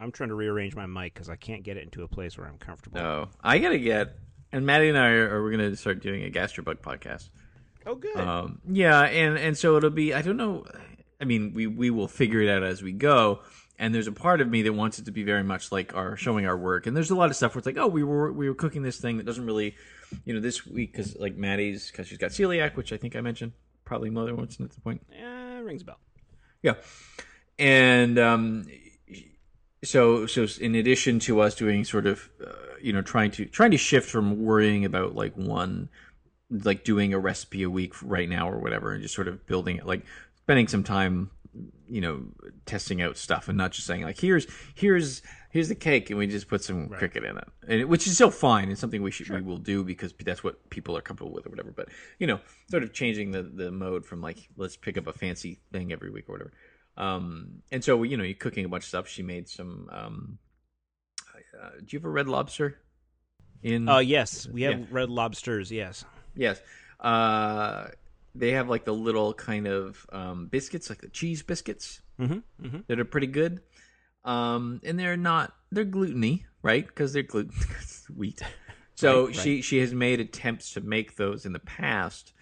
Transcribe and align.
I'm 0.00 0.10
trying 0.12 0.30
to 0.30 0.34
rearrange 0.34 0.74
my 0.74 0.86
mic 0.86 1.12
because 1.14 1.28
I 1.28 1.36
can't 1.36 1.62
get 1.62 1.76
it 1.76 1.84
into 1.84 2.02
a 2.02 2.08
place 2.08 2.38
where 2.38 2.46
I'm 2.46 2.58
comfortable. 2.58 3.00
No, 3.00 3.28
I 3.42 3.58
gotta 3.58 3.78
get. 3.78 4.16
And 4.50 4.64
Maddie 4.66 4.88
and 4.88 4.98
I 4.98 5.10
are, 5.10 5.36
are 5.36 5.42
we're 5.42 5.50
gonna 5.50 5.76
start 5.76 6.00
doing 6.02 6.24
a 6.24 6.30
gastrobug 6.30 6.78
podcast. 6.78 7.28
Oh, 7.86 7.94
good. 7.94 8.16
Um, 8.16 8.60
yeah, 8.68 9.02
and 9.02 9.38
and 9.38 9.56
so 9.56 9.76
it'll 9.76 9.90
be. 9.90 10.14
I 10.14 10.22
don't 10.22 10.36
know. 10.36 10.64
I 11.20 11.24
mean, 11.24 11.52
we 11.54 11.66
we 11.66 11.90
will 11.90 12.08
figure 12.08 12.40
it 12.40 12.48
out 12.48 12.62
as 12.62 12.82
we 12.82 12.92
go. 12.92 13.40
And 13.78 13.94
there's 13.94 14.06
a 14.06 14.12
part 14.12 14.42
of 14.42 14.48
me 14.48 14.60
that 14.62 14.74
wants 14.74 14.98
it 14.98 15.06
to 15.06 15.10
be 15.10 15.22
very 15.22 15.42
much 15.42 15.72
like 15.72 15.94
our 15.94 16.14
showing 16.14 16.44
our 16.46 16.56
work. 16.56 16.86
And 16.86 16.94
there's 16.94 17.10
a 17.10 17.14
lot 17.14 17.30
of 17.30 17.36
stuff 17.36 17.54
where 17.54 17.60
it's 17.60 17.66
like, 17.66 17.78
oh, 17.78 17.86
we 17.86 18.02
were 18.02 18.30
we 18.32 18.48
were 18.48 18.54
cooking 18.54 18.82
this 18.82 18.98
thing 18.98 19.16
that 19.16 19.24
doesn't 19.24 19.46
really, 19.46 19.74
you 20.24 20.34
know, 20.34 20.40
this 20.40 20.66
week 20.66 20.92
because 20.92 21.16
like 21.16 21.36
Maddie's 21.36 21.90
because 21.90 22.06
she's 22.06 22.18
got 22.18 22.30
celiac, 22.30 22.76
which 22.76 22.92
I 22.92 22.98
think 22.98 23.16
I 23.16 23.22
mentioned 23.22 23.52
probably 23.84 24.10
more 24.10 24.26
than 24.26 24.36
once 24.36 24.60
at 24.60 24.70
the 24.70 24.80
point. 24.80 25.06
yeah, 25.12 25.60
rings 25.60 25.80
a 25.82 25.86
bell. 25.86 25.98
Yeah, 26.62 26.74
and 27.58 28.18
um, 28.18 28.66
so 29.82 30.26
so 30.26 30.46
in 30.60 30.74
addition 30.74 31.18
to 31.18 31.40
us 31.40 31.54
doing 31.54 31.84
sort 31.84 32.06
of 32.06 32.28
uh, 32.44 32.52
you 32.80 32.92
know 32.92 33.02
trying 33.02 33.30
to 33.30 33.46
trying 33.46 33.70
to 33.70 33.78
shift 33.78 34.08
from 34.08 34.44
worrying 34.44 34.84
about 34.84 35.14
like 35.14 35.34
one 35.34 35.88
like 36.50 36.84
doing 36.84 37.14
a 37.14 37.18
recipe 37.18 37.62
a 37.62 37.70
week 37.70 37.94
right 38.02 38.28
now 38.28 38.50
or 38.50 38.58
whatever 38.58 38.92
and 38.92 39.02
just 39.02 39.14
sort 39.14 39.28
of 39.28 39.46
building 39.46 39.76
it 39.76 39.86
like 39.86 40.04
spending 40.36 40.66
some 40.66 40.82
time 40.82 41.30
you 41.88 42.00
know 42.00 42.22
testing 42.66 43.02
out 43.02 43.16
stuff 43.16 43.48
and 43.48 43.58
not 43.58 43.72
just 43.72 43.86
saying 43.86 44.02
like 44.02 44.20
here's 44.20 44.46
here's 44.74 45.22
here's 45.50 45.68
the 45.68 45.74
cake 45.74 46.10
and 46.10 46.18
we 46.18 46.26
just 46.26 46.48
put 46.48 46.62
some 46.62 46.88
cricket 46.88 47.24
in 47.24 47.36
it. 47.36 47.48
And 47.66 47.88
which 47.88 48.06
is 48.06 48.14
still 48.14 48.30
fine. 48.30 48.70
It's 48.70 48.80
something 48.80 49.02
we 49.02 49.10
should 49.10 49.28
we 49.28 49.42
will 49.42 49.58
do 49.58 49.84
because 49.84 50.14
that's 50.24 50.44
what 50.44 50.70
people 50.70 50.96
are 50.96 51.00
comfortable 51.00 51.32
with 51.32 51.46
or 51.46 51.50
whatever. 51.50 51.72
But 51.72 51.88
you 52.18 52.26
know 52.26 52.40
sort 52.70 52.82
of 52.82 52.92
changing 52.92 53.32
the 53.32 53.42
the 53.42 53.70
mode 53.70 54.04
from 54.04 54.20
like 54.20 54.48
let's 54.56 54.76
pick 54.76 54.96
up 54.96 55.06
a 55.06 55.12
fancy 55.12 55.58
thing 55.72 55.92
every 55.92 56.10
week 56.10 56.28
or 56.28 56.32
whatever 56.32 56.52
um 56.96 57.62
and 57.72 57.82
so 57.84 58.02
you 58.02 58.16
know 58.16 58.24
you're 58.24 58.34
cooking 58.34 58.64
a 58.64 58.68
bunch 58.68 58.84
of 58.84 58.88
stuff 58.88 59.08
she 59.08 59.22
made 59.22 59.48
some 59.48 59.88
um 59.92 60.38
uh, 61.60 61.70
do 61.78 61.86
you 61.88 61.98
have 61.98 62.04
a 62.04 62.10
red 62.10 62.28
lobster 62.28 62.78
in 63.62 63.88
Uh, 63.88 63.98
yes, 63.98 64.48
we 64.50 64.62
have 64.62 64.78
Yeah. 64.78 64.86
red 64.90 65.10
lobsters. 65.10 65.70
Yes. 65.70 66.04
Yes. 66.34 66.60
Uh, 66.98 67.88
they 68.34 68.52
have 68.52 68.68
like 68.68 68.84
the 68.84 68.94
little 68.94 69.34
kind 69.34 69.66
of 69.66 70.06
um, 70.12 70.46
biscuits, 70.46 70.88
like 70.88 71.00
the 71.00 71.08
cheese 71.08 71.42
biscuits, 71.42 72.00
Mm-hmm. 72.18 72.38
Mm-hmm. 72.66 72.78
that 72.86 73.00
are 73.00 73.04
pretty 73.04 73.26
good. 73.26 73.60
Um, 74.24 74.80
and 74.84 74.98
they're 74.98 75.16
not 75.16 75.54
they're 75.72 75.84
gluteny, 75.84 76.44
right? 76.62 76.86
Because 76.86 77.12
they're 77.12 77.22
gluten 77.22 77.54
wheat. 78.16 78.42
So 78.94 79.26
Right, 79.26 79.34
she 79.34 79.62
she 79.62 79.78
has 79.78 79.94
made 79.94 80.20
attempts 80.20 80.72
to 80.74 80.82
make 80.82 81.16
those 81.16 81.46
in 81.46 81.52
the 81.54 81.58
past, 81.58 82.34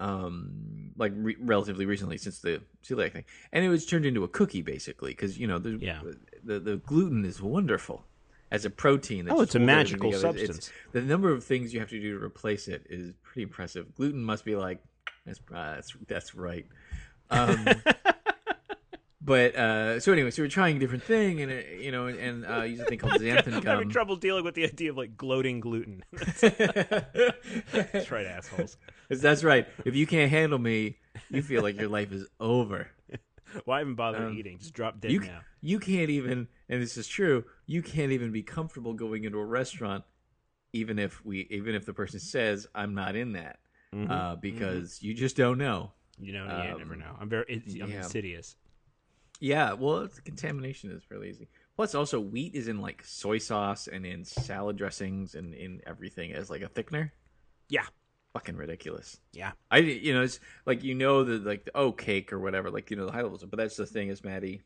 um, 0.00 0.90
like 0.96 1.12
re- 1.14 1.36
relatively 1.38 1.86
recently 1.86 2.18
since 2.18 2.40
the 2.40 2.60
celiac 2.84 3.12
thing, 3.12 3.24
and 3.52 3.64
it 3.64 3.68
was 3.68 3.86
turned 3.86 4.04
into 4.06 4.24
a 4.24 4.28
cookie 4.28 4.62
basically 4.62 5.10
because 5.12 5.38
you 5.38 5.46
know 5.46 5.58
the, 5.58 5.78
Yeah. 5.80 6.00
the 6.42 6.58
the 6.58 6.76
gluten 6.78 7.24
is 7.24 7.40
wonderful 7.40 8.04
as 8.50 8.64
a 8.64 8.70
protein. 8.70 9.28
Oh, 9.30 9.42
it's 9.42 9.54
a 9.54 9.58
magical 9.60 10.10
together. 10.10 10.30
It's- 10.30 10.46
substance. 10.56 10.72
the 10.92 11.02
number 11.02 11.30
of 11.30 11.44
things 11.44 11.72
you 11.72 11.78
have 11.80 11.90
to 11.90 12.00
do 12.00 12.18
to 12.18 12.24
replace 12.24 12.66
it 12.66 12.82
is 12.90 13.12
pretty 13.22 13.42
impressive. 13.42 13.94
Gluten 13.94 14.22
must 14.24 14.44
be 14.44 14.56
like 14.56 14.82
that's 15.24 15.38
uh, 15.54 15.74
that's 15.76 15.96
that's 16.08 16.34
right. 16.34 16.66
Um, 17.30 17.66
but 19.30 19.54
uh, 19.54 20.00
so 20.00 20.12
anyway, 20.12 20.32
so 20.32 20.42
we're 20.42 20.48
trying 20.48 20.74
a 20.76 20.80
different 20.80 21.04
thing, 21.04 21.40
and 21.40 21.52
uh, 21.52 21.54
you 21.78 21.92
know, 21.92 22.08
and, 22.08 22.44
uh, 22.44 22.62
use 22.62 22.80
a 22.80 22.84
thing 22.84 22.98
called 22.98 23.12
xanthan 23.12 23.46
I'm 23.54 23.62
having 23.62 23.82
gum. 23.84 23.90
trouble 23.90 24.16
dealing 24.16 24.42
with 24.42 24.56
the 24.56 24.64
idea 24.64 24.90
of 24.90 24.96
like 24.96 25.16
gloating 25.16 25.60
gluten. 25.60 26.02
That's 26.40 28.10
right, 28.10 28.26
assholes. 28.26 28.76
that's 29.08 29.44
right. 29.44 29.68
If 29.84 29.94
you 29.94 30.04
can't 30.08 30.32
handle 30.32 30.58
me, 30.58 30.96
you 31.30 31.42
feel 31.42 31.62
like 31.62 31.78
your 31.78 31.88
life 31.88 32.10
is 32.10 32.26
over. 32.40 32.90
Why 33.64 33.82
even 33.82 33.94
bother 33.94 34.18
Um, 34.26 34.36
eating? 34.36 34.58
Just 34.58 34.74
drop 34.74 34.98
dead 35.00 35.12
You 35.12 35.20
now. 35.20 35.40
you 35.60 35.78
can't 35.78 36.10
even, 36.10 36.48
and 36.68 36.82
this 36.82 36.96
is 36.96 37.06
true. 37.06 37.44
You 37.66 37.82
can't 37.82 38.10
even 38.10 38.32
be 38.32 38.42
comfortable 38.42 38.94
going 38.94 39.22
into 39.22 39.38
a 39.38 39.44
restaurant, 39.44 40.02
even 40.72 40.98
if 40.98 41.24
we, 41.24 41.46
even 41.50 41.76
if 41.76 41.86
the 41.86 41.94
person 41.94 42.18
says 42.18 42.66
I'm 42.74 42.94
not 42.94 43.14
in 43.14 43.32
that, 43.34 43.60
Mhm. 43.94 44.10
uh, 44.10 44.36
because 44.36 45.00
you 45.02 45.14
just 45.14 45.36
don't 45.36 45.58
know. 45.58 45.92
You 46.18 46.32
know, 46.32 46.44
you 46.44 46.78
never 46.78 46.94
um, 46.94 46.98
know. 46.98 47.16
I'm 47.20 47.28
very, 47.28 47.62
I'm 47.80 47.90
yeah. 47.90 48.02
insidious. 48.02 48.56
Yeah, 49.40 49.72
well, 49.72 50.06
contamination 50.24 50.90
is 50.90 51.02
fairly 51.02 51.30
easy. 51.30 51.48
Plus, 51.74 51.94
also 51.94 52.20
wheat 52.20 52.54
is 52.54 52.68
in 52.68 52.80
like 52.80 53.02
soy 53.04 53.38
sauce 53.38 53.88
and 53.88 54.04
in 54.04 54.22
salad 54.24 54.76
dressings 54.76 55.34
and 55.34 55.54
in 55.54 55.80
everything 55.86 56.32
as 56.32 56.50
like 56.50 56.60
a 56.60 56.68
thickener. 56.68 57.10
Yeah. 57.70 57.86
Fucking 58.34 58.56
ridiculous. 58.56 59.18
Yeah. 59.32 59.52
I, 59.70 59.78
you 59.78 60.12
know, 60.12 60.22
it's 60.22 60.40
like 60.66 60.84
you 60.84 60.94
know 60.94 61.24
the 61.24 61.38
like 61.38 61.64
the 61.64 61.72
oh 61.74 61.90
cake 61.90 62.34
or 62.34 62.38
whatever, 62.38 62.70
like 62.70 62.90
you 62.90 62.98
know 62.98 63.06
the 63.06 63.12
high 63.12 63.22
levels. 63.22 63.42
But 63.42 63.56
that's 63.56 63.76
the 63.76 63.86
thing 63.86 64.08
is 64.08 64.22
Maddie 64.22 64.60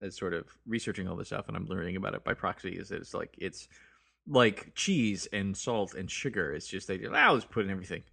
is 0.00 0.16
sort 0.16 0.32
of 0.32 0.46
researching 0.64 1.08
all 1.08 1.16
this 1.16 1.28
stuff, 1.28 1.48
and 1.48 1.56
I'm 1.56 1.66
learning 1.66 1.96
about 1.96 2.14
it 2.14 2.22
by 2.22 2.34
proxy. 2.34 2.70
Is 2.70 2.90
that 2.90 3.00
it's 3.00 3.14
like 3.14 3.34
it's 3.38 3.66
like 4.28 4.72
cheese 4.74 5.26
and 5.32 5.56
salt 5.56 5.94
and 5.94 6.10
sugar. 6.10 6.54
It's 6.54 6.68
just 6.68 6.86
they 6.86 6.98
just 6.98 7.12
ah, 7.12 7.32
let's 7.32 7.44
put 7.44 7.64
in 7.64 7.70
everything, 7.70 8.04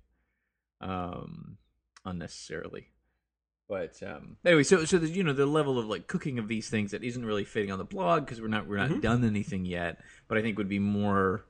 um, 0.81 1.57
unnecessarily. 2.05 2.87
But 3.73 4.07
um, 4.07 4.37
anyway, 4.45 4.61
so 4.63 4.85
so 4.85 4.99
the, 4.99 5.07
you 5.09 5.23
know 5.23 5.33
the 5.33 5.45
level 5.47 5.79
of 5.79 5.85
like 5.87 6.05
cooking 6.07 6.37
of 6.37 6.47
these 6.47 6.69
things 6.69 6.91
that 6.91 7.03
isn't 7.03 7.25
really 7.25 7.43
fitting 7.43 7.71
on 7.71 7.79
the 7.79 7.83
blog 7.85 8.23
because 8.25 8.39
we're 8.39 8.47
not 8.47 8.67
we're 8.67 8.77
not 8.77 8.91
Mhm. 8.91 9.01
done 9.01 9.23
anything 9.23 9.65
yet. 9.65 9.99
But 10.27 10.37
I 10.37 10.41
think 10.43 10.57
would 10.59 10.69
be 10.69 10.79
more 10.79 11.45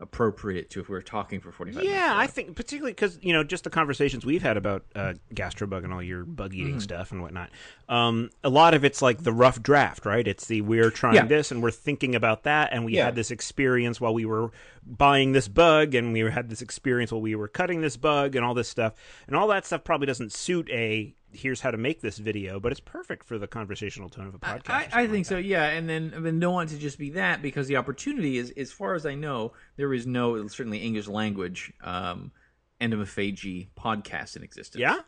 appropriate 0.00 0.70
to 0.70 0.78
if 0.80 0.88
we 0.88 0.92
were 0.92 1.02
talking 1.02 1.40
for 1.40 1.50
45 1.50 1.82
minutes. 1.82 1.92
Yeah, 1.92 2.12
I 2.16 2.28
think 2.28 2.54
particularly 2.54 2.92
because 2.92 3.18
you 3.20 3.32
know 3.32 3.42
just 3.42 3.64
the 3.64 3.70
conversations 3.70 4.24
we've 4.24 4.42
had 4.42 4.56
about 4.56 4.84
uh, 4.94 5.14
gastrobug 5.34 5.82
and 5.82 5.92
all 5.92 6.02
your 6.02 6.24
bug 6.24 6.54
eating 6.54 6.68
Mm-hmm. 6.74 6.78
stuff 6.80 7.10
and 7.10 7.20
whatnot. 7.20 7.50
Um, 7.88 8.30
a 8.44 8.48
lot 8.48 8.74
of 8.74 8.84
it's 8.84 9.02
like 9.02 9.24
the 9.24 9.32
rough 9.32 9.60
draft, 9.60 10.06
right? 10.06 10.26
It's 10.26 10.46
the 10.46 10.60
we're 10.60 10.90
trying 10.90 11.14
Yeah. 11.16 11.24
this 11.26 11.50
and 11.50 11.62
we're 11.62 11.72
thinking 11.72 12.14
about 12.14 12.44
that, 12.44 12.72
and 12.72 12.84
we 12.84 12.94
Yeah. 12.94 13.06
had 13.06 13.16
this 13.16 13.30
experience 13.32 14.00
while 14.00 14.14
we 14.14 14.24
were 14.24 14.50
buying 14.86 15.32
this 15.32 15.48
bug, 15.48 15.94
and 15.96 16.12
we 16.12 16.20
had 16.20 16.48
this 16.48 16.62
experience 16.62 17.10
while 17.10 17.20
we 17.20 17.34
were 17.34 17.48
cutting 17.48 17.80
this 17.80 17.96
bug, 17.96 18.36
and 18.36 18.44
all 18.44 18.54
this 18.54 18.68
stuff, 18.68 18.94
and 19.26 19.34
all 19.34 19.48
that 19.48 19.66
stuff 19.66 19.82
probably 19.84 20.06
doesn't 20.06 20.32
suit 20.32 20.68
a 20.70 21.12
here's 21.32 21.60
how 21.60 21.70
to 21.70 21.76
make 21.76 22.00
this 22.00 22.18
video, 22.18 22.58
but 22.60 22.72
it's 22.72 22.80
perfect 22.80 23.24
for 23.24 23.38
the 23.38 23.46
conversational 23.46 24.08
tone 24.08 24.26
of 24.26 24.34
a 24.34 24.38
podcast. 24.38 24.70
I, 24.70 24.88
I 24.92 25.06
think 25.06 25.18
like 25.18 25.26
so, 25.26 25.36
yeah. 25.38 25.64
And 25.64 25.88
then, 25.88 26.12
and 26.14 26.24
then 26.24 26.40
don't 26.40 26.54
want 26.54 26.70
to 26.70 26.78
just 26.78 26.98
be 26.98 27.10
that 27.10 27.42
because 27.42 27.68
the 27.68 27.76
opportunity 27.76 28.38
is, 28.38 28.52
as 28.56 28.72
far 28.72 28.94
as 28.94 29.06
I 29.06 29.14
know, 29.14 29.52
there 29.76 29.92
is 29.92 30.06
no 30.06 30.46
certainly 30.48 30.78
English 30.78 31.08
language 31.08 31.72
um, 31.82 32.32
entomophagy 32.80 33.68
podcast 33.78 34.36
in 34.36 34.42
existence. 34.42 34.80
Yeah, 34.80 35.00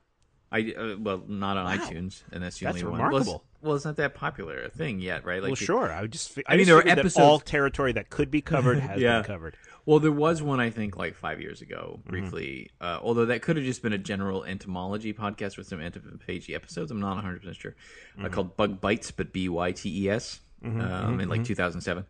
I 0.53 0.72
uh, 0.77 0.97
well, 0.99 1.22
not 1.28 1.56
on 1.56 1.65
Wow. 1.66 1.77
iTunes, 1.77 2.22
and 2.33 2.43
that's 2.43 2.59
the 2.59 2.66
That's 2.66 2.83
only 2.83 2.84
one. 2.91 2.99
Well, 2.99 3.09
it's- 3.09 3.27
remarkable. 3.27 3.44
Well, 3.62 3.77
it's 3.77 3.84
not 3.84 3.97
that 3.97 4.15
popular 4.15 4.62
a 4.62 4.71
thing 4.71 5.00
yet, 5.00 5.25
right? 5.27 5.43
well, 5.43 5.55
sure. 5.55 5.93
I 5.93 6.06
just. 6.06 6.37
I, 6.38 6.55
I 6.55 6.56
mean, 6.56 6.65
there 6.66 6.78
are 6.78 6.88
episodes- 6.88 7.19
all 7.19 7.38
territory 7.38 7.93
that 7.93 8.09
could 8.11 8.31
be 8.31 8.41
covered 8.41 8.78
has 8.78 8.99
Yeah. 9.03 9.19
been 9.21 9.25
covered. 9.27 9.56
Well, 9.87 9.99
there 9.99 10.11
was 10.12 10.43
one 10.43 10.61
I 10.61 10.71
think 10.71 10.97
like 10.97 11.15
five 11.15 11.41
years 11.41 11.61
ago, 11.62 11.99
Mm-hmm. 12.00 12.11
briefly. 12.11 12.71
Uh, 12.81 12.99
although 13.03 13.27
that 13.27 13.43
could 13.43 13.56
have 13.56 13.65
just 13.65 13.83
been 13.83 13.93
a 13.93 13.99
general 13.99 14.44
entomology 14.44 15.12
podcast 15.12 15.56
with 15.59 15.66
some 15.66 15.78
entomophagy 15.81 16.55
episodes. 16.55 16.91
I'm 16.91 17.00
not 17.00 17.17
100 17.17 17.41
percent 17.41 17.56
sure. 17.56 17.77
Uh, 18.19 18.22
Mm-hmm. 18.22 18.32
called 18.32 18.56
Bug 18.56 18.81
Bites, 18.81 19.11
but 19.11 19.32
B 19.32 19.49
Y 19.50 19.72
T 19.72 20.05
E 20.06 20.11
S, 20.11 20.41
um, 20.65 20.71
in 20.71 20.78
Mm-hmm. 20.78 21.31
like 21.31 21.44
2007. 21.44 22.05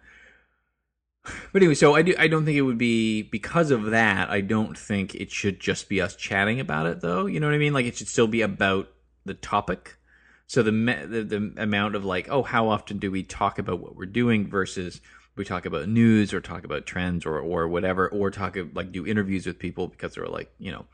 But 1.53 1.63
anyway, 1.63 1.75
so 1.75 1.95
I 1.95 2.03
do. 2.03 2.15
I 2.19 2.29
don't 2.29 2.45
think 2.45 2.57
it 2.57 2.63
would 2.63 2.79
be 2.79 3.23
because 3.23 3.71
of 3.71 3.87
that. 3.87 4.31
I 4.31 4.41
don't 4.41 4.77
think 4.77 5.15
it 5.15 5.31
should 5.31 5.61
just 5.61 5.89
be 5.89 6.01
us 6.01 6.17
chatting 6.17 6.61
about 6.61 6.87
it, 6.87 7.01
though. 7.01 7.27
You 7.27 7.41
know 7.41 7.47
what 7.47 7.55
I 7.55 7.59
mean? 7.59 7.73
Like 7.73 7.87
it 7.87 7.97
should 7.97 8.09
still 8.09 8.27
be 8.27 8.41
about 8.43 8.89
the 9.25 9.35
topic. 9.35 9.99
So 10.47 10.63
the 10.63 10.73
me- 10.73 11.05
the, 11.05 11.23
the 11.23 11.53
amount 11.59 11.95
of 11.95 12.05
like, 12.05 12.29
oh, 12.31 12.43
how 12.43 12.69
often 12.69 12.99
do 12.99 13.11
we 13.11 13.23
talk 13.23 13.59
about 13.59 13.81
what 13.81 13.97
we're 13.97 14.07
doing 14.07 14.49
versus 14.49 15.01
we 15.37 15.45
talk 15.45 15.67
about 15.67 15.89
news 15.89 16.33
or 16.33 16.41
talk 16.41 16.65
about 16.65 16.87
trends 16.87 17.27
or 17.27 17.39
or 17.39 17.69
whatever, 17.69 18.09
or 18.09 18.31
talk 18.31 18.57
of, 18.57 18.75
like 18.75 18.91
do 18.91 19.07
interviews 19.07 19.47
with 19.47 19.59
people 19.59 19.89
because 19.89 20.15
they're 20.15 20.27
like 20.27 20.51
you 20.59 20.73
know 20.73 20.87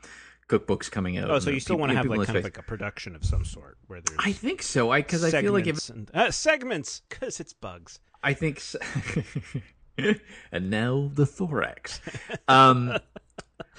cookbooks 0.49 0.91
coming 0.91 1.17
out. 1.17 1.29
Oh, 1.29 1.39
so 1.39 1.49
you 1.49 1.59
still 1.59 1.75
people- 1.75 1.81
want 1.81 1.91
to 1.91 1.97
have 1.97 2.05
like 2.05 2.25
kind 2.27 2.37
of 2.37 2.43
like 2.43 2.57
a 2.57 2.63
production 2.63 3.15
of 3.15 3.23
some 3.23 3.45
sort 3.45 3.77
where 3.87 4.01
there's 4.01 4.19
I 4.23 4.33
think 4.33 4.61
so. 4.61 4.91
I 4.91 5.01
because 5.01 5.23
I 5.23 5.41
feel 5.41 5.53
like 5.53 5.67
if 5.67 5.79
segments 5.79 6.11
and, 6.13 6.21
uh, 6.21 6.31
segments 6.31 7.01
because 7.07 7.39
it's 7.39 7.53
bugs. 7.53 7.99
I 8.23 8.33
think. 8.33 8.59
So. 8.59 8.79
and 10.51 10.69
now 10.69 11.09
the 11.13 11.25
thorax. 11.25 12.01
Um, 12.47 12.97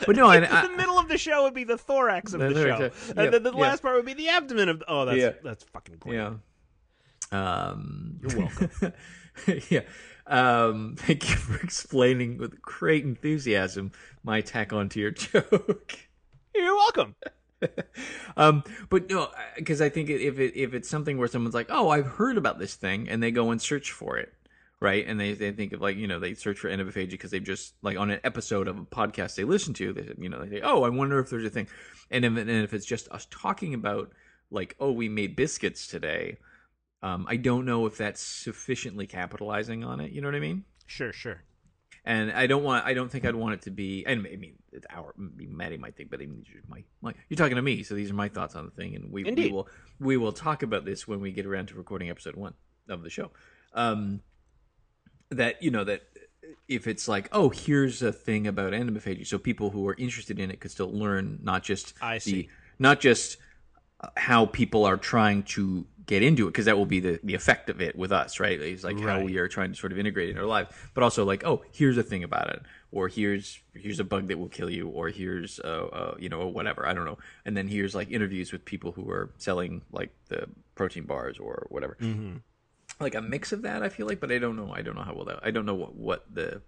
but 0.07 0.17
no, 0.17 0.27
I, 0.29 0.41
the 0.63 0.75
middle 0.77 0.99
of 0.99 1.09
the 1.09 1.19
show 1.19 1.45
would 1.45 1.55
be 1.55 1.65
the 1.65 1.79
thorax 1.79 2.33
of 2.35 2.41
The 2.41 2.49
the, 2.51 2.55
show, 2.63 2.79
yeah. 2.79 3.23
and 3.25 3.33
then 3.35 3.43
the 3.43 3.53
Yeah. 3.53 3.59
last 3.61 3.83
part 3.83 3.97
would 3.97 4.07
be 4.07 4.15
the 4.15 4.29
abdomen 4.29 4.69
of. 4.69 4.83
Oh, 4.89 5.05
that's 5.05 5.19
Yeah. 5.19 5.33
that's 5.43 5.65
fucking 5.65 5.97
great. 5.99 6.15
yeah. 6.17 6.35
Um, 7.31 8.21
You're 8.23 8.39
welcome. 8.47 8.93
yeah. 9.69 9.81
Um, 10.27 10.95
thank 10.99 11.29
you 11.29 11.37
for 11.37 11.63
explaining 11.65 12.39
with 12.39 12.61
great 12.61 13.05
enthusiasm 13.05 13.93
my 14.23 14.41
tack 14.41 14.73
onto 14.73 15.01
your 15.01 15.11
joke. 15.11 15.99
You're 16.55 16.75
welcome. 16.77 17.15
um, 18.37 18.63
but 18.89 19.11
no, 19.11 19.31
because 19.57 19.81
I 19.81 19.89
think 19.89 20.11
if 20.11 20.39
it 20.39 20.55
if 20.55 20.75
it's 20.75 20.89
something 20.89 21.19
where 21.19 21.29
someone's 21.29 21.55
like, 21.55 21.67
"Oh, 21.71 21.89
I've 21.89 22.07
heard 22.07 22.37
about 22.39 22.59
this 22.59 22.75
thing," 22.77 23.09
and 23.09 23.21
they 23.23 23.31
go 23.33 23.51
and 23.51 23.61
search 23.61 23.91
for 23.91 24.17
it, 24.17 24.33
right? 24.81 25.07
And 25.07 25.19
they 25.19 25.33
they 25.33 25.53
think 25.53 25.73
of 25.73 25.81
like 25.81 25.97
you 25.97 26.07
know 26.07 26.19
they 26.19 26.35
search 26.35 26.59
for 26.59 26.69
entomophagy 26.69 27.11
because 27.11 27.31
they've 27.31 27.43
just 27.43 27.75
like 27.83 27.99
on 27.99 28.11
an 28.11 28.21
episode 28.25 28.69
of 28.69 28.79
a 28.79 28.85
podcast 28.85 29.35
they 29.35 29.45
listen 29.45 29.75
to, 29.75 29.93
they 29.93 30.13
you 30.19 30.29
know 30.29 30.45
they 30.45 30.57
say, 30.57 30.61
"Oh, 30.63 30.83
I 30.83 30.89
wonder 30.89 31.19
if 31.19 31.31
there's 31.31 31.45
a 31.45 31.51
thing," 31.51 31.69
and 32.11 32.25
if 32.25 32.37
and 32.37 32.51
if 32.51 32.75
it's 32.75 32.87
just 32.87 33.09
us 33.11 33.27
talking 33.31 33.75
about 33.75 34.13
like, 34.51 34.77
"Oh, 34.81 34.93
we 34.93 35.09
made 35.09 35.37
biscuits 35.37 35.87
today," 35.87 36.39
Um, 37.03 37.27
I 37.29 37.37
don't 37.37 37.65
know 37.65 37.87
if 37.87 37.97
that's 37.97 38.21
sufficiently 38.21 39.07
capitalizing 39.07 39.85
on 39.85 40.01
it. 40.01 40.11
You 40.11 40.21
know 40.21 40.29
what 40.29 40.35
I 40.35 40.41
mean? 40.41 40.65
Sure, 40.87 41.13
sure. 41.13 41.43
And 42.05 42.33
I 42.33 42.47
don't 42.47 42.63
want. 42.65 42.87
I 42.87 42.95
don't 42.95 43.11
think 43.11 43.25
I'd 43.25 43.37
want 43.37 43.55
it 43.55 43.63
to 43.63 43.71
be. 43.71 44.05
And 44.07 44.27
I 44.27 44.37
mean, 44.37 44.55
it's 44.73 44.87
our 44.91 45.15
Maddie 45.17 45.77
might 45.77 45.97
think, 45.97 46.11
but 46.11 46.21
I 46.21 46.27
mean, 46.27 46.45
you're, 46.47 46.63
my, 46.67 46.83
my, 47.03 47.13
you're 47.29 47.37
talking 47.37 47.57
to 47.57 47.63
me, 47.63 47.83
so 47.83 47.95
these 47.95 48.11
are 48.11 48.15
my 48.15 48.29
thoughts 48.29 48.57
on 48.57 48.65
the 48.65 48.71
thing, 48.71 48.97
and 48.97 49.13
we, 49.13 49.25
we 49.25 49.51
will 49.51 49.69
we 50.01 50.17
will 50.17 50.33
talk 50.33 50.63
about 50.63 50.85
this 50.85 51.07
when 51.07 51.21
we 51.21 51.33
get 51.33 51.45
around 51.45 51.67
to 51.69 51.75
recording 51.75 52.09
episode 52.09 52.35
one 52.35 52.55
of 52.89 53.03
the 53.03 53.11
show. 53.11 53.31
Um, 53.75 54.23
that 55.31 55.63
you 55.63 55.71
know 55.71 55.85
that 55.85 56.03
if 56.69 56.87
it's 56.87 57.09
like, 57.09 57.29
oh, 57.33 57.49
here's 57.49 58.03
a 58.03 58.13
thing 58.13 58.47
about 58.47 58.73
entomophagy, 58.73 59.27
so 59.27 59.39
people 59.39 59.71
who 59.71 59.87
are 59.89 59.95
interested 59.99 60.39
in 60.39 60.51
it 60.51 60.61
could 60.61 60.71
still 60.71 60.91
learn 60.93 61.39
not 61.43 61.63
just 61.63 61.95
I 62.01 62.15
the 62.15 62.21
see. 62.21 62.49
not 62.79 63.01
just 63.01 63.39
uh, 64.01 64.09
how 64.17 64.47
people 64.47 64.85
are 64.85 64.97
trying 64.97 65.43
to 65.45 65.87
get 66.07 66.23
into 66.23 66.45
it 66.45 66.53
because 66.53 66.65
that 66.65 66.77
will 66.77 66.87
be 66.87 67.01
the, 67.01 67.21
the 67.23 67.35
effect 67.35 67.69
of 67.69 67.83
it 67.83 67.95
with 67.95 68.11
us 68.11 68.41
right? 68.41 68.59
It's 68.61 68.83
like 68.83 68.99
how 68.99 69.21
we 69.21 69.37
are 69.37 69.47
trying 69.47 69.73
to 69.73 69.79
sort 69.79 69.93
of 69.93 69.99
integrate 69.99 70.31
it 70.31 70.33
in 70.33 70.39
our 70.39 70.47
life. 70.47 70.91
But 70.95 71.05
also 71.05 71.25
like 71.25 71.45
oh 71.45 71.63
here's 71.71 71.99
a 71.99 72.03
thing 72.03 72.25
about 72.25 72.49
it 72.49 72.63
or 72.91 73.09
here's 73.09 73.61
here's 73.75 74.01
a 74.01 74.05
bug 74.05 74.29
that 74.29 74.39
will 74.39 74.49
kill 74.49 74.71
you 74.71 74.89
or 74.89 75.11
here's 75.11 75.61
uh, 75.61 75.87
uh 75.93 76.15
you 76.19 76.31
know 76.31 76.47
whatever 76.49 76.89
i 76.89 76.95
don't 76.95 77.05
know. 77.05 77.19
And 77.45 77.57
then 77.57 77.69
here's 77.69 77.95
like 77.95 78.11
interviews 78.11 78.53
with 78.53 78.65
people 78.65 78.93
who 78.93 79.11
are 79.11 79.31
selling 79.37 79.83
like 79.93 80.11
the 80.29 80.49
protein 80.75 81.05
bars 81.05 81.39
or 81.39 81.67
whatever. 81.69 81.99
Mm-hmm. 82.01 82.37
Like 83.01 83.15
a 83.15 83.21
mix 83.23 83.53
of 83.53 83.63
that 83.63 83.83
i 83.83 83.89
feel 83.89 84.07
like 84.07 84.21
but 84.21 84.31
i 84.33 84.39
don't 84.39 84.57
know 84.57 84.73
i 84.73 84.83
don't 84.83 84.95
know 84.97 85.03
how 85.03 85.15
well 85.15 85.25
that 85.25 85.39
i 85.43 85.51
don't 85.51 85.67
know 85.67 85.75
what 85.75 85.95
what 85.95 86.25
the 86.35 86.61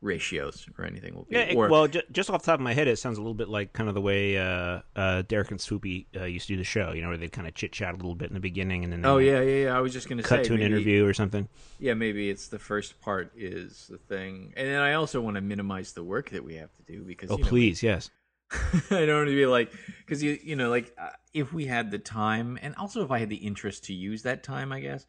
ratios 0.00 0.68
or 0.78 0.84
anything 0.84 1.14
will 1.14 1.24
be 1.24 1.34
Yeah, 1.34 1.42
it- 1.42 1.56
or 1.56 1.68
well, 1.68 1.88
j- 1.88 2.02
just 2.12 2.30
off 2.30 2.42
the 2.42 2.46
top 2.46 2.60
of 2.60 2.64
my 2.64 2.72
head, 2.72 2.86
it 2.86 2.98
sounds 3.00 3.18
a 3.18 3.20
little 3.20 3.34
bit 3.34 3.48
like 3.48 3.72
kind 3.72 3.88
of 3.88 3.96
the 3.96 4.00
way 4.00 4.38
uh, 4.38 4.80
uh, 4.94 5.22
Derek 5.22 5.50
and 5.50 5.58
Swoopy 5.58 6.06
uh, 6.16 6.24
used 6.24 6.46
to 6.46 6.52
do 6.52 6.56
the 6.56 6.62
show. 6.64 6.92
You 6.92 7.02
know, 7.02 7.08
where 7.08 7.16
they 7.16 7.26
kind 7.28 7.48
of 7.48 7.54
chit 7.54 7.72
chat 7.72 7.94
a 7.94 7.96
little 7.96 8.14
bit 8.14 8.28
in 8.28 8.34
the 8.34 8.38
beginning, 8.40 8.84
and 8.84 8.92
then 8.92 9.04
oh 9.04 9.18
yeah 9.18 9.40
yeah 9.40 9.64
yeah 9.64 9.76
i 9.76 9.80
was 9.80 9.92
just 9.92 10.08
gonna 10.08 10.22
cut 10.22 10.44
say 10.44 10.48
to 10.50 10.54
an 10.54 10.60
interview 10.62 11.04
or 11.04 11.12
something. 11.14 11.48
yeah, 11.80 11.94
maybe 11.94 12.30
it's 12.30 12.46
the 12.46 12.60
first 12.60 13.00
part 13.00 13.32
is 13.36 13.88
the 13.90 13.98
thing, 13.98 14.52
and 14.56 14.68
then 14.68 14.80
I 14.80 14.92
also 14.92 15.20
want 15.20 15.34
to 15.34 15.40
minimize 15.40 15.92
the 15.94 16.04
work 16.04 16.30
that 16.30 16.44
we 16.44 16.54
have 16.54 16.70
to 16.76 16.82
do 16.84 17.02
because 17.02 17.32
Oh, 17.32 17.36
you 17.38 17.42
know, 17.42 17.48
please, 17.48 17.82
yes. 17.82 18.10
I 18.52 19.04
don't 19.04 19.16
want 19.16 19.28
to 19.30 19.34
be 19.34 19.46
like 19.46 19.72
because 19.98 20.22
you 20.22 20.38
you 20.44 20.54
know 20.54 20.70
like 20.70 20.94
uh, 20.96 21.08
if 21.34 21.52
we 21.52 21.66
had 21.66 21.90
the 21.90 21.98
time 21.98 22.56
and 22.62 22.74
also 22.76 23.02
if 23.04 23.10
I 23.10 23.18
had 23.18 23.30
the 23.30 23.36
interest 23.36 23.82
to 23.86 23.92
use 23.94 24.22
that 24.22 24.44
time, 24.44 24.70
I 24.72 24.78
guess 24.78 25.06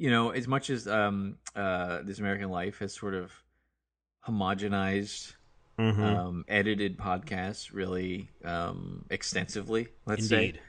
you 0.00 0.10
know 0.10 0.30
as 0.30 0.48
much 0.48 0.70
as 0.70 0.88
um 0.88 1.36
uh 1.54 2.00
this 2.02 2.18
American 2.18 2.48
Life 2.50 2.78
has 2.78 2.92
sort 2.94 3.14
of 3.14 3.30
homogenized 4.26 5.34
hmm 5.78 6.02
um 6.02 6.44
edited 6.48 6.98
podcasts 6.98 7.72
really 7.72 8.30
um 8.44 9.04
extensively 9.10 9.88
let's 10.06 10.30
Indeed. 10.30 10.60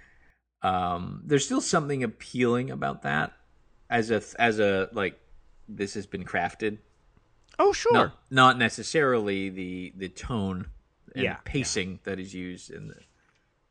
say 0.64 0.68
um 0.70 1.22
there's 1.26 1.46
still 1.46 1.62
something 1.62 2.04
appealing 2.04 2.70
about 2.72 3.04
that 3.04 3.34
as 3.90 4.12
a 4.12 4.22
as 4.40 4.60
a 4.60 4.90
like 4.94 5.20
this 5.68 5.94
has 5.94 6.06
been 6.06 6.26
crafted 6.26 6.78
Oh, 7.60 7.74
sure. 7.74 7.94
not 7.94 8.18
not 8.32 8.58
necessarily 8.58 9.50
the 9.50 9.94
the 9.96 10.10
tone 10.10 10.68
and 11.16 11.24
Yeah, 11.24 11.38
pacing 11.46 12.00
that 12.04 12.20
is 12.20 12.34
used 12.34 12.72
in 12.72 12.88
the 12.88 12.96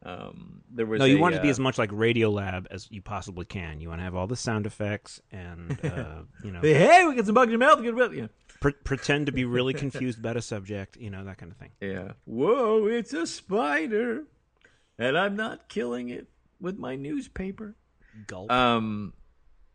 um 0.03 0.63
there 0.71 0.87
was 0.87 0.99
No, 0.99 1.05
you 1.05 1.19
a, 1.19 1.21
want 1.21 1.35
it 1.35 1.39
to 1.39 1.43
be 1.43 1.49
uh, 1.49 1.53
as 1.53 1.61
much 1.61 1.79
like 1.79 1.91
Radiolab 1.91 2.67
as 2.71 2.89
you 2.91 3.03
possibly 3.03 3.45
can. 3.45 3.81
You 3.81 3.89
want 3.89 4.01
to 4.01 4.05
have 4.05 4.15
all 4.15 4.27
the 4.27 4.37
sound 4.37 4.67
effects 4.67 5.21
and 5.31 5.79
uh, 5.85 6.23
you 6.43 6.51
know 6.53 6.61
hey 6.61 7.05
we 7.07 7.15
got 7.17 7.27
some 7.27 7.35
bugs 7.35 7.53
in 7.53 7.61
your 7.61 7.61
mouth 7.61 7.83
get 7.83 7.95
about 7.95 8.13
you 8.13 8.29
pre- 8.61 8.73
pretend 8.73 9.27
to 9.27 9.33
be 9.33 9.45
really 9.45 9.75
confused 9.75 10.19
about 10.19 10.37
a 10.37 10.43
subject. 10.43 10.97
You 10.97 11.11
know 11.11 11.25
that 11.25 11.39
kind 11.39 11.53
of 11.53 11.59
thing. 11.59 11.71
yeah 11.81 12.13
whoa 12.25 12.87
it's 12.87 13.13
a 13.13 13.27
spider 13.27 14.25
and 14.99 15.19
i'm 15.19 15.37
not 15.37 15.69
killing 15.69 16.09
it 16.09 16.29
with 16.61 16.79
my 16.79 16.97
newspaper 16.97 17.77
Gulp. 18.27 18.51
Um, 18.51 19.13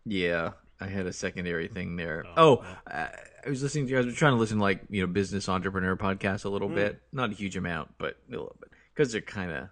yeah, 0.06 0.52
I 0.80 0.88
had 0.88 1.06
a 1.06 1.14
secondary 1.14 1.68
thing 1.68 1.96
there. 1.96 2.26
Oh, 2.38 2.64
I, 2.88 3.10
I 3.46 3.50
was 3.50 3.64
listening 3.64 3.86
to. 3.88 3.92
You 3.92 3.98
guys. 3.98 4.06
I 4.06 4.08
was 4.08 4.16
trying 4.16 4.34
to 4.34 4.40
listen 4.40 4.58
to 4.58 4.64
like 4.64 4.82
you 4.90 5.02
know 5.02 5.08
business 5.08 5.50
entrepreneur 5.50 5.96
podcasts 5.96 6.46
a 6.46 6.50
little 6.50 6.70
bit, 6.70 7.02
not 7.12 7.32
a 7.32 7.34
huge 7.34 7.58
amount, 7.58 7.92
but 7.98 8.18
a 8.28 8.32
little 8.32 8.56
bit 8.60 8.70
because 8.94 9.12
they're 9.12 9.22
kind 9.22 9.52
of 9.52 9.70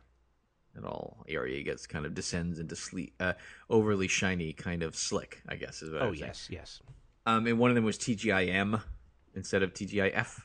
it 0.76 0.84
all 0.84 1.24
area 1.28 1.62
gets 1.64 1.86
kind 1.88 2.06
of 2.06 2.14
descends 2.16 2.60
into 2.60 2.76
sleep, 2.76 3.14
uh, 3.20 3.34
overly 3.70 4.08
shiny, 4.08 4.54
kind 4.54 4.84
of 4.84 4.96
slick. 4.96 5.42
I 5.48 5.56
guess 5.56 5.82
is 5.82 5.92
what 5.92 6.02
oh 6.02 6.14
say. 6.14 6.20
yes, 6.20 6.48
yes. 6.52 6.82
Um, 7.26 7.48
and 7.48 7.60
one 7.60 7.72
of 7.72 7.76
them 7.76 7.86
was 7.86 7.98
TGIM 7.98 8.82
instead 9.36 9.64
of 9.64 9.74
TGIF, 9.74 10.42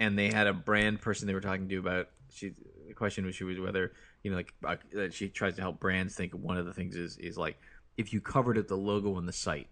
and 0.00 0.18
they 0.18 0.28
had 0.28 0.46
a 0.46 0.52
brand 0.52 1.00
person 1.00 1.26
they 1.26 1.34
were 1.34 1.40
talking 1.40 1.68
to 1.68 1.78
about. 1.78 2.08
She 2.32 2.54
the 2.88 2.94
question 2.94 3.24
was 3.26 3.34
she 3.34 3.44
was 3.44 3.58
whether 3.58 3.92
you 4.22 4.30
know 4.30 4.36
like 4.36 4.54
uh, 4.64 4.76
that 4.92 5.14
she 5.14 5.28
tries 5.28 5.56
to 5.56 5.62
help 5.62 5.80
brands 5.80 6.14
think 6.14 6.32
one 6.32 6.56
of 6.56 6.66
the 6.66 6.72
things 6.72 6.96
is 6.96 7.16
is 7.18 7.36
like 7.36 7.58
if 7.96 8.12
you 8.12 8.20
covered 8.20 8.58
it 8.58 8.68
the 8.68 8.76
logo 8.76 9.14
on 9.14 9.26
the 9.26 9.32
site, 9.32 9.68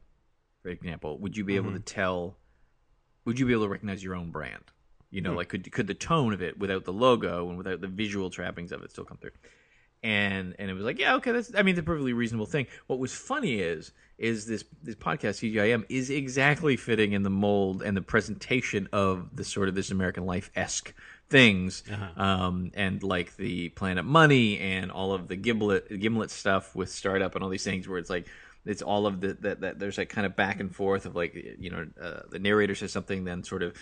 for 0.62 0.68
example, 0.68 1.18
would 1.18 1.36
you 1.36 1.44
be 1.44 1.56
able 1.56 1.72
to 1.72 1.80
tell? 1.80 2.36
Would 3.24 3.38
you 3.38 3.46
be 3.46 3.52
able 3.52 3.64
to 3.64 3.68
recognize 3.68 4.02
your 4.02 4.14
own 4.14 4.30
brand? 4.30 4.64
You 5.12 5.20
know, 5.20 5.34
like 5.34 5.48
could 5.48 5.70
could 5.70 5.86
the 5.86 5.94
tone 5.94 6.32
of 6.32 6.42
it 6.42 6.58
without 6.58 6.84
the 6.84 6.92
logo 6.92 7.48
and 7.48 7.58
without 7.58 7.80
the 7.80 7.86
visual 7.86 8.30
trappings 8.30 8.72
of 8.72 8.82
it 8.82 8.90
still 8.90 9.04
come 9.04 9.18
through? 9.18 9.30
and 10.02 10.56
and 10.58 10.70
it 10.70 10.74
was 10.74 10.84
like, 10.84 10.98
yeah, 10.98 11.14
okay, 11.16 11.32
that's 11.32 11.52
I 11.54 11.62
mean, 11.62 11.74
it's 11.74 11.80
a 11.80 11.84
perfectly 11.84 12.12
reasonable 12.12 12.46
thing. 12.46 12.66
What 12.86 12.98
was 12.98 13.14
funny 13.14 13.60
is 13.60 13.92
is 14.18 14.46
this 14.46 14.64
this 14.82 14.94
podcast 14.96 15.40
TGIM 15.40 15.84
is 15.88 16.10
exactly 16.10 16.76
fitting 16.76 17.12
in 17.12 17.22
the 17.22 17.30
mold 17.30 17.82
and 17.82 17.96
the 17.96 18.02
presentation 18.02 18.88
of 18.92 19.34
the 19.34 19.44
sort 19.44 19.68
of 19.68 19.74
this 19.74 19.90
American 19.90 20.26
Life 20.26 20.50
esque 20.56 20.92
things, 21.28 21.82
um, 22.16 22.72
and 22.74 23.02
like 23.02 23.36
the 23.36 23.68
Planet 23.70 24.04
Money 24.04 24.58
and 24.58 24.90
all 24.90 25.12
of 25.12 25.28
the 25.28 25.36
Gimlet 25.36 26.00
Gimlet 26.00 26.30
stuff 26.30 26.74
with 26.74 26.90
startup 26.90 27.34
and 27.34 27.44
all 27.44 27.50
these 27.50 27.64
things 27.64 27.88
where 27.88 27.98
it's 27.98 28.10
like. 28.10 28.26
It's 28.64 28.80
all 28.80 29.08
of 29.08 29.20
the 29.20 29.36
that, 29.40 29.62
that 29.62 29.80
there's 29.80 29.98
like 29.98 30.08
kind 30.08 30.24
of 30.24 30.36
back 30.36 30.60
and 30.60 30.72
forth 30.72 31.04
of 31.04 31.16
like 31.16 31.34
you 31.58 31.68
know 31.68 31.84
uh, 32.00 32.20
the 32.30 32.38
narrator 32.38 32.76
says 32.76 32.92
something 32.92 33.24
then 33.24 33.42
sort 33.42 33.64
of 33.64 33.74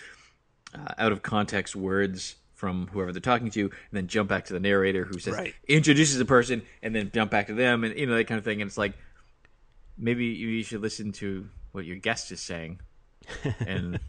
uh, 0.75 0.93
out 0.97 1.11
of 1.11 1.21
context 1.21 1.75
words 1.75 2.35
from 2.53 2.87
whoever 2.87 3.11
they're 3.11 3.19
talking 3.21 3.49
to, 3.51 3.61
and 3.61 3.71
then 3.91 4.07
jump 4.07 4.29
back 4.29 4.45
to 4.45 4.53
the 4.53 4.59
narrator 4.59 5.03
who 5.03 5.17
says 5.19 5.33
Right. 5.33 5.55
introduces 5.67 6.19
a 6.19 6.25
person, 6.25 6.61
and 6.83 6.93
then 6.95 7.09
jump 7.13 7.31
back 7.31 7.47
to 7.47 7.53
them, 7.53 7.83
and 7.83 7.97
you 7.97 8.05
know 8.05 8.15
that 8.15 8.27
kind 8.27 8.37
of 8.37 8.45
thing. 8.45 8.61
And 8.61 8.67
it's 8.69 8.77
like 8.77 8.93
maybe 9.97 10.25
you 10.25 10.63
should 10.63 10.81
listen 10.81 11.11
to 11.13 11.47
what 11.71 11.85
your 11.85 11.95
guest 11.97 12.31
is 12.31 12.39
saying, 12.41 12.79
and 13.65 13.99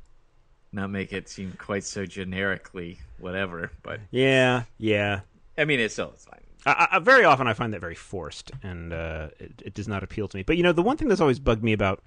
not 0.72 0.90
make 0.90 1.12
it 1.12 1.28
seem 1.28 1.52
quite 1.58 1.84
so 1.84 2.04
generically 2.06 2.98
whatever. 3.18 3.70
But 3.82 4.00
Yeah, 4.10 4.64
yeah. 4.78 5.20
I 5.56 5.64
mean, 5.64 5.80
it's 5.80 5.94
still 5.94 6.10
it's 6.14 6.24
fine. 6.24 6.40
I, 6.66 6.88
I, 6.92 6.98
very 6.98 7.24
often 7.24 7.46
I 7.46 7.52
find 7.54 7.72
that 7.72 7.80
very 7.80 7.94
forced, 7.94 8.50
and 8.62 8.92
uh, 8.92 9.28
it, 9.38 9.62
it 9.66 9.74
does 9.74 9.86
not 9.86 10.02
appeal 10.02 10.26
to 10.26 10.36
me. 10.36 10.42
But 10.42 10.56
you 10.56 10.64
know, 10.64 10.72
the 10.72 10.82
one 10.82 10.96
thing 10.96 11.06
that's 11.08 11.20
always 11.20 11.38
bugged 11.38 11.62
me 11.62 11.72
about 11.72 12.02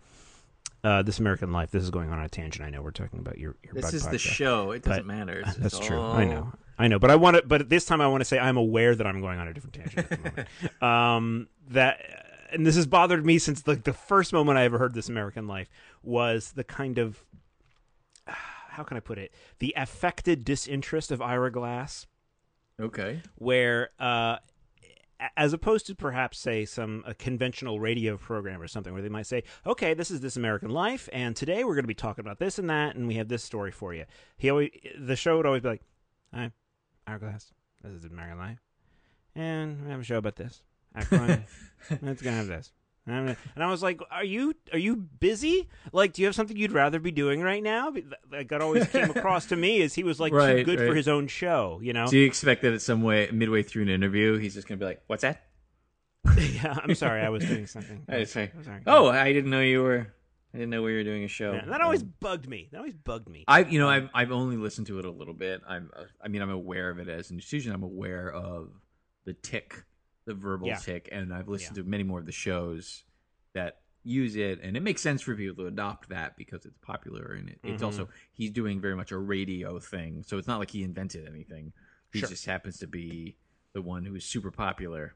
uh, 0.83 1.01
this 1.01 1.19
American 1.19 1.51
Life. 1.51 1.71
This 1.71 1.83
is 1.83 1.89
going 1.89 2.11
on 2.11 2.19
a 2.19 2.29
tangent. 2.29 2.65
I 2.65 2.69
know 2.69 2.81
we're 2.81 2.91
talking 2.91 3.19
about 3.19 3.37
your 3.37 3.55
your 3.63 3.73
This 3.73 3.93
is 3.93 4.07
the 4.07 4.17
show. 4.17 4.71
It 4.71 4.83
doesn't 4.83 5.05
matter. 5.07 5.39
It's 5.39 5.55
That's 5.55 5.77
just 5.77 5.83
true. 5.87 5.99
all- 5.99 6.13
I 6.13 6.25
know. 6.25 6.53
I 6.77 6.87
know. 6.87 6.99
But 6.99 7.11
I 7.11 7.15
want 7.15 7.37
to. 7.37 7.43
But 7.45 7.69
this 7.69 7.85
time 7.85 7.99
I 8.01 8.07
want 8.07 8.21
to 8.21 8.25
say 8.25 8.39
I'm 8.39 8.57
aware 8.57 8.95
that 8.95 9.05
I'm 9.05 9.19
going 9.21 9.39
on 9.39 9.47
a 9.47 9.53
different 9.53 9.73
tangent. 9.73 9.97
At 9.99 10.09
the 10.09 10.17
moment. 10.77 10.83
um, 10.83 11.47
that 11.69 11.99
and 12.51 12.65
this 12.65 12.75
has 12.75 12.87
bothered 12.87 13.25
me 13.25 13.37
since 13.37 13.67
like 13.67 13.83
the 13.83 13.93
first 13.93 14.33
moment 14.33 14.57
I 14.57 14.63
ever 14.63 14.77
heard 14.77 14.93
this 14.93 15.09
American 15.09 15.47
Life 15.47 15.69
was 16.03 16.53
the 16.53 16.63
kind 16.63 16.97
of 16.97 17.23
how 18.25 18.83
can 18.83 18.97
I 18.97 18.99
put 19.01 19.17
it 19.17 19.33
the 19.59 19.73
affected 19.77 20.45
disinterest 20.45 21.11
of 21.11 21.21
Ira 21.21 21.51
Glass 21.51 22.07
Okay. 22.79 23.21
where 23.35 23.89
uh 23.99 24.37
as 25.35 25.53
opposed 25.53 25.85
to 25.85 25.95
perhaps 25.95 26.39
say 26.39 26.65
some 26.65 27.03
a 27.05 27.13
conventional 27.13 27.79
radio 27.79 28.17
program 28.17 28.61
or 28.61 28.67
something 28.67 28.93
where 28.93 29.01
they 29.01 29.09
might 29.09 29.25
say 29.25 29.43
okay 29.65 29.93
this 29.93 30.09
is 30.11 30.21
this 30.21 30.37
american 30.37 30.69
life 30.69 31.09
and 31.11 31.35
today 31.35 31.63
we're 31.63 31.75
going 31.75 31.83
to 31.83 31.87
be 31.87 31.93
talking 31.93 32.23
about 32.23 32.39
this 32.39 32.57
and 32.57 32.69
that 32.69 32.95
and 32.95 33.07
we 33.07 33.15
have 33.15 33.27
this 33.27 33.43
story 33.43 33.71
for 33.71 33.93
you. 33.93 34.05
He 34.37 34.49
always 34.49 34.71
the 34.97 35.15
show 35.15 35.37
would 35.37 35.45
always 35.45 35.61
be 35.61 35.69
like 35.69 35.81
hi 36.33 36.51
Ira 37.07 37.19
Glass 37.19 37.51
this 37.83 37.93
is 37.93 38.05
american 38.05 38.37
life 38.37 38.59
and 39.35 39.83
we 39.85 39.91
have 39.91 40.01
a 40.01 40.03
show 40.03 40.17
about 40.17 40.35
this. 40.35 40.61
It's 40.95 41.09
gonna 42.21 42.37
have 42.37 42.47
this 42.47 42.71
and 43.05 43.15
I'm 43.15 43.25
gonna- 43.25 43.37
and 43.55 43.63
I 43.63 43.71
was 43.71 43.81
like, 43.83 43.99
"Are 44.11 44.23
you 44.23 44.53
are 44.71 44.77
you 44.79 44.95
busy? 44.95 45.67
Like, 45.91 46.13
do 46.13 46.21
you 46.21 46.27
have 46.27 46.35
something 46.35 46.55
you'd 46.57 46.71
rather 46.71 46.99
be 46.99 47.11
doing 47.11 47.41
right 47.41 47.63
now?" 47.63 47.93
Like 48.31 48.49
that 48.49 48.61
always 48.61 48.87
came 48.87 49.09
across 49.15 49.45
to 49.47 49.55
me 49.55 49.81
as 49.81 49.93
he 49.95 50.03
was 50.03 50.19
like 50.19 50.31
too 50.31 50.37
Right, 50.37 50.65
good 50.65 50.79
for 50.79 50.93
his 50.95 51.07
own 51.07 51.27
show, 51.27 51.79
you 51.81 51.93
know. 51.93 52.07
Do 52.07 52.17
you 52.17 52.25
expect 52.25 52.61
that 52.63 52.73
at 52.73 52.81
some 52.81 53.01
way, 53.01 53.29
midway 53.31 53.63
through 53.63 53.83
an 53.83 53.89
interview, 53.89 54.37
he's 54.37 54.53
just 54.53 54.67
gonna 54.67 54.79
be 54.79 54.85
like, 54.85 55.01
"What's 55.07 55.21
that?" 55.23 55.45
yeah, 56.37 56.77
I'm 56.83 56.95
sorry, 56.95 57.21
I 57.21 57.29
was 57.29 57.45
doing 57.45 57.65
something. 57.67 58.03
I 58.09 58.23
say, 58.25 58.51
I'm 58.55 58.63
sorry. 58.63 58.81
"Oh, 58.85 59.07
I 59.07 59.31
didn't 59.33 59.49
know 59.51 59.61
you 59.61 59.81
were. 59.81 60.13
I 60.53 60.57
didn't 60.57 60.71
know 60.71 60.81
we 60.81 60.93
were 60.93 61.03
doing 61.03 61.23
a 61.23 61.27
show." 61.29 61.53
Yeah, 61.53 61.65
that 61.65 61.79
always 61.81 62.01
Um, 62.03 62.13
bugged 62.19 62.47
me. 62.49 62.67
That 62.71 62.79
always 62.79 62.95
bugged 62.95 63.29
me. 63.29 63.45
I, 63.47 63.59
you 63.63 63.79
know, 63.79 63.87
I've 63.87 64.09
I've 64.13 64.31
only 64.31 64.57
listened 64.57 64.87
to 64.87 64.99
it 64.99 65.05
a 65.05 65.11
little 65.11 65.33
bit. 65.33 65.61
I'm, 65.67 65.89
uh, 65.95 66.03
I 66.21 66.27
mean, 66.27 66.41
I'm 66.41 66.49
aware 66.49 66.89
of 66.89 66.99
it 66.99 67.07
as 67.07 67.29
an 67.31 67.37
institution. 67.37 67.71
I'm 67.71 67.83
aware 67.83 68.29
of 68.31 68.69
the 69.25 69.33
tick, 69.33 69.83
the 70.29 70.35
verbal 70.35 70.67
Yeah. 70.67 70.75
tick, 70.77 71.09
and 71.11 71.33
I've 71.33 71.47
listened 71.47 71.75
to 71.77 71.83
many 71.83 72.03
more 72.03 72.19
of 72.19 72.27
the 72.27 72.31
shows 72.31 73.03
that 73.53 73.81
use 74.03 74.35
it, 74.35 74.59
and 74.61 74.77
it 74.77 74.81
makes 74.83 75.01
sense 75.01 75.23
for 75.23 75.35
people 75.35 75.63
to 75.63 75.67
adopt 75.67 76.09
that 76.09 76.37
because 76.37 76.65
it's 76.67 76.77
popular, 76.83 77.33
and 77.33 77.49
it, 77.49 77.59
it's 77.63 77.81
Mhm. 77.81 77.85
also 77.85 78.09
he's 78.31 78.51
doing 78.51 78.79
very 78.79 78.95
much 78.95 79.11
a 79.11 79.17
radio 79.17 79.79
thing, 79.79 80.21
so 80.21 80.37
it's 80.37 80.47
not 80.47 80.59
like 80.59 80.69
he 80.69 80.83
invented 80.83 81.27
anything. 81.27 81.73
He 82.13 82.19
Sure. 82.19 82.29
just 82.29 82.45
happens 82.45 82.77
to 82.77 82.87
be 82.87 83.37
the 83.73 83.81
one 83.81 84.05
who 84.05 84.13
is 84.13 84.23
super 84.23 84.51
popular 84.51 85.15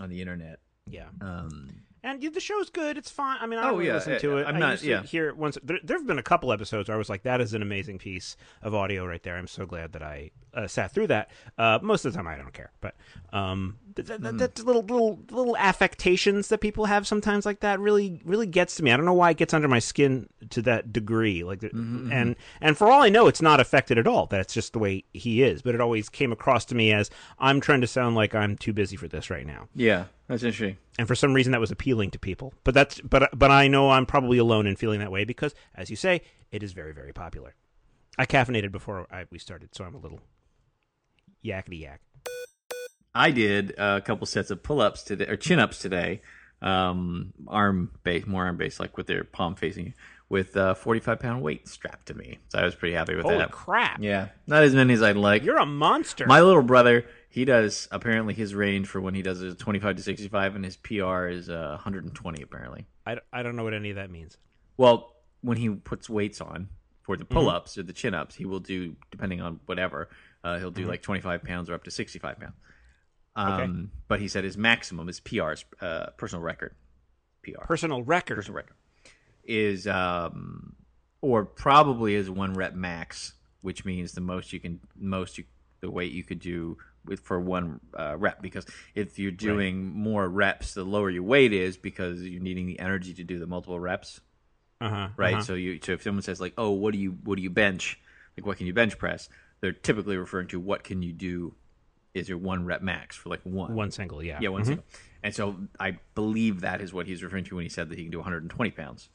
on 0.00 0.08
the 0.08 0.20
internet 0.22 0.60
Yeah. 0.86 1.10
Um, 1.20 1.85
And 2.06 2.22
the 2.22 2.40
show's 2.40 2.70
good. 2.70 2.96
It's 2.96 3.10
fine. 3.10 3.38
I 3.40 3.46
mean, 3.46 3.58
I 3.58 3.62
Oh, 3.62 3.66
don't 3.70 3.74
really 3.78 3.88
yeah, 3.88 3.94
listen 3.94 4.20
to 4.20 4.38
it. 4.38 4.46
I'm 4.46 4.56
I 4.56 4.58
not- 4.58 4.82
yeah. 4.82 5.02
hear 5.02 5.28
it 5.28 5.36
once. 5.36 5.58
There, 5.62 5.78
there 5.82 5.98
have 5.98 6.06
been 6.06 6.18
a 6.18 6.22
couple 6.22 6.52
episodes 6.52 6.88
where 6.88 6.94
I 6.94 6.98
was 6.98 7.08
like, 7.08 7.22
"That 7.24 7.40
is 7.40 7.52
an 7.52 7.62
amazing 7.62 7.98
piece 7.98 8.36
of 8.62 8.74
audio 8.74 9.04
right 9.06 9.22
there." 9.22 9.36
I'm 9.36 9.46
so 9.48 9.66
glad 9.66 9.92
that 9.92 10.02
I 10.02 10.30
uh, 10.54 10.66
sat 10.68 10.92
through 10.92 11.08
that. 11.08 11.30
Uh, 11.58 11.78
most 11.82 12.04
of 12.04 12.12
the 12.12 12.16
time, 12.16 12.26
I 12.26 12.36
don't 12.36 12.52
care, 12.52 12.70
but 12.80 12.94
um, 13.32 13.76
th- 13.96 14.06
th- 14.08 14.20
Hmm. 14.20 14.36
that 14.38 14.58
little 14.64 14.82
little 14.82 15.18
little 15.30 15.56
affectations 15.56 16.48
that 16.48 16.58
people 16.60 16.86
have 16.86 17.06
sometimes 17.06 17.44
like 17.44 17.60
that 17.60 17.80
really 17.80 18.20
really 18.24 18.46
gets 18.46 18.76
to 18.76 18.82
me. 18.82 18.92
I 18.92 18.96
don't 18.96 19.06
know 19.06 19.12
why 19.12 19.30
it 19.30 19.36
gets 19.36 19.52
under 19.52 19.68
my 19.68 19.78
skin 19.80 20.28
to 20.50 20.62
that 20.62 20.92
degree. 20.92 21.42
Like, 21.44 21.60
Mm-hmm, 21.60 22.12
and 22.12 22.36
and 22.60 22.78
for 22.78 22.88
all 22.90 23.02
I 23.02 23.08
know, 23.08 23.26
it's 23.26 23.42
not 23.42 23.58
affected 23.60 23.98
at 23.98 24.06
all. 24.06 24.26
That's 24.26 24.54
just 24.54 24.72
the 24.72 24.78
way 24.78 25.04
he 25.12 25.42
is. 25.42 25.62
But 25.62 25.74
it 25.74 25.80
always 25.80 26.08
came 26.08 26.30
across 26.32 26.64
to 26.66 26.74
me 26.74 26.92
as 26.92 27.10
I'm 27.38 27.60
trying 27.60 27.80
to 27.80 27.86
sound 27.86 28.14
like 28.14 28.34
I'm 28.34 28.56
too 28.56 28.72
busy 28.72 28.96
for 28.96 29.08
this 29.08 29.28
right 29.30 29.46
now 29.46 29.68
yeah, 29.74 30.04
that's 30.28 30.42
interesting. 30.42 30.78
and 30.98 31.06
for 31.06 31.14
some 31.14 31.32
reason 31.32 31.52
that 31.52 31.60
was 31.60 31.70
appealing 31.70 32.10
to 32.10 32.18
people. 32.18 32.54
But 32.64 32.74
that's 32.74 33.00
but 33.00 33.30
but 33.38 33.50
I 33.50 33.68
know 33.68 33.90
I'm 33.90 34.06
probably 34.06 34.38
alone 34.38 34.66
in 34.66 34.76
feeling 34.76 35.00
that 35.00 35.12
way 35.12 35.24
because, 35.24 35.54
as 35.74 35.90
you 35.90 35.96
say, 35.96 36.22
it 36.50 36.62
is 36.62 36.72
very 36.72 36.92
very 36.92 37.12
popular. 37.12 37.54
I 38.18 38.26
caffeinated 38.26 38.72
before 38.72 39.06
I, 39.10 39.26
we 39.30 39.38
started, 39.38 39.74
so 39.74 39.84
I'm 39.84 39.94
a 39.94 39.98
little 39.98 40.20
yakety 41.44 41.80
yak. 41.80 42.00
I 43.14 43.30
did 43.30 43.74
a 43.78 44.00
couple 44.00 44.26
sets 44.26 44.50
of 44.50 44.62
pull-ups 44.62 45.02
today 45.02 45.26
or 45.26 45.36
chin-ups 45.36 45.78
today, 45.78 46.20
um, 46.60 47.32
arm 47.48 47.92
base, 48.04 48.26
more 48.26 48.44
arm 48.44 48.56
base, 48.56 48.78
like 48.80 48.96
with 48.96 49.06
their 49.06 49.24
palm 49.24 49.54
facing 49.54 49.86
you, 49.86 49.92
with 50.28 50.56
a 50.56 50.74
45 50.74 51.20
pound 51.20 51.42
weight 51.42 51.68
strapped 51.68 52.06
to 52.06 52.14
me. 52.14 52.38
So 52.48 52.58
I 52.58 52.64
was 52.64 52.74
pretty 52.74 52.94
happy 52.94 53.14
with 53.14 53.24
Holy 53.24 53.38
that. 53.38 53.52
crap! 53.52 54.00
Yeah, 54.02 54.28
not 54.46 54.62
as 54.64 54.74
many 54.74 54.92
as 54.94 55.02
I'd 55.02 55.16
like. 55.16 55.44
You're 55.44 55.58
a 55.58 55.66
monster. 55.66 56.26
My 56.26 56.40
little 56.40 56.62
brother, 56.62 57.06
he 57.28 57.44
does 57.44 57.86
apparently 57.92 58.34
his 58.34 58.54
range 58.54 58.86
for 58.88 59.00
when 59.00 59.14
he 59.14 59.22
does 59.22 59.40
is 59.40 59.54
25 59.56 59.96
to 59.96 60.02
65, 60.02 60.56
and 60.56 60.64
his 60.64 60.76
PR 60.76 61.26
is 61.26 61.48
uh, 61.48 61.68
120 61.72 62.42
apparently. 62.42 62.86
I, 63.06 63.18
I 63.32 63.42
don't 63.42 63.54
know 63.56 63.62
what 63.64 63.74
any 63.74 63.90
of 63.90 63.96
that 63.96 64.10
means. 64.10 64.36
Well, 64.76 65.14
when 65.42 65.56
he 65.58 65.68
puts 65.70 66.10
weights 66.10 66.40
on 66.40 66.68
for 67.02 67.16
the 67.16 67.24
pull-ups 67.24 67.78
or 67.78 67.84
the 67.84 67.92
chin-ups, 67.92 68.34
he 68.34 68.44
will 68.46 68.58
do 68.58 68.96
depending 69.12 69.40
on 69.40 69.60
whatever. 69.66 70.08
Uh, 70.42 70.58
he'll 70.58 70.72
do 70.72 70.86
like 70.86 71.02
25 71.02 71.44
pounds 71.44 71.70
or 71.70 71.74
up 71.74 71.84
to 71.84 71.90
65 71.92 72.40
pounds. 72.40 72.54
Um, 73.36 73.90
But 74.08 74.20
he 74.20 74.28
said 74.28 74.44
his 74.44 74.56
maximum, 74.56 75.06
his 75.06 75.20
PR, 75.20 75.52
is, 75.52 75.64
uh, 75.80 76.06
personal 76.16 76.42
record, 76.42 76.74
PR, 77.44 77.60
Personal 77.64 78.02
record. 78.02 78.36
personal 78.36 78.56
record, 78.56 78.74
is 79.48 79.86
um, 79.86 80.74
or 81.20 81.44
probably 81.44 82.14
is 82.14 82.28
one 82.30 82.54
rep 82.54 82.74
max, 82.74 83.34
which 83.62 83.84
means 83.84 84.12
the 84.12 84.20
most 84.20 84.52
you 84.52 84.60
can, 84.60 84.80
most 84.98 85.38
you, 85.38 85.44
the 85.80 85.90
weight 85.90 86.12
you 86.12 86.24
could 86.24 86.40
do 86.40 86.78
with 87.04 87.20
for 87.20 87.38
one 87.40 87.80
uh, 87.98 88.16
rep. 88.16 88.42
Because 88.42 88.66
if 88.94 89.18
you're 89.18 89.30
doing 89.30 89.84
more 89.84 90.28
reps, 90.28 90.74
the 90.74 90.84
lower 90.84 91.10
your 91.10 91.22
weight 91.22 91.52
is 91.52 91.76
because 91.76 92.22
you're 92.22 92.42
needing 92.42 92.66
the 92.66 92.78
energy 92.80 93.14
to 93.14 93.24
do 93.24 93.38
the 93.38 93.46
multiple 93.46 93.78
reps 93.80 94.20
Uh 94.80 94.88
huh. 94.88 95.08
right? 95.16 95.42
So 95.42 95.54
you 95.54 95.78
so 95.82 95.92
if 95.92 96.02
someone 96.02 96.22
says 96.22 96.40
like, 96.40 96.54
"Oh, 96.58 96.70
what 96.70 96.92
do 96.92 96.98
you 96.98 97.12
what 97.24 97.36
do 97.36 97.42
you 97.42 97.50
bench? 97.50 97.98
Like, 98.36 98.46
what 98.46 98.58
can 98.58 98.66
you 98.66 98.74
bench 98.74 98.98
press?" 98.98 99.28
They're 99.60 99.72
typically 99.72 100.16
referring 100.18 100.48
to 100.48 100.60
what 100.60 100.84
can 100.84 101.02
you 101.02 101.12
do 101.12 101.54
is 102.12 102.28
your 102.28 102.38
one 102.38 102.64
rep 102.66 102.82
max 102.82 103.16
for 103.16 103.28
like 103.30 103.40
one. 103.42 103.74
One 103.74 103.90
single, 103.90 104.22
yeah. 104.22 104.38
Yeah, 104.40 104.50
one 104.50 104.64
single. 104.64 104.84
And 105.22 105.34
so 105.34 105.56
I 105.80 105.98
believe 106.14 106.60
that 106.60 106.80
is 106.80 106.92
what 106.92 107.06
he's 107.06 107.22
referring 107.22 107.44
to 107.44 107.56
when 107.56 107.64
he 107.64 107.68
said 107.68 107.88
that 107.88 107.98
he 107.98 108.04
can 108.04 108.10
do 108.10 108.18
120 108.18 108.70
pounds. 108.70 109.08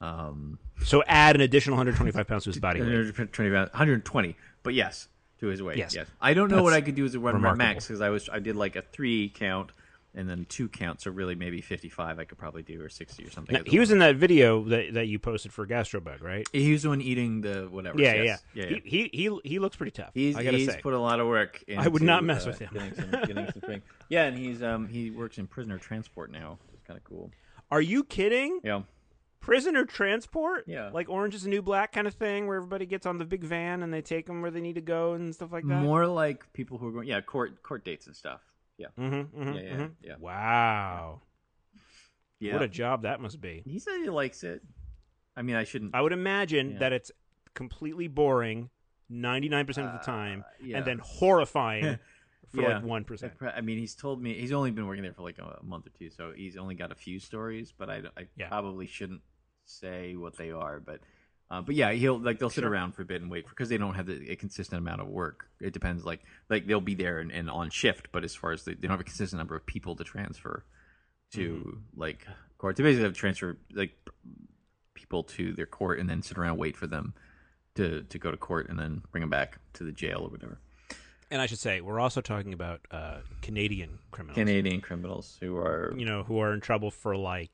So 0.00 1.02
add 1.06 1.36
an 1.36 1.42
additional 1.42 1.76
125 1.76 2.26
pounds 2.26 2.44
to 2.44 2.50
his 2.50 2.58
body 2.58 2.80
weight. 2.80 2.88
120, 2.88 3.50
pounds- 3.50 3.70
120, 3.72 4.36
but 4.62 4.74
yes, 4.74 5.08
to 5.40 5.46
his 5.46 5.62
weight. 5.62 5.76
Yes. 5.78 5.94
Yes. 5.94 6.06
I 6.20 6.34
don't 6.34 6.50
know 6.50 6.62
what 6.62 6.72
I 6.72 6.80
could 6.80 6.94
do 6.94 7.04
as 7.04 7.14
a 7.14 7.20
remarkable. 7.20 7.56
max 7.56 7.86
because 7.86 8.00
I 8.00 8.10
was 8.10 8.28
I 8.28 8.38
did 8.38 8.56
like 8.56 8.76
a 8.76 8.82
three 8.82 9.28
count 9.28 9.72
and 10.14 10.28
then 10.28 10.44
two 10.48 10.68
counts, 10.68 11.04
so 11.04 11.10
really 11.10 11.34
maybe 11.34 11.60
55 11.60 12.18
I 12.18 12.24
could 12.24 12.36
probably 12.36 12.62
do 12.62 12.82
or 12.82 12.88
60 12.88 13.24
or 13.24 13.30
something. 13.30 13.54
Now, 13.54 13.62
he 13.64 13.78
was 13.78 13.92
in 13.92 14.00
that 14.00 14.16
video 14.16 14.64
that, 14.64 14.94
that 14.94 15.06
you 15.06 15.18
posted 15.20 15.52
for 15.52 15.66
Gastrobug, 15.66 16.20
right? 16.20 16.46
he 16.52 16.72
was 16.72 16.82
the 16.82 16.88
one 16.88 17.00
eating 17.00 17.42
the 17.42 17.68
whatever. 17.70 18.00
Yeah, 18.00 18.14
yes. 18.14 18.42
yeah, 18.54 18.64
yeah. 18.64 18.78
He, 18.84 19.10
he 19.12 19.30
he 19.30 19.38
he 19.44 19.58
looks 19.58 19.76
pretty 19.76 19.92
tough. 19.92 20.10
He's, 20.14 20.36
I 20.36 20.42
gotta 20.42 20.56
he's 20.56 20.72
say. 20.72 20.80
put 20.82 20.94
a 20.94 20.98
lot 20.98 21.20
of 21.20 21.26
work. 21.26 21.62
Into, 21.68 21.82
I 21.84 21.88
would 21.88 22.02
not 22.02 22.24
mess 22.24 22.46
uh, 22.46 22.50
with 22.50 22.58
him. 22.58 22.70
Getting 22.72 22.94
some, 22.94 23.10
getting 23.10 23.52
some. 23.52 23.82
Yeah, 24.08 24.24
and 24.24 24.36
he's 24.36 24.62
um 24.62 24.88
he 24.88 25.10
works 25.10 25.38
in 25.38 25.46
prisoner 25.46 25.78
transport 25.78 26.32
now. 26.32 26.58
It's 26.74 26.82
kind 26.86 26.98
of 26.98 27.04
cool. 27.04 27.30
Are 27.70 27.80
you 27.80 28.02
kidding? 28.02 28.60
Yeah, 28.64 28.82
Prisoner 29.40 29.84
transport? 29.86 30.64
Yeah. 30.66 30.90
Like 30.92 31.08
Orange 31.08 31.34
is 31.34 31.42
the 31.44 31.48
New 31.48 31.62
Black 31.62 31.92
kind 31.92 32.06
of 32.06 32.14
thing, 32.14 32.46
where 32.46 32.56
everybody 32.56 32.86
gets 32.86 33.06
on 33.06 33.18
the 33.18 33.24
big 33.24 33.42
van 33.44 33.82
and 33.82 33.92
they 33.92 34.02
take 34.02 34.26
them 34.26 34.42
where 34.42 34.50
they 34.50 34.60
need 34.60 34.74
to 34.74 34.80
go 34.82 35.14
and 35.14 35.34
stuff 35.34 35.50
like 35.52 35.66
that. 35.66 35.82
more 35.82 36.06
like 36.06 36.52
people 36.52 36.78
who 36.78 36.88
are 36.88 36.92
going. 36.92 37.08
Yeah, 37.08 37.20
court 37.22 37.62
court 37.62 37.84
dates 37.84 38.06
and 38.06 38.14
stuff. 38.14 38.40
Yeah, 38.76 38.88
Mm-hmm, 38.98 39.40
mm-hmm, 39.42 39.52
Yeah, 39.54 39.60
yeah, 39.62 39.76
mhm. 39.76 39.90
yeah. 40.02 40.14
Wow. 40.18 41.22
yeah. 42.38 42.54
What 42.54 42.62
a 42.62 42.68
job 42.68 43.02
that 43.02 43.20
must 43.20 43.40
be. 43.40 43.62
he 43.66 43.78
said 43.78 43.98
he 44.02 44.08
likes 44.10 44.42
it. 44.42 44.62
I 45.36 45.42
mean, 45.42 45.56
I 45.56 45.64
shouldn't. 45.64 45.94
I 45.94 46.00
would 46.00 46.12
imagine 46.12 46.72
Yeah. 46.72 46.78
that 46.80 46.92
it's 46.92 47.10
completely 47.54 48.08
boring 48.08 48.70
99% 49.10 49.68
of 49.86 49.92
the 49.92 50.04
time 50.04 50.44
Uh, 50.46 50.52
yeah. 50.64 50.76
and 50.78 50.86
then 50.86 50.98
horrifying 51.02 51.98
for 52.50 52.62
Yeah. 52.62 52.78
like 52.78 52.84
1%. 52.84 53.32
I 53.56 53.60
mean, 53.60 53.78
he's 53.78 53.94
told 53.94 54.22
me 54.22 54.34
he's 54.34 54.52
only 54.52 54.70
been 54.70 54.86
working 54.86 55.02
there 55.02 55.12
for 55.12 55.22
like 55.22 55.38
a, 55.38 55.58
a 55.60 55.64
month 55.64 55.86
or 55.86 55.90
two, 55.90 56.10
so 56.10 56.32
he's 56.34 56.56
only 56.56 56.74
got 56.74 56.90
a 56.92 56.94
few 56.94 57.18
stories. 57.18 57.72
But 57.76 57.90
I, 57.90 58.02
I 58.16 58.26
Yeah. 58.36 58.48
probably 58.48 58.86
shouldn't 58.86 59.20
say 59.70 60.16
what 60.16 60.36
they 60.36 60.50
are. 60.50 60.80
But, 60.80 61.00
uh, 61.50 61.62
but 61.62 61.74
yeah, 61.74 61.92
he'll 61.92 62.18
like 62.18 62.38
they'll 62.38 62.50
sit 62.50 62.64
around 62.64 62.92
for 62.92 63.02
a 63.02 63.04
bit 63.04 63.22
and 63.22 63.30
wait 63.30 63.48
because 63.48 63.68
they 63.68 63.78
don't 63.78 63.94
have 63.94 64.06
the, 64.06 64.30
a 64.30 64.36
consistent 64.36 64.78
amount 64.80 65.00
of 65.00 65.08
work. 65.08 65.46
It 65.60 65.72
depends. 65.72 66.04
Like 66.04 66.20
like 66.48 66.66
they'll 66.66 66.80
be 66.80 66.94
there 66.94 67.18
and, 67.18 67.30
and 67.32 67.50
on 67.50 67.70
shift, 67.70 68.08
but 68.12 68.24
as 68.24 68.34
far 68.34 68.52
as 68.52 68.64
the, 68.64 68.74
they 68.74 68.82
don't 68.82 68.92
have 68.92 69.00
a 69.00 69.04
consistent 69.04 69.38
number 69.38 69.56
of 69.56 69.66
people 69.66 69.96
to 69.96 70.04
transfer 70.04 70.64
to 71.32 71.40
Mm-hmm. 71.40 72.00
like 72.00 72.26
court, 72.58 72.76
they 72.76 72.82
basically 72.82 73.04
have 73.04 73.14
to 73.14 73.18
transfer 73.18 73.56
like 73.72 73.92
people 74.94 75.22
to 75.22 75.52
their 75.52 75.66
court 75.66 75.98
and 75.98 76.10
then 76.10 76.22
sit 76.22 76.36
around 76.36 76.58
wait 76.58 76.76
for 76.76 76.86
them 76.86 77.14
to 77.76 78.02
to 78.02 78.18
go 78.18 78.30
to 78.30 78.36
court 78.36 78.68
and 78.68 78.78
then 78.78 79.02
bring 79.12 79.20
them 79.22 79.30
back 79.30 79.58
to 79.74 79.84
the 79.84 79.92
jail 79.92 80.20
or 80.22 80.28
whatever. 80.28 80.58
And 81.32 81.40
I 81.40 81.46
should 81.46 81.60
say, 81.60 81.80
we're 81.80 82.00
also 82.00 82.20
talking 82.20 82.52
about 82.52 82.80
uh, 82.90 83.18
Canadian 83.40 84.00
criminals. 84.10 84.34
Canadian 84.34 84.80
criminals 84.80 85.36
who 85.40 85.56
are 85.56 85.94
you 85.96 86.04
know, 86.04 86.24
who 86.24 86.40
are 86.40 86.52
in 86.52 86.60
trouble 86.60 86.90
for 86.90 87.16
like 87.16 87.50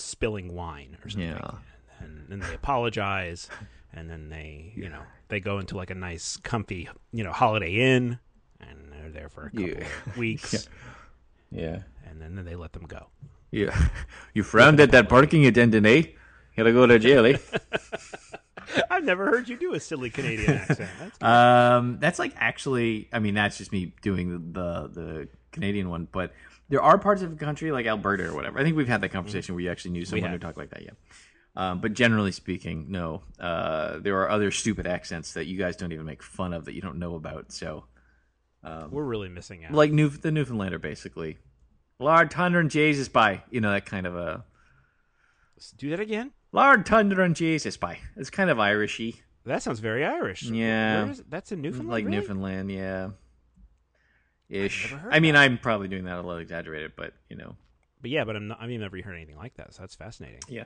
spilling 0.00 0.54
wine 0.54 0.96
or 1.04 1.08
something. 1.10 1.28
Yeah. 1.30 1.50
And 2.00 2.26
then 2.28 2.40
they 2.40 2.54
apologize 2.54 3.48
and 3.92 4.08
then 4.08 4.28
they, 4.28 4.72
you 4.74 4.88
know, 4.88 5.02
they 5.28 5.40
go 5.40 5.58
into 5.58 5.76
like 5.76 5.90
a 5.90 5.94
nice 5.94 6.36
comfy, 6.38 6.88
you 7.12 7.22
know, 7.24 7.32
holiday 7.32 7.74
inn 7.94 8.18
and 8.60 8.92
they're 8.92 9.10
there 9.10 9.28
for 9.28 9.46
a 9.46 9.50
couple 9.50 9.68
Yeah. 9.68 9.86
of 10.06 10.16
weeks 10.16 10.68
yeah. 11.50 11.60
yeah. 11.60 11.78
and 12.08 12.20
then, 12.20 12.34
then 12.36 12.44
they 12.44 12.56
let 12.56 12.72
them 12.72 12.84
go. 12.84 13.06
Yeah. 13.50 13.76
You 14.34 14.44
frowned 14.44 14.78
at 14.80 14.92
that 14.92 15.08
parking 15.08 15.44
attendant, 15.46 15.84
eh? 15.86 16.02
Gotta 16.56 16.72
go 16.72 16.86
to 16.86 16.98
jail, 16.98 17.26
eh? 17.26 17.36
I've 18.90 19.04
never 19.04 19.26
heard 19.26 19.48
you 19.48 19.56
do 19.56 19.74
a 19.74 19.80
silly 19.80 20.10
Canadian 20.10 20.52
accent. 20.52 20.90
That's 21.00 21.22
um, 21.22 21.98
that's 21.98 22.18
like 22.20 22.32
actually, 22.36 23.08
I 23.12 23.18
mean, 23.18 23.34
that's 23.34 23.58
just 23.58 23.72
me 23.72 23.92
doing 24.02 24.52
the, 24.52 24.88
the 24.88 24.88
the 25.00 25.28
Canadian 25.50 25.88
one, 25.90 26.06
but 26.12 26.32
there 26.70 26.80
are 26.80 26.96
parts 26.98 27.20
of 27.20 27.30
the 27.36 27.44
country 27.44 27.70
like 27.70 27.84
Alberta 27.86 28.28
or 28.28 28.34
whatever. 28.34 28.58
I 28.58 28.62
think 28.62 28.76
we've 28.76 28.88
had 28.88 29.02
that 29.02 29.10
conversation 29.10 29.54
where 29.54 29.62
you 29.62 29.70
actually 29.70 29.90
knew 29.90 30.04
someone 30.06 30.30
who 30.30 30.38
talked 30.38 30.56
like 30.56 30.70
that, 30.70 30.82
yeah. 30.82 30.92
Um, 31.56 31.80
but 31.80 31.92
generally 31.92 32.32
speaking, 32.32 32.86
no. 32.88 33.22
Uh, 33.38 33.98
there 33.98 34.16
are 34.20 34.30
other 34.30 34.50
stupid 34.50 34.86
accents 34.86 35.34
that 35.34 35.46
you 35.46 35.58
guys 35.58 35.76
don't 35.76 35.92
even 35.92 36.06
make 36.06 36.22
fun 36.22 36.54
of 36.54 36.64
that 36.64 36.74
you 36.74 36.80
don't 36.80 36.98
know 36.98 37.16
about. 37.16 37.52
So, 37.52 37.84
We're 38.64 39.04
really 39.04 39.28
missing 39.28 39.64
out. 39.64 39.72
like 39.72 39.90
New 39.92 40.08
the 40.08 40.30
Newfoundlander, 40.30 40.78
basically. 40.78 41.38
Lord 41.98 42.32
Thunder 42.32 42.60
and 42.60 42.70
Jesus 42.70 43.08
by 43.08 43.42
you 43.50 43.60
know 43.60 43.72
that 43.72 43.84
kind 43.84 44.06
of 44.06 44.16
a 44.16 44.44
Let's 45.56 45.72
do 45.72 45.90
that 45.90 46.00
again. 46.00 46.30
Lord 46.52 46.86
Thunder 46.86 47.20
and 47.20 47.36
Jesus 47.36 47.76
by. 47.76 47.98
It's 48.16 48.30
kind 48.30 48.48
of 48.48 48.56
Irishy. 48.56 49.16
That 49.44 49.62
sounds 49.62 49.80
very 49.80 50.04
Irish. 50.04 50.42
Yeah. 50.44 51.02
Where 51.02 51.12
is 51.12 51.20
it? 51.20 51.30
That's 51.30 51.52
in 51.52 51.60
Newfoundland. 51.60 51.90
like 51.90 52.04
really? 52.06 52.16
Newfoundland, 52.16 52.70
yeah. 52.70 53.10
Ish. 54.50 54.94
I 55.10 55.20
mean, 55.20 55.36
I'm 55.36 55.56
probably 55.58 55.88
doing 55.88 56.04
that 56.04 56.14
a 56.16 56.22
little 56.22 56.38
exaggerated, 56.38 56.92
but 56.96 57.14
you 57.28 57.36
know, 57.36 57.56
But 58.02 58.10
yeah, 58.10 58.24
but 58.24 58.36
I'm 58.36 58.48
not, 58.48 58.58
I've 58.60 58.68
never 58.70 59.00
heard 59.00 59.14
anything 59.14 59.36
like 59.36 59.54
that. 59.54 59.72
So 59.74 59.82
that's 59.82 59.94
fascinating. 59.94 60.40
yeah. 60.48 60.64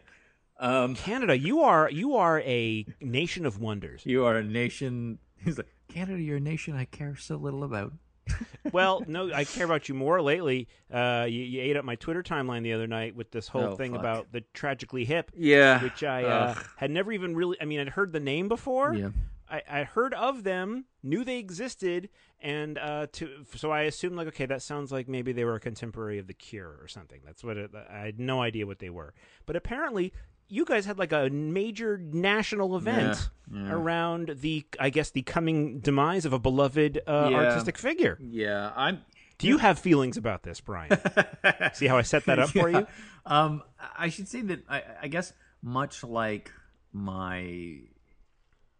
Um, 0.59 0.95
Canada, 0.95 1.37
you 1.37 1.61
are 1.63 1.91
you 1.91 2.15
are 2.17 2.41
a 2.41 2.87
nation 3.01 3.45
of 3.45 3.61
wonders. 3.61 4.03
you 4.07 4.25
are 4.25 4.37
a 4.37 4.45
nation. 4.45 5.19
He's 5.45 5.59
like 5.59 5.69
Canada. 5.89 6.21
You're 6.23 6.37
a 6.37 6.41
nation 6.41 6.75
I 6.77 6.85
care 6.85 7.17
so 7.17 7.37
little 7.37 7.65
about. 7.65 7.93
well, 8.73 9.03
no, 9.07 9.31
I 9.35 9.45
care 9.45 9.67
about 9.67 9.89
you 9.89 9.95
more 9.95 10.23
lately. 10.23 10.67
Uh, 10.91 11.27
you, 11.29 11.43
you 11.43 11.61
ate 11.61 11.77
up 11.77 11.85
my 11.85 11.97
Twitter 11.97 12.23
timeline 12.23 12.63
the 12.63 12.73
other 12.73 12.87
night 12.87 13.15
with 13.15 13.31
this 13.33 13.49
whole 13.49 13.73
Oh, 13.73 13.77
thing 13.77 13.91
fuck. 13.93 14.01
about 14.01 14.33
the 14.33 14.41
tragically 14.55 15.05
hip, 15.05 15.31
Yeah, 15.37 15.83
which 15.83 16.03
I 16.03 16.25
uh, 16.25 16.55
had 16.79 16.91
never 16.91 17.13
even 17.13 17.35
really. 17.37 17.59
I 17.61 17.65
mean, 17.67 17.81
I'd 17.81 17.91
heard 17.91 18.13
the 18.13 18.21
name 18.21 18.49
before. 18.49 18.95
Yeah. 18.95 19.09
I, 19.51 19.63
I 19.69 19.83
heard 19.85 20.15
of 20.15 20.43
them, 20.43 20.87
knew 21.03 21.23
they 21.23 21.39
existed, 21.39 22.09
and 22.45 22.79
uh, 22.79 23.07
to 23.15 23.45
so 23.57 23.73
I 23.73 23.83
assumed 23.83 24.17
like, 24.17 24.29
okay, 24.29 24.47
that 24.47 24.63
sounds 24.63 24.93
like 24.93 25.09
maybe 25.09 25.33
they 25.33 25.45
were 25.45 25.57
a 25.57 25.61
contemporary 25.61 26.19
of 26.21 26.27
the 26.29 26.35
Cure 26.35 26.79
or 26.81 26.87
something. 26.87 27.21
That's 27.25 27.43
what 27.43 27.57
it, 27.57 27.71
I 27.91 27.99
had 28.01 28.21
no 28.21 28.41
idea 28.43 28.67
what 28.67 28.79
they 28.79 28.91
were. 28.91 29.15
But 29.47 29.57
apparently, 29.57 30.13
you 30.49 30.65
guys 30.65 30.85
had 30.85 30.99
like 30.99 31.13
a 31.13 31.31
major 31.31 31.97
national 31.99 32.77
event 32.77 33.31
Yeah, 33.53 33.63
yeah. 33.65 33.73
around 33.73 34.37
the, 34.41 34.65
I 34.79 34.91
guess, 34.91 35.11
the 35.11 35.23
coming 35.23 35.81
demise 35.81 36.27
of 36.27 36.33
a 36.35 36.39
beloved 36.39 36.99
uh, 37.07 37.29
Yeah. 37.33 37.37
artistic 37.39 37.79
figure. 37.79 38.19
Yeah, 38.21 38.71
I'm. 38.77 39.01
Do 39.39 39.49
you 39.49 39.59
have 39.59 39.81
feelings 39.81 40.17
about 40.17 40.45
this, 40.45 40.61
Brian? 40.61 40.97
See 41.73 41.87
how 41.89 41.97
I 41.99 42.03
set 42.03 42.27
that 42.27 42.39
up 42.39 42.51
for 42.51 42.69
you? 42.71 42.87
Um, 43.27 43.63
I 43.99 44.09
should 44.11 44.29
say 44.29 44.43
that 44.43 44.61
I, 44.69 44.83
I 45.03 45.09
guess 45.09 45.33
much 45.61 46.05
like 46.05 46.53
my 46.93 47.79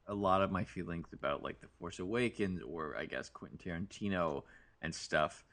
a 0.07 0.15
lot 0.15 0.43
of 0.43 0.51
my 0.51 0.65
feelings 0.65 1.09
about 1.13 1.43
like 1.43 1.61
the 1.61 1.69
Force 1.79 1.99
Awakens 1.99 2.63
or 2.63 2.97
I 2.99 3.07
guess 3.07 3.29
Quentin 3.31 3.59
Tarantino 3.59 4.43
and 4.83 4.95
stuff. 4.95 5.45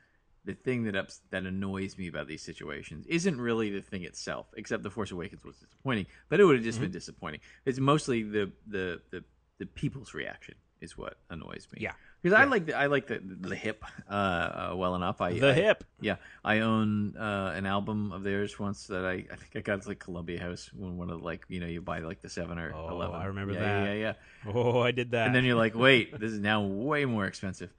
The 0.44 0.54
thing 0.56 0.86
that 0.86 0.96
ups, 0.96 1.22
that 1.30 1.46
annoys 1.46 1.98
me 2.00 2.08
about 2.08 2.28
these 2.28 2.42
situations 2.42 3.06
isn't 3.08 3.40
really 3.40 3.70
the 3.70 3.82
thing 3.82 4.04
itself, 4.04 4.48
except 4.58 4.82
the 4.82 4.90
Force 4.90 5.12
Awakens 5.12 5.44
was 5.44 5.58
disappointing, 5.58 6.08
but 6.30 6.40
it 6.40 6.46
would 6.46 6.56
have 6.56 6.64
just 6.64 6.78
Mm-hmm. 6.78 6.86
been 6.86 6.92
disappointing. 6.92 7.42
It's 7.66 7.80
mostly 7.80 8.24
the 8.24 8.52
the 8.66 9.02
the 9.12 9.24
the 9.60 9.68
people's 9.68 10.14
reaction 10.16 10.56
is 10.82 10.98
what 10.98 11.16
annoys 11.30 11.68
me. 11.72 11.80
Yeah. 11.82 11.94
because 12.22 12.38
I 12.40 12.44
like 12.46 12.66
the, 12.66 12.74
I 12.76 12.88
like 12.88 13.08
the 13.08 13.20
the 13.24 13.56
hip 13.56 13.84
uh, 14.10 14.14
uh, 14.14 14.74
well 14.76 14.96
enough. 14.96 15.22
I 15.22 15.34
The 15.40 15.50
I- 15.52 15.54
hip. 15.54 15.84
yeah, 16.00 16.16
I 16.44 16.60
own 16.60 17.16
uh, 17.18 17.54
an 17.56 17.66
album 17.66 18.12
of 18.12 18.24
theirs 18.24 18.58
once 18.60 18.88
that 18.88 19.06
I, 19.06 19.26
I 19.32 19.36
think 19.36 19.52
I 19.56 19.60
got 19.62 19.80
at 19.80 19.88
like 19.88 20.00
Columbia 20.00 20.40
House 20.40 20.70
when 20.76 20.98
one 20.98 21.10
of 21.10 21.20
the, 21.20 21.26
like 21.26 21.46
you 21.50 21.60
know 21.60 21.68
you 21.68 21.82
buy 21.82 22.00
like 22.00 22.22
the 22.22 22.30
seven 22.30 22.58
or 22.60 22.74
Oh, 22.76 22.90
eleven. 22.90 23.16
I 23.16 23.26
remember 23.26 23.54
yeah, 23.54 23.60
that. 23.60 23.86
Yeah, 23.88 23.94
yeah, 23.94 24.14
yeah. 24.46 24.54
Oh, 24.54 24.80
I 24.80 24.92
did 24.92 25.12
that. 25.12 25.28
And 25.28 25.36
then 25.36 25.46
you're 25.46 25.56
like, 25.56 25.76
wait, 25.88 26.20
this 26.20 26.32
is 26.32 26.40
now 26.40 26.62
way 26.64 27.06
more 27.06 27.26
expensive. 27.26 27.72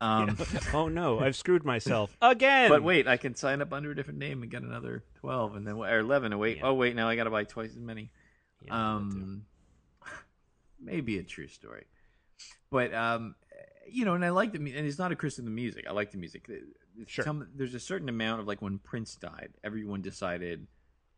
Um, 0.00 0.36
oh 0.74 0.88
no, 0.88 1.20
I've 1.20 1.36
screwed 1.36 1.64
myself 1.64 2.14
again. 2.20 2.68
but 2.68 2.82
wait, 2.82 3.08
I 3.08 3.16
can 3.16 3.34
sign 3.34 3.62
up 3.62 3.72
under 3.72 3.90
a 3.90 3.96
different 3.96 4.18
name 4.18 4.42
and 4.42 4.50
get 4.50 4.62
another 4.62 5.02
twelve, 5.20 5.56
and 5.56 5.66
then 5.66 5.74
or 5.76 5.98
eleven, 5.98 6.32
and 6.32 6.40
wait, 6.40 6.58
Yeah. 6.58 6.66
oh 6.66 6.74
wait, 6.74 6.94
now 6.94 7.08
I 7.08 7.16
got 7.16 7.24
to 7.24 7.30
buy 7.30 7.44
twice 7.44 7.70
as 7.70 7.78
many. 7.80 8.10
Yeah, 8.62 8.74
I 8.74 8.98
did 8.98 9.10
that 9.10 9.14
too. 9.14 9.20
um, 9.22 9.46
maybe 10.80 11.18
a 11.18 11.22
true 11.22 11.48
story, 11.48 11.84
but 12.76 12.92
um, 12.92 13.34
you 13.88 14.04
know, 14.04 14.12
and 14.14 14.24
I 14.24 14.28
like 14.28 14.52
the 14.52 14.58
mu- 14.58 14.72
and 14.76 14.86
it's 14.86 14.98
not 14.98 15.12
a 15.12 15.16
Chris 15.16 15.38
in 15.38 15.46
the 15.46 15.50
music. 15.50 15.86
I 15.88 15.92
like 15.92 16.10
the 16.10 16.18
music. 16.18 16.46
Sure. 17.06 17.24
some- 17.24 17.48
there's 17.54 17.74
a 17.74 17.80
certain 17.80 18.08
amount 18.10 18.40
of 18.40 18.46
like 18.46 18.60
when 18.60 18.78
Prince 18.78 19.16
died, 19.16 19.50
everyone 19.64 20.02
decided 20.02 20.66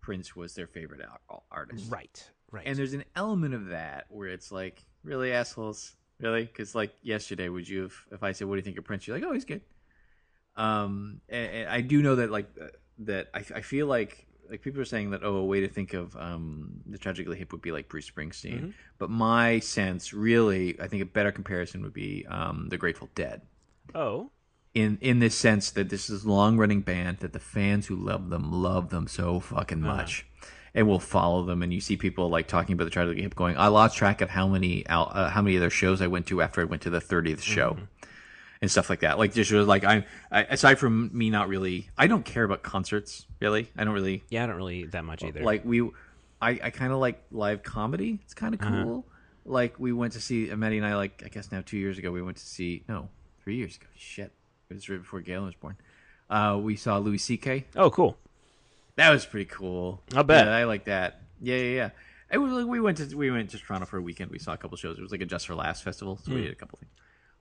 Prince 0.01 0.37
was 0.37 0.55
their 0.55 0.69
favorite 0.69 1.01
al- 1.29 1.43
artist, 1.51 1.91
right, 1.91 2.31
right. 2.53 2.65
and 2.67 2.79
there's 2.79 2.93
an 2.95 3.05
element 3.17 3.55
of 3.55 3.67
that 3.67 4.07
where 4.09 4.29
it's 4.29 4.53
like, 4.53 4.85
really 5.03 5.33
assholes, 5.33 5.97
really? 6.21 6.45
Because 6.45 6.75
like 6.77 6.93
yesterday, 7.03 7.49
would 7.49 7.69
you 7.69 7.83
have 7.83 7.95
if 8.13 8.23
I 8.23 8.31
said, 8.33 8.47
"What 8.47 8.55
do 8.55 8.59
you 8.59 8.65
think 8.65 8.79
of 8.79 8.85
Prince?" 8.85 9.07
You're 9.09 9.19
like, 9.19 9.27
"Oh, 9.29 9.33
he's 9.33 9.45
good." 9.45 9.63
Um, 10.57 11.21
and, 11.29 11.51
and 11.53 11.69
I 11.69 11.81
do 11.81 12.03
know 12.03 12.15
that 12.17 12.31
like 12.31 12.47
uh, 12.61 12.67
that. 13.01 13.31
I, 13.35 13.39
I 13.57 13.61
feel 13.63 13.89
like 13.89 14.28
like 14.51 14.63
people 14.63 14.81
are 14.81 14.85
saying 14.87 15.11
that 15.11 15.23
oh, 15.23 15.37
a 15.37 15.45
way 15.45 15.61
to 15.61 15.69
think 15.69 15.95
of 15.95 16.17
um 16.17 16.81
the 16.87 16.99
tragically 16.99 17.37
hip 17.37 17.53
would 17.53 17.63
be 17.63 17.73
like 17.73 17.89
Bruce 17.89 18.11
Springsteen, 18.11 18.55
Mm-hmm. 18.61 18.71
but 18.99 19.11
my 19.11 19.59
sense, 19.61 20.13
really, 20.13 20.81
I 20.81 20.89
think 20.89 21.03
a 21.03 21.07
better 21.07 21.33
comparison 21.33 21.83
would 21.83 21.95
be 21.95 22.27
um 22.29 22.69
the 22.69 22.79
Grateful 22.79 23.09
Dead. 23.15 23.43
oh, 23.95 24.31
In 24.75 24.99
in 25.01 25.19
this 25.19 25.35
sense 25.35 25.71
that 25.73 25.89
this 25.89 26.09
is 26.11 26.25
a 26.25 26.29
long 26.31 26.57
running 26.57 26.81
band 26.83 27.19
that 27.19 27.33
the 27.33 27.41
fans 27.41 27.87
who 27.87 27.97
love 27.97 28.31
them 28.31 28.51
love 28.53 28.91
them 28.91 29.07
so 29.09 29.41
fucking 29.41 29.85
Uh-huh. 29.85 29.97
much. 29.97 30.27
And 30.75 30.87
will 30.87 31.01
follow 31.01 31.43
them, 31.45 31.63
and 31.63 31.73
you 31.73 31.81
see 31.81 31.97
people 31.97 32.29
like 32.29 32.47
talking 32.47 32.75
about 32.75 32.85
the 32.85 32.91
tragically 32.91 33.23
hip, 33.23 33.35
going, 33.35 33.57
"I 33.57 33.69
lost 33.69 33.97
track 33.97 34.21
of 34.21 34.29
how 34.31 34.47
many 34.47 34.87
uh, 34.87 35.29
how 35.31 35.41
many 35.43 35.57
other 35.57 35.71
shows 35.71 36.01
I 36.03 36.07
went 36.07 36.27
to 36.27 36.41
after 36.43 36.61
I 36.61 36.65
went 36.65 36.83
to 36.83 36.91
the 36.91 37.01
30th 37.01 37.41
show." 37.43 37.71
Mm-hmm. 37.73 37.85
and 38.61 38.71
stuff 38.71 38.91
like 38.91 39.01
that. 39.01 39.19
Like 39.19 39.33
just 39.33 39.51
was 39.53 39.67
like 39.67 39.85
I, 39.85 40.05
I 40.31 40.43
aside 40.45 40.79
from 40.79 41.11
me 41.13 41.31
not 41.31 41.49
really, 41.49 41.89
I 41.97 42.07
don't 42.07 42.25
care 42.25 42.45
about 42.45 42.63
concerts 42.63 43.27
really. 43.41 43.71
I 43.77 43.85
don't 43.85 43.95
really 43.95 44.23
yeah, 44.31 44.45
I 44.45 44.47
don't 44.47 44.57
really 44.57 44.81
eat 44.81 44.93
that 44.93 45.05
much 45.05 45.23
either. 45.25 45.43
like 45.43 45.65
we. 45.65 45.83
I, 46.41 46.51
I 46.63 46.71
kind 46.71 46.93
of 46.93 46.99
like 46.99 47.21
live 47.33 47.63
comedy. 47.65 48.21
It's 48.25 48.35
kind 48.35 48.55
of 48.55 48.61
Uh-huh. 48.61 48.85
cool. 48.85 49.07
Like 49.45 49.79
we 49.81 49.93
went 49.93 50.13
to 50.13 50.21
see 50.21 50.47
Maddie 50.55 50.77
and 50.79 50.87
I 50.87 50.95
like 50.95 51.23
I 51.25 51.29
guess 51.29 51.51
now 51.51 51.63
two 51.65 51.79
years 51.79 51.99
ago 51.99 52.11
we 52.13 52.23
went 52.23 52.37
to 52.37 52.47
see 52.47 52.85
no 52.89 53.09
three 53.43 53.57
years 53.57 53.77
ago 53.77 53.87
shit 53.97 54.31
it 54.71 54.75
was 54.75 54.89
right 54.89 55.01
before 55.01 55.21
Galen 55.21 55.47
was 55.47 55.55
born. 55.55 55.77
Uh, 56.31 56.59
we 56.63 56.77
saw 56.77 56.99
Louis 56.99 57.17
C.K. 57.19 57.65
oh, 57.75 57.91
cool. 57.91 58.19
That 58.97 59.11
was 59.11 59.25
pretty 59.25 59.47
cool. 59.47 60.03
I'll 60.15 60.23
bet. 60.25 60.47
Yeah, 60.47 60.55
I 60.55 60.65
like 60.65 60.85
that. 60.85 61.23
Yeah, 61.41 61.57
yeah, 61.57 61.75
yeah. 61.77 61.91
It 62.31 62.37
was 62.39 62.53
like 62.53 62.67
we 62.67 62.79
went 62.81 62.99
to 62.99 63.17
we 63.17 63.31
went 63.31 63.49
to 63.51 63.59
Toronto 63.59 63.87
for 63.87 63.97
a 63.97 64.03
weekend. 64.03 64.31
We 64.31 64.39
saw 64.39 64.53
a 64.53 64.59
couple 64.59 64.77
shows. 64.77 64.99
It 64.99 65.03
was 65.03 65.11
like 65.13 65.23
a 65.23 65.27
Just 65.27 65.47
for 65.47 65.55
Laughs 65.55 65.81
festival, 65.81 66.19
so 66.23 66.31
Hmm. 66.31 66.35
we 66.37 66.43
did 66.43 66.53
a 66.53 66.57
couple 66.57 66.79
things. 66.79 66.93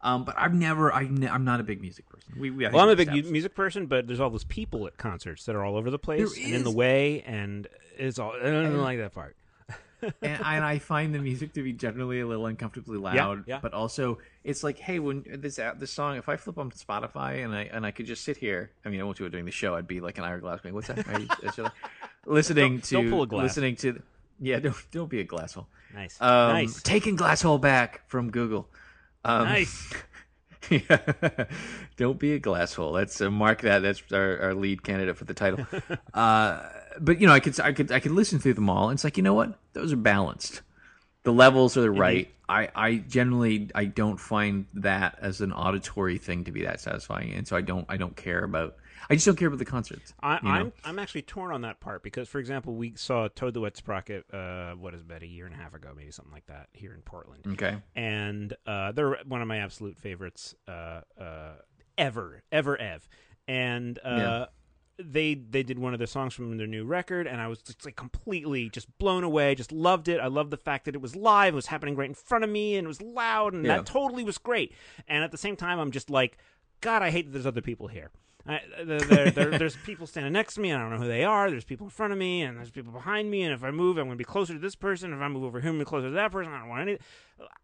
Um, 0.08 0.24
but 0.24 0.36
I've 0.38 0.54
never, 0.54 0.94
I 0.94 1.04
ne- 1.10 1.28
I'm 1.28 1.44
not 1.44 1.60
a 1.60 1.64
big 1.64 1.82
music 1.82 2.08
person. 2.08 2.34
We, 2.40 2.50
we 2.50 2.68
Well, 2.68 2.80
I'm 2.80 2.90
a 2.90 2.96
big 2.96 3.12
mu- 3.12 3.30
music 3.32 3.54
person, 3.56 3.88
but 3.88 4.08
there's 4.08 4.20
all 4.20 4.30
those 4.30 4.46
people 4.46 4.88
at 4.88 4.98
concerts 4.98 5.46
that 5.46 5.56
are 5.56 5.64
all 5.66 5.76
over 5.76 5.90
the 5.92 6.00
place 6.00 6.34
There 6.36 6.46
and 6.46 6.56
in 6.56 6.64
the 6.64 6.72
way, 6.72 7.24
and 7.24 7.68
it's 7.98 8.18
all. 8.18 8.32
I 8.34 8.44
don't 8.44 8.78
like 8.78 9.00
that 9.00 9.14
part. 9.14 9.36
and, 10.02 10.14
and 10.22 10.64
I 10.64 10.78
find 10.80 11.14
the 11.14 11.20
music 11.20 11.54
to 11.54 11.64
be 11.64 11.74
generally 11.74 12.20
a 12.20 12.28
little 12.28 12.46
uncomfortably 12.46 13.00
loud. 13.00 13.44
yeah. 13.48 13.60
But 13.62 13.74
also, 13.74 14.20
it's 14.44 14.64
like, 14.64 14.78
hey, 14.78 15.00
when 15.00 15.26
this 15.28 15.60
this 15.78 15.92
song, 15.92 16.18
if 16.18 16.30
I 16.30 16.38
flip 16.38 16.58
on 16.58 16.72
Spotify 16.72 17.44
and 17.44 17.54
I 17.54 17.64
and 17.64 17.86
I 17.86 17.92
could 17.92 18.06
just 18.06 18.24
sit 18.24 18.38
here, 18.38 18.72
I 18.86 18.90
mean, 18.90 19.02
I 19.02 19.04
won't 19.04 19.18
do 19.18 19.26
it 19.26 19.32
during 19.32 19.46
the 19.46 19.52
show. 19.52 19.76
I'd 19.76 19.88
be 19.88 20.00
like 20.00 20.18
an 20.20 20.24
Ira 20.24 20.40
Glass 20.40 20.62
going, 20.62 20.76
"What's 20.76 20.88
that?" 20.88 21.06
Are 21.08 21.20
you, 21.20 21.28
I-" 21.30 21.72
listening 22.26 22.74
Don't- 22.76 22.84
to 22.86 22.94
don't 22.96 23.10
pull 23.10 23.24
a 23.24 23.28
glass. 23.28 23.44
listening 23.44 23.76
to, 23.78 24.02
yeah, 24.40 24.60
don't 24.60 24.76
don't 24.92 25.10
be 25.10 25.20
a 25.20 25.26
glasshole. 25.26 25.66
Nice, 25.94 26.22
Um, 26.22 26.54
nice, 26.54 26.82
Taking 26.84 27.18
glasshole 27.18 27.60
back 27.60 28.08
from 28.08 28.30
Google. 28.30 28.70
Um, 29.28 29.44
nice. 29.44 29.94
yeah. 30.70 31.46
Don't 31.98 32.18
be 32.18 32.34
a 32.34 32.40
glasshole. 32.40 32.98
That's 32.98 33.20
uh, 33.22 33.30
mark 33.30 33.62
that. 33.62 33.80
That's 33.80 34.02
our, 34.12 34.40
our 34.40 34.54
lead 34.54 34.84
candidate 34.84 35.18
for 35.18 35.26
the 35.26 35.34
title. 35.34 35.68
uh, 36.14 36.64
but 37.00 37.20
you 37.20 37.28
know, 37.28 37.34
I 37.34 37.40
could 37.40 37.60
I 37.60 37.74
could 37.74 37.92
I 37.92 38.00
could 38.00 38.12
listen 38.12 38.40
through 38.40 38.54
them 38.54 38.70
all. 38.70 38.90
And 38.90 38.98
it's 38.98 39.04
like 39.04 39.18
you 39.18 39.24
know 39.24 39.34
what? 39.34 39.60
Those 39.74 39.94
are 39.94 39.98
balanced. 39.98 40.62
The 41.24 41.34
levels 41.34 41.76
are 41.76 41.82
the 41.82 41.92
right. 41.92 42.30
I 42.48 42.70
I 42.74 42.96
generally 42.96 43.70
I 43.76 43.86
don't 43.86 44.18
find 44.18 44.66
that 44.76 45.18
as 45.22 45.42
an 45.42 45.52
auditory 45.52 46.18
thing 46.18 46.46
to 46.46 46.52
be 46.52 46.64
that 46.64 46.80
satisfying, 46.80 47.34
and 47.34 47.46
so 47.48 47.58
I 47.58 47.62
don't 47.62 47.86
I 47.90 47.98
don't 47.98 48.16
care 48.16 48.44
about. 48.44 48.76
I 49.10 49.14
just 49.16 49.26
don't 49.26 49.36
care 49.38 49.48
about 49.48 49.60
the 49.60 49.66
concerts. 49.66 50.14
I, 50.22 50.40
know? 50.44 50.50
I'm 50.50 50.74
I'm 50.84 51.00
actually 51.00 51.22
torn 51.22 51.54
on 51.54 51.62
that 51.62 51.80
part 51.80 52.04
because, 52.04 52.28
for 52.28 52.40
example, 52.40 52.76
we 52.76 52.94
saw 52.96 53.28
Toad 53.30 53.54
the 53.54 53.62
Wet 53.62 53.78
Sprocket. 53.78 54.26
Uh, 54.34 54.74
what 54.74 54.94
is 54.94 55.02
it, 55.02 55.06
about 55.06 55.24
a 55.24 55.28
year 55.28 55.46
and 55.46 55.56
a 55.56 55.58
half 55.58 55.74
ago, 55.74 55.94
maybe 55.96 56.12
something 56.12 56.34
like 56.34 56.46
that, 56.48 56.68
here 56.74 56.94
in 56.94 57.02
Portland. 57.02 57.46
Okay. 57.54 57.78
and 57.96 58.54
uh, 58.66 58.92
they're 58.92 59.18
one 59.26 59.42
of 59.42 59.48
my 59.48 59.58
absolute 59.58 59.98
favorites 59.98 60.56
uh, 60.68 61.02
uh, 61.20 61.54
ever, 61.98 62.42
ever, 62.52 62.80
ev. 62.80 63.08
And 63.48 63.98
uh, 64.04 64.10
Yeah. 64.18 64.46
they 65.00 65.36
they 65.36 65.64
did 65.64 65.80
one 65.80 65.94
of 65.94 66.00
their 66.00 66.08
songs 66.08 66.34
from 66.34 66.58
their 66.58 66.68
new 66.68 66.84
record, 66.84 67.28
and 67.28 67.40
I 67.40 67.48
was 67.48 67.62
just 67.62 67.86
like 67.86 67.96
completely 67.96 68.70
just 68.70 68.88
blown 68.98 69.24
away. 69.24 69.56
Just 69.56 69.72
loved 69.72 70.10
it. 70.10 70.20
I 70.20 70.28
loved 70.28 70.52
the 70.52 70.58
fact 70.58 70.84
that 70.86 70.96
it 70.96 71.02
was 71.02 71.16
live, 71.16 71.54
it 71.54 71.56
was 71.56 71.68
happening 71.68 71.96
right 71.96 72.10
in 72.10 72.14
front 72.16 72.44
of 72.44 72.50
me, 72.50 72.76
and 72.76 72.84
it 72.86 72.88
was 72.90 73.02
loud, 73.02 73.54
and 73.54 73.64
Yeah. 73.66 73.78
that 73.78 73.86
totally 73.86 74.26
was 74.26 74.38
great. 74.38 74.74
And 75.08 75.24
at 75.24 75.32
the 75.32 75.38
same 75.38 75.56
time, 75.56 75.80
I'm 75.80 75.92
just 75.92 76.10
like, 76.10 76.38
God, 76.82 77.02
I 77.02 77.10
hate 77.10 77.28
that 77.28 77.32
there's 77.32 77.46
other 77.46 77.62
people 77.62 77.88
here. 77.88 78.12
I, 78.48 78.62
there, 78.86 79.00
there, 79.00 79.32
there- 79.32 79.58
there's 79.58 79.76
people 79.78 80.08
standing 80.08 80.32
next 80.34 80.54
to 80.56 80.62
me, 80.62 80.70
and 80.72 80.80
I 80.82 80.84
don't 80.90 80.98
know 80.98 81.04
who 81.04 81.08
they 81.10 81.24
are. 81.24 81.50
There's 81.50 81.66
people 81.66 81.88
in 81.88 81.92
front 81.92 82.14
of 82.14 82.20
me, 82.20 82.42
and 82.44 82.58
there's 82.58 82.70
people 82.72 82.94
behind 82.94 83.30
me. 83.30 83.44
And 83.44 83.54
if 83.54 83.64
I 83.64 83.72
move, 83.72 83.98
I'm 83.98 84.06
going 84.06 84.12
to 84.12 84.16
be 84.18 84.24
closer 84.24 84.54
to 84.54 84.60
this 84.60 84.76
person. 84.76 85.12
If 85.14 85.20
I 85.20 85.28
move 85.28 85.44
over 85.44 85.60
here, 85.60 85.70
I'm 85.70 85.76
going 85.76 85.86
to 85.86 85.86
be 85.86 85.90
closer 85.90 86.08
to 86.10 86.14
that 86.16 86.32
person. 86.32 86.54
I 86.54 86.60
don't 86.60 86.70
want 86.70 86.82
any. 86.84 86.98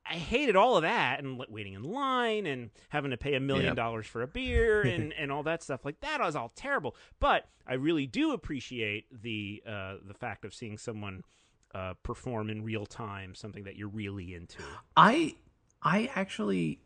I 0.06 0.13
hated 0.15 0.56
all 0.56 0.76
of 0.78 0.82
that, 0.84 1.19
and 1.24 1.41
waiting 1.50 1.74
in 1.74 1.84
line, 1.84 2.46
and 2.46 2.69
having 2.89 3.12
to 3.12 3.17
pay 3.17 3.36
a 3.36 3.39
million 3.39 3.76
dollars 3.76 4.06
for 4.08 4.22
a 4.22 4.28
beer, 4.28 4.82
and, 4.88 5.13
and 5.13 5.32
all 5.32 5.43
that 5.43 5.63
stuff. 5.63 5.86
Like 5.86 6.00
that 6.02 6.19
was 6.19 6.36
all 6.36 6.52
terrible. 6.56 6.96
But 7.19 7.46
I 7.65 7.76
really 7.76 8.06
do 8.06 8.34
appreciate 8.34 9.06
the 9.22 9.63
uh, 9.67 9.96
the 10.06 10.13
fact 10.13 10.43
of 10.46 10.54
seeing 10.54 10.78
someone 10.78 11.24
uh, 11.74 11.93
perform 12.04 12.50
in 12.50 12.63
real 12.63 12.86
time 12.86 13.34
something 13.36 13.63
that 13.63 13.76
you're 13.78 13.88
really 13.89 14.36
into. 14.36 14.62
I 14.98 15.36
I 15.82 16.10
actually 16.13 16.80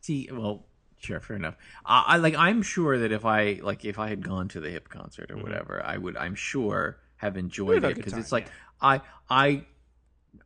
see. 0.00 0.28
Well, 0.32 0.64
sure, 1.06 1.20
fair 1.20 1.36
enough. 1.36 1.56
I, 1.84 2.04
I 2.06 2.16
like. 2.18 2.34
I'm 2.36 2.62
sure 2.62 2.98
that 2.98 3.12
if 3.12 3.24
I 3.24 3.60
like, 3.62 3.84
if 3.84 3.98
I 3.98 4.08
had 4.08 4.22
gone 4.22 4.48
to 4.48 4.60
the 4.60 4.70
hip 4.70 4.88
concert 4.88 5.30
or 5.30 5.36
whatever, 5.38 5.82
I 5.84 5.96
would. 5.96 6.16
I'm 6.16 6.34
sure 6.34 6.98
have 7.16 7.36
enjoyed 7.36 7.82
it 7.84 7.96
because 7.96 8.12
it's 8.14 8.32
like 8.32 8.46
I 8.80 9.00
I 9.30 9.64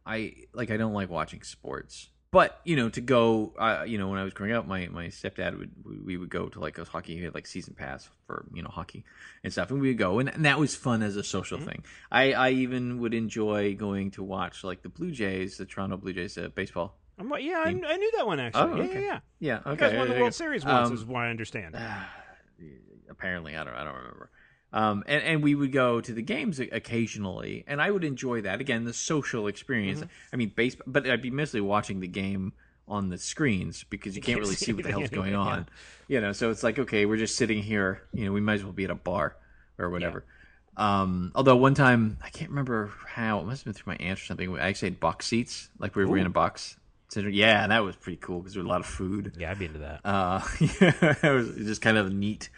I 0.06 0.34
like. 0.52 0.70
I 0.70 0.76
don't 0.76 0.92
like 0.94 1.10
watching 1.10 1.42
sports. 1.42 2.08
But 2.32 2.60
you 2.64 2.76
know, 2.76 2.88
to 2.90 3.00
go, 3.00 3.54
uh, 3.58 3.82
you 3.84 3.98
know, 3.98 4.06
when 4.08 4.20
I 4.20 4.22
was 4.22 4.32
growing 4.32 4.52
up, 4.52 4.64
my, 4.64 4.86
my 4.86 5.06
stepdad 5.06 5.58
would 5.58 5.72
we 6.06 6.16
would 6.16 6.30
go 6.30 6.48
to 6.48 6.60
like 6.60 6.78
a 6.78 6.84
hockey, 6.84 7.16
he 7.16 7.24
had 7.24 7.34
like 7.34 7.44
season 7.48 7.74
pass 7.74 8.08
for 8.28 8.46
you 8.54 8.62
know 8.62 8.68
hockey 8.68 9.04
and 9.42 9.52
stuff, 9.52 9.72
and 9.72 9.80
we 9.80 9.88
would 9.88 9.98
go, 9.98 10.20
and, 10.20 10.28
and 10.28 10.44
that 10.44 10.56
was 10.60 10.76
fun 10.76 11.02
as 11.02 11.16
a 11.16 11.24
social 11.24 11.58
Mm-hmm. 11.58 11.66
thing. 11.68 11.84
I 12.12 12.32
I 12.34 12.50
even 12.50 13.00
would 13.00 13.14
enjoy 13.14 13.74
going 13.74 14.12
to 14.12 14.22
watch 14.22 14.62
like 14.62 14.82
the 14.82 14.88
Blue 14.88 15.10
Jays, 15.10 15.56
the 15.56 15.66
Toronto 15.66 15.96
Blue 15.96 16.12
Jays 16.12 16.38
uh, 16.38 16.50
baseball 16.54 16.96
I'm 17.20 17.28
like, 17.28 17.44
yeah, 17.44 17.62
I, 17.64 17.68
I 17.68 17.96
knew 17.96 18.10
that 18.16 18.26
one 18.26 18.40
actually. 18.40 18.62
Oh, 18.62 18.76
yeah, 18.76 18.82
okay. 18.84 18.94
yeah, 18.94 19.00
yeah. 19.00 19.18
Yeah, 19.38 19.60
You 19.66 19.72
okay. 19.72 19.90
guys 19.90 19.98
won 19.98 20.08
the 20.08 20.20
World. 20.20 20.34
Series 20.34 20.64
once, 20.64 20.88
Um, 20.88 20.94
is 20.94 21.04
what 21.04 21.20
I 21.20 21.30
understand. 21.30 21.76
Apparently, 23.10 23.56
I 23.56 23.64
don't. 23.64 23.74
I 23.74 23.84
don't 23.84 23.94
remember. 23.94 24.30
Um, 24.72 25.04
and 25.06 25.22
and 25.22 25.42
we 25.42 25.54
would 25.54 25.72
go 25.72 26.00
to 26.00 26.12
the 26.12 26.22
games 26.22 26.60
occasionally, 26.60 27.64
and 27.66 27.82
I 27.82 27.90
would 27.90 28.04
enjoy 28.04 28.42
that. 28.42 28.60
Again, 28.60 28.84
the 28.84 28.92
social 28.92 29.48
experience. 29.48 30.00
Mm-hmm. 30.00 30.08
I 30.32 30.36
mean, 30.36 30.52
base, 30.54 30.76
but 30.86 31.08
I'd 31.08 31.22
be 31.22 31.30
mostly 31.30 31.60
watching 31.60 32.00
the 32.00 32.08
game 32.08 32.52
on 32.86 33.08
the 33.08 33.18
screens 33.18 33.84
because 33.90 34.16
you 34.16 34.22
can't 34.22 34.40
really 34.40 34.54
see 34.54 34.72
what 34.72 34.84
the 34.84 34.90
hell's 34.90 35.10
going 35.20 35.34
on. 35.34 35.66
You 36.08 36.20
know, 36.20 36.32
so 36.32 36.50
it's 36.50 36.62
like 36.62 36.78
okay, 36.78 37.04
we're 37.04 37.16
just 37.18 37.36
sitting 37.36 37.62
here. 37.62 38.02
You 38.12 38.24
know, 38.24 38.32
we 38.32 38.40
might 38.40 38.54
as 38.54 38.64
well 38.64 38.72
be 38.72 38.84
at 38.84 38.90
a 38.90 38.94
bar 38.94 39.36
or 39.78 39.90
whatever. 39.90 40.24
Um, 40.76 41.32
although 41.34 41.56
one 41.56 41.74
time 41.74 42.16
I 42.24 42.30
can't 42.30 42.50
remember 42.50 42.90
how 43.06 43.40
it 43.40 43.46
must 43.46 43.60
have 43.60 43.64
been 43.66 43.74
through 43.74 43.92
my 43.92 43.96
aunt 43.96 44.20
or 44.20 44.24
something. 44.24 44.56
I 44.56 44.68
actually 44.68 44.90
had 44.90 45.00
box 45.00 45.26
seats, 45.26 45.68
like 45.78 45.96
we 45.96 46.04
were 46.04 46.16
in 46.16 46.26
a 46.26 46.30
box 46.30 46.76
Syndrome. 47.10 47.34
Yeah, 47.34 47.66
that 47.66 47.80
was 47.80 47.96
pretty 47.96 48.18
cool 48.18 48.38
because 48.40 48.54
there 48.54 48.62
was 48.62 48.66
a 48.68 48.70
lot 48.70 48.80
of 48.80 48.86
food. 48.86 49.34
Yeah, 49.38 49.50
I'd 49.50 49.58
be 49.58 49.66
into 49.66 49.80
that. 49.80 50.00
Uh, 50.04 50.40
yeah, 50.60 51.14
it 51.22 51.34
was 51.34 51.54
just 51.56 51.82
kind 51.82 51.96
of 51.98 52.06
a 52.06 52.10
neat 52.10 52.50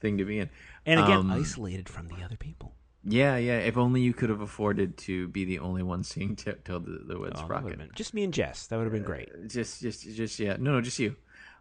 thing 0.00 0.18
to 0.18 0.24
be 0.24 0.38
in. 0.38 0.50
and 0.86 0.98
again, 1.00 1.18
um, 1.18 1.30
isolated 1.30 1.88
from 1.88 2.08
the 2.08 2.22
other 2.24 2.36
people. 2.36 2.74
Yeah, 3.04 3.36
yeah. 3.36 3.58
If 3.58 3.76
only 3.76 4.00
you 4.00 4.12
could 4.12 4.28
have 4.30 4.40
afforded 4.40 4.96
to 4.98 5.28
be 5.28 5.44
the 5.44 5.60
only 5.60 5.82
one 5.82 6.02
seeing 6.04 6.36
T- 6.36 6.52
Toad 6.64 6.84
the, 6.86 7.04
the 7.14 7.18
Woods 7.18 7.40
Oh, 7.42 7.46
rocket. 7.46 7.78
been- 7.78 7.90
just 7.94 8.12
me 8.14 8.24
and 8.24 8.32
Jess. 8.34 8.66
That 8.66 8.76
would 8.76 8.84
have 8.84 8.92
been 8.92 9.02
great. 9.04 9.28
Just, 9.48 9.80
just, 9.80 10.02
just 10.14 10.38
yeah. 10.40 10.56
No, 10.58 10.72
no, 10.72 10.80
just 10.80 10.98
you. 10.98 11.14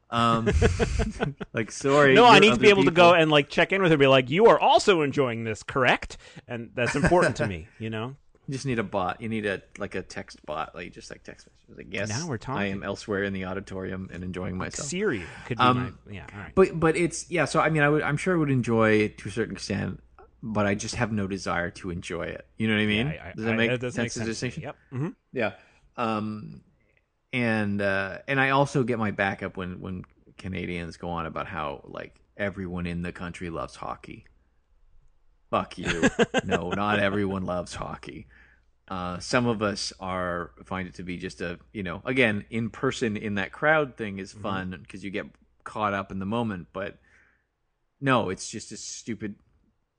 Um, 0.09 0.49
like 1.53 1.71
sorry. 1.71 2.13
No, 2.13 2.25
I 2.25 2.39
need 2.39 2.53
to 2.53 2.59
be 2.59 2.69
able 2.69 2.85
to 2.85 2.91
go 2.91 3.13
and 3.13 3.29
like 3.29 3.49
check 3.49 3.71
in 3.73 3.81
with 3.81 3.91
her, 3.91 3.95
and 3.95 3.99
be 3.99 4.07
like, 4.07 4.29
"You 4.29 4.45
are 4.47 4.59
also 4.59 5.01
enjoying 5.01 5.43
this, 5.43 5.63
correct?" 5.63 6.17
And 6.47 6.69
that's 6.75 6.95
important 6.95 7.35
to 7.37 7.47
me. 7.47 7.67
You 7.77 7.89
know. 7.89 8.15
You 8.47 8.53
just 8.53 8.65
need 8.65 8.79
a 8.79 8.83
bot. 8.83 9.21
You 9.21 9.27
need 9.29 9.45
a 9.45 9.61
like 9.77 9.95
a 9.95 10.01
text 10.01 10.45
bot, 10.45 10.73
like 10.73 10.93
just 10.93 11.11
like 11.11 11.23
text 11.23 11.47
messages. 11.47 11.77
Like, 11.77 11.93
yes, 11.93 12.09
Now 12.09 12.27
we're 12.27 12.37
talking. 12.37 12.61
I 12.61 12.65
am 12.67 12.81
elsewhere 12.81 13.23
in 13.23 13.33
the 13.33 13.45
auditorium 13.45 14.09
and 14.13 14.23
enjoying 14.23 14.57
myself. 14.57 14.87
Siri 14.87 15.23
could 15.45 15.57
be 15.57 15.63
Um, 15.63 15.97
my 16.07 16.13
yeah. 16.13 16.25
Right. 16.33 16.53
But 16.55 16.79
but 16.79 16.95
it's 16.95 17.29
yeah. 17.29 17.45
So 17.45 17.59
I 17.59 17.69
mean, 17.69 17.83
I 17.83 17.89
would 17.89 18.01
I'm 18.03 18.15
sure 18.17 18.33
I 18.35 18.37
would 18.37 18.49
enjoy 18.49 18.91
it 19.01 19.17
to 19.19 19.29
a 19.29 19.31
certain 19.33 19.55
extent, 19.55 20.01
but 20.41 20.65
I 20.65 20.75
just 20.75 20.95
have 20.95 21.11
no 21.11 21.27
desire 21.27 21.71
to 21.71 21.89
enjoy 21.89 22.23
it. 22.27 22.47
You 22.57 22.67
know 22.69 22.75
what 22.75 22.81
I 22.83 22.85
mean? 22.85 23.07
I- 23.07 23.29
I- 23.29 23.33
does 23.35 23.43
that 23.45 23.53
I- 23.53 23.57
make 23.57 23.69
that 23.71 23.81
sense? 23.81 23.97
make 23.97 24.11
sense. 24.13 24.25
distinction? 24.25 24.63
Yep. 24.63 24.75
hmm 24.91 25.07
Yeah. 25.33 25.51
Um, 25.97 26.61
and 27.33 27.81
uh, 27.81 28.19
and 28.29 28.39
I 28.39 28.51
also 28.51 28.83
get 28.83 28.97
my 28.97 29.11
backup 29.11 29.57
when 29.57 29.81
when 29.81 30.05
Canadians 30.37 30.95
go 30.95 31.09
on 31.09 31.25
about 31.25 31.47
how 31.47 31.81
like 31.83 32.15
everyone 32.37 32.85
in 32.85 33.01
the 33.01 33.11
country 33.11 33.49
loves 33.49 33.75
hockey. 33.75 34.25
Fuck 35.49 35.77
you. 35.77 36.09
no, 36.43 36.69
not 36.71 36.99
everyone 36.99 37.43
loves 37.45 37.73
hockey. 37.73 38.27
Uh, 38.87 39.19
some 39.19 39.47
of 39.47 39.61
us 39.61 39.91
are 39.99 40.51
find 40.63 40.87
it 40.87 40.93
to 40.93 41.03
be 41.03 41.17
just 41.17 41.41
a 41.41 41.59
you 41.73 41.83
know 41.83 42.01
again 42.05 42.45
in 42.49 42.69
person 42.69 43.17
in 43.17 43.35
that 43.35 43.51
crowd 43.51 43.97
thing 43.97 44.17
is 44.17 44.31
fun 44.31 44.77
because 44.81 45.03
you 45.03 45.11
get 45.11 45.25
caught 45.65 45.93
up 45.93 46.09
in 46.11 46.19
the 46.19 46.25
moment, 46.25 46.67
but 46.71 46.97
no, 47.99 48.29
it's 48.29 48.49
just 48.49 48.71
a 48.71 48.77
stupid. 48.77 49.35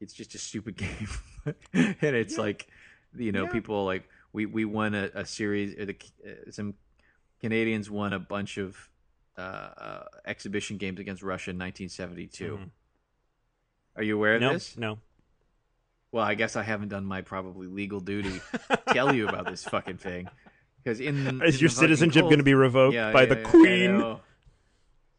It's 0.00 0.14
just 0.14 0.34
a 0.34 0.38
stupid 0.38 0.76
game, 0.84 1.08
and 1.74 2.16
it's 2.16 2.38
like 2.38 2.68
you 3.16 3.32
know 3.32 3.44
Yeah. 3.44 3.50
people 3.52 3.84
like 3.84 4.08
we 4.32 4.46
we 4.46 4.64
won 4.64 4.94
a, 4.94 5.10
a 5.14 5.26
series. 5.26 5.74
uh, 5.78 5.84
The, 5.86 5.96
uh, 6.24 6.50
some 6.50 6.74
Canadians 7.40 7.90
won 7.90 8.12
a 8.12 8.18
bunch 8.18 8.58
of 8.58 8.88
uh, 9.36 9.40
uh, 9.40 10.04
exhibition 10.24 10.76
games 10.78 10.98
against 11.00 11.22
Russia 11.22 11.50
in 11.50 11.58
1972. 11.58 12.58
Mhm. 12.58 12.70
Are 13.96 14.02
you 14.02 14.16
aware 14.16 14.36
of 14.36 14.40
No, 14.40 14.52
this? 14.54 14.76
no. 14.78 14.98
Well, 16.12 16.24
I 16.24 16.34
guess 16.34 16.56
I 16.56 16.62
haven't 16.62 16.88
done 16.88 17.04
my 17.04 17.20
probably 17.22 17.66
legal 17.66 18.00
duty 18.00 18.40
to 18.70 18.78
tell 18.92 19.14
you 19.14 19.28
about 19.28 19.46
this 19.46 19.64
fucking 19.64 19.98
thing. 19.98 20.28
Because 20.84 21.00
in, 21.00 21.26
in 21.26 21.42
Is 21.42 21.56
the 21.56 21.62
your 21.62 21.70
citizenship 21.70 22.22
going 22.22 22.38
to 22.38 22.44
be 22.44 22.54
revoked 22.54 22.94
Yeah, 22.94 23.12
by 23.12 23.22
yeah, 23.22 23.28
the 23.34 23.34
yeah, 23.40 23.46
I 23.46 23.50
Queen? 23.50 23.98
know. 23.98 24.20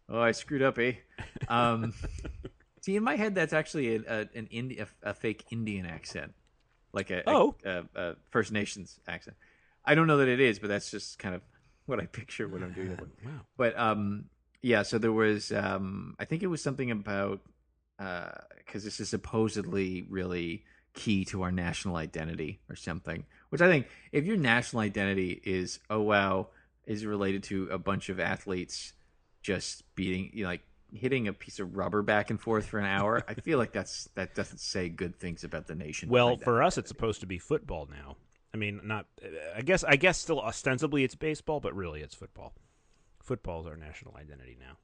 Oh, 0.07 0.19
I 0.21 0.31
screwed 0.31 0.63
up, 0.63 0.79
eh? 0.79 0.93
Um, 1.49 1.93
see, 2.81 2.95
in 2.95 3.03
my 3.03 3.17
head, 3.17 3.35
that's 3.35 3.51
actually 3.53 3.97
a, 3.97 3.99
a, 4.07 4.19
an 4.35 4.47
Indi- 4.49 4.79
a, 4.79 4.87
a 5.03 5.13
fake 5.13 5.43
Indian 5.51 5.85
accent, 5.85 6.33
like 6.93 7.11
a, 7.11 7.29
Oh. 7.29 7.55
a, 7.65 7.83
a 7.93 8.15
First 8.31 8.51
Nations 8.53 8.99
accent. 9.07 9.35
I 9.85 9.93
don't 9.95 10.07
know 10.07 10.17
that 10.17 10.29
it 10.29 10.39
is, 10.39 10.57
but 10.59 10.69
that's 10.69 10.89
just 10.89 11.19
kind 11.19 11.35
of 11.35 11.41
what 11.85 11.99
I 11.99 12.05
picture 12.05 12.47
when 12.47 12.63
I'm 12.63 12.73
doing 12.73 12.91
it. 12.91 12.99
Wow. 13.25 13.31
But 13.57 13.77
um, 13.77 14.25
yeah. 14.63 14.81
So 14.83 14.97
there 14.97 15.11
was, 15.13 15.51
um, 15.51 16.15
I 16.19 16.25
think 16.25 16.41
it 16.41 16.47
was 16.47 16.63
something 16.63 16.89
about 16.89 17.41
because 17.97 18.83
this 18.85 18.99
is 19.01 19.09
supposedly 19.09 20.07
really 20.09 20.63
key 20.93 21.25
to 21.25 21.41
our 21.43 21.51
national 21.51 21.95
identity 21.95 22.59
or 22.69 22.75
something. 22.75 23.25
Which 23.49 23.61
I 23.61 23.67
think, 23.67 23.87
if 24.11 24.25
your 24.25 24.37
national 24.37 24.81
identity 24.81 25.41
is, 25.43 25.79
oh 25.89 26.01
wow, 26.01 26.47
is 26.85 27.05
related 27.05 27.43
to 27.43 27.69
a 27.71 27.77
bunch 27.77 28.09
of 28.09 28.19
athletes 28.19 28.93
just 29.41 29.83
beating, 29.95 30.29
you 30.33 30.43
know, 30.43 30.49
like 30.49 30.61
hitting 30.93 31.27
a 31.27 31.33
piece 31.33 31.59
of 31.59 31.77
rubber 31.77 32.01
back 32.01 32.29
and 32.29 32.39
forth 32.41 32.65
for 32.67 32.79
an 32.79 32.85
hour, 32.85 33.23
I 33.27 33.33
feel 33.35 33.57
like 33.57 33.71
that's 33.71 34.09
that 34.15 34.35
doesn't 34.35 34.59
say 34.59 34.89
good 34.89 35.15
things 35.19 35.43
about 35.43 35.67
the 35.67 35.75
nation. 35.75 36.09
Well, 36.09 36.37
for 36.37 36.61
us, 36.63 36.77
it's 36.77 36.89
supposed 36.89 37.21
to 37.21 37.27
be 37.27 37.37
football 37.39 37.87
now. 37.89 38.17
I 38.53 38.57
mean, 38.57 38.81
not. 38.83 39.05
I 39.55 39.61
guess. 39.61 39.83
I 39.83 39.95
guess 39.95 40.17
still 40.17 40.39
ostensibly 40.41 41.03
it's 41.03 41.13
baseball, 41.15 41.59
but 41.59 41.75
really 41.75 42.01
it's 42.01 42.15
football. 42.15 42.53
Football 43.21 43.61
is 43.61 43.67
our 43.67 43.77
national 43.77 44.15
identity 44.17 44.57
now, 44.59 44.77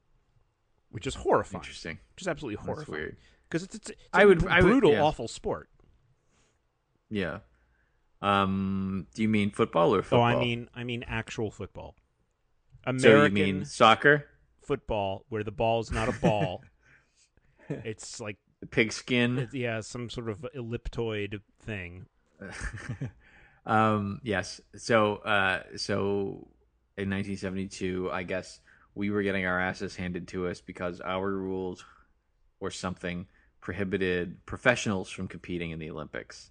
which 0.90 1.06
is 1.06 1.14
horrifying. 1.16 1.62
interesting. 1.62 1.98
Just 2.16 2.28
absolutely 2.28 2.64
horrifying. 2.64 3.16
Because 3.48 3.64
it's, 3.64 3.74
it's, 3.74 3.90
it's 3.90 4.00
I 4.12 4.24
would- 4.24 4.38
br- 4.40 4.50
I 4.50 4.60
would- 4.60 4.68
brutal, 4.70 4.92
yeah. 4.92 5.02
awful 5.02 5.26
sport. 5.28 5.68
Yeah. 7.10 7.38
Um, 8.22 9.06
do 9.14 9.22
you 9.22 9.28
mean 9.28 9.50
football 9.50 9.94
or 9.94 10.02
football? 10.02 10.20
Oh. 10.20 10.24
I 10.24 10.40
mean, 10.40 10.68
I 10.74 10.84
mean 10.84 11.04
actual 11.06 11.50
football. 11.50 11.94
so 12.98 13.24
you 13.24 13.30
mean 13.30 13.64
soccer? 13.64 14.26
football, 14.66 15.24
where 15.28 15.44
the 15.44 15.52
ball 15.52 15.80
is 15.80 15.90
not 15.92 16.08
a 16.08 16.12
ball. 16.12 16.62
it's 17.68 18.20
like 18.20 18.36
pigskin. 18.70 19.38
it- 19.38 19.54
yeah, 19.54 19.80
some 19.80 20.10
sort 20.10 20.28
of 20.28 20.44
elliptoid 20.56 21.40
thing. 21.62 22.06
um, 23.66 24.20
yes. 24.22 24.60
So, 24.76 25.16
uh, 25.16 25.62
so 25.76 26.48
in 26.96 27.10
1972, 27.10 28.10
I 28.12 28.24
guess 28.24 28.60
we 28.94 29.10
were 29.10 29.22
getting 29.22 29.46
our 29.46 29.60
asses 29.60 29.96
handed 29.96 30.28
to 30.28 30.48
us 30.48 30.60
because 30.60 31.00
our 31.00 31.30
rules 31.30 31.84
or 32.60 32.70
something 32.70 33.26
prohibited 33.60 34.44
professionals 34.46 35.10
from 35.10 35.28
competing 35.28 35.70
in 35.70 35.78
the 35.78 35.90
Olympics. 35.90 36.50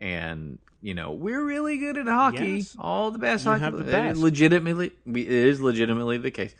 And 0.00 0.58
you 0.82 0.94
know 0.94 1.12
we're 1.12 1.42
really 1.42 1.78
good 1.78 1.96
at 1.96 2.06
hockey. 2.06 2.56
Yes. 2.58 2.76
All 2.78 3.10
the 3.10 3.18
best 3.18 3.44
You 3.44 3.52
hockey. 3.52 3.64
have 3.64 3.76
the 3.76 3.84
best. 3.84 4.20
legitimately, 4.20 4.92
we, 5.06 5.22
it 5.22 5.30
is 5.30 5.60
legitimately 5.60 6.18
the 6.18 6.30
case. 6.30 6.54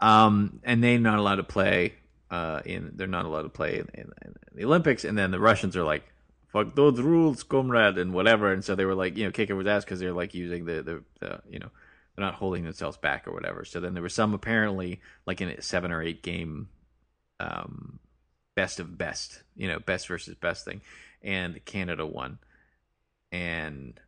Um, 0.00 0.60
and 0.62 0.82
they're 0.84 0.98
not 0.98 1.18
allowed 1.18 1.36
to 1.36 1.42
play. 1.44 1.94
Uh, 2.30 2.60
in 2.66 2.92
they're 2.96 3.06
not 3.06 3.24
allowed 3.24 3.42
to 3.42 3.48
play 3.48 3.78
in, 3.78 3.88
in, 3.94 4.12
in 4.24 4.34
the 4.54 4.64
Olympics. 4.64 5.04
And 5.04 5.16
then 5.16 5.30
the 5.30 5.40
Russians 5.40 5.76
are 5.76 5.84
like, 5.84 6.04
"Fuck 6.52 6.74
those 6.74 7.00
rules, 7.00 7.42
comrade," 7.42 7.96
and 7.98 8.12
whatever. 8.12 8.52
And 8.52 8.64
so 8.64 8.74
they 8.74 8.84
were 8.84 8.94
like, 8.96 9.16
you 9.16 9.24
know, 9.24 9.30
kicking 9.30 9.56
his 9.56 9.66
ass 9.66 9.84
because 9.84 10.00
they're 10.00 10.12
like 10.12 10.34
using 10.34 10.64
the, 10.64 10.82
the 10.82 11.02
the 11.20 11.40
you 11.48 11.58
know 11.60 11.70
they're 12.14 12.24
not 12.24 12.34
holding 12.34 12.64
themselves 12.64 12.96
back 12.96 13.26
or 13.28 13.32
whatever. 13.32 13.64
So 13.64 13.80
then 13.80 13.94
there 13.94 14.02
was 14.02 14.14
some 14.14 14.34
apparently 14.34 15.00
like 15.24 15.40
in 15.40 15.48
a 15.48 15.62
seven 15.62 15.92
or 15.92 16.02
eight 16.02 16.22
game, 16.22 16.68
um, 17.40 18.00
best 18.54 18.80
of 18.80 18.98
best, 18.98 19.42
you 19.54 19.68
know, 19.68 19.78
best 19.78 20.08
versus 20.08 20.34
best 20.34 20.64
thing, 20.64 20.80
and 21.22 21.64
Canada 21.64 22.04
won. 22.04 22.38
And 23.36 24.00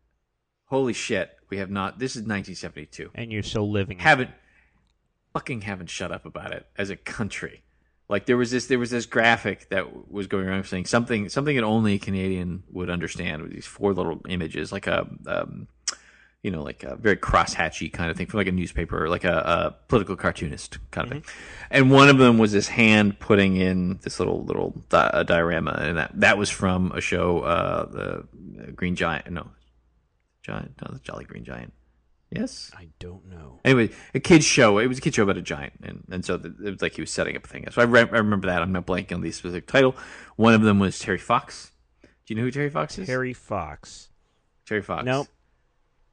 holy 0.65 0.95
shit, 0.95 1.37
we 1.51 1.59
have 1.59 1.71
not. 1.71 1.99
This 1.99 2.13
is 2.13 2.23
1972 2.23 3.11
And 3.15 3.31
you're 3.31 3.43
still 3.43 3.71
living. 3.71 3.99
haven't 3.99 4.31
fucking 5.35 5.61
haven't 5.63 5.91
shut 5.91 6.11
up 6.11 6.25
about 6.25 6.53
it 6.53 6.67
as 6.77 6.89
a 6.89 6.97
country. 6.97 7.63
Like 8.09 8.25
there 8.25 8.39
was 8.39 8.51
this 8.51 8.67
there 8.67 8.79
was 8.79 8.91
this 8.91 9.05
graphic 9.05 9.69
that 9.69 10.11
was 10.11 10.27
going 10.27 10.47
around 10.47 10.65
saying 10.65 10.87
something 10.87 11.29
something 11.29 11.57
that 11.57 11.63
only 11.63 11.95
a 11.95 11.99
Canadian 11.99 12.63
would 12.71 12.89
understand 12.89 13.43
with 13.43 13.53
these 13.53 13.67
four 13.67 13.93
little 13.93 14.23
images, 14.31 14.73
like 14.73 14.87
a 14.87 15.07
um, 15.27 15.69
you 16.43 16.51
know, 16.53 16.63
like 16.63 16.85
a 16.85 16.97
very 16.97 17.17
crosshatchy 17.17 17.93
kind 17.93 18.11
of 18.11 18.17
thing 18.17 18.27
from 18.27 18.39
like 18.39 18.47
a 18.47 18.53
newspaper 18.53 19.05
or 19.05 19.09
like 19.09 19.25
a, 19.25 19.37
a 19.39 19.77
political 19.89 20.15
cartoonist 20.17 20.79
kind 20.91 21.07
of 21.07 21.13
thing. 21.13 21.25
And 21.71 21.91
one 21.91 22.09
of 22.09 22.19
them 22.19 22.39
was 22.39 22.53
this 22.53 22.69
hand 22.69 23.19
putting 23.19 23.57
in 23.57 23.99
this 24.03 24.19
little 24.21 24.45
little 24.45 24.81
di- 24.89 25.11
a 25.13 25.25
diorama, 25.25 25.73
and 25.81 25.99
that 25.99 26.13
that 26.15 26.39
was 26.39 26.49
from 26.51 26.93
a 26.93 27.01
show, 27.01 27.41
uh, 27.41 27.87
the 27.87 28.73
Green 28.73 28.95
Giant. 28.95 29.31
No, 29.31 29.49
Giant, 30.43 30.79
the 30.79 31.01
Jolly 31.03 31.25
Green 31.25 31.45
Giant. 31.45 31.73
Yes, 32.31 32.71
I 32.77 32.89
don't 32.99 33.27
know. 33.27 33.59
anyway, 33.65 33.89
a 34.15 34.21
kid's 34.21 34.45
show. 34.45 34.77
It 34.79 34.87
was 34.87 34.99
a 34.99 35.01
kid's 35.01 35.17
show 35.17 35.23
about 35.23 35.39
a 35.39 35.43
giant, 35.43 35.73
and 35.83 36.05
and 36.11 36.25
so 36.25 36.37
the, 36.37 36.55
it 36.63 36.71
was 36.73 36.83
like 36.83 36.93
he 36.95 37.01
was 37.01 37.11
setting 37.11 37.35
up 37.37 37.45
a 37.45 37.49
thing. 37.49 37.67
So 37.71 37.81
I, 37.81 37.87
re- 37.87 38.01
I 38.03 38.19
remember 38.19 38.49
that. 38.49 38.61
I'm 38.61 38.71
not 38.71 38.87
blanking 38.87 39.15
on 39.15 39.23
the 39.23 39.33
specific 39.33 39.67
title. 39.67 39.97
One 40.37 40.53
of 40.53 40.61
them 40.61 40.79
was 40.79 40.99
Terry 40.99 41.17
Fox. 41.17 41.73
Do 42.03 42.09
you 42.29 42.37
know 42.37 42.43
who 42.43 42.51
Terry 42.51 42.69
Fox 42.69 42.99
is? 42.99 43.09
Harry 43.09 43.33
Fox. 43.33 44.11
Terry 44.67 44.83
Fox. 44.83 45.07
Nope. 45.07 45.27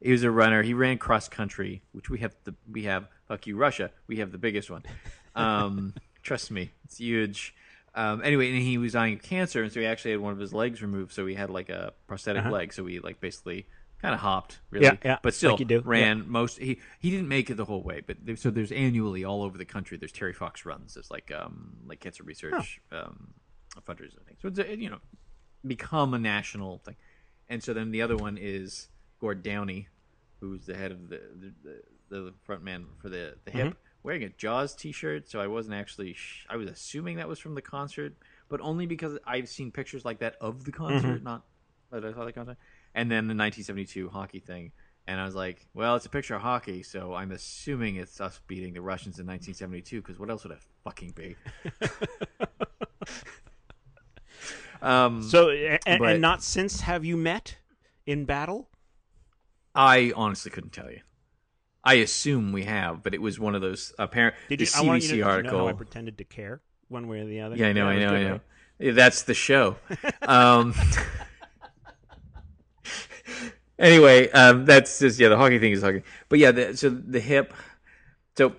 He 0.01 0.11
was 0.11 0.23
a 0.23 0.31
runner. 0.31 0.61
He 0.61 0.73
ran 0.73 0.97
cross 0.97 1.27
country, 1.29 1.81
which 1.93 2.09
we 2.09 2.19
have 2.19 2.35
the 2.43 2.53
we 2.71 2.83
have. 2.83 3.07
Fuck 3.27 3.47
you, 3.47 3.55
Russia. 3.57 3.91
We 4.07 4.17
have 4.17 4.31
the 4.31 4.37
biggest 4.37 4.69
one. 4.69 4.83
Um, 5.35 5.93
trust 6.23 6.51
me, 6.51 6.71
it's 6.83 6.97
huge. 6.97 7.55
Um, 7.95 8.21
anyway, 8.23 8.49
and 8.51 8.61
he 8.61 8.77
was 8.77 8.93
dying 8.93 9.13
of 9.15 9.23
cancer, 9.23 9.63
and 9.63 9.71
so 9.71 9.79
he 9.79 9.85
actually 9.85 10.11
had 10.11 10.19
one 10.19 10.33
of 10.33 10.39
his 10.39 10.53
legs 10.53 10.81
removed. 10.81 11.13
So 11.13 11.25
he 11.25 11.33
had 11.35 11.49
like 11.49 11.69
a 11.69 11.93
prosthetic 12.07 12.41
Uh-huh. 12.43 12.51
leg. 12.51 12.73
So 12.73 12.85
he 12.85 12.99
like 12.99 13.19
basically 13.21 13.67
kind 14.01 14.13
of 14.13 14.19
hopped, 14.19 14.59
really. 14.69 14.85
Yeah, 14.85 14.97
yeah, 15.03 15.17
But 15.23 15.33
still, 15.33 15.51
like 15.51 15.59
you 15.61 15.65
do. 15.65 15.81
ran 15.81 16.29
most. 16.29 16.57
He 16.59 16.79
he 16.99 17.09
didn't 17.09 17.29
make 17.29 17.49
it 17.49 17.55
the 17.55 17.65
whole 17.65 17.81
way, 17.81 18.01
but 18.05 18.17
there, 18.23 18.35
so 18.35 18.51
there's 18.51 18.73
annually 18.73 19.23
all 19.23 19.41
over 19.43 19.57
the 19.57 19.65
country. 19.65 19.97
There's 19.97 20.11
Terry 20.11 20.33
Fox 20.33 20.65
runs. 20.65 20.93
There's 20.95 21.09
like 21.09 21.31
um 21.31 21.77
like 21.87 22.01
cancer 22.01 22.23
research 22.23 22.81
um 22.91 23.33
fundraisers 23.87 24.17
and 24.17 24.25
things. 24.27 24.39
So 24.41 24.49
it's 24.49 24.59
a, 24.59 24.77
you 24.77 24.89
know 24.89 24.99
become 25.65 26.13
a 26.13 26.19
national 26.19 26.79
thing. 26.79 26.95
And 27.49 27.63
so 27.63 27.73
then 27.73 27.91
the 27.91 28.01
other 28.03 28.17
one 28.17 28.37
is 28.39 28.89
Gord 29.25 29.41
Downie, 29.41 29.87
who's 30.39 30.67
the 30.67 30.75
head 30.77 30.91
of 30.91 31.09
the 31.09 31.19
the, 31.41 31.53
the, 32.09 32.15
the 32.21 32.33
front 32.43 32.61
man 32.63 32.85
for 33.01 33.09
the 33.09 33.35
the 33.45 33.49
hip, 33.51 33.77
wearing 34.03 34.23
a 34.23 34.29
Jaws 34.29 34.75
T-shirt. 34.75 35.27
So 35.27 35.39
I 35.39 35.47
wasn't 35.47 35.73
actually. 35.75 36.13
Sh- 36.13 36.45
I 36.47 36.57
was 36.57 36.69
assuming 36.69 37.17
that 37.17 37.27
was 37.27 37.39
from 37.39 37.55
the 37.55 37.61
concert, 37.63 38.13
but 38.49 38.61
only 38.61 38.85
because 38.85 39.17
I've 39.25 39.49
seen 39.49 39.71
pictures 39.71 40.05
like 40.05 40.19
that 40.19 40.35
of 40.39 40.63
the 40.63 40.71
concert, 40.71 41.23
not 41.23 41.43
that 41.91 42.05
I 42.05 42.13
saw 42.13 42.23
the 42.25 42.33
concert. 42.33 42.57
And 42.93 43.09
then 43.09 43.25
the 43.27 43.33
1972 43.33 44.09
hockey 44.09 44.39
thing, 44.39 44.71
And 45.07 45.19
I 45.19 45.25
was 45.25 45.33
like, 45.35 45.65
well, 45.73 45.95
it's 45.95 46.05
a 46.05 46.09
picture 46.09 46.35
of 46.35 46.41
hockey, 46.43 46.83
so 46.83 47.13
I'm 47.15 47.31
assuming 47.31 47.95
it's 47.95 48.21
us 48.21 48.39
beating 48.47 48.73
the 48.73 48.81
Russians 48.81 49.17
in 49.19 49.25
1972, 49.25 50.01
because 50.01 50.19
what 50.19 50.29
else 50.29 50.43
would 50.43 50.53
it 50.53 50.59
fucking 50.83 51.11
be? 51.15 51.35
um, 54.81 55.21
So, 55.23 55.49
and, 55.49 55.99
but- 55.99 56.09
and 56.13 56.21
not 56.21 56.43
since 56.43 56.81
have 56.81 57.03
you 57.03 57.17
met 57.17 57.57
in 58.05 58.25
battle? 58.25 58.69
I 59.75 60.13
honestly 60.15 60.51
couldn't 60.51 60.71
tell 60.71 60.89
you. 60.89 61.01
I 61.83 61.95
assume 61.95 62.51
we 62.51 62.63
have, 62.63 63.03
but 63.03 63.13
it 63.13 63.21
was 63.21 63.39
one 63.39 63.53
of 63.53 63.61
those 63.61 63.93
apparent. 63.99 64.35
Did 64.49 64.59
the 64.59 64.63
you? 64.63 64.71
CBC 64.71 64.77
I 64.77 64.81
want 64.81 65.03
you 65.03 65.09
to 65.09 65.17
know 65.17 65.27
article. 65.27 65.59
how 65.59 65.67
I 65.67 65.73
pretended 65.73 66.17
to 66.17 66.23
care 66.23 66.61
one 66.87 67.07
way 67.07 67.19
or 67.19 67.25
the 67.25 67.41
other. 67.41 67.55
Yeah, 67.55 67.67
I 67.67 67.73
know, 67.73 67.87
I 67.87 67.99
know, 67.99 68.09
I 68.09 68.23
know. 68.23 68.39
That's 68.93 69.23
the 69.23 69.33
show. 69.33 69.77
um, 70.23 70.73
anyway, 73.79 74.29
um, 74.31 74.65
that's 74.65 74.97
just 74.99 75.19
yeah. 75.19 75.29
The 75.29 75.37
hockey 75.37 75.59
thing 75.59 75.73
is 75.73 75.83
hockey, 75.83 76.01
but 76.27 76.39
yeah. 76.39 76.51
The, 76.51 76.75
so 76.75 76.89
the 76.89 77.19
hip. 77.19 77.53
So 78.35 78.55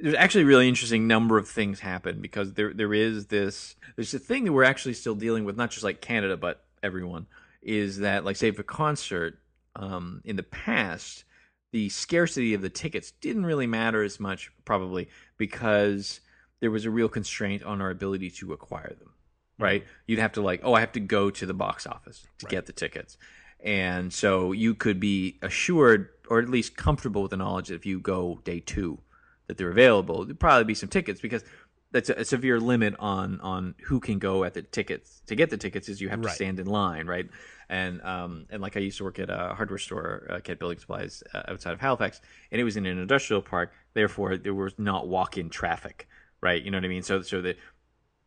there's 0.00 0.14
actually 0.14 0.42
a 0.42 0.46
really 0.46 0.68
interesting 0.68 1.06
number 1.08 1.38
of 1.38 1.48
things 1.48 1.80
happen 1.80 2.20
because 2.20 2.52
there 2.52 2.72
there 2.72 2.94
is 2.94 3.26
this 3.26 3.74
there's 3.96 4.14
a 4.14 4.18
thing 4.18 4.44
that 4.44 4.52
we're 4.52 4.64
actually 4.64 4.94
still 4.94 5.14
dealing 5.14 5.44
with, 5.44 5.56
not 5.56 5.70
just 5.70 5.82
like 5.82 6.00
Canada, 6.00 6.36
but 6.36 6.64
everyone. 6.82 7.26
Is 7.62 7.98
that 7.98 8.24
like 8.24 8.36
say 8.36 8.50
for 8.50 8.62
concert 8.62 9.38
um, 9.76 10.20
in 10.24 10.36
the 10.36 10.42
past, 10.42 11.24
the 11.72 11.88
scarcity 11.88 12.54
of 12.54 12.62
the 12.62 12.68
tickets 12.70 13.10
didn't 13.10 13.46
really 13.46 13.66
matter 13.66 14.02
as 14.02 14.20
much, 14.20 14.50
probably 14.64 15.08
because 15.36 16.20
there 16.60 16.70
was 16.70 16.84
a 16.84 16.90
real 16.90 17.08
constraint 17.08 17.62
on 17.62 17.80
our 17.80 17.90
ability 17.90 18.30
to 18.30 18.52
acquire 18.52 18.94
them. 18.98 19.10
Right? 19.58 19.84
You'd 20.06 20.18
have 20.18 20.32
to 20.32 20.42
like, 20.42 20.60
oh, 20.64 20.74
I 20.74 20.80
have 20.80 20.92
to 20.92 21.00
go 21.00 21.30
to 21.30 21.46
the 21.46 21.54
box 21.54 21.86
office 21.86 22.26
to 22.38 22.46
get 22.46 22.66
the 22.66 22.72
tickets, 22.72 23.16
and 23.60 24.12
so 24.12 24.50
you 24.50 24.74
could 24.74 24.98
be 24.98 25.38
assured, 25.42 26.08
or 26.28 26.40
at 26.40 26.48
least 26.48 26.76
comfortable 26.76 27.22
with 27.22 27.30
the 27.30 27.36
knowledge 27.36 27.68
that 27.68 27.76
if 27.76 27.86
you 27.86 28.00
go 28.00 28.40
day 28.44 28.58
two, 28.58 28.98
that 29.46 29.56
they're 29.56 29.70
available, 29.70 30.24
there'd 30.24 30.40
probably 30.40 30.64
be 30.64 30.74
some 30.74 30.88
tickets 30.88 31.20
because 31.20 31.44
that's 31.92 32.08
a, 32.10 32.14
a 32.14 32.24
severe 32.24 32.58
limit 32.58 32.96
on 32.98 33.40
on 33.42 33.76
who 33.84 34.00
can 34.00 34.18
go 34.18 34.42
at 34.42 34.54
the 34.54 34.62
tickets 34.62 35.22
to 35.26 35.36
get 35.36 35.50
the 35.50 35.56
tickets 35.56 35.88
is 35.88 36.00
you 36.00 36.08
have 36.08 36.20
to 36.20 36.26
Right. 36.26 36.34
stand 36.34 36.58
in 36.58 36.66
line, 36.66 37.06
right? 37.06 37.28
And 37.68 38.02
um 38.02 38.46
and 38.50 38.60
like 38.60 38.76
I 38.76 38.80
used 38.80 38.98
to 38.98 39.04
work 39.04 39.18
at 39.18 39.30
a 39.30 39.54
hardware 39.54 39.78
store, 39.78 40.26
uh, 40.30 40.40
Kent 40.40 40.58
Building 40.58 40.78
Supplies 40.78 41.22
uh, 41.32 41.42
outside 41.48 41.72
of 41.72 41.80
Halifax, 41.80 42.20
and 42.52 42.60
it 42.60 42.64
was 42.64 42.76
in 42.76 42.86
an 42.86 42.98
industrial 42.98 43.42
park. 43.42 43.72
Therefore, 43.94 44.36
there 44.36 44.54
was 44.54 44.74
not 44.78 45.08
walk-in 45.08 45.48
traffic, 45.50 46.08
right? 46.40 46.62
You 46.62 46.70
know 46.70 46.78
what 46.78 46.84
I 46.84 46.88
mean? 46.88 47.02
So 47.02 47.22
so 47.22 47.40
the 47.40 47.56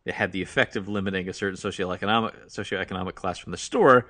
it 0.06 0.14
had 0.14 0.32
the 0.32 0.42
effect 0.42 0.76
of 0.76 0.88
limiting 0.88 1.28
a 1.30 1.34
certain 1.34 1.58
socioeconomic 1.58 2.48
socioeconomic 2.48 3.16
class 3.16 3.38
from 3.38 3.52
the 3.52 3.58
store, 3.58 4.08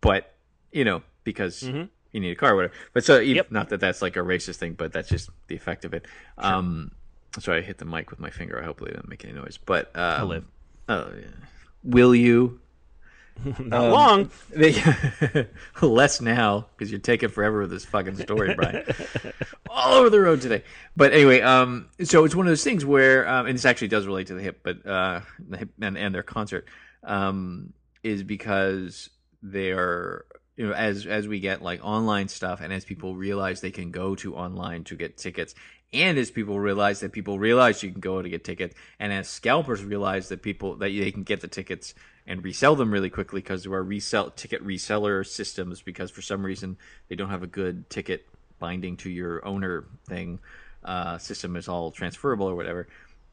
but 0.00 0.34
you 0.72 0.84
know 0.84 1.02
because 1.24 1.62
Mhm. 1.62 1.88
you 2.12 2.20
need 2.20 2.32
a 2.32 2.34
car 2.36 2.52
or 2.52 2.56
whatever. 2.56 2.74
But 2.92 3.04
so 3.04 3.18
you- 3.18 3.36
Yep. 3.36 3.50
not 3.50 3.68
that 3.70 3.80
that's 3.80 4.02
like 4.02 4.16
a 4.16 4.20
racist 4.20 4.56
thing, 4.56 4.74
but 4.74 4.92
that's 4.92 5.08
just 5.08 5.30
the 5.48 5.54
effect 5.56 5.84
of 5.84 5.94
it. 5.94 6.06
Um, 6.38 6.92
sorry, 7.38 7.58
I 7.58 7.62
hit 7.62 7.78
the 7.78 7.84
mic 7.84 8.10
with 8.10 8.18
my 8.20 8.30
finger. 8.30 8.60
I 8.60 8.64
hope 8.64 8.80
it 8.82 8.86
didn't 8.86 9.08
make 9.08 9.24
any 9.24 9.34
noise. 9.34 9.56
But 9.58 9.96
um, 9.96 10.28
live. 10.28 10.44
Oh, 10.88 11.10
yeah. 11.18 11.26
will 11.82 12.14
you? 12.14 12.60
Not 13.58 13.84
Um, 13.84 13.90
long. 13.90 14.30
They, 14.50 14.74
less 15.82 16.20
now 16.20 16.66
because 16.76 16.90
you're 16.90 17.00
taking 17.00 17.28
forever 17.28 17.60
with 17.60 17.70
this 17.70 17.84
fucking 17.84 18.16
story, 18.16 18.54
Brian. 18.54 18.84
All 19.70 19.94
over 19.94 20.10
the 20.10 20.20
road 20.20 20.40
today. 20.40 20.62
But 20.96 21.12
anyway, 21.12 21.40
um, 21.40 21.88
so 22.02 22.24
it's 22.24 22.34
one 22.34 22.46
of 22.46 22.50
those 22.50 22.64
things 22.64 22.84
where, 22.84 23.28
um, 23.28 23.46
and 23.46 23.54
this 23.54 23.64
actually 23.64 23.88
does 23.88 24.06
relate 24.06 24.28
to 24.28 24.34
the 24.34 24.42
hip, 24.42 24.60
but 24.62 24.86
uh, 24.86 25.20
the 25.48 25.58
hip 25.58 25.68
and, 25.80 25.96
and 25.96 26.14
their 26.14 26.22
concert, 26.22 26.66
um, 27.04 27.72
is 28.02 28.22
because 28.22 29.10
they're 29.42 30.24
you 30.56 30.66
know 30.66 30.72
as 30.72 31.06
as 31.06 31.28
we 31.28 31.40
get 31.40 31.62
like 31.62 31.84
online 31.84 32.28
stuff 32.28 32.60
and 32.60 32.72
as 32.72 32.84
people 32.84 33.14
realize 33.14 33.60
they 33.60 33.70
can 33.70 33.90
go 33.90 34.14
to 34.14 34.34
online 34.34 34.84
to 34.84 34.96
get 34.96 35.16
tickets 35.16 35.54
and 35.92 36.18
as 36.18 36.30
people 36.30 36.58
realize 36.58 37.00
that 37.00 37.12
people 37.12 37.38
realize 37.38 37.82
you 37.82 37.90
can 37.90 38.00
go 38.00 38.20
to 38.20 38.28
get 38.28 38.44
tickets 38.44 38.74
and 38.98 39.12
as 39.12 39.28
scalpers 39.28 39.84
realize 39.84 40.28
that 40.30 40.42
people 40.42 40.76
that 40.76 40.88
they 40.88 41.12
can 41.12 41.22
get 41.22 41.40
the 41.40 41.48
tickets 41.48 41.94
and 42.26 42.42
resell 42.44 42.76
them 42.76 42.90
really 42.90 43.10
quickly 43.10 43.40
because 43.40 43.62
there 43.64 43.72
are 43.72 43.82
resell 43.82 44.30
ticket 44.30 44.64
reseller 44.64 45.26
systems 45.26 45.82
because 45.82 46.10
for 46.10 46.22
some 46.22 46.44
reason 46.44 46.76
they 47.08 47.16
don't 47.16 47.30
have 47.30 47.42
a 47.42 47.46
good 47.46 47.88
ticket 47.90 48.26
binding 48.58 48.96
to 48.96 49.10
your 49.10 49.44
owner 49.46 49.84
thing 50.06 50.38
uh, 50.84 51.18
system 51.18 51.56
is 51.56 51.68
all 51.68 51.90
transferable 51.90 52.46
or 52.46 52.54
whatever 52.54 52.88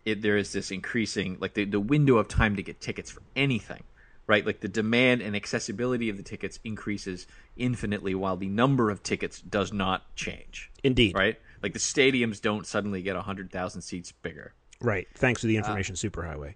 it, 0.06 0.22
there 0.22 0.38
is 0.38 0.52
this 0.52 0.72
increasing 0.72 1.38
like 1.40 1.54
the, 1.54 1.66
the 1.66 1.80
window 1.80 2.18
of 2.18 2.28
time 2.28 2.56
to 2.56 2.64
get 2.64 2.82
tickets 2.82 3.12
for 3.12 3.22
anything 3.36 3.84
right 4.28 4.46
like 4.46 4.60
the 4.60 4.68
demand 4.68 5.22
and 5.22 5.36
accessibility 5.36 6.10
of 6.10 6.18
the 6.18 6.24
tickets 6.24 6.60
increases 6.64 7.28
infinitely 7.58 8.16
while 8.16 8.38
the 8.38 8.48
number 8.48 8.90
of 8.90 9.04
tickets 9.04 9.40
does 9.42 9.72
not 9.72 10.16
change 10.16 10.72
Indeed. 10.84 11.16
right 11.16 11.40
like 11.62 11.74
the 11.74 11.80
stadiums 11.80 12.42
don't 12.42 12.66
suddenly 12.66 13.02
get 13.02 13.16
100000 13.16 13.82
seats 13.82 14.12
bigger 14.12 14.54
Right. 14.84 15.08
Thanks 15.16 15.40
Uh, 15.40 15.42
to 15.42 15.48
the 15.48 15.58
information 15.58 15.96
superhighway. 15.96 16.54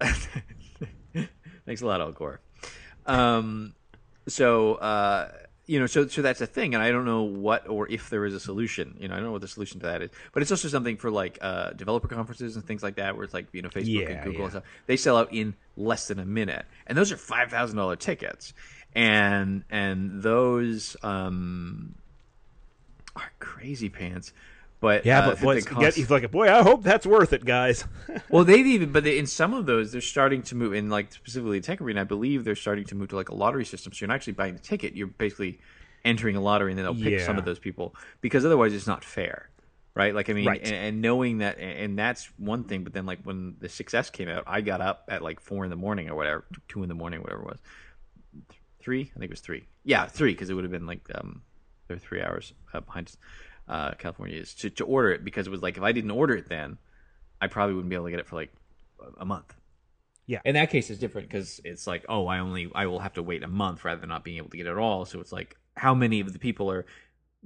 Thanks 1.67 1.81
a 1.81 1.85
lot, 1.85 1.99
Al 2.01 2.13
Gore. 2.13 2.39
Um, 3.05 3.73
so 4.27 4.75
uh, 4.75 5.31
you 5.65 5.81
know, 5.81 5.85
so 5.85 6.07
so 6.07 6.21
that's 6.21 6.39
a 6.39 6.47
thing, 6.47 6.73
and 6.73 6.81
I 6.81 6.91
don't 6.91 7.03
know 7.03 7.23
what 7.23 7.67
or 7.67 7.91
if 7.91 8.09
there 8.09 8.25
is 8.25 8.33
a 8.33 8.39
solution. 8.39 8.95
You 9.01 9.09
know, 9.09 9.13
I 9.13 9.17
don't 9.17 9.25
know 9.25 9.31
what 9.33 9.41
the 9.41 9.49
solution 9.49 9.81
to 9.81 9.85
that 9.87 10.01
is, 10.01 10.09
but 10.31 10.41
it's 10.41 10.49
also 10.51 10.69
something 10.69 10.95
for 10.95 11.11
like 11.11 11.37
uh, 11.41 11.71
developer 11.71 12.07
conferences 12.07 12.55
and 12.55 12.65
things 12.65 12.81
like 12.81 12.95
that, 12.95 13.15
where 13.15 13.25
it's 13.25 13.33
like 13.33 13.47
you 13.51 13.61
know 13.61 13.69
Facebook 13.69 14.01
Yeah, 14.01 14.09
and 14.09 14.23
Google 14.23 14.39
yeah. 14.39 14.43
and 14.43 14.51
stuff. 14.51 14.63
They 14.85 14.95
sell 14.95 15.17
out 15.17 15.33
in 15.33 15.55
less 15.75 16.07
than 16.07 16.19
a 16.19 16.25
minute, 16.25 16.65
and 16.87 16.97
those 16.97 17.11
are 17.11 17.17
five 17.17 17.51
thousand 17.51 17.75
dollar 17.75 17.97
tickets, 17.97 18.53
and 18.95 19.65
and 19.69 20.23
those 20.23 20.95
um, 21.03 21.95
are 23.17 23.29
crazy 23.39 23.89
pants. 23.89 24.31
But 24.79 25.05
Yeah, 25.05 25.19
uh, 25.21 25.29
but 25.31 25.41
boy, 25.41 25.61
cost- 25.61 25.79
get, 25.79 25.95
he's 25.95 26.11
like, 26.11 26.29
boy, 26.29 26.51
I 26.53 26.61
hope 26.61 26.83
that's 26.83 27.05
worth 27.05 27.33
it, 27.33 27.43
guys. 27.43 27.83
well, 28.29 28.43
they've 28.43 28.65
even, 28.65 28.91
but 28.91 29.03
they, 29.03 29.17
in 29.17 29.25
some 29.25 29.53
of 29.55 29.65
those, 29.65 29.91
they're 29.91 30.01
starting 30.01 30.43
to 30.43 30.55
move. 30.55 30.73
In 30.73 30.89
like 30.89 31.11
specifically 31.11 31.59
Tech 31.61 31.81
Arena, 31.81 32.01
I 32.01 32.03
believe 32.03 32.43
they're 32.43 32.55
starting 32.55 32.85
to 32.85 32.95
move 32.95 33.09
to 33.09 33.15
like 33.15 33.29
a 33.29 33.35
lottery 33.35 33.65
system. 33.65 33.91
So 33.91 34.03
you're 34.03 34.07
not 34.09 34.15
actually 34.15 34.33
buying 34.33 34.53
the 34.53 34.59
ticket; 34.59 34.93
you're 34.95 35.07
basically 35.07 35.59
entering 36.05 36.35
a 36.35 36.41
lottery, 36.41 36.71
and 36.71 36.77
then 36.77 36.85
they'll 36.85 36.93
pick 36.95 37.19
some 37.21 37.37
of 37.39 37.45
those 37.45 37.57
people 37.59 37.95
because 38.21 38.45
otherwise 38.45 38.71
it's 38.73 38.85
not 38.85 39.03
fair, 39.03 39.49
right? 39.95 40.13
Like 40.13 40.29
I 40.29 40.33
mean, 40.33 40.45
Right. 40.45 40.61
and, 40.63 40.75
and 40.75 41.01
knowing 41.01 41.39
that, 41.39 41.57
and 41.57 41.97
that's 41.97 42.25
one 42.37 42.63
thing. 42.63 42.83
But 42.83 42.93
then 42.93 43.07
like 43.07 43.23
when 43.23 43.55
the 43.59 43.69
Success 43.69 44.11
came 44.11 44.29
out, 44.29 44.43
I 44.45 44.61
got 44.61 44.79
up 44.79 45.05
at 45.09 45.23
like 45.23 45.39
four 45.39 45.63
in 45.63 45.71
the 45.71 45.75
morning 45.75 46.07
or 46.07 46.15
whatever, 46.15 46.45
two 46.67 46.83
in 46.83 46.89
the 46.89 46.95
morning, 46.95 47.21
whatever 47.23 47.41
it 47.41 47.47
was, 47.47 47.59
three. 48.79 49.11
I 49.15 49.19
think 49.19 49.25
it 49.25 49.31
was 49.31 49.41
three. 49.41 49.65
Yeah, 49.83 50.05
three 50.05 50.33
because 50.33 50.51
it 50.51 50.53
would 50.53 50.63
have 50.65 50.71
been 50.71 50.85
like 50.85 51.01
um, 51.15 51.41
they're 51.87 51.97
three 51.97 52.21
hours 52.21 52.53
uh, 52.73 52.81
behind 52.81 53.11
uh, 53.67 53.91
California 53.93 54.37
is 54.37 54.53
to, 54.55 54.69
to 54.71 54.85
order 54.85 55.11
it 55.11 55.23
because 55.23 55.47
it 55.47 55.49
was 55.49 55.61
like 55.61 55.77
if 55.77 55.83
I 55.83 55.91
didn't 55.91 56.11
order 56.11 56.35
it 56.35 56.49
then, 56.49 56.77
I 57.41 57.47
probably 57.47 57.75
wouldn't 57.75 57.89
be 57.89 57.95
able 57.95 58.05
to 58.05 58.11
get 58.11 58.19
it 58.19 58.27
for 58.27 58.35
like 58.35 58.53
a- 59.19 59.25
month. 59.25 59.53
Yeah. 60.25 60.39
In 60.43 60.55
that 60.55 60.69
case, 60.69 60.89
it's 60.89 60.99
different 60.99 61.29
because 61.29 61.61
it's 61.63 61.87
like, 61.87 62.05
oh, 62.09 62.27
I 62.27 62.39
only 62.39 62.69
I 62.75 62.85
will 62.87 62.99
have 62.99 63.13
to 63.13 63.23
wait 63.23 63.43
a 63.43 63.47
month 63.47 63.85
rather 63.85 64.01
than 64.01 64.09
not 64.09 64.23
being 64.23 64.37
able 64.37 64.49
to 64.49 64.57
get 64.57 64.65
it 64.67 64.71
at 64.71 64.77
all. 64.77 65.05
So 65.05 65.19
it's 65.21 65.31
like, 65.31 65.55
how 65.75 65.93
many 65.93 66.19
of 66.19 66.33
the 66.33 66.39
people 66.39 66.69
are 66.71 66.85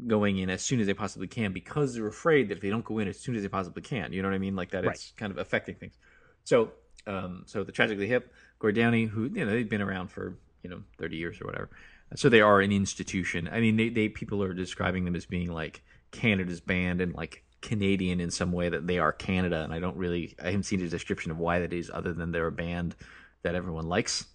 going 0.08 0.38
in 0.40 0.50
as 0.50 0.64
soon 0.64 0.80
as 0.80 0.88
they 0.88 0.94
possibly 0.94 1.28
can 1.28 1.52
because 1.54 1.94
they're 1.94 2.08
afraid 2.08 2.50
that 2.50 2.56
if 2.58 2.62
they 2.62 2.70
don't 2.70 2.86
go 2.86 2.98
in 3.00 3.08
as 3.08 3.20
soon 3.20 3.36
as 3.36 3.44
they 3.44 3.48
possibly 3.50 3.84
can, 3.84 4.14
you 4.14 4.22
know 4.22 4.30
what 4.30 4.36
I 4.36 4.40
mean? 4.40 4.56
Like 4.56 4.72
that, 4.72 4.86
Right. 4.86 4.96
it's 4.96 5.12
kind 5.18 5.32
of 5.32 5.38
affecting 5.38 5.76
things. 5.76 5.98
So, 6.44 6.72
um, 7.06 7.44
so 7.46 7.64
the 7.64 7.72
tragically 7.72 8.08
hip, 8.08 8.34
Gord 8.58 8.76
Downie, 8.76 9.06
who 9.06 9.24
you 9.26 9.46
know 9.46 9.52
they've 9.52 9.70
been 9.70 9.82
around 9.82 10.08
for 10.10 10.38
you 10.64 10.70
know 10.70 10.82
thirty 10.98 11.18
years 11.18 11.40
or 11.42 11.46
whatever, 11.46 11.70
so 12.16 12.30
they 12.30 12.42
are 12.42 12.62
an 12.62 12.72
institution. 12.72 13.48
I 13.52 13.60
mean, 13.60 13.76
they, 13.78 13.90
they 13.90 14.10
people 14.10 14.42
are 14.44 14.54
describing 14.54 15.06
them 15.06 15.16
as 15.16 15.26
being 15.26 15.52
like 15.52 15.84
Canada's 16.12 16.62
band 16.62 17.02
and 17.02 17.13
like 17.13 17.43
Canadian 17.62 18.19
in 18.19 18.32
some 18.32 18.52
way 18.52 18.69
that 18.69 18.88
they 18.88 19.00
are 19.00 19.12
Canada, 19.12 19.63
and 19.63 19.74
I 19.74 19.80
don't 19.80 19.97
really 19.97 20.36
I 20.41 20.47
haven't 20.47 20.63
seen 20.63 20.82
a 20.82 20.89
description 20.89 21.32
of 21.32 21.38
why 21.38 21.60
that 21.60 21.74
is 21.74 21.91
other 21.93 22.13
than 22.13 22.32
they're 22.32 22.47
a 22.47 22.52
band 22.52 22.95
that 23.43 23.56
everyone 23.56 23.88
likes. 23.88 24.26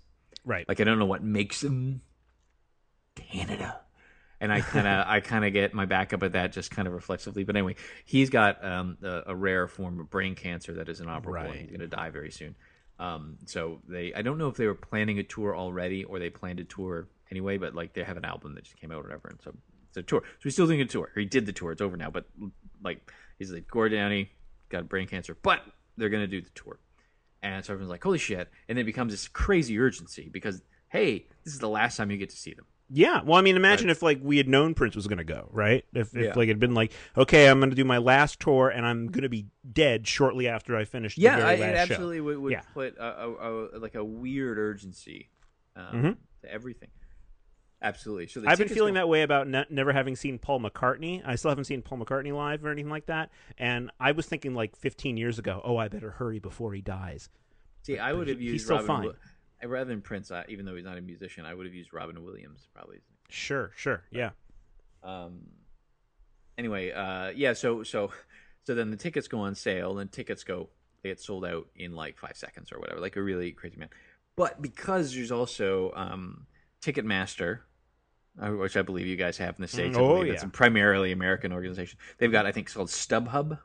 right. 0.44 0.68
Like 0.68 0.80
I 0.80 0.84
don't 0.84 0.98
know 0.98 1.06
what 1.06 1.22
makes 1.22 1.60
them 1.60 2.02
Canada. 3.16 3.80
And 4.40 4.52
I 4.52 4.60
kind 4.60 4.86
of, 4.86 5.06
I 5.08 5.20
kind 5.20 5.44
of 5.44 5.52
get 5.52 5.74
my 5.74 5.86
back 5.86 6.12
up 6.12 6.22
at 6.22 6.32
that 6.32 6.52
just 6.52 6.70
kind 6.70 6.86
of 6.86 6.94
reflexively. 6.94 7.44
But 7.44 7.56
anyway, 7.56 7.76
he's 8.04 8.30
got 8.30 8.62
um, 8.64 8.98
a, 9.02 9.22
a 9.28 9.34
rare 9.34 9.66
form 9.66 9.98
of 9.98 10.10
brain 10.10 10.34
cancer 10.34 10.74
that 10.74 10.88
is 10.88 11.00
inoperable, 11.00 11.50
and 11.50 11.60
he's 11.60 11.70
going 11.70 11.80
to 11.80 11.88
die 11.88 12.10
very 12.10 12.30
soon. 12.30 12.54
Um, 12.98 13.36
so 13.46 13.80
they, 13.88 14.14
I 14.14 14.22
don't 14.22 14.38
know 14.38 14.48
if 14.48 14.56
they 14.56 14.66
were 14.66 14.74
planning 14.74 15.18
a 15.18 15.22
tour 15.22 15.56
already 15.56 16.04
or 16.04 16.18
they 16.18 16.30
planned 16.30 16.60
a 16.60 16.64
tour 16.64 17.08
anyway, 17.30 17.58
but 17.58 17.74
like 17.74 17.92
they 17.92 18.02
have 18.02 18.16
an 18.16 18.24
album 18.24 18.54
that 18.54 18.64
just 18.64 18.76
came 18.78 18.90
out 18.90 19.00
or 19.00 19.02
whatever, 19.02 19.28
and 19.28 19.40
so 19.42 19.54
tour. 20.02 20.22
So 20.24 20.40
he's 20.42 20.52
still 20.54 20.66
doing 20.66 20.80
a 20.80 20.84
tour. 20.86 21.10
He 21.14 21.24
did 21.24 21.46
the 21.46 21.52
tour. 21.52 21.72
It's 21.72 21.80
over 21.80 21.96
now, 21.96 22.10
but 22.10 22.26
like 22.82 23.10
he's 23.38 23.52
like 23.52 23.68
Gord 23.68 23.92
Downie 23.92 24.30
got 24.68 24.88
brain 24.88 25.06
cancer, 25.06 25.36
but 25.42 25.60
they're 25.96 26.08
to 26.10 26.26
do 26.26 26.40
the 26.42 26.50
tour. 26.54 26.78
And 27.42 27.64
so 27.64 27.72
everyone's 27.72 27.90
like, 27.90 28.02
holy 28.02 28.18
shit. 28.18 28.48
And 28.68 28.76
then 28.76 28.82
it 28.82 28.86
becomes 28.86 29.12
this 29.12 29.28
crazy 29.28 29.78
urgency 29.78 30.28
because, 30.32 30.62
hey, 30.88 31.26
this 31.44 31.52
is 31.54 31.60
the 31.60 31.68
last 31.68 31.96
time 31.96 32.10
you 32.10 32.16
get 32.16 32.30
to 32.30 32.36
see 32.36 32.54
them. 32.54 32.64
Yeah. 32.88 33.22
Well, 33.24 33.36
I 33.38 33.42
mean, 33.42 33.56
imagine 33.56 33.90
if 33.90 34.02
like 34.02 34.20
we 34.22 34.36
had 34.36 34.48
known 34.48 34.74
Prince 34.74 34.94
was 34.96 35.06
going 35.06 35.18
to 35.18 35.24
go, 35.24 35.48
right? 35.52 35.84
If, 35.92 36.14
if 36.16 36.24
Yeah. 36.24 36.32
like 36.36 36.44
it'd 36.48 36.58
been 36.60 36.74
like, 36.74 36.92
okay, 37.16 37.48
I'm 37.48 37.58
going 37.60 37.70
to 37.70 37.76
do 37.76 37.84
my 37.84 37.98
last 37.98 38.38
tour, 38.40 38.68
and 38.68 38.86
I'm 38.86 39.08
going 39.08 39.22
to 39.22 39.28
be 39.28 39.46
dead 39.72 40.06
shortly 40.06 40.46
after 40.48 40.76
I 40.76 40.84
finish. 40.84 41.16
The 41.16 41.22
Yeah, 41.22 41.36
very 41.36 41.48
I, 41.48 41.52
it 41.52 41.58
show. 41.76 41.82
absolutely 41.82 42.20
would, 42.20 42.38
would 42.38 42.52
Yeah. 42.52 42.60
put 42.74 42.96
a, 42.96 43.24
a, 43.24 43.76
a, 43.76 43.78
like 43.78 43.96
a 43.96 44.04
weird 44.04 44.58
urgency 44.58 45.28
um, 45.74 45.84
Mhm. 45.94 46.16
to 46.42 46.52
everything. 46.52 46.88
Absolutely. 47.82 48.26
So 48.28 48.42
I've 48.46 48.58
been 48.58 48.68
feeling 48.68 48.94
that 48.94 49.08
way 49.08 49.22
about 49.22 49.48
ne- 49.48 49.66
never 49.70 49.92
having 49.92 50.16
seen 50.16 50.38
Paul 50.38 50.60
McCartney. 50.60 51.22
I 51.24 51.34
still 51.36 51.50
haven't 51.50 51.64
seen 51.64 51.82
Paul 51.82 51.98
McCartney 51.98 52.34
live 52.34 52.64
or 52.64 52.70
anything 52.70 52.90
like 52.90 53.06
that. 53.06 53.30
And 53.58 53.90
I 54.00 54.12
was 54.12 54.26
thinking 54.26 54.54
like 54.54 54.76
15 54.76 55.16
years 55.16 55.38
ago, 55.38 55.60
oh, 55.64 55.76
I 55.76 55.88
better 55.88 56.10
hurry 56.10 56.38
before 56.38 56.72
he 56.74 56.80
dies. 56.80 57.28
See, 57.82 57.98
I 57.98 58.12
would 58.12 58.26
he- 58.26 58.32
have 58.32 58.40
he's 58.40 58.52
used 58.52 58.64
still 58.64 58.76
Robin 58.76 58.86
fine. 58.86 58.96
Wi- 59.02 59.18
uh, 59.64 59.68
rather 59.68 59.88
than 59.88 60.02
Prince. 60.02 60.30
I, 60.30 60.44
even 60.48 60.66
though 60.66 60.74
he's 60.74 60.84
not 60.84 60.98
a 60.98 61.02
musician, 61.02 61.44
I 61.44 61.54
would 61.54 61.66
have 61.66 61.74
used 61.74 61.92
Robin 61.92 62.22
Williams 62.22 62.68
probably. 62.74 62.98
Sure, 63.28 63.70
sure, 63.76 64.02
yeah. 64.10 64.30
Um. 65.02 65.40
Anyway, 66.58 66.90
uh, 66.92 67.30
yeah. 67.34 67.52
So 67.52 67.82
so 67.82 68.10
so 68.64 68.74
then 68.74 68.90
the 68.90 68.96
tickets 68.96 69.28
go 69.28 69.40
on 69.40 69.54
sale, 69.54 69.98
and 69.98 70.10
tickets 70.10 70.42
go 70.44 70.68
they 71.02 71.10
get 71.10 71.20
sold 71.20 71.44
out 71.44 71.68
in 71.76 71.92
like 71.92 72.18
five 72.18 72.36
seconds 72.36 72.72
or 72.72 72.80
whatever, 72.80 73.00
like 73.00 73.16
a 73.16 73.22
really 73.22 73.52
crazy 73.52 73.76
man. 73.76 73.88
But 74.36 74.60
because 74.60 75.14
there's 75.14 75.32
also 75.32 75.92
um, 75.94 76.46
Ticketmaster, 76.86 77.60
uh, 78.40 78.50
which 78.50 78.76
I 78.76 78.82
believe 78.82 79.06
you 79.06 79.16
guys 79.16 79.36
have 79.38 79.56
in 79.56 79.62
the 79.62 79.68
states. 79.68 79.96
Oh, 79.98 80.18
believe 80.18 80.32
it's 80.32 80.44
a 80.44 80.48
primarily 80.48 81.12
American 81.12 81.52
organization. 81.52 81.98
They've 82.18 82.30
got 82.30 82.46
I 82.46 82.52
think 82.52 82.68
it's 82.68 82.74
called 82.74 82.88
StubHub. 82.88 83.58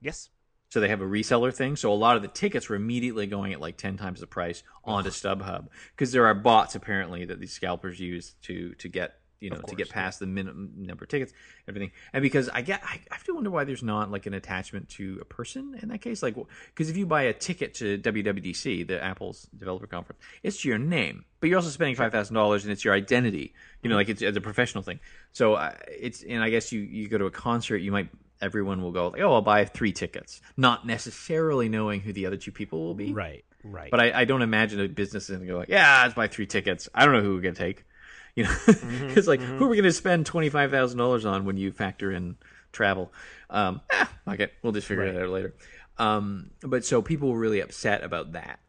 Yes. 0.00 0.28
So 0.68 0.80
they 0.80 0.88
have 0.88 1.00
a 1.00 1.06
reseller 1.06 1.54
thing. 1.54 1.76
So 1.76 1.92
a 1.92 1.94
lot 1.94 2.16
of 2.16 2.22
the 2.22 2.28
tickets 2.28 2.68
were 2.68 2.76
immediately 2.76 3.26
going 3.26 3.52
at 3.52 3.60
like 3.60 3.76
ten 3.78 3.96
times 3.96 4.20
the 4.20 4.26
price 4.26 4.62
onto 4.84 5.10
StubHub 5.10 5.68
because 5.92 6.12
there 6.12 6.26
are 6.26 6.34
bots 6.34 6.74
apparently 6.74 7.24
that 7.24 7.40
these 7.40 7.52
scalpers 7.52 7.98
use 7.98 8.34
to 8.42 8.74
to 8.74 8.88
get 8.88 9.20
you 9.40 9.50
know 9.50 9.56
Of 9.56 9.66
to 9.66 9.74
get 9.74 9.88
course, 9.88 9.92
past 9.92 10.18
the 10.20 10.26
minimum 10.26 10.72
number 10.76 11.04
of 11.04 11.08
tickets, 11.08 11.32
everything. 11.68 11.92
And 12.12 12.22
because 12.22 12.48
I 12.48 12.62
get, 12.62 12.82
I, 12.84 13.00
I 13.10 13.14
have 13.14 13.24
to 13.24 13.34
wonder 13.34 13.50
why 13.50 13.64
there's 13.64 13.82
not 13.82 14.10
like 14.10 14.26
an 14.26 14.34
attachment 14.34 14.88
to 14.90 15.18
a 15.20 15.24
person 15.24 15.78
in 15.82 15.88
that 15.88 16.00
case. 16.00 16.22
Like, 16.22 16.36
because 16.68 16.90
if 16.90 16.96
you 16.96 17.06
buy 17.06 17.22
a 17.22 17.32
ticket 17.32 17.74
to 17.74 17.98
WWDC, 17.98 18.86
the 18.86 19.02
Apple's 19.02 19.48
developer 19.56 19.86
conference, 19.86 20.20
it's 20.42 20.64
your 20.64 20.78
name, 20.78 21.24
but 21.40 21.48
you're 21.48 21.58
also 21.58 21.70
spending 21.70 21.96
five 21.96 22.12
thousand 22.12 22.34
dollars, 22.34 22.64
and 22.64 22.72
it's 22.72 22.84
your 22.84 22.94
identity. 22.94 23.54
You 23.82 23.90
know, 23.90 23.96
like 23.96 24.08
it's, 24.08 24.22
it's 24.22 24.36
a 24.36 24.40
professional 24.40 24.82
thing. 24.82 25.00
So 25.32 25.54
uh, 25.54 25.72
it's, 25.88 26.22
and 26.22 26.42
I 26.42 26.50
guess 26.50 26.72
you 26.72 26.80
you 26.80 27.08
go 27.08 27.18
to 27.18 27.26
a 27.26 27.30
concert, 27.30 27.78
you 27.78 27.92
might 27.92 28.08
everyone 28.40 28.82
will 28.82 28.92
go 28.92 29.08
like, 29.08 29.20
oh, 29.22 29.34
I'll 29.34 29.42
buy 29.42 29.64
three 29.64 29.92
tickets, 29.92 30.40
not 30.56 30.86
necessarily 30.86 31.68
knowing 31.68 32.00
who 32.00 32.12
the 32.12 32.26
other 32.26 32.36
two 32.36 32.52
people 32.52 32.80
will 32.84 32.94
be. 32.94 33.12
Right, 33.12 33.44
right. 33.64 33.90
But 33.90 34.00
I, 34.00 34.20
I 34.20 34.24
don't 34.24 34.42
imagine 34.42 34.80
a 34.80 34.88
business 34.88 35.24
is 35.24 35.36
going 35.36 35.46
to 35.46 35.52
go 35.52 35.58
like, 35.58 35.68
yeah, 35.68 36.02
let's 36.02 36.14
buy 36.14 36.28
three 36.28 36.46
tickets. 36.46 36.88
I 36.94 37.04
don't 37.04 37.14
know 37.14 37.22
who 37.22 37.34
we're 37.34 37.40
going 37.40 37.54
to 37.54 37.62
take. 37.62 37.84
You 38.36 38.44
know, 38.44 38.50
Mm-hmm, 38.50 39.18
it's 39.18 39.26
like 39.26 39.40
who 39.40 39.64
are 39.64 39.68
we 39.68 39.76
going 39.76 39.84
to 39.84 39.92
spend 39.92 40.26
twenty 40.26 40.50
five 40.50 40.70
thousand 40.70 40.98
dollars 40.98 41.24
on 41.24 41.46
when 41.46 41.56
you 41.56 41.72
factor 41.72 42.12
in 42.12 42.36
travel? 42.70 43.12
Um, 43.48 43.80
ah, 43.90 44.10
fuck 44.26 44.40
it, 44.40 44.52
we'll 44.62 44.72
just 44.72 44.86
figure 44.86 45.04
it 45.04 45.20
out 45.20 45.30
later. 45.30 45.54
Um, 45.96 46.50
but 46.60 46.84
so 46.84 47.00
people 47.00 47.32
were 47.32 47.38
really 47.38 47.60
upset 47.60 48.04
about 48.04 48.32
that, 48.32 48.60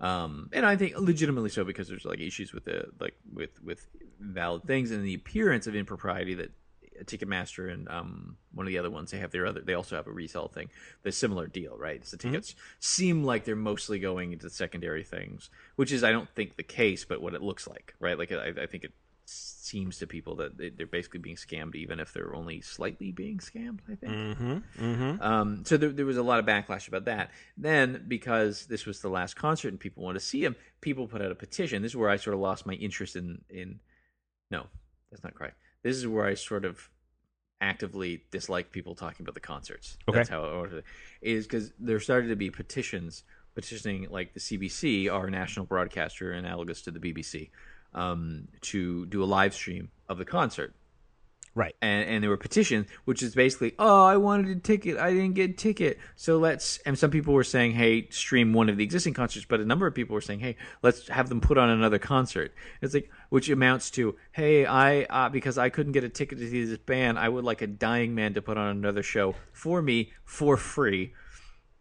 um, 0.00 0.50
and 0.52 0.66
I 0.66 0.74
think 0.74 0.98
legitimately 0.98 1.50
so 1.50 1.62
because 1.64 1.86
there's 1.86 2.04
like 2.04 2.18
issues 2.18 2.52
with 2.52 2.64
the 2.64 2.88
like 2.98 3.14
with 3.32 3.62
with 3.62 3.86
valid 4.18 4.64
things 4.64 4.90
and 4.90 5.04
the 5.04 5.14
appearance 5.14 5.68
of 5.68 5.76
impropriety 5.76 6.34
that 6.34 6.50
Ticketmaster 7.04 7.72
and 7.72 7.88
um, 7.88 8.36
one 8.52 8.66
of 8.66 8.72
the 8.72 8.78
other 8.78 8.90
ones 8.90 9.10
they 9.10 9.18
have 9.18 9.30
their 9.30 9.46
other 9.46 9.60
they 9.60 9.74
also 9.74 9.96
have 9.96 10.06
a 10.06 10.12
resell 10.12 10.48
thing. 10.48 10.68
The 11.02 11.12
similar 11.12 11.46
deal, 11.46 11.76
right? 11.78 11.96
It's 11.96 12.10
the 12.10 12.16
tickets 12.16 12.54
seem 12.80 13.24
like 13.24 13.44
they're 13.44 13.56
mostly 13.56 13.98
going 13.98 14.32
into 14.32 14.50
secondary 14.50 15.04
things, 15.04 15.48
which 15.76 15.92
is 15.92 16.02
I 16.04 16.12
don't 16.12 16.28
think 16.34 16.56
the 16.56 16.62
case, 16.62 17.04
but 17.04 17.22
what 17.22 17.34
it 17.34 17.42
looks 17.42 17.66
like, 17.66 17.94
right? 18.00 18.18
Like 18.18 18.32
I, 18.32 18.48
I 18.62 18.66
think 18.66 18.84
it 18.84 18.92
seems 19.24 19.98
to 19.98 20.06
people 20.06 20.36
that 20.36 20.56
they- 20.56 20.70
they're 20.70 20.86
basically 20.86 21.20
being 21.20 21.36
scammed, 21.36 21.74
even 21.74 22.00
if 22.00 22.12
they're 22.12 22.34
only 22.34 22.60
slightly 22.60 23.12
being 23.12 23.38
scammed. 23.38 23.80
I 23.90 23.94
think. 23.94 24.12
mm-hmm, 24.12 24.58
mm-hmm. 24.78 25.22
Um, 25.22 25.64
so 25.64 25.76
there, 25.76 25.90
there 25.90 26.06
was 26.06 26.16
a 26.16 26.22
lot 26.22 26.38
of 26.38 26.46
backlash 26.46 26.88
about 26.88 27.04
that. 27.06 27.30
Then, 27.56 28.04
because 28.08 28.66
this 28.66 28.84
was 28.86 29.00
the 29.00 29.08
last 29.08 29.34
concert 29.34 29.68
and 29.68 29.80
people 29.80 30.02
wanted 30.02 30.20
to 30.20 30.24
see 30.24 30.44
him, 30.44 30.56
people 30.80 31.06
put 31.08 31.22
out 31.22 31.30
a 31.32 31.34
petition. 31.34 31.82
This 31.82 31.92
is 31.92 31.96
where 31.96 32.10
I 32.10 32.16
sort 32.16 32.34
of 32.34 32.40
lost 32.40 32.66
my 32.66 32.74
interest 32.74 33.16
in 33.16 33.42
in. 33.48 33.80
No, 34.50 34.66
that's 35.10 35.24
not 35.24 35.34
correct. 35.34 35.56
This 35.82 35.96
is 35.96 36.06
where 36.06 36.26
I 36.26 36.34
sort 36.34 36.64
of 36.64 36.90
actively 37.60 38.24
dislike 38.30 38.72
people 38.72 38.94
talking 38.94 39.24
about 39.24 39.34
the 39.34 39.40
concerts. 39.40 39.96
Okay. 40.08 40.18
That's 40.18 40.28
how 40.28 40.42
I 40.44 40.48
ordered 40.48 40.78
it. 40.78 40.84
Is 41.22 41.46
because 41.46 41.72
there 41.78 42.00
started 42.00 42.28
to 42.28 42.36
be 42.36 42.50
petitions 42.50 43.24
petitioning 43.54 44.08
like 44.10 44.34
the 44.34 44.40
CBC, 44.40 45.12
our 45.12 45.28
national 45.30 45.66
broadcaster 45.66 46.32
analogous 46.32 46.82
to 46.82 46.90
the 46.90 46.98
BBC, 46.98 47.50
um, 47.94 48.48
to 48.62 49.06
do 49.06 49.22
a 49.22 49.26
live 49.26 49.54
stream 49.54 49.90
of 50.08 50.18
the 50.18 50.24
concert 50.24 50.74
Right. 51.54 51.74
and 51.82 52.08
and 52.08 52.22
there 52.22 52.30
were 52.30 52.38
petitions, 52.38 52.86
which 53.04 53.22
is 53.22 53.34
basically, 53.34 53.74
oh, 53.78 54.04
I 54.06 54.16
wanted 54.16 54.56
a 54.56 54.60
ticket, 54.60 54.96
I 54.96 55.10
didn't 55.12 55.34
get 55.34 55.50
a 55.50 55.52
ticket, 55.52 55.98
so 56.16 56.38
let's. 56.38 56.78
And 56.86 56.98
some 56.98 57.10
people 57.10 57.34
were 57.34 57.44
saying, 57.44 57.72
hey, 57.72 58.08
stream 58.08 58.54
one 58.54 58.70
of 58.70 58.78
the 58.78 58.84
existing 58.84 59.12
concerts, 59.12 59.44
but 59.46 59.60
a 59.60 59.66
number 59.66 59.86
of 59.86 59.94
people 59.94 60.14
were 60.14 60.22
saying, 60.22 60.40
hey, 60.40 60.56
let's 60.82 61.08
have 61.08 61.28
them 61.28 61.42
put 61.42 61.58
on 61.58 61.68
another 61.68 61.98
concert. 61.98 62.54
It's 62.80 62.94
like, 62.94 63.10
which 63.28 63.50
amounts 63.50 63.90
to, 63.92 64.16
hey, 64.32 64.64
I 64.64 65.02
uh, 65.02 65.28
because 65.28 65.58
I 65.58 65.68
couldn't 65.68 65.92
get 65.92 66.04
a 66.04 66.08
ticket 66.08 66.38
to 66.38 66.48
see 66.48 66.64
this 66.64 66.78
band, 66.78 67.18
I 67.18 67.28
would 67.28 67.44
like 67.44 67.60
a 67.60 67.66
dying 67.66 68.14
man 68.14 68.32
to 68.32 68.40
put 68.40 68.56
on 68.56 68.68
another 68.68 69.02
show 69.02 69.34
for 69.52 69.82
me 69.82 70.10
for 70.24 70.56
free. 70.56 71.12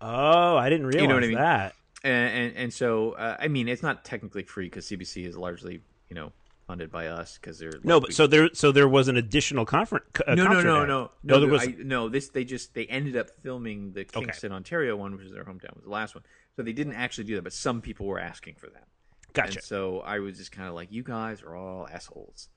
Oh, 0.01 0.57
I 0.57 0.69
didn't 0.69 0.87
realize 0.87 1.07
know 1.07 1.15
what 1.15 1.23
I 1.23 1.27
mean? 1.27 1.37
that. 1.37 1.75
And 2.03 2.29
and, 2.33 2.57
and 2.57 2.73
so, 2.73 3.11
uh, 3.13 3.37
I 3.39 3.47
mean, 3.47 3.69
it's 3.69 3.83
not 3.83 4.03
technically 4.03 4.43
free 4.43 4.65
because 4.65 4.85
CBC 4.87 5.25
is 5.25 5.37
largely, 5.37 5.81
you 6.11 6.15
know, 6.15 6.33
funded 6.67 6.91
by 6.91 7.07
us 7.07 7.37
because 7.39 7.57
they're 7.57 7.71
No, 7.83 7.95
like, 7.95 8.01
but 8.03 8.07
we- 8.09 8.13
so 8.13 8.27
there, 8.27 8.49
so 8.53 8.73
there 8.73 8.87
was 8.89 9.07
an 9.07 9.15
additional 9.15 9.65
conference. 9.65 10.05
no, 10.27 10.35
no, 10.35 10.43
no, 10.43 10.61
no, 10.61 10.85
no, 10.85 11.11
no. 11.23 11.39
there 11.39 11.49
was. 11.49 11.63
I, 11.63 11.75
no, 11.79 12.09
this 12.09 12.27
they 12.29 12.43
just 12.43 12.73
they 12.73 12.85
ended 12.87 13.15
up 13.15 13.29
filming 13.41 13.93
the 13.93 14.03
Kingston, 14.03 14.51
Ontario 14.51 14.97
one, 14.97 15.15
which 15.15 15.25
is 15.25 15.31
their 15.31 15.45
hometown, 15.45 15.73
was 15.75 15.85
the 15.85 15.89
last 15.89 16.13
one. 16.13 16.25
So 16.57 16.63
they 16.63 16.73
didn't 16.73 16.95
actually 16.95 17.23
do 17.23 17.35
that, 17.35 17.43
but 17.43 17.53
some 17.53 17.79
people 17.81 18.05
were 18.07 18.19
asking 18.19 18.55
for 18.55 18.67
that. 18.67 18.83
gotcha. 19.31 19.53
And 19.59 19.63
so 19.63 20.01
I 20.01 20.19
was 20.19 20.37
just 20.37 20.51
kind 20.51 20.67
of 20.67 20.75
like, 20.75 20.91
you 20.91 21.01
guys 21.01 21.41
are 21.43 21.55
all 21.55 21.87
assholes. 21.87 22.49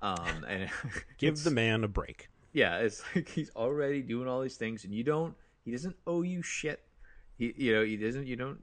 Um, 0.00 0.44
and 0.48 0.70
Give 1.18 1.42
the 1.42 1.50
man 1.50 1.82
a 1.82 1.88
break. 1.88 2.28
yeah, 2.52 2.78
it's 2.78 3.02
like 3.16 3.28
he's 3.28 3.50
already 3.56 4.02
doing 4.02 4.28
all 4.28 4.40
these 4.40 4.56
things, 4.56 4.84
and 4.84 4.94
you 4.94 5.02
don't. 5.02 5.34
He 5.64 5.72
doesn't 5.72 5.96
owe 6.06 6.22
you 6.22 6.42
shit. 6.42 6.80
He, 7.36 7.52
you 7.56 7.74
know, 7.74 7.84
he 7.84 7.96
doesn't. 7.96 8.26
You 8.28 8.36
don't. 8.36 8.60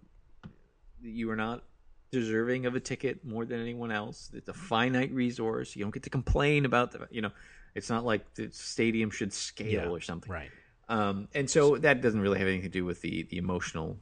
You 1.02 1.30
are 1.30 1.36
not 1.36 1.64
deserving 2.12 2.66
of 2.66 2.76
a 2.76 2.80
ticket 2.80 3.24
more 3.26 3.46
than 3.46 3.60
anyone 3.62 3.92
else. 3.92 4.30
It's 4.34 4.50
a 4.50 4.54
finite 4.54 5.12
resource. 5.12 5.76
You 5.76 5.84
don't 5.84 5.94
get 5.94 6.04
to 6.04 6.10
complain 6.10 6.66
about 6.66 6.92
the. 6.92 7.08
You 7.12 7.22
know, 7.22 7.32
it's 7.76 7.90
not 7.90 8.06
like 8.06 8.34
the 8.36 8.50
stadium 8.52 9.10
should 9.10 9.34
scale 9.34 9.72
Yeah, 9.72 9.90
or 9.90 10.02
something. 10.02 10.32
Right. 10.32 10.50
Um, 10.90 11.28
and 11.36 11.50
so 11.50 11.78
that 11.78 12.02
doesn't 12.02 12.20
really 12.22 12.40
have 12.40 12.48
anything 12.48 12.64
to 12.64 12.70
do 12.70 12.86
with 12.86 13.02
the 13.02 13.24
the 13.24 13.38
emotional 13.38 13.98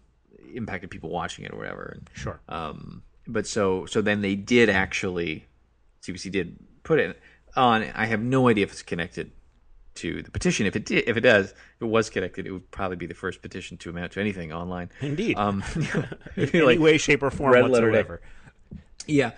impact 0.53 0.83
of 0.83 0.89
people 0.89 1.09
watching 1.09 1.45
it 1.45 1.51
or 1.51 1.57
whatever. 1.57 1.95
And, 1.97 2.09
Sure. 2.13 2.39
um, 2.47 3.01
but 3.27 3.47
so 3.47 3.85
so 3.87 4.01
then 4.01 4.21
they 4.21 4.35
did 4.35 4.69
actually, 4.69 5.45
CBC 6.03 6.31
did 6.31 6.57
put 6.83 6.99
it 6.99 7.19
on. 7.55 7.83
I 7.95 8.05
have 8.05 8.21
no 8.21 8.47
idea 8.49 8.63
if 8.65 8.71
it's 8.71 8.83
connected 8.83 9.31
to 9.95 10.21
the 10.21 10.31
petition. 10.31 10.65
If 10.65 10.75
it 10.75 10.85
did, 10.85 11.07
if 11.07 11.17
it 11.17 11.21
does, 11.21 11.51
if 11.51 11.81
it 11.81 11.85
was 11.85 12.09
connected, 12.09 12.45
it 12.47 12.51
would 12.51 12.69
probably 12.71 12.97
be 12.97 13.05
the 13.05 13.13
first 13.13 13.41
petition 13.41 13.77
to 13.77 13.89
amount 13.89 14.11
to 14.13 14.19
anything 14.21 14.51
online. 14.53 14.89
Indeed. 15.01 15.37
Um, 15.37 15.63
it'd 16.35 16.55
Any 16.55 16.63
like- 16.65 16.79
way, 16.79 16.97
shape, 16.97 17.23
or 17.23 17.31
form 17.31 17.53
red 17.53 17.69
letter 17.69 17.91
day. 17.91 17.97
whatsoever. 17.97 18.21
yeah, 19.07 19.31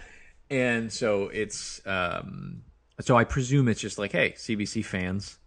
and 0.50 0.92
so 0.92 1.26
it's 1.30 1.82
um, 1.86 2.64
so 3.00 3.16
I 3.18 3.24
presume 3.24 3.68
it's 3.68 3.82
just 3.82 3.98
like, 3.98 4.12
hey, 4.12 4.32
CBC 4.38 4.84
fans. 4.86 5.38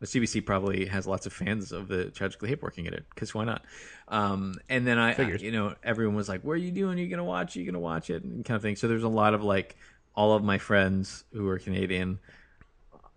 The 0.00 0.08
CBC 0.08 0.44
probably 0.44 0.86
has 0.86 1.06
lots 1.06 1.26
of 1.26 1.32
fans 1.32 1.70
of 1.70 1.86
the 1.86 2.06
tragically 2.06 2.48
hip 2.48 2.60
working 2.60 2.88
at 2.88 2.92
it 2.92 3.04
because 3.14 3.34
why 3.34 3.44
not? 3.44 3.62
Um, 4.08 4.56
and 4.68 4.84
then 4.84 4.98
I, 4.98 5.12
I, 5.12 5.28
you 5.36 5.52
know, 5.52 5.76
everyone 5.84 6.16
was 6.16 6.28
like, 6.28 6.42
"What 6.42 6.54
are 6.54 6.56
you 6.56 6.72
doing? 6.72 6.98
Are 6.98 7.00
you 7.02 7.06
gonna 7.08 7.22
watch? 7.22 7.56
Are 7.56 7.60
you 7.60 7.66
gonna 7.66 7.78
watch 7.78 8.10
it?" 8.10 8.24
And 8.24 8.44
kind 8.44 8.56
of 8.56 8.62
thing. 8.62 8.74
So 8.74 8.88
there's 8.88 9.04
a 9.04 9.08
lot 9.08 9.32
of 9.32 9.44
like, 9.44 9.76
all 10.16 10.34
of 10.34 10.42
my 10.42 10.58
friends 10.58 11.22
who 11.32 11.46
are 11.48 11.58
Canadian, 11.60 12.18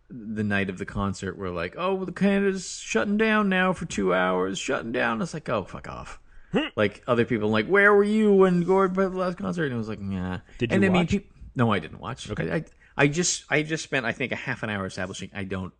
the 0.10 0.44
night 0.44 0.70
of 0.70 0.78
the 0.78 0.86
concert 0.86 1.38
were 1.38 1.50
like, 1.50 1.76
"Oh, 1.78 1.94
well, 1.96 2.06
the 2.06 2.12
Canada's 2.12 2.78
shutting 2.80 3.18
down 3.18 3.50
now 3.50 3.74
for 3.74 3.86
two 3.86 4.14
hours, 4.14 4.58
shutting 4.60 4.92
down." 4.92 5.22
It's 5.22 5.34
like, 5.34 5.50
"Oh, 5.50 5.64
fuck 5.64 5.88
off." 5.88 6.20
like 6.76 7.04
other 7.08 7.26
people, 7.26 7.50
like, 7.50 7.68
"Where 7.68 7.94
were 7.94 8.04
you 8.04 8.34
when 8.34 8.64
Gord 8.64 8.94
played 8.94 9.12
the 9.12 9.18
last 9.18 9.38
concert?" 9.38 9.66
And 9.66 9.74
it 9.74 9.78
was 9.78 9.90
like, 9.90 10.00
"Nah." 10.00 10.40
Did 10.58 10.72
and 10.72 10.84
you 10.84 10.90
I 10.90 10.94
mean, 10.94 11.02
watch? 11.12 11.24
no, 11.56 11.72
I 11.72 11.80
didn't 11.80 12.00
watch. 12.00 12.30
Okay, 12.30 12.52
I, 12.52 12.64
I 12.98 13.08
just, 13.08 13.44
I 13.50 13.64
just 13.64 13.84
spent, 13.84 14.06
I 14.06 14.12
think, 14.12 14.32
a 14.32 14.36
half 14.38 14.64
an 14.64 14.70
hour 14.70 14.86
establishing 14.86 15.30
I 15.34 15.44
don't 15.44 15.74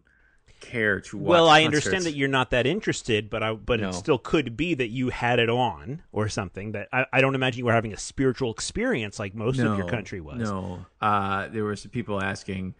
care 0.62 1.00
to 1.02 1.18
watch. 1.18 1.30
Well, 1.30 1.50
I 1.50 1.64
concerts. 1.64 1.86
understand 1.86 2.06
that 2.06 2.18
you're 2.18 2.28
not 2.30 2.50
that 2.52 2.66
interested, 2.66 3.30
but 3.30 3.44
I 3.44 3.54
but 3.54 3.80
No. 3.80 3.90
it 3.90 3.94
still 3.94 4.18
could 4.18 4.58
be 4.58 4.74
that 4.74 4.88
you 4.88 5.10
had 5.10 5.40
it 5.40 5.50
on 5.50 6.02
or 6.12 6.28
something. 6.30 6.72
That 6.72 6.88
I, 6.92 7.06
I 7.14 7.22
don't 7.22 7.36
imagine 7.36 7.60
you 7.60 7.66
were 7.66 7.74
having 7.74 7.94
a 7.94 7.98
spiritual 7.98 8.52
experience 8.52 9.20
like 9.20 9.36
most 9.36 9.60
of 9.60 9.78
your 9.78 9.88
country 9.88 10.22
was. 10.22 10.40
No, 10.40 10.86
uh, 11.02 11.48
there 11.50 11.64
were 11.64 11.76
some 11.76 11.92
people 11.92 12.22
asking, 12.22 12.74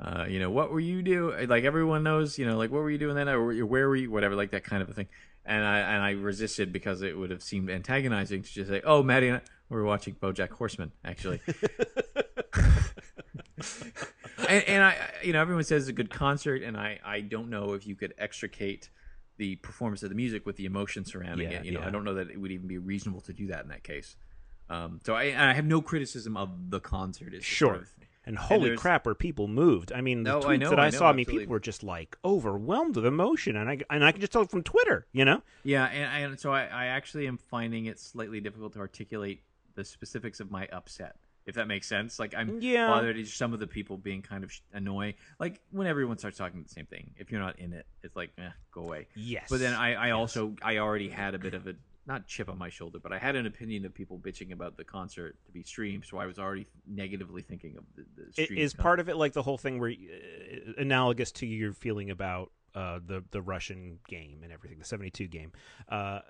uh, 0.00 0.26
you 0.28 0.38
know, 0.38 0.50
what 0.50 0.70
were 0.70 0.80
you 0.80 1.02
doing? 1.02 1.48
Like 1.48 1.64
everyone 1.64 2.02
knows, 2.02 2.38
you 2.38 2.46
know, 2.46 2.56
like 2.56 2.70
what 2.70 2.82
were 2.82 2.90
you 2.90 2.98
doing 2.98 3.14
then, 3.16 3.28
or 3.28 3.64
where 3.66 3.88
were 3.88 3.96
you, 3.96 4.10
whatever, 4.10 4.34
like 4.36 4.50
that 4.52 4.64
kind 4.64 4.82
of 4.82 4.88
a 4.88 4.92
thing. 4.92 5.08
And 5.44 5.64
I 5.64 5.78
and 5.78 6.02
I 6.02 6.10
resisted 6.10 6.72
because 6.72 7.02
it 7.02 7.16
would 7.16 7.30
have 7.30 7.42
seemed 7.42 7.70
antagonizing 7.70 8.42
to 8.42 8.52
just 8.52 8.70
say, 8.70 8.82
oh, 8.84 9.02
Maddie 9.02 9.28
and 9.28 9.36
I 9.38 9.40
we 9.70 9.76
were 9.76 9.84
watching 9.84 10.14
BoJack 10.14 10.50
Horseman, 10.50 10.92
actually. 11.04 11.40
and, 14.48 14.64
and 14.66 14.82
I, 14.84 14.96
you 15.22 15.32
know, 15.32 15.40
everyone 15.40 15.64
says 15.64 15.82
it's 15.84 15.90
a 15.90 15.92
good 15.92 16.10
concert, 16.10 16.62
and 16.62 16.76
I, 16.76 16.98
I 17.04 17.20
don't 17.20 17.50
know 17.50 17.72
if 17.74 17.86
you 17.86 17.94
could 17.96 18.14
extricate 18.18 18.88
the 19.36 19.56
performance 19.56 20.02
of 20.02 20.08
the 20.08 20.14
music 20.14 20.46
with 20.46 20.56
the 20.56 20.64
emotion 20.64 21.04
surrounding 21.04 21.50
Yeah, 21.50 21.58
it. 21.58 21.64
You 21.66 21.72
know, 21.72 21.80
yeah. 21.80 21.86
I 21.86 21.90
don't 21.90 22.04
know 22.04 22.14
that 22.14 22.30
it 22.30 22.40
would 22.40 22.50
even 22.50 22.66
be 22.66 22.78
reasonable 22.78 23.20
to 23.22 23.32
do 23.32 23.48
that 23.48 23.62
in 23.62 23.68
that 23.68 23.84
case. 23.84 24.16
Um, 24.70 25.00
so 25.04 25.14
I, 25.14 25.24
and 25.24 25.42
I 25.50 25.54
have 25.54 25.64
no 25.64 25.80
criticism 25.80 26.36
of 26.36 26.70
the 26.70 26.80
concert. 26.80 27.32
Just 27.32 27.46
Sure. 27.46 27.74
of- 27.74 27.88
And 28.28 28.36
holy 28.38 28.64
there's- 28.68 28.80
crap, 28.80 29.06
were 29.06 29.14
people 29.14 29.48
moved? 29.48 29.90
I 29.92 30.00
mean, 30.02 30.22
the 30.22 30.30
No, 30.32 30.40
tweets 30.40 30.48
I 30.50 30.56
know, 30.58 30.70
that 30.70 30.78
I 30.78 30.86
I, 30.86 30.90
know, 30.90 30.98
saw, 30.98 31.08
I 31.08 31.12
mean, 31.14 31.24
people 31.24 31.46
were 31.46 31.58
just 31.60 31.82
like 31.82 32.16
overwhelmed 32.24 32.94
with 32.96 33.06
emotion, 33.06 33.56
and 33.56 33.68
I 33.70 33.78
and 33.90 34.04
I 34.04 34.12
can 34.12 34.20
just 34.20 34.32
tell 34.32 34.42
it 34.42 34.50
from 34.50 34.62
Twitter, 34.62 35.06
you 35.12 35.24
know. 35.24 35.42
Yeah, 35.64 35.86
and, 35.86 36.24
and 36.32 36.38
so 36.40 36.52
I, 36.52 36.64
I 36.66 36.86
actually 36.86 37.26
am 37.26 37.38
finding 37.38 37.86
it 37.86 37.98
slightly 37.98 38.40
difficult 38.40 38.74
to 38.74 38.80
articulate 38.80 39.42
the 39.74 39.84
specifics 39.84 40.40
of 40.40 40.50
my 40.50 40.66
upset, 40.72 41.16
if 41.46 41.54
that 41.54 41.68
makes 41.68 41.86
sense. 41.88 42.18
Like 42.18 42.34
I'm 42.36 42.60
Yeah. 42.60 42.88
bothered 42.88 43.18
at 43.18 43.26
some 43.28 43.54
of 43.54 43.60
the 43.60 43.66
people 43.66 43.96
being 43.96 44.20
kind 44.20 44.44
of 44.44 44.52
annoying. 44.74 45.14
Like 45.40 45.60
when 45.70 45.86
everyone 45.86 46.18
starts 46.18 46.36
talking 46.36 46.62
the 46.62 46.68
same 46.68 46.86
thing, 46.86 47.12
if 47.16 47.30
you're 47.32 47.40
not 47.40 47.58
in 47.58 47.72
it, 47.72 47.86
it's 48.02 48.14
like, 48.14 48.30
eh, 48.36 48.50
go 48.72 48.82
away. 48.82 49.06
Yes, 49.14 49.46
But 49.48 49.60
then 49.60 49.72
I, 49.74 50.08
I 50.08 50.10
also 50.10 50.54
I 50.62 50.78
already 50.78 51.08
had 51.08 51.34
a 51.34 51.38
bit 51.38 51.54
of 51.54 51.66
a 51.66 51.74
not 52.08 52.26
chip 52.26 52.48
on 52.48 52.58
my 52.58 52.70
shoulder, 52.70 52.98
but 52.98 53.12
I 53.12 53.18
had 53.18 53.36
an 53.36 53.46
opinion 53.46 53.84
of 53.84 53.94
people 53.94 54.18
bitching 54.18 54.50
about 54.52 54.76
the 54.76 54.82
concert 54.84 55.36
to 55.46 55.52
be 55.52 55.62
streamed, 55.62 56.04
so 56.06 56.18
I 56.18 56.26
was 56.26 56.38
already 56.38 56.66
negatively 56.86 57.42
thinking 57.42 57.76
of 57.76 57.84
the, 57.94 58.04
the 58.16 58.42
I- 58.42 58.44
stream. 58.46 58.58
is 58.58 58.74
part 58.74 58.98
of 58.98 59.08
it 59.08 59.16
like 59.16 59.34
the 59.34 59.42
whole 59.42 59.58
thing 59.58 59.78
where 59.78 59.90
uh, 59.90 60.72
analogous 60.78 61.30
to 61.32 61.46
your 61.46 61.72
feeling 61.72 62.10
about 62.10 62.50
uh, 62.74 62.98
the 63.06 63.22
the 63.30 63.40
Russian 63.42 63.98
game 64.08 64.40
and 64.42 64.52
everything, 64.52 64.78
the 64.78 64.84
seventy 64.84 65.10
two 65.10 65.26
game, 65.28 65.52
uh, 65.88 66.20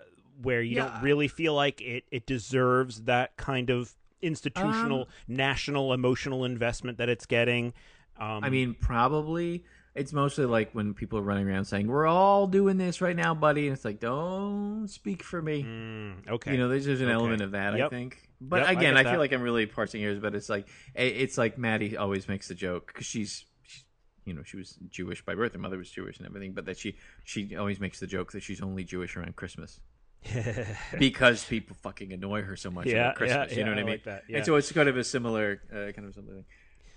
where 0.42 0.60
you 0.62 0.76
Yeah. 0.76 0.88
don't 0.88 1.02
really 1.02 1.28
feel 1.28 1.54
like 1.54 1.80
it 1.80 2.04
it 2.10 2.26
deserves 2.26 3.02
that 3.02 3.36
kind 3.36 3.70
of 3.70 3.94
institutional, 4.20 5.02
Um, 5.02 5.06
national, 5.28 5.92
emotional 5.92 6.44
investment 6.44 6.98
that 6.98 7.08
it's 7.08 7.24
getting. 7.26 7.72
Um, 8.18 8.42
I 8.42 8.50
mean, 8.50 8.74
probably 8.74 9.64
it's 9.94 10.12
mostly 10.12 10.44
like 10.46 10.70
when 10.72 10.94
people 10.94 11.18
are 11.18 11.22
running 11.22 11.48
around 11.48 11.64
saying, 11.64 11.86
"We're 11.88 12.06
all 12.06 12.46
doing 12.46 12.76
this 12.76 13.00
right 13.00 13.16
now, 13.16 13.34
buddy," 13.34 13.66
and 13.68 13.74
it's 13.76 13.84
like, 13.84 14.00
"Don't 14.00 14.88
speak 14.88 15.22
for 15.22 15.40
me." 15.42 15.64
mm, 15.64 16.28
okay, 16.28 16.52
You 16.52 16.58
know, 16.58 16.68
there's, 16.68 16.84
there's 16.86 17.00
an 17.00 17.06
Okay. 17.08 17.14
element 17.14 17.42
of 17.42 17.50
that, 17.52 17.74
I 17.74 17.88
think. 17.88 18.22
But 18.40 18.60
Yep, 18.62 18.76
again, 18.78 18.96
I, 18.96 19.02
that. 19.02 19.10
feel 19.10 19.18
like 19.18 19.32
I'm 19.32 19.42
really 19.42 19.66
parsing 19.66 20.00
ears. 20.02 20.20
But 20.20 20.34
it's 20.34 20.48
like 20.48 20.68
it's 20.94 21.36
like 21.36 21.58
Maddie 21.58 21.96
always 21.96 22.28
makes 22.28 22.46
the 22.48 22.54
joke 22.54 22.86
because 22.88 23.06
she's, 23.06 23.44
she's, 23.64 23.84
you 24.24 24.32
know, 24.34 24.42
she 24.44 24.56
was 24.56 24.78
Jewish 24.88 25.24
by 25.24 25.34
birth. 25.34 25.52
Her 25.54 25.58
mother 25.58 25.78
was 25.78 25.90
Jewish 25.90 26.18
and 26.18 26.26
everything. 26.26 26.52
But 26.52 26.66
that 26.66 26.78
she 26.78 26.96
she 27.24 27.56
always 27.56 27.80
makes 27.80 27.98
the 27.98 28.06
joke 28.06 28.30
that 28.32 28.42
she's 28.42 28.60
only 28.60 28.84
Jewish 28.84 29.16
around 29.16 29.34
Christmas 29.34 29.80
because 30.98 31.44
people 31.44 31.76
fucking 31.82 32.12
annoy 32.12 32.42
her 32.42 32.56
so 32.56 32.70
much 32.70 32.86
Yeah, 32.86 33.12
Christmas. 33.12 33.50
yeah, 33.52 33.58
you 33.58 33.64
know 33.64 33.70
yeah, 33.70 33.76
what 33.76 33.78
I 33.78 33.82
I 33.82 33.84
mean? 33.84 33.92
like 33.94 34.04
that, 34.04 34.22
yeah. 34.28 34.36
And 34.38 34.46
so 34.46 34.56
it's 34.56 34.70
kind 34.72 34.88
of 34.88 34.96
a 34.96 35.04
similar 35.04 35.60
uh, 35.72 35.92
kind 35.92 36.06
of 36.08 36.14
something. 36.14 36.34
thing. 36.34 36.44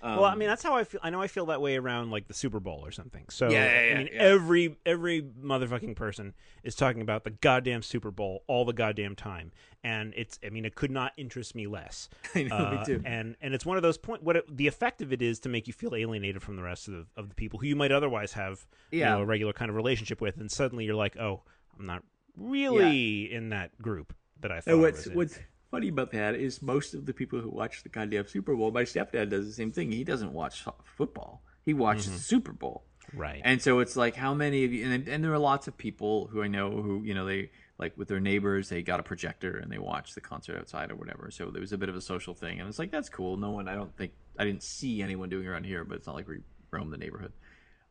Um, 0.03 0.15
well, 0.17 0.25
I 0.25 0.35
mean, 0.35 0.47
that's 0.49 0.63
how 0.63 0.75
I 0.75 0.83
feel. 0.83 0.99
I 1.03 1.09
know 1.11 1.21
I 1.21 1.27
feel 1.27 1.45
that 1.47 1.61
way 1.61 1.77
around 1.77 2.09
like 2.11 2.27
the 2.27 2.33
Super 2.33 2.59
Bowl 2.59 2.81
or 2.83 2.91
something. 2.91 3.25
So, 3.29 3.49
Yeah, 3.49 3.63
yeah, 3.65 3.81
yeah, 3.83 3.93
I 3.93 3.97
mean, 3.99 4.09
yeah. 4.13 4.21
every 4.23 4.75
every 4.85 5.21
motherfucking 5.21 5.95
person 5.95 6.33
is 6.63 6.75
talking 6.75 7.01
about 7.01 7.23
the 7.23 7.29
goddamn 7.29 7.83
Super 7.83 8.09
Bowl 8.11 8.43
all 8.47 8.65
the 8.65 8.73
goddamn 8.73 9.15
time, 9.15 9.51
and 9.83 10.13
it's. 10.17 10.39
I 10.45 10.49
mean, 10.49 10.65
it 10.65 10.75
could 10.75 10.91
not 10.91 11.13
interest 11.17 11.53
me 11.55 11.67
less. 11.67 12.09
I 12.35 12.43
know, 12.43 12.57
me 12.71 12.77
Uh, 12.77 12.85
too. 12.85 13.01
And 13.05 13.35
and 13.41 13.53
it's 13.53 13.65
one 13.65 13.77
of 13.77 13.83
those 13.83 13.97
point. 13.97 14.23
What 14.23 14.37
it, 14.37 14.57
the 14.57 14.67
effect 14.67 15.01
of 15.01 15.13
it 15.13 15.21
is 15.21 15.39
to 15.41 15.49
make 15.49 15.67
you 15.67 15.73
feel 15.73 15.93
alienated 15.95 16.41
from 16.41 16.55
the 16.55 16.63
rest 16.63 16.87
of 16.87 16.93
the, 16.95 17.05
of 17.15 17.29
the 17.29 17.35
people 17.35 17.59
who 17.59 17.67
you 17.67 17.75
might 17.75 17.91
otherwise 17.91 18.33
have, 18.33 18.65
you 18.91 18.99
know, 19.05 19.21
a 19.21 19.25
regular 19.25 19.53
kind 19.53 19.69
of 19.69 19.75
relationship 19.75 20.19
with, 20.19 20.37
and 20.37 20.49
suddenly 20.51 20.85
you're 20.85 20.95
like, 20.95 21.15
oh, 21.17 21.43
I'm 21.77 21.85
not 21.85 22.03
really 22.35 23.31
in 23.31 23.49
that 23.49 23.79
group 23.81 24.13
that 24.39 24.51
I 24.51 24.61
thought. 24.61 24.71
And 24.73 24.81
what's 24.81 25.07
was 25.07 25.37
in. 25.37 25.43
Funny 25.71 25.87
about 25.87 26.11
that 26.11 26.35
is 26.35 26.61
most 26.61 26.93
of 26.93 27.05
the 27.05 27.13
people 27.13 27.39
who 27.39 27.49
watch 27.49 27.81
the 27.83 27.89
goddamn 27.89 28.27
Super 28.27 28.55
Bowl, 28.55 28.71
my 28.71 28.83
stepdad 28.83 29.29
does 29.29 29.47
the 29.47 29.53
same 29.53 29.71
thing. 29.71 29.91
He 29.91 30.03
doesn't 30.03 30.33
watch 30.33 30.63
football; 30.83 31.41
he 31.65 31.73
watches 31.73 32.11
the 32.11 32.19
Super 32.19 32.51
Bowl. 32.53 32.83
right? 33.13 33.41
And 33.43 33.61
so 33.61 33.79
it's 33.79 33.95
like, 33.95 34.15
how 34.15 34.33
many 34.33 34.65
of 34.65 34.73
you? 34.73 34.85
And, 34.91 35.07
and 35.07 35.23
there 35.23 35.33
are 35.33 35.39
lots 35.39 35.67
of 35.67 35.77
people 35.77 36.27
who 36.27 36.43
I 36.43 36.47
know 36.47 36.69
who 36.69 37.01
you 37.03 37.13
know 37.13 37.25
they 37.25 37.49
like 37.77 37.97
with 37.97 38.07
their 38.09 38.19
neighbors. 38.19 38.69
They 38.69 38.83
got 38.83 38.99
a 38.99 39.03
projector 39.03 39.57
and 39.57 39.71
they 39.71 39.79
watch 39.79 40.13
the 40.13 40.21
concert 40.21 40.57
outside 40.59 40.91
or 40.91 40.95
whatever. 40.95 41.31
So 41.31 41.49
there 41.49 41.61
was 41.61 41.71
a 41.73 41.77
bit 41.77 41.89
of 41.89 41.95
a 41.95 42.01
social 42.01 42.33
thing, 42.35 42.59
and 42.59 42.69
it's 42.69 42.77
like 42.77 42.91
that's 42.91 43.09
cool. 43.09 43.37
No 43.37 43.51
one, 43.51 43.67
I 43.67 43.73
don't 43.75 43.95
think, 43.97 44.11
I 44.37 44.43
didn't 44.45 44.63
see 44.63 45.01
anyone 45.01 45.29
doing 45.29 45.47
around 45.47 45.63
here, 45.65 45.83
but 45.83 45.97
it's 45.97 46.05
not 46.07 46.15
like 46.15 46.27
we 46.27 46.39
roam 46.69 46.91
the 46.91 46.97
neighborhood 46.97 47.33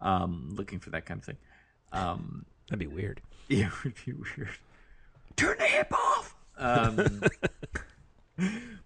um, 0.00 0.50
looking 0.54 0.78
for 0.78 0.90
that 0.90 1.06
kind 1.06 1.18
of 1.18 1.24
thing. 1.24 1.36
Um, 1.92 2.44
That'd 2.68 2.78
be 2.78 2.86
weird. 2.86 3.20
yeah, 3.48 3.66
it 3.84 3.84
would 3.84 3.94
be 4.06 4.12
weird. 4.12 4.50
Turn 5.36 5.56
the 5.58 5.64
hip 5.64 5.92
off. 5.92 6.09
Um, 6.60 7.22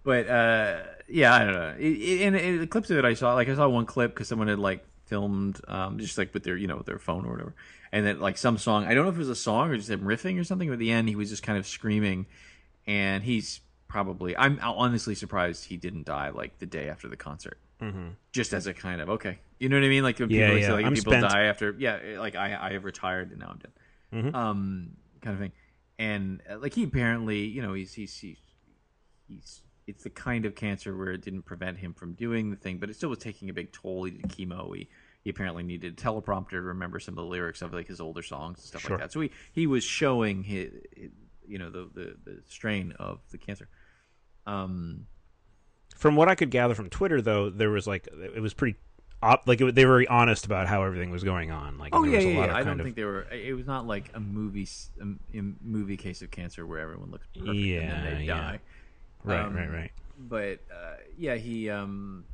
but 0.02 0.28
uh, 0.28 0.82
yeah, 1.08 1.34
I 1.34 1.38
don't 1.44 1.54
know. 1.54 1.74
It, 1.78 1.86
it, 1.86 2.22
and 2.26 2.36
it, 2.36 2.58
the 2.60 2.66
clips 2.66 2.90
of 2.90 2.98
it 2.98 3.04
I 3.04 3.14
saw, 3.14 3.34
like 3.34 3.48
I 3.48 3.54
saw 3.54 3.68
one 3.68 3.86
clip 3.86 4.12
because 4.14 4.28
someone 4.28 4.48
had 4.48 4.58
like 4.58 4.84
filmed, 5.06 5.60
um, 5.68 5.98
just 5.98 6.18
like 6.18 6.32
with 6.34 6.42
their 6.44 6.56
you 6.56 6.66
know 6.66 6.76
with 6.76 6.86
their 6.86 6.98
phone 6.98 7.24
or 7.26 7.32
whatever, 7.32 7.54
and 7.92 8.06
then 8.06 8.20
like 8.20 8.36
some 8.38 8.58
song. 8.58 8.84
I 8.86 8.94
don't 8.94 9.04
know 9.04 9.10
if 9.10 9.16
it 9.16 9.18
was 9.18 9.28
a 9.28 9.36
song 9.36 9.70
or 9.70 9.76
just 9.76 9.90
him 9.90 10.02
riffing 10.02 10.40
or 10.40 10.44
something. 10.44 10.68
But 10.68 10.74
at 10.74 10.78
the 10.78 10.90
end, 10.90 11.08
he 11.08 11.16
was 11.16 11.30
just 11.30 11.42
kind 11.42 11.58
of 11.58 11.66
screaming, 11.66 12.26
and 12.86 13.22
he's 13.22 13.60
probably. 13.88 14.36
I'm 14.36 14.58
honestly 14.62 15.14
surprised 15.14 15.64
he 15.66 15.76
didn't 15.76 16.06
die 16.06 16.30
like 16.30 16.58
the 16.58 16.66
day 16.66 16.88
after 16.88 17.08
the 17.08 17.16
concert. 17.16 17.58
Mm-hmm. 17.80 18.08
Just 18.32 18.52
as 18.54 18.66
a 18.66 18.72
kind 18.74 19.00
of 19.00 19.10
okay, 19.10 19.38
you 19.58 19.68
know 19.68 19.76
what 19.76 19.84
I 19.84 19.88
mean? 19.88 20.02
Like 20.04 20.18
when 20.18 20.30
Yeah, 20.30 20.46
people 20.46 20.58
yeah. 20.60 20.66
say 20.66 20.72
like 20.72 20.84
I'm 20.86 20.94
people 20.94 21.12
spent. 21.12 21.28
die 21.28 21.44
after, 21.44 21.74
yeah, 21.78 21.98
like 22.18 22.34
I 22.36 22.56
I 22.68 22.72
have 22.72 22.84
retired 22.84 23.30
and 23.30 23.40
now 23.40 23.48
I'm 23.50 23.58
dead 23.58 23.72
Mm-hmm. 24.12 24.34
um, 24.34 24.90
kind 25.22 25.34
of 25.34 25.40
thing. 25.40 25.52
And 25.98 26.42
uh, 26.50 26.58
like 26.58 26.74
he 26.74 26.84
apparently, 26.84 27.44
you 27.44 27.62
know, 27.62 27.72
he's 27.74 27.92
he's 27.94 28.16
he's, 28.18 28.38
he's 29.28 29.60
it's 29.86 30.02
the 30.04 30.10
kind 30.10 30.46
of 30.46 30.54
cancer 30.54 30.96
where 30.96 31.10
it 31.12 31.20
didn't 31.22 31.42
prevent 31.42 31.78
him 31.78 31.92
from 31.94 32.14
doing 32.14 32.50
the 32.50 32.56
thing, 32.56 32.78
but 32.78 32.88
it 32.90 32.96
still 32.96 33.10
was 33.10 33.18
taking 33.18 33.50
a 33.50 33.52
big 33.52 33.70
toll. 33.72 34.04
He 34.04 34.12
did 34.12 34.22
chemo. 34.22 34.74
He 34.76 34.88
he 35.22 35.30
apparently 35.30 35.62
needed 35.62 35.92
a 35.92 35.96
teleprompter 35.96 36.50
to 36.50 36.60
remember 36.60 36.98
some 37.00 37.12
of 37.12 37.16
the 37.24 37.30
lyrics 37.30 37.62
of 37.62 37.72
like 37.72 37.86
his 37.86 38.00
older 38.00 38.22
songs 38.22 38.58
and 38.58 38.66
stuff 38.66 38.82
Sure. 38.82 38.90
like 38.96 39.00
that. 39.06 39.12
So 39.12 39.20
he 39.20 39.30
he 39.52 39.66
was 39.66 39.84
showing 39.84 40.42
his, 40.42 40.70
you 41.46 41.58
know 41.58 41.70
the, 41.70 41.88
the 41.94 42.16
the 42.24 42.42
strain 42.48 42.92
of 42.98 43.20
the 43.30 43.38
cancer. 43.38 43.68
Um, 44.46 45.06
From 45.96 46.16
what 46.16 46.28
I 46.28 46.34
could 46.34 46.50
gather 46.50 46.74
from 46.74 46.90
Twitter, 46.90 47.22
though, 47.22 47.50
there 47.50 47.70
was 47.70 47.86
like 47.86 48.08
it 48.08 48.40
was 48.40 48.52
pretty, 48.52 48.78
op- 49.24 49.48
like 49.48 49.60
it, 49.60 49.74
they 49.74 49.84
were 49.86 49.94
very 49.94 50.06
honest 50.08 50.46
about 50.46 50.66
how 50.68 50.82
everything 50.84 51.10
was 51.10 51.24
going 51.24 51.50
on. 51.50 51.78
Like, 51.78 51.94
oh 51.94 52.02
there 52.02 52.12
yeah, 52.12 52.16
was 52.18 52.24
a 52.26 52.28
yeah, 52.30 52.38
lot 52.38 52.48
yeah. 52.50 52.56
I 52.56 52.62
don't 52.62 52.80
of, 52.80 52.84
think 52.84 52.96
they 52.96 53.04
were. 53.04 53.22
It 53.32 53.54
was 53.54 53.66
not 53.66 53.86
like 53.86 54.10
a 54.14 54.20
movie 54.20 54.68
a, 55.00 55.38
a 55.38 55.42
movie 55.62 55.96
case 55.96 56.22
of 56.22 56.30
cancer 56.30 56.66
where 56.66 56.78
everyone 56.80 57.10
looks 57.10 57.26
perfect 57.34 57.48
and 57.48 58.06
then 58.06 58.18
they 58.18 58.24
yeah. 58.24 58.34
die. 58.34 58.60
right, 59.24 59.40
um, 59.44 59.56
right, 59.56 59.70
right. 59.70 59.90
but 60.18 60.60
uh, 60.72 60.94
yeah, 61.18 61.34
he 61.36 61.70
um, 61.70 62.24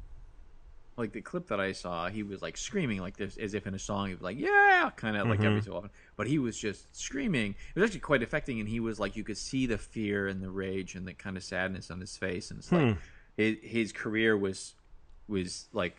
like 0.96 1.12
the 1.12 1.20
clip 1.22 1.46
that 1.48 1.60
I 1.60 1.72
saw, 1.72 2.08
he 2.08 2.22
was 2.22 2.42
like 2.42 2.56
screaming 2.58 3.00
like 3.00 3.16
this 3.16 3.36
as 3.38 3.54
if 3.54 3.66
in 3.66 3.74
a 3.74 3.78
song. 3.78 4.08
He 4.08 4.14
was 4.14 4.22
like, 4.22 4.38
"Yeah," 4.38 4.90
kind 4.96 5.16
of 5.16 5.28
like 5.28 5.38
Mm-hmm. 5.38 5.46
every 5.48 5.62
so 5.62 5.76
often. 5.76 5.90
But 6.16 6.26
he 6.26 6.38
was 6.38 6.58
just 6.58 6.94
screaming. 6.94 7.54
It 7.74 7.80
was 7.80 7.88
actually 7.88 8.00
quite 8.00 8.22
affecting, 8.22 8.60
and 8.60 8.68
he 8.68 8.80
was 8.80 9.00
like, 9.00 9.16
you 9.16 9.24
could 9.24 9.38
see 9.38 9.64
the 9.66 9.78
fear 9.78 10.28
and 10.28 10.42
the 10.42 10.50
rage 10.50 10.94
and 10.96 11.06
the 11.06 11.14
kind 11.14 11.36
of 11.36 11.42
sadness 11.44 11.90
on 11.90 12.00
his 12.00 12.16
face, 12.16 12.50
and 12.50 12.58
it's 12.58 12.70
like 12.70 12.82
Hmm. 12.88 12.92
his 13.36 13.56
his 13.62 13.92
career 13.92 14.36
was 14.36 14.74
was 15.28 15.68
like. 15.72 15.96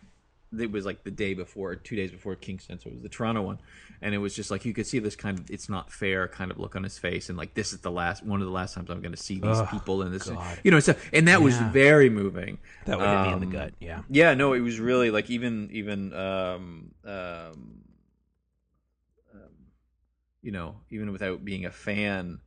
It 0.58 0.70
was 0.70 0.84
like 0.84 1.02
the 1.04 1.10
day 1.10 1.34
before, 1.34 1.74
two 1.76 1.96
days 1.96 2.10
before 2.10 2.34
Kingston, 2.36 2.78
so 2.78 2.88
it 2.88 2.92
was 2.94 3.02
the 3.02 3.08
Toronto 3.08 3.42
one, 3.42 3.58
and 4.02 4.14
it 4.14 4.18
was 4.18 4.34
just 4.34 4.50
like 4.50 4.64
you 4.64 4.74
could 4.74 4.86
see 4.86 4.98
this 4.98 5.16
kind 5.16 5.38
of 5.38 5.50
"it's 5.50 5.68
not 5.68 5.90
fair" 5.90 6.28
kind 6.28 6.50
of 6.50 6.58
look 6.58 6.76
on 6.76 6.82
his 6.82 6.98
face, 6.98 7.28
and 7.28 7.38
like 7.38 7.54
this 7.54 7.72
is 7.72 7.80
the 7.80 7.90
last 7.90 8.24
one 8.24 8.40
of 8.40 8.46
the 8.46 8.52
last 8.52 8.74
times 8.74 8.90
I'm 8.90 9.00
going 9.00 9.14
to 9.14 9.22
see 9.22 9.36
these 9.36 9.44
Ugh, 9.58 9.68
people 9.70 10.02
in 10.02 10.12
this, 10.12 10.24
God. 10.28 10.58
you 10.62 10.70
know. 10.70 10.80
So 10.80 10.94
and 11.12 11.28
that 11.28 11.40
was 11.40 11.56
very 11.56 12.10
moving. 12.10 12.58
That 12.84 12.98
would 12.98 13.08
hit 13.08 13.20
me 13.22 13.28
in 13.28 13.34
Um, 13.34 13.40
the 13.40 13.46
gut. 13.46 13.72
Yeah. 13.80 14.02
Yeah, 14.10 14.34
no, 14.34 14.52
it 14.52 14.60
was 14.60 14.78
really 14.78 15.10
like 15.10 15.30
even 15.30 15.70
even 15.72 16.12
um, 16.12 16.90
um, 17.04 17.82
um, 19.34 19.54
you 20.42 20.50
know 20.52 20.76
even 20.90 21.12
without 21.12 21.44
being 21.44 21.64
a 21.64 21.70
fan 21.72 22.40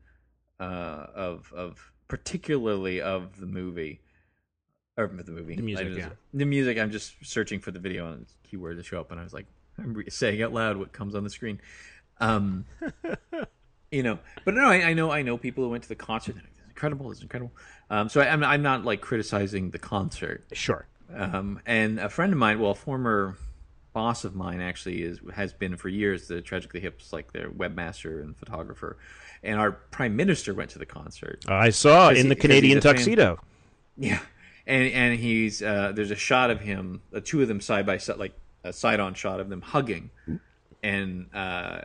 uh, 0.60 1.08
of 1.16 1.52
of 1.56 1.92
particularly 2.08 3.02
of 3.02 3.40
the 3.40 3.48
movie 3.48 4.02
or 4.98 5.08
the 5.08 5.32
movie 5.32 5.56
The 5.56 5.62
music, 5.62 5.88
just- 5.88 6.00
yeah. 6.00 6.10
the 6.34 6.46
music. 6.46 6.78
I'm 6.78 6.92
just 6.92 7.16
searching 7.24 7.60
for 7.60 7.72
the 7.72 7.80
video 7.80 8.12
and 8.12 8.26
keyword 8.50 8.78
to 8.78 8.84
show 8.84 9.00
up, 9.00 9.12
and 9.12 9.20
I 9.20 9.24
was 9.24 9.34
like, 9.34 9.46
I'm 9.78 9.94
re- 9.94 10.10
saying 10.10 10.42
out 10.42 10.54
loud 10.54 10.78
what 10.78 10.92
comes 10.94 11.16
on 11.16 11.24
the 11.24 11.30
screen. 11.30 11.60
Um, 12.20 12.66
you 13.92 14.04
know, 14.04 14.20
but 14.46 14.54
no, 14.54 14.66
I, 14.70 14.76
I 14.90 14.94
know 14.94 15.12
I 15.12 15.22
know 15.22 15.38
people 15.38 15.64
who 15.66 15.70
went 15.70 15.84
to 15.84 15.90
the 15.90 15.96
concert. 15.96 16.36
It's 16.38 16.60
incredible. 16.70 17.12
It's 17.12 17.22
incredible. 17.22 17.52
Um, 17.90 18.08
so 18.10 18.22
I, 18.22 18.28
I'm 18.32 18.44
I'm 18.44 18.62
not 18.62 18.86
like 18.86 19.02
criticizing 19.02 19.72
the 19.72 19.80
concert. 19.80 20.46
Sure. 20.54 20.88
Um, 21.14 21.60
and 21.66 22.00
a 22.00 22.10
friend 22.10 22.32
of 22.34 22.40
mine, 22.40 22.60
well, 22.60 22.72
a 22.72 22.76
former 22.76 23.36
boss 23.94 24.24
of 24.24 24.34
mine, 24.36 24.62
actually 24.62 25.04
is 25.04 25.20
has 25.34 25.52
been 25.52 25.76
for 25.76 25.90
years 25.90 26.28
the 26.30 26.42
Tragically 26.42 26.80
Hips, 26.80 27.12
like 27.12 27.34
their 27.34 27.50
webmaster 27.50 28.22
and 28.24 28.36
photographer. 28.38 28.98
And 29.44 29.60
our 29.60 29.72
prime 29.74 30.16
minister 30.16 30.54
went 30.54 30.70
to 30.72 30.80
the 30.80 30.86
concert. 30.88 31.44
I 31.50 31.70
saw 31.70 32.10
in 32.10 32.16
he- 32.16 32.30
the 32.30 32.36
Canadian 32.36 32.78
a 32.78 32.82
fan. 32.82 32.96
tuxedo. 32.96 33.40
Yeah, 33.98 34.20
and 34.68 34.84
and 34.92 35.20
he's 35.20 35.62
uh, 35.62 35.92
there's 35.94 36.12
a 36.12 36.16
shot 36.16 36.50
of 36.52 36.62
him, 36.62 37.02
uh, 37.14 37.20
two 37.24 37.42
of 37.42 37.48
them 37.48 37.62
side 37.62 37.86
by 37.86 37.98
side, 37.98 38.18
like 38.18 38.34
a 38.64 38.74
side 38.74 39.00
on 39.00 39.14
shot 39.14 39.40
of 39.40 39.50
them 39.50 39.62
hugging. 39.62 40.10
And 40.84 41.28
uh, 41.34 41.82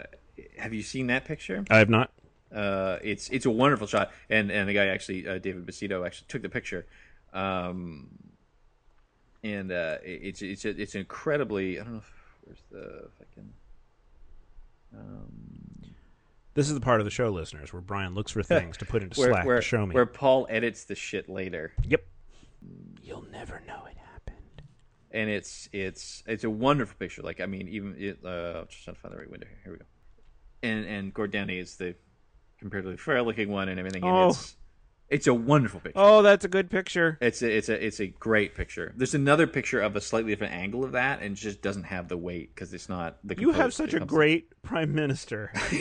have 0.59 0.73
you 0.75 0.83
seen 0.83 1.07
that 1.09 1.25
picture? 1.25 1.65
I 1.71 1.79
have 1.79 1.89
not. 1.91 2.11
Uh, 2.55 2.99
it's 3.03 3.29
it's 3.31 3.47
a 3.47 3.51
wonderful 3.51 3.87
shot, 3.87 4.11
and 4.29 4.51
and 4.51 4.69
the 4.69 4.75
guy 4.75 4.87
actually, 4.87 5.27
uh, 5.29 5.39
David 5.39 5.65
Basito, 5.67 6.05
actually 6.05 6.27
took 6.29 6.43
the 6.43 6.49
picture. 6.49 6.85
Um, 7.33 8.09
and 9.45 9.71
uh, 9.73 9.99
it- 10.05 10.21
it's 10.23 10.43
it's 10.43 10.65
it's 10.65 10.95
incredibly. 10.95 11.79
I 11.81 11.85
don't 11.85 11.93
know 11.95 11.99
if 11.99 12.13
where's 12.45 12.63
the 12.73 13.05
if 13.05 13.13
I 13.21 13.25
can. 13.35 13.53
Um, 14.97 15.93
This 16.55 16.67
is 16.69 16.75
the 16.75 16.81
part 16.81 17.01
of 17.01 17.05
the 17.05 17.11
show, 17.11 17.31
listeners, 17.31 17.73
where 17.73 17.81
Brian 17.83 18.15
looks 18.15 18.33
for 18.33 18.43
things 18.43 18.77
to 18.79 18.85
put 18.85 19.03
into 19.03 19.21
where 19.21 19.31
Slack 19.31 19.47
where, 19.47 19.57
to 19.57 19.63
show 19.63 19.87
me. 19.87 19.95
where 19.95 20.07
Paul 20.07 20.47
edits 20.51 20.85
the 20.85 20.95
shit 20.97 21.29
later. 21.29 21.73
Yep. 21.87 22.05
Never 23.41 23.63
know 23.67 23.87
it 23.91 23.97
happened. 24.13 24.63
and 25.11 25.31
it's 25.31 25.67
it's 25.73 26.23
it's 26.27 26.45
a 26.45 26.51
wonderful 26.51 26.95
picture. 26.99 27.23
Like 27.23 27.41
I 27.41 27.47
mean, 27.47 27.69
even 27.69 27.95
it, 27.99 28.19
uh, 28.23 28.61
I'm 28.61 28.67
just 28.69 28.85
trying 28.85 28.97
to 28.97 29.01
find 29.01 29.15
the 29.15 29.19
right 29.19 29.31
window 29.31 29.47
here. 29.49 29.59
Here 29.65 29.73
we 29.73 29.79
go. 29.79 29.85
And 30.63 30.85
and 30.85 31.15
Gord 31.15 31.33
Downie 31.33 31.59
is 31.59 31.77
the 31.77 31.95
comparatively 32.59 32.99
fair 32.99 33.23
looking 33.23 33.49
one 33.49 33.71
and 33.71 33.79
everything. 33.81 34.03
And 34.05 34.13
Oh. 34.13 34.29
it's 34.29 34.57
it's 35.09 35.27
a 35.27 35.33
wonderful 35.35 35.81
picture. 35.81 35.99
Oh, 35.99 36.21
that's 36.23 36.45
a 36.45 36.49
good 36.49 36.71
picture. 36.71 37.17
It's 37.23 37.41
a, 37.43 37.51
it's 37.51 37.69
a 37.71 37.85
it's 37.87 37.99
a 37.99 38.09
great 38.09 38.55
picture. 38.55 38.93
There's 38.95 39.15
another 39.15 39.47
picture 39.47 39.81
of 39.81 39.97
a 39.97 40.01
slightly 40.03 40.31
different 40.33 40.53
angle 40.53 40.85
of 40.85 40.93
that, 40.93 41.23
and 41.23 41.35
just 41.35 41.63
doesn't 41.63 41.85
have 41.85 42.09
the 42.09 42.19
weight 42.19 42.55
because 42.55 42.75
it's 42.75 42.89
not 42.91 43.17
the. 43.25 43.35
You 43.41 43.53
have 43.53 43.73
such 43.73 43.95
a 43.95 44.01
great 44.01 44.53
prime 44.63 44.95
minister. 44.95 45.51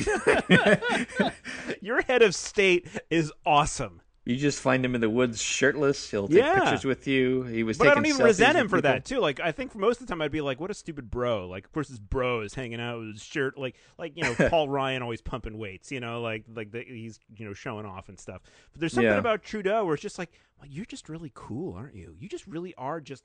Your 1.81 2.01
head 2.03 2.21
of 2.21 2.33
state 2.33 2.87
is 3.09 3.31
awesome. 3.45 4.01
You 4.29 4.37
just 4.37 4.59
find 4.61 4.85
him 4.85 4.93
in 4.93 5.01
the 5.01 5.09
woods 5.09 5.41
shirtless. 5.41 6.11
He'll 6.11 6.27
take 6.27 6.37
Yeah. 6.37 6.59
pictures 6.59 6.85
with 6.85 7.07
you. 7.07 7.41
He 7.43 7.63
was. 7.63 7.79
But 7.79 7.87
I 7.87 7.89
taking 7.89 8.03
don't 8.03 8.09
even 8.11 8.25
resent 8.27 8.57
him 8.59 8.67
for 8.69 8.77
people. 8.77 8.91
that 8.91 9.03
too. 9.03 9.19
Like 9.19 9.39
I 9.39 9.51
think 9.51 9.71
for 9.71 9.79
most 9.79 9.99
of 10.01 10.05
the 10.05 10.11
time 10.13 10.21
I'd 10.21 10.31
be 10.31 10.41
like, 10.41 10.59
"What 10.59 10.69
a 10.69 10.75
stupid 10.75 11.09
bro!" 11.09 11.47
Like 11.47 11.65
of 11.65 11.71
course 11.71 11.87
this 11.87 11.97
bro 11.97 12.41
is 12.41 12.53
hanging 12.53 12.79
out 12.79 12.99
with 12.99 13.13
his 13.13 13.23
shirt, 13.23 13.57
like 13.57 13.75
like 13.97 14.15
you 14.15 14.23
know 14.23 14.35
Paul 14.49 14.69
Ryan 14.69 15.01
always 15.01 15.19
pumping 15.21 15.57
weights, 15.57 15.91
you 15.91 15.99
know, 15.99 16.21
like 16.21 16.43
like 16.53 16.71
the, 16.71 16.83
he's 16.83 17.19
you 17.35 17.43
know 17.47 17.53
showing 17.53 17.87
off 17.87 18.07
and 18.07 18.19
stuff. 18.19 18.43
But 18.71 18.81
there's 18.81 18.93
something 18.93 19.09
Yeah. 19.11 19.17
about 19.17 19.41
Trudeau 19.41 19.83
where 19.83 19.95
it's 19.95 20.03
just 20.03 20.19
like, 20.19 20.31
well, 20.59 20.67
you're 20.69 20.85
just 20.85 21.09
really 21.09 21.31
cool, 21.33 21.73
aren't 21.73 21.95
you? 21.95 22.15
You 22.19 22.29
just 22.29 22.45
really 22.45 22.75
are 22.75 23.01
just 23.01 23.23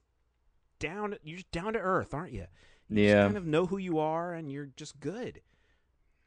down. 0.79 1.17
You're 1.23 1.37
just 1.37 1.51
down 1.53 1.75
to 1.75 1.79
earth, 1.81 2.15
aren't 2.15 2.33
you? 2.33 2.47
You 2.89 2.97
just 2.97 3.09
Yeah. 3.15 3.25
kind 3.25 3.37
of 3.37 3.45
know 3.47 3.67
who 3.67 3.77
you 3.77 3.99
are, 3.99 4.33
and 4.33 4.51
you're 4.51 4.71
just 4.75 4.99
good. 5.01 5.43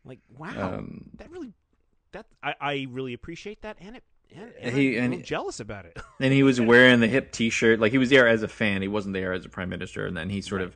Like 0.05 0.19
wow, 0.29 0.75
Um, 0.75 1.09
that 1.15 1.31
really 1.31 1.53
that 2.11 2.27
I, 2.43 2.53
I 2.61 2.87
really 2.91 3.13
appreciate 3.13 3.61
that, 3.63 3.77
and 3.81 3.95
it 3.95 4.03
and, 4.35 4.51
and 4.59 4.75
He- 4.75 4.97
I'm 4.99 5.13
and- 5.13 5.23
jealous 5.23 5.59
about 5.59 5.85
it. 5.85 5.97
and 6.19 6.33
he 6.33 6.43
was 6.43 6.59
wearing 6.71 6.99
the 6.99 7.07
hip 7.07 7.31
T-shirt. 7.31 7.79
Like 7.79 7.91
he 7.91 7.97
was 7.97 8.09
there 8.09 8.27
as 8.27 8.43
a 8.43 8.47
fan. 8.47 8.81
He 8.81 8.87
wasn't 8.87 9.13
there 9.13 9.33
as 9.33 9.45
a 9.45 9.49
prime 9.49 9.69
minister. 9.69 10.05
And 10.05 10.15
then 10.17 10.29
he 10.29 10.41
sort 10.41 10.61
of 10.61 10.75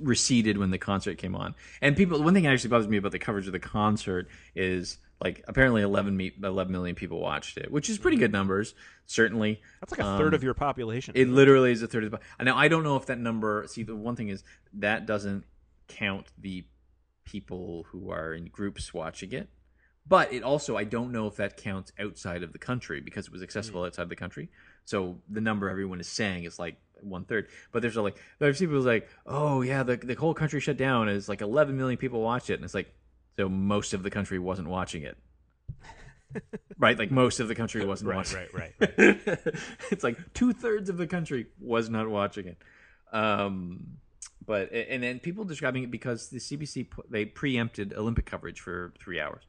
receded 0.00 0.58
when 0.58 0.70
the 0.70 0.78
concert 0.78 1.18
came 1.18 1.34
on. 1.36 1.54
And 1.80 1.96
people, 1.96 2.22
one 2.22 2.34
thing 2.34 2.42
that 2.44 2.52
actually 2.52 2.70
bothers 2.70 2.88
me 2.88 2.96
about 2.96 3.12
the 3.12 3.18
coverage 3.18 3.46
of 3.46 3.52
the 3.52 3.58
concert 3.60 4.28
is 4.54 4.98
like 5.20 5.44
apparently 5.48 5.82
11, 5.82 6.16
me, 6.16 6.32
11 6.42 6.72
million 6.72 6.94
people 6.96 7.20
watched 7.20 7.58
it, 7.58 7.70
which 7.70 7.88
is 7.88 7.98
pretty 7.98 8.16
good 8.16 8.32
numbers. 8.32 8.74
Certainly, 9.06 9.60
That's 9.80 9.92
like 9.92 10.00
a 10.00 10.18
third 10.18 10.28
Um, 10.28 10.34
of 10.34 10.42
your 10.42 10.54
population. 10.54 11.12
it 11.16 11.28
literally 11.28 11.72
is 11.72 11.82
a 11.82 11.86
third 11.88 12.04
of 12.04 12.10
the. 12.10 12.20
Now 12.44 12.56
I 12.56 12.68
don't 12.68 12.82
know 12.84 12.96
if 12.96 13.06
that 13.06 13.18
number. 13.18 13.64
See, 13.68 13.82
the 13.82 13.96
one 13.96 14.16
thing 14.16 14.28
is 14.28 14.44
that 14.74 15.06
doesn't 15.06 15.44
count 15.88 16.26
the 16.38 16.64
people 17.24 17.86
who 17.90 18.10
are 18.10 18.32
in 18.34 18.46
groups 18.46 18.92
watching 18.92 19.32
it. 19.32 19.48
But 20.08 20.32
it 20.32 20.42
also, 20.42 20.76
I 20.76 20.84
don't 20.84 21.12
know 21.12 21.26
if 21.26 21.36
that 21.36 21.56
counts 21.56 21.92
outside 21.98 22.42
of 22.42 22.52
the 22.52 22.58
country 22.58 23.00
because 23.00 23.26
it 23.26 23.32
was 23.32 23.42
accessible 23.42 23.84
outside 23.84 24.08
the 24.08 24.16
country. 24.16 24.48
So 24.84 25.18
the 25.28 25.40
number 25.40 25.68
everyone 25.68 26.00
is 26.00 26.08
saying 26.08 26.44
is 26.44 26.58
like 26.58 26.76
one 27.02 27.24
third. 27.24 27.48
But 27.72 27.82
there's 27.82 27.96
a, 27.96 28.02
like 28.02 28.16
there's 28.38 28.58
people 28.58 28.76
who's 28.76 28.86
like, 28.86 29.08
oh 29.26 29.60
yeah, 29.62 29.82
the 29.82 29.96
the 29.96 30.14
whole 30.14 30.34
country 30.34 30.60
shut 30.60 30.78
down. 30.78 31.08
Is 31.08 31.28
like 31.28 31.42
11 31.42 31.76
million 31.76 31.98
people 31.98 32.22
watched 32.22 32.48
it, 32.48 32.54
and 32.54 32.64
it's 32.64 32.74
like 32.74 32.94
so 33.36 33.48
most 33.48 33.92
of 33.92 34.02
the 34.02 34.10
country 34.10 34.38
wasn't 34.38 34.68
watching 34.68 35.02
it. 35.02 35.18
right, 36.78 36.98
like 36.98 37.10
most 37.10 37.40
of 37.40 37.48
the 37.48 37.54
country 37.54 37.84
wasn't 37.84 38.08
right, 38.08 38.16
watching. 38.16 38.38
right, 38.54 38.72
right, 38.80 38.98
right. 39.26 39.38
it's 39.90 40.04
like 40.04 40.32
two 40.32 40.52
thirds 40.52 40.88
of 40.88 40.96
the 40.96 41.06
country 41.06 41.46
was 41.60 41.90
not 41.90 42.08
watching 42.08 42.46
it. 42.46 42.58
Um, 43.12 43.98
but 44.46 44.72
and 44.72 45.02
then 45.02 45.18
people 45.18 45.44
describing 45.44 45.82
it 45.82 45.90
because 45.90 46.30
the 46.30 46.38
CBC 46.38 46.88
they 47.10 47.26
preempted 47.26 47.92
Olympic 47.92 48.24
coverage 48.24 48.60
for 48.60 48.94
three 48.98 49.20
hours, 49.20 49.44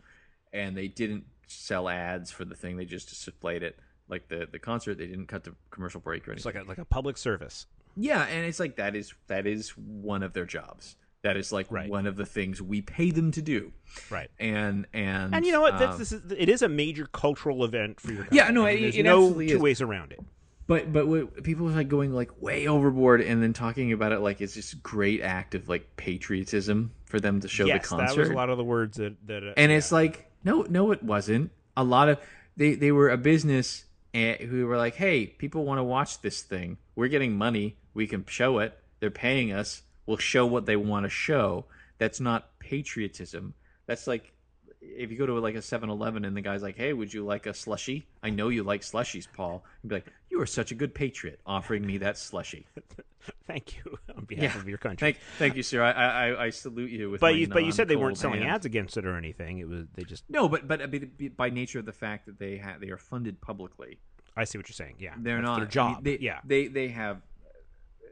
and 0.53 0.75
they 0.75 0.87
didn't 0.87 1.25
sell 1.47 1.89
ads 1.89 2.31
for 2.31 2.45
the 2.45 2.55
thing. 2.55 2.77
They 2.77 2.85
just 2.85 3.09
displayed 3.09 3.63
it 3.63 3.77
like 4.07 4.27
the 4.27 4.47
the 4.51 4.59
concert. 4.59 4.97
They 4.97 5.07
didn't 5.07 5.27
cut 5.27 5.43
the 5.43 5.53
commercial 5.71 5.99
break 6.01 6.27
or 6.27 6.31
anything. 6.31 6.49
It's 6.49 6.55
like 6.55 6.63
a 6.63 6.67
like 6.67 6.77
a 6.77 6.85
public 6.85 7.17
service. 7.17 7.65
yeah, 7.95 8.23
and 8.25 8.45
it's 8.45 8.59
like 8.59 8.75
that 8.77 8.95
is 8.95 9.13
that 9.27 9.45
is 9.47 9.69
one 9.77 10.23
of 10.23 10.33
their 10.33 10.45
jobs. 10.45 10.95
That 11.21 11.35
is 11.35 11.51
like 11.51 11.69
Right. 11.69 11.89
one 11.89 12.07
of 12.07 12.15
the 12.15 12.25
things 12.25 12.61
we 12.61 12.81
pay 12.81 13.11
them 13.11 13.31
to 13.33 13.41
do. 13.41 13.73
Right. 14.09 14.29
And 14.39 14.87
and 14.93 15.35
And 15.35 15.45
you 15.45 15.51
know 15.51 15.59
what? 15.59 15.77
That's 15.77 15.93
um, 15.93 15.99
this 15.99 16.11
is 16.13 16.31
it 16.31 16.47
is 16.47 16.61
a 16.61 16.69
major 16.69 17.07
cultural 17.11 17.65
event 17.65 17.99
for 17.99 18.11
your 18.13 18.21
country. 18.23 18.37
Yeah, 18.37 18.49
no, 18.51 18.65
I 18.65 18.73
mean, 18.75 18.81
there's 18.83 18.95
it 18.95 19.03
no 19.03 19.33
two 19.33 19.39
is. 19.41 19.57
ways 19.57 19.81
around 19.81 20.13
it. 20.13 20.19
But 20.67 20.93
but 20.93 21.07
what, 21.07 21.43
people 21.43 21.67
are 21.67 21.71
like 21.71 21.89
going 21.89 22.13
like 22.13 22.41
way 22.41 22.67
overboard 22.67 23.19
and 23.21 23.43
then 23.43 23.51
talking 23.53 23.91
about 23.91 24.11
it 24.13 24.19
like 24.19 24.39
it's 24.39 24.53
just 24.53 24.81
great 24.81 25.19
act 25.21 25.55
of 25.55 25.67
like 25.67 25.97
patriotism 25.97 26.91
for 27.05 27.19
them 27.19 27.41
to 27.41 27.47
show 27.47 27.65
yes, 27.65 27.81
the 27.81 27.87
concert. 27.97 28.15
that 28.15 28.19
was 28.21 28.29
a 28.29 28.33
lot 28.33 28.49
of 28.49 28.57
the 28.57 28.63
words 28.63 28.97
that 28.97 29.15
that. 29.27 29.43
Uh, 29.43 29.53
and 29.57 29.71
yeah. 29.71 29.77
it's 29.77 29.91
like 29.91 30.28
no 30.43 30.65
no 30.69 30.91
it 30.91 31.03
wasn't. 31.03 31.51
A 31.75 31.83
lot 31.83 32.09
of 32.09 32.19
they 32.57 32.75
they 32.75 32.91
were 32.91 33.09
a 33.09 33.17
business 33.17 33.85
eh, 34.13 34.45
who 34.45 34.65
were 34.67 34.77
like, 34.77 34.95
"Hey, 34.95 35.27
people 35.27 35.65
want 35.65 35.79
to 35.79 35.83
watch 35.83 36.21
this 36.21 36.41
thing. 36.41 36.77
We're 36.95 37.07
getting 37.07 37.37
money. 37.37 37.77
We 37.93 38.07
can 38.07 38.25
show 38.27 38.59
it. 38.59 38.77
They're 38.99 39.11
paying 39.11 39.51
us. 39.51 39.83
We'll 40.05 40.17
show 40.17 40.45
what 40.45 40.65
they 40.65 40.75
want 40.75 41.05
to 41.05 41.09
show." 41.09 41.65
That's 41.97 42.19
not 42.19 42.57
patriotism. 42.59 43.53
That's 43.85 44.07
like 44.07 44.33
if 44.81 45.11
you 45.11 45.17
go 45.17 45.25
to 45.25 45.33
like 45.39 45.55
a 45.55 45.59
7-Eleven 45.59 46.23
and 46.25 46.35
the 46.35 46.41
guy's 46.41 46.61
like, 46.63 46.77
"Hey, 46.77 46.93
would 46.93 47.13
you 47.13 47.25
like 47.25 47.45
a 47.45 47.53
slushy? 47.53 48.07
I 48.23 48.29
know 48.29 48.49
you 48.49 48.63
like 48.63 48.81
slushies, 48.81 49.27
Paul." 49.31 49.63
You'd 49.83 49.89
be 49.89 49.95
like, 49.95 50.07
"You 50.29 50.39
are 50.41 50.45
such 50.45 50.71
a 50.71 50.75
good 50.75 50.93
patriot 50.95 51.39
offering 51.45 51.85
me 51.85 51.97
that 51.99 52.17
slushy." 52.17 52.65
thank 53.47 53.77
you 53.77 53.97
on 54.17 54.23
behalf 54.25 54.55
Yeah. 54.55 54.61
of 54.61 54.69
your 54.69 54.77
country. 54.77 55.13
Thank, 55.13 55.17
thank 55.37 55.55
you, 55.55 55.63
sir. 55.63 55.83
I, 55.83 55.91
I, 55.91 56.45
I 56.45 56.49
salute 56.49 56.89
you 56.91 57.11
with. 57.11 57.19
but 57.21 57.35
you 57.35 57.47
but 57.47 57.65
you 57.65 57.71
said 57.71 57.87
they 57.87 57.95
weren't 57.97 58.17
selling 58.17 58.43
ads 58.43 58.65
against 58.65 58.95
it 58.97 59.05
or 59.05 59.17
anything. 59.17 59.59
It 59.59 59.67
was 59.67 59.85
they 59.95 60.03
just. 60.03 60.23
No, 60.29 60.47
but 60.47 60.67
but 60.67 60.89
by- 60.91 61.29
by 61.35 61.49
nature 61.49 61.79
of 61.79 61.85
the 61.85 61.91
fact 61.93 62.25
that 62.27 62.39
they 62.39 62.57
ha- 62.57 62.77
they 62.79 62.89
are 62.89 62.97
funded 62.97 63.41
publicly, 63.41 63.99
I 64.37 64.45
see 64.45 64.57
what 64.57 64.69
you're 64.69 64.73
saying. 64.75 64.95
Yeah, 64.99 65.13
they're 65.17 65.37
That's 65.41 65.45
not 65.45 65.55
their 65.73 65.83
I 65.83 65.87
mean, 65.87 65.95
job. 65.95 66.03
they, 66.05 66.17
yeah, 66.19 66.39
they 66.45 66.67
they 66.67 66.87
have 66.89 67.21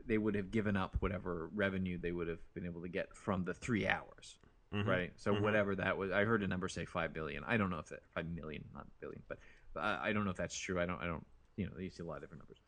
they 0.05 0.17
would 0.17 0.35
have 0.35 0.51
given 0.51 0.75
up 0.77 0.95
whatever 0.99 1.49
revenue 1.55 1.97
they 1.97 2.11
would 2.11 2.27
have 2.27 2.39
been 2.53 2.65
able 2.65 2.81
to 2.81 2.87
get 2.89 3.13
from 3.15 3.43
the 3.45 3.53
three 3.53 3.87
hours, 3.87 4.37
Mhm. 4.73 4.85
right? 4.85 5.11
So 5.15 5.33
Mhm. 5.33 5.41
whatever 5.41 5.75
that 5.75 5.97
was, 5.97 6.11
I 6.11 6.25
heard 6.25 6.43
a 6.43 6.47
number 6.47 6.67
say 6.67 6.85
five 6.85 7.13
billion. 7.13 7.43
I 7.45 7.57
don't 7.57 7.69
know 7.69 7.79
if 7.79 7.89
that 7.89 8.03
five 8.13 8.27
million, 8.27 8.65
not 8.73 8.87
billion, 8.99 9.21
but, 9.27 9.39
but 9.73 9.81
I, 9.83 10.09
I 10.09 10.13
don't 10.13 10.25
know 10.25 10.31
if 10.31 10.37
that's 10.37 10.57
true. 10.57 10.79
I 10.79 10.85
don't 10.85 11.01
I 11.01 11.05
don't 11.07 11.25
you 11.55 11.65
know 11.65 11.77
you 11.79 11.89
see 11.89 12.03
a 12.03 12.05
lot 12.05 12.15
of 12.15 12.21
different 12.21 12.41
numbers. 12.41 12.59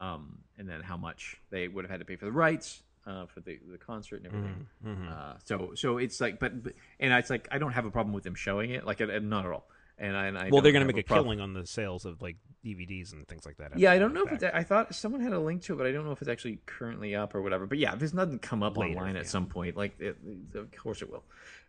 Um, 0.00 0.38
and 0.56 0.68
then 0.68 0.80
how 0.80 0.96
much 0.96 1.36
they 1.50 1.66
would 1.66 1.84
have 1.84 1.90
had 1.90 1.98
to 2.00 2.04
pay 2.06 2.14
for 2.16 2.26
the 2.26 2.32
rights 2.32 2.82
uh, 3.06 3.26
for 3.26 3.40
the 3.40 3.58
the 3.70 3.78
concert 3.78 4.22
and 4.22 4.26
everything. 4.26 4.66
Mhm, 4.84 4.96
mhm. 4.96 5.08
Uh, 5.10 5.38
so 5.44 5.74
so 5.74 5.98
it's 5.98 6.20
like, 6.20 6.38
but, 6.38 6.62
but 6.62 6.74
and 7.00 7.12
it's 7.12 7.30
like 7.30 7.48
I 7.50 7.58
don't 7.58 7.72
have 7.72 7.84
a 7.86 7.90
problem 7.90 8.12
with 8.12 8.24
them 8.24 8.34
showing 8.36 8.70
it, 8.70 8.86
like 8.86 9.00
not 9.00 9.44
at 9.44 9.52
all. 9.52 9.68
And 10.00 10.16
I, 10.16 10.26
and 10.26 10.38
I 10.38 10.48
well, 10.50 10.62
they're 10.62 10.70
going 10.72 10.86
to 10.86 10.92
make 10.92 11.04
a 11.04 11.14
killing 11.14 11.40
on 11.40 11.54
the 11.54 11.66
sales 11.66 12.04
of 12.04 12.22
like 12.22 12.36
DVDs 12.64 13.12
and 13.12 13.26
things 13.26 13.44
like 13.44 13.56
that. 13.56 13.76
Yeah, 13.76 13.90
I 13.90 13.98
don't 13.98 14.14
know 14.14 14.20
the 14.24 14.34
if 14.34 14.40
fact. 14.40 14.42
it's. 14.44 14.54
I 14.54 14.62
thought 14.62 14.94
someone 14.94 15.20
had 15.20 15.32
a 15.32 15.40
link 15.40 15.62
to 15.62 15.72
it, 15.72 15.76
but 15.76 15.86
I 15.88 15.92
don't 15.92 16.04
know 16.04 16.12
if 16.12 16.22
it's 16.22 16.28
actually 16.30 16.60
currently 16.66 17.16
up 17.16 17.34
or 17.34 17.42
whatever. 17.42 17.66
But 17.66 17.78
yeah, 17.78 17.94
if 17.94 18.02
it's 18.02 18.14
nothing 18.14 18.38
come 18.38 18.62
up 18.62 18.76
Later, 18.76 18.96
online 18.96 19.16
at 19.16 19.24
yeah. 19.24 19.28
some 19.28 19.46
point, 19.46 19.76
like 19.76 19.98
it, 20.00 20.16
of 20.54 20.70
course 20.70 21.02
it 21.02 21.10
will. 21.10 21.24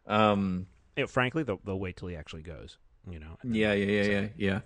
Um, 0.06 0.68
You 0.96 1.04
know, 1.04 1.08
frankly, 1.08 1.42
they'll, 1.44 1.60
they'll 1.66 1.80
wait 1.80 1.98
till 1.98 2.08
he 2.08 2.16
actually 2.16 2.44
goes. 2.44 2.78
You 3.10 3.20
know. 3.20 3.38
yeah, 3.44 3.74
yeah, 3.74 4.02
yeah, 4.04 4.28
yeah, 4.38 4.62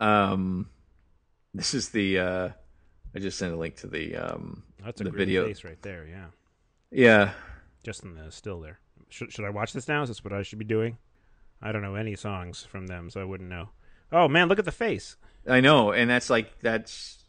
yeah. 0.00 0.30
Um, 0.30 0.70
this 1.52 1.74
is 1.74 1.90
the. 1.90 2.18
Uh, 2.18 2.48
I 3.14 3.18
just 3.18 3.36
sent 3.38 3.52
a 3.52 3.56
link 3.56 3.76
to 3.76 3.88
the. 3.88 4.16
Um, 4.16 4.62
That's 4.82 5.02
a 5.02 5.04
the 5.04 5.10
video. 5.10 5.46
face 5.46 5.64
right 5.64 5.80
there. 5.82 6.06
Yeah, 6.06 6.26
yeah, 6.90 7.32
just 7.84 8.04
in 8.04 8.14
the 8.14 8.32
still 8.32 8.60
there. 8.60 8.78
Should 9.10 9.32
should 9.32 9.44
I 9.44 9.50
watch 9.50 9.74
this 9.74 9.86
now? 9.86 10.02
Is 10.02 10.08
this 10.08 10.24
what 10.24 10.32
I 10.32 10.42
should 10.42 10.58
be 10.58 10.64
doing? 10.64 10.96
I 11.62 11.72
don't 11.72 11.82
know 11.82 11.94
any 11.94 12.16
songs 12.16 12.62
from 12.64 12.86
them, 12.88 13.10
so 13.10 13.20
I 13.20 13.24
wouldn't 13.24 13.48
know. 13.50 13.68
Oh 14.10 14.28
man, 14.28 14.48
look 14.48 14.58
at 14.58 14.64
the 14.64 14.72
face. 14.72 15.16
I 15.48 15.60
know, 15.60 15.92
and 15.92 16.08
that's 16.10 16.28
like 16.30 16.60
that's, 16.60 17.24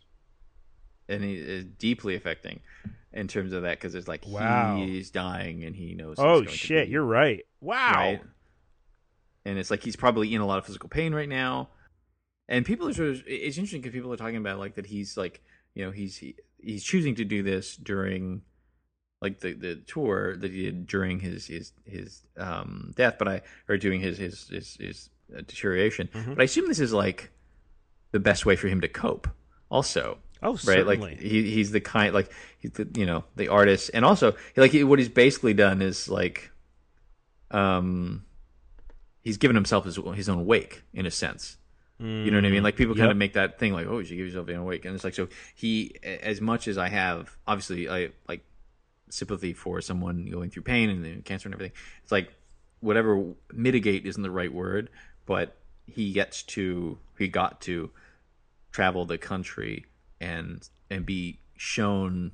and 1.07 1.23
it 1.23 1.38
is 1.38 1.63
uh, 1.65 1.67
deeply 1.79 2.15
affecting 2.15 2.59
in 3.11 3.27
terms 3.27 3.53
of 3.53 3.61
that 3.63 3.77
because 3.79 3.95
it's 3.95 4.07
like 4.07 4.25
Wow. 4.27 4.77
he's 4.77 5.11
dying 5.11 5.63
and 5.63 5.75
he 5.75 5.93
knows. 5.93 6.17
Oh 6.17 6.39
he's 6.41 6.47
going 6.47 6.47
to 6.47 6.51
shit, 6.57 6.88
you're 6.89 7.03
right. 7.05 7.45
Wow. 7.61 7.91
right? 7.93 8.21
And 9.45 9.57
it's 9.57 9.69
like 9.71 9.84
he's 9.84 9.95
probably 9.95 10.34
in 10.34 10.41
a 10.41 10.45
lot 10.45 10.57
of 10.59 10.65
physical 10.65 10.89
pain 10.89 11.13
right 11.13 11.29
now. 11.29 11.69
And 12.47 12.65
people 12.65 12.88
are 12.88 12.93
sort 12.93 13.09
of, 13.09 13.23
it's 13.25 13.57
interesting 13.57 13.81
because 13.81 13.93
people 13.93 14.11
are 14.11 14.17
talking 14.17 14.38
about 14.38 14.59
like 14.59 14.75
that 14.75 14.86
he's 14.88 15.15
like, 15.17 15.41
you 15.75 15.84
know, 15.86 15.91
he's 15.91 16.17
he, 16.17 16.36
he's 16.61 16.84
choosing 16.84 17.15
to 17.15 17.25
do 17.25 17.43
this 17.43 17.75
during 17.75 18.41
like 19.24 19.39
the 19.39 19.53
the 19.53 19.76
tour 19.88 20.36
that 20.38 20.51
he 20.51 20.63
did 20.65 20.86
during 20.86 21.19
his 21.19 21.47
his 21.47 21.71
his 21.86 22.21
um 22.38 22.93
death, 22.95 23.15
but 23.17 23.28
I 23.28 23.41
or 23.69 23.78
doing 23.78 24.01
his 24.01 24.17
his 24.19 24.47
his, 24.49 24.76
his 24.80 25.09
uh, 25.36 25.38
deterioration. 25.41 26.09
Mhm. 26.13 26.36
But 26.36 26.41
I 26.41 26.43
assume 26.43 26.67
this 26.67 26.80
is 26.80 26.93
like 26.93 27.32
the 28.11 28.19
best 28.19 28.45
way 28.45 28.55
for 28.55 28.67
him 28.67 28.82
to 28.82 28.88
cope. 28.88 29.28
Also, 29.71 30.19
Oh, 30.43 30.51
right? 30.51 30.59
certainly. 30.59 30.97
Like 30.97 31.19
he 31.19 31.49
he's 31.49 31.71
the 31.71 31.80
kind 31.82 32.13
like 32.13 32.30
he's 32.59 32.71
the 32.74 32.88
you 32.95 33.05
know 33.05 33.24
the 33.38 33.47
artist, 33.47 33.89
and 33.93 34.03
also 34.05 34.36
like 34.57 34.71
he, 34.71 34.84
what 34.84 34.99
he's 34.99 35.09
basically 35.09 35.53
done 35.53 35.82
is 35.82 36.09
like, 36.09 36.51
um, 37.51 38.26
he's 39.21 39.38
given 39.38 39.55
himself 39.55 39.86
his 39.86 39.97
his 40.15 40.30
own 40.30 40.45
wake 40.45 40.84
in 40.93 41.05
a 41.05 41.11
sense. 41.11 41.57
You 41.99 42.32
know 42.32 42.38
what 42.38 42.45
I 42.45 42.49
mean? 42.49 42.63
Like 42.63 42.76
people 42.76 42.95
kind 42.95 43.05
Yep. 43.05 43.11
of 43.11 43.17
make 43.17 43.34
that 43.34 43.59
thing 43.59 43.71
like, 43.71 43.88
oh, 43.88 43.99
you 43.99 44.03
should 44.03 44.17
give 44.17 44.26
yourself 44.28 44.49
your 44.49 44.57
own 44.59 44.65
wake, 44.65 44.84
and 44.84 44.93
it's 44.93 45.05
like 45.05 45.13
so 45.13 45.30
he 45.55 45.95
as 46.03 46.41
much 46.41 46.67
as 46.67 46.78
I 46.78 46.89
have 46.89 47.38
obviously 47.47 47.88
I 47.88 48.09
like 48.28 48.43
sympathy 49.14 49.53
for 49.53 49.82
someone 49.82 50.26
going 50.26 50.49
through 50.49 50.64
pain 50.64 50.89
and 50.89 51.26
cancer 51.26 51.47
and 51.47 51.53
everything. 51.53 51.76
It's 52.01 52.11
like 52.11 52.34
whatever 52.80 53.24
mitigate 53.51 54.05
isn't 54.05 54.22
the 54.22 54.32
right 54.32 54.53
word, 54.53 54.89
but 55.26 55.55
he 55.86 56.11
gets 56.11 56.43
to 56.43 56.97
he 57.18 57.28
got 57.28 57.61
to 57.61 57.91
travel 58.72 59.05
the 59.05 59.18
country 59.18 59.86
and 60.20 60.68
and 60.89 61.05
be 61.05 61.39
shown 61.55 62.32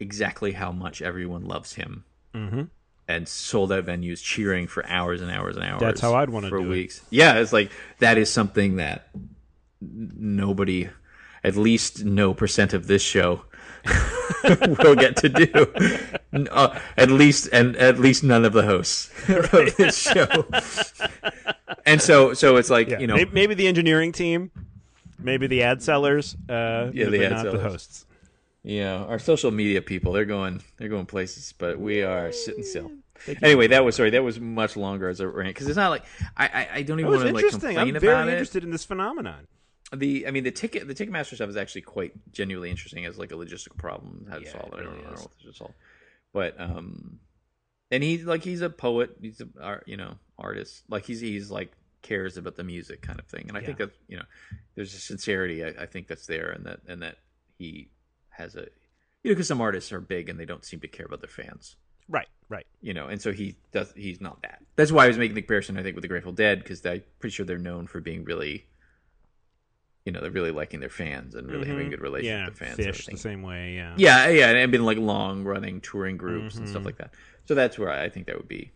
exactly 0.00 0.52
how 0.52 0.72
much 0.72 1.02
everyone 1.02 1.44
loves 1.44 1.74
him. 1.74 2.04
Mm-hmm. 2.34 2.62
And 3.08 3.28
sold 3.28 3.70
out 3.70 3.86
venues 3.86 4.20
cheering 4.20 4.66
for 4.66 4.84
hours 4.86 5.20
and 5.22 5.30
hours 5.30 5.54
and 5.54 5.64
hours. 5.64 5.80
That's 5.80 6.00
how 6.00 6.14
I'd 6.14 6.30
wanna 6.30 6.48
for 6.48 6.58
do 6.58 6.64
it. 6.64 6.68
weeks. 6.68 7.02
Yeah, 7.08 7.38
it's 7.38 7.52
like 7.52 7.70
that 8.00 8.18
is 8.18 8.32
something 8.32 8.76
that 8.76 9.10
nobody, 9.80 10.88
at 11.44 11.54
least 11.54 12.04
no 12.04 12.34
percent 12.34 12.72
of 12.72 12.88
this 12.88 13.02
show, 13.02 13.44
will 14.82 14.94
get 14.94 15.16
to 15.18 15.28
do. 15.28 15.72
Uh, 16.50 16.78
at 16.96 17.10
least, 17.10 17.48
and 17.52 17.76
at 17.76 17.98
least 17.98 18.22
none 18.24 18.44
of 18.44 18.52
the 18.52 18.62
hosts 18.62 19.10
of 19.28 19.76
this 19.76 19.96
show. 19.98 20.46
and 21.84 22.00
so, 22.00 22.34
so 22.34 22.56
it's 22.56 22.70
like 22.70 22.88
Yeah. 22.88 22.98
you 22.98 23.06
know, 23.06 23.14
maybe, 23.14 23.30
maybe 23.32 23.54
the 23.54 23.66
engineering 23.68 24.12
team, 24.12 24.50
maybe 25.18 25.46
the 25.46 25.62
ad 25.62 25.82
sellers. 25.82 26.36
Uh, 26.48 26.90
Yeah, 26.92 27.06
the 27.06 27.24
ad 27.26 27.32
not 27.32 27.52
the 27.52 27.58
hosts. 27.60 28.04
Yeah, 28.62 29.04
our 29.04 29.18
social 29.20 29.50
media 29.52 29.80
people, 29.80 30.12
they're 30.12 30.24
going 30.24 30.60
they're 30.76 30.88
going 30.88 31.06
places, 31.06 31.54
but 31.56 31.78
we 31.78 32.02
are 32.02 32.32
sitting 32.32 32.64
still. 32.64 32.90
Anyway, 33.42 33.68
that 33.68 33.84
was 33.84 33.96
sorry, 33.96 34.10
that 34.10 34.22
was 34.24 34.38
much 34.40 34.76
longer 34.76 35.08
as 35.08 35.20
a 35.20 35.28
rant 35.28 35.54
because 35.54 35.68
it's 35.68 35.76
not 35.76 35.90
like 35.90 36.04
I 36.36 36.46
I, 36.46 36.68
I 36.78 36.82
don't 36.82 36.98
even 37.00 37.10
want 37.12 37.22
to 37.26 37.32
like 37.32 37.44
interesting. 37.44 37.60
complain 37.76 37.94
I'm 37.94 38.00
very 38.00 38.12
about 38.12 38.28
it. 38.28 38.32
interested 38.32 38.64
in 38.64 38.70
this 38.70 38.84
phenomenon. 38.84 39.46
The 39.92 40.26
I 40.26 40.30
mean 40.32 40.44
the 40.44 40.50
ticket 40.50 40.88
the 40.88 40.94
Ticketmaster 40.94 41.34
stuff 41.36 41.48
is 41.48 41.56
actually 41.56 41.82
quite 41.82 42.12
genuinely 42.32 42.70
interesting 42.70 43.04
as 43.06 43.18
like 43.18 43.30
a 43.30 43.34
logistical 43.36 43.76
problem 43.76 44.26
how 44.28 44.38
to 44.38 44.44
Yeah, 44.44 44.52
solve 44.52 44.72
it 44.72 44.78
it. 44.78 44.80
I 44.80 44.82
don't 44.82 45.02
know 45.04 45.12
it's 45.12 45.42
just 45.44 45.58
solved, 45.58 45.74
but 46.32 46.60
um, 46.60 47.20
and 47.90 48.02
he 48.02 48.18
like 48.18 48.42
he's 48.42 48.62
a 48.62 48.70
poet, 48.70 49.16
he's 49.20 49.40
a 49.40 49.48
art, 49.62 49.84
you 49.86 49.96
know 49.96 50.14
artist, 50.38 50.82
like 50.88 51.04
he's 51.06 51.20
he's 51.20 51.50
like 51.50 51.70
cares 52.02 52.36
about 52.36 52.56
the 52.56 52.64
music 52.64 53.00
kind 53.02 53.18
of 53.18 53.26
thing, 53.26 53.44
and 53.48 53.56
I 53.56 53.60
think 53.60 53.78
Yeah. 53.78 53.86
that 53.86 53.94
you 54.08 54.16
know 54.16 54.24
there's 54.74 54.92
a 54.94 54.98
sincerity 54.98 55.64
I, 55.64 55.68
I 55.68 55.86
think 55.86 56.08
that's 56.08 56.26
there, 56.26 56.50
and 56.50 56.66
that 56.66 56.80
and 56.88 57.02
that 57.02 57.18
he 57.58 57.90
has 58.30 58.56
a 58.56 58.62
you 59.22 59.30
know 59.30 59.34
because 59.34 59.46
some 59.48 59.60
artists 59.60 59.92
are 59.92 60.00
big 60.00 60.28
and 60.28 60.38
they 60.38 60.44
don't 60.44 60.64
seem 60.64 60.80
to 60.80 60.88
care 60.88 61.06
about 61.06 61.20
their 61.20 61.28
fans 61.30 61.76
Right, 62.08 62.28
right. 62.48 62.66
you 62.80 62.94
know, 62.94 63.06
and 63.08 63.20
so 63.20 63.32
he 63.32 63.56
does. 63.72 63.92
He's 63.96 64.20
not 64.20 64.42
that. 64.42 64.62
That's 64.76 64.92
why 64.92 65.04
I 65.04 65.08
was 65.08 65.18
making 65.18 65.34
the 65.34 65.42
comparison. 65.42 65.76
I 65.76 65.82
think 65.82 65.96
with 65.96 66.02
the 66.02 66.08
Grateful 66.08 66.32
Dead 66.32 66.58
because 66.60 66.84
I'm 66.86 67.02
pretty 67.18 67.34
sure 67.34 67.44
they're 67.46 67.58
known 67.58 67.88
for 67.88 68.00
being 68.00 68.22
really, 68.24 68.66
you 70.06 70.12
know, 70.12 70.20
they're 70.20 70.30
really 70.30 70.52
liking 70.52 70.80
their 70.80 70.88
fans 70.88 71.34
and 71.34 71.50
really 71.50 71.66
having 71.66 71.88
Mhm. 71.88 71.90
good 71.90 72.00
relations 72.00 72.28
Yeah, 72.28 72.44
with 72.46 72.54
the 72.58 72.64
fans. 72.64 72.78
and 72.78 72.88
Phish 72.88 73.10
the 73.10 73.16
same 73.18 73.42
way. 73.42 73.74
Yeah. 73.74 73.94
Yeah, 73.98 74.28
yeah, 74.28 74.50
and 74.52 74.72
been 74.72 74.84
like 74.86 74.96
long 74.98 75.44
running 75.44 75.80
touring 75.82 76.16
groups 76.16 76.54
and 76.56 76.66
Mhm. 76.66 76.70
stuff 76.70 76.84
like 76.86 76.96
that. 76.98 77.12
So 77.44 77.54
that's 77.54 77.78
where 77.78 77.90
I, 77.90 78.08
think 78.08 78.26
that 78.28 78.36
would 78.38 78.48
be. 78.48 78.70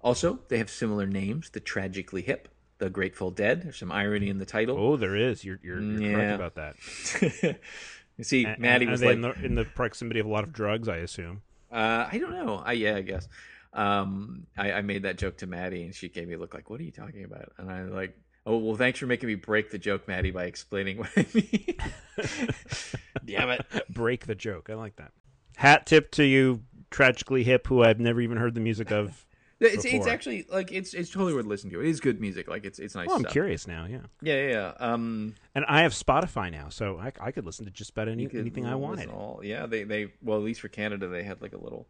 Also, 0.00 0.40
they 0.48 0.58
have 0.58 0.68
similar 0.70 1.06
names: 1.06 1.50
the 1.50 1.60
Tragically 1.60 2.22
Hip, 2.22 2.48
the 2.78 2.90
Grateful 2.90 3.30
Dead. 3.30 3.62
There's 3.62 3.76
some 3.76 3.92
irony 3.92 4.28
in 4.28 4.38
the 4.38 4.46
title. 4.46 4.76
Oh, 4.76 4.96
there 4.96 5.14
is. 5.16 5.44
You're 5.44 5.60
you're, 5.62 5.80
you're 5.80 6.00
Yeah. 6.02 6.12
correct 6.14 6.34
about 6.34 6.54
that. 6.56 7.58
you 8.18 8.24
see, 8.24 8.44
And- 8.44 8.58
Maddie 8.60 8.86
was 8.86 9.02
like, 9.02 9.14
in 9.14 9.20
the, 9.20 9.32
in 9.44 9.54
the 9.54 9.64
proximity 9.64 10.18
of 10.20 10.26
a 10.26 10.28
lot 10.30 10.42
of 10.44 10.52
drugs, 10.52 10.88
I 10.88 10.96
assume. 10.96 11.42
Uh, 11.70 12.08
I 12.10 12.18
don't 12.18 12.32
know. 12.32 12.56
I 12.64 12.72
yeah, 12.72 12.96
I 12.96 13.02
guess. 13.02 13.28
Um, 13.74 14.46
I, 14.58 14.72
I 14.72 14.80
made 14.82 15.04
that 15.04 15.16
joke 15.16 15.38
to 15.38 15.46
Maddie, 15.46 15.84
and 15.84 15.94
she 15.94 16.08
gave 16.10 16.28
me 16.28 16.34
a 16.34 16.38
look 16.38 16.52
like, 16.52 16.68
"What 16.68 16.80
are 16.80 16.84
you 16.84 16.90
talking 16.90 17.24
about?" 17.24 17.52
And 17.56 17.70
I 17.70 17.84
like, 17.84 18.18
"Oh 18.46 18.56
well, 18.58 18.76
thanks 18.76 18.98
for 18.98 19.06
making 19.06 19.28
me 19.28 19.34
break 19.34 19.70
the 19.70 19.78
joke, 19.78 20.08
Maddie, 20.08 20.30
by 20.30 20.44
explaining 20.44 20.98
what 20.98 21.10
I 21.16 21.26
mean." 21.34 21.76
Damn 23.24 23.50
it! 23.50 23.66
Break 23.88 24.26
the 24.26 24.34
joke. 24.34 24.68
I 24.70 24.74
like 24.74 24.96
that. 24.96 25.12
Hat 25.56 25.86
tip 25.86 26.10
to 26.12 26.24
you, 26.24 26.62
tragically 26.90 27.44
hip, 27.44 27.66
who 27.66 27.82
I've 27.82 28.00
never 28.00 28.20
even 28.20 28.38
heard 28.38 28.54
the 28.54 28.60
music 28.60 28.90
of. 28.90 29.26
It's, 29.64 29.84
it's 29.84 30.08
actually 30.08 30.44
like 30.50 30.72
it's 30.72 30.92
it's 30.92 31.08
totally 31.08 31.34
worth 31.34 31.46
listening 31.46 31.72
to. 31.74 31.80
It 31.80 31.86
is 31.86 32.00
good 32.00 32.20
music. 32.20 32.48
Like 32.48 32.64
it's 32.64 32.80
it's 32.80 32.96
nice. 32.96 33.06
Oh, 33.08 33.14
I'm 33.14 33.20
stuff. 33.20 33.30
curious 33.30 33.68
now. 33.68 33.86
Yeah, 33.88 33.98
Yeah, 34.20 34.34
yeah, 34.34 34.48
yeah. 34.50 34.72
Um, 34.80 35.36
and 35.54 35.64
I 35.68 35.82
have 35.82 35.92
Spotify 35.92 36.50
now, 36.50 36.68
so 36.68 36.98
I, 36.98 37.12
I 37.20 37.30
could 37.30 37.46
listen 37.46 37.66
to 37.66 37.70
just 37.70 37.90
about 37.90 38.08
any, 38.08 38.24
anything 38.34 38.66
I 38.66 38.70
listen 38.70 38.80
wanted. 38.80 39.10
All, 39.10 39.40
yeah, 39.44 39.66
they 39.66 39.84
they 39.84 40.12
well 40.20 40.36
at 40.36 40.42
least 40.42 40.62
for 40.62 40.66
Canada 40.68 41.06
they 41.06 41.22
had 41.22 41.40
like 41.40 41.52
a 41.52 41.58
little, 41.58 41.86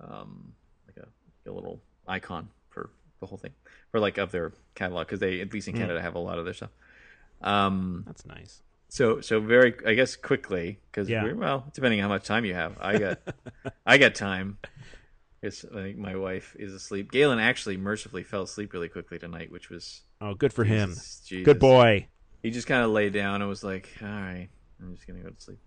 um, 0.00 0.54
like 0.86 1.04
a, 1.04 1.50
a 1.50 1.52
little 1.52 1.82
icon 2.08 2.48
for 2.70 2.88
the 3.20 3.26
whole 3.26 3.36
thing, 3.36 3.52
or 3.92 4.00
like 4.00 4.18
of 4.18 4.32
their 4.32 4.52
catalog 4.74 5.06
because 5.06 5.20
they 5.20 5.40
at 5.40 5.52
least 5.52 5.68
Hmm. 5.68 5.74
in 5.76 5.82
Canada 5.82 6.00
have 6.00 6.14
a 6.14 6.18
lot 6.18 6.38
of 6.38 6.44
their 6.44 6.54
stuff. 6.54 6.70
Um, 7.40 8.04
That's 8.06 8.24
nice. 8.26 8.62
So 8.88 9.20
so 9.20 9.40
very 9.40 9.74
I 9.86 9.94
guess 9.94 10.16
quickly 10.16 10.78
because 10.90 11.08
Yeah. 11.08 11.24
we're 11.24 11.34
well 11.34 11.66
depending 11.72 12.00
on 12.00 12.04
how 12.04 12.14
much 12.14 12.24
time 12.24 12.44
you 12.44 12.54
have. 12.54 12.76
I 12.80 12.98
got 12.98 13.18
I 13.86 13.98
got 13.98 14.14
time. 14.14 14.58
It's 15.42 15.64
I 15.64 15.74
think 15.82 15.98
my 15.98 16.14
wife 16.14 16.54
is 16.58 16.72
asleep. 16.72 17.10
Galen 17.10 17.38
actually 17.38 17.76
mercifully 17.76 18.22
fell 18.22 18.42
asleep 18.42 18.72
really 18.72 18.88
quickly 18.88 19.18
tonight, 19.18 19.50
which 19.50 19.70
was 19.70 20.02
Oh, 20.20 20.34
good 20.34 20.52
for 20.52 20.62
him. 20.64 20.90
Jesus, 20.90 21.20
Jesus. 21.26 21.44
Good 21.44 21.58
boy. 21.58 22.06
He 22.42 22.50
just 22.50 22.66
kind 22.68 22.84
of 22.84 22.90
laid 22.90 23.12
down 23.12 23.40
and 23.40 23.48
was 23.48 23.64
like, 23.64 23.88
"All 24.02 24.08
right, 24.08 24.48
I'm 24.80 24.94
just 24.94 25.06
gonna 25.06 25.20
go 25.20 25.30
to 25.30 25.40
sleep." 25.40 25.58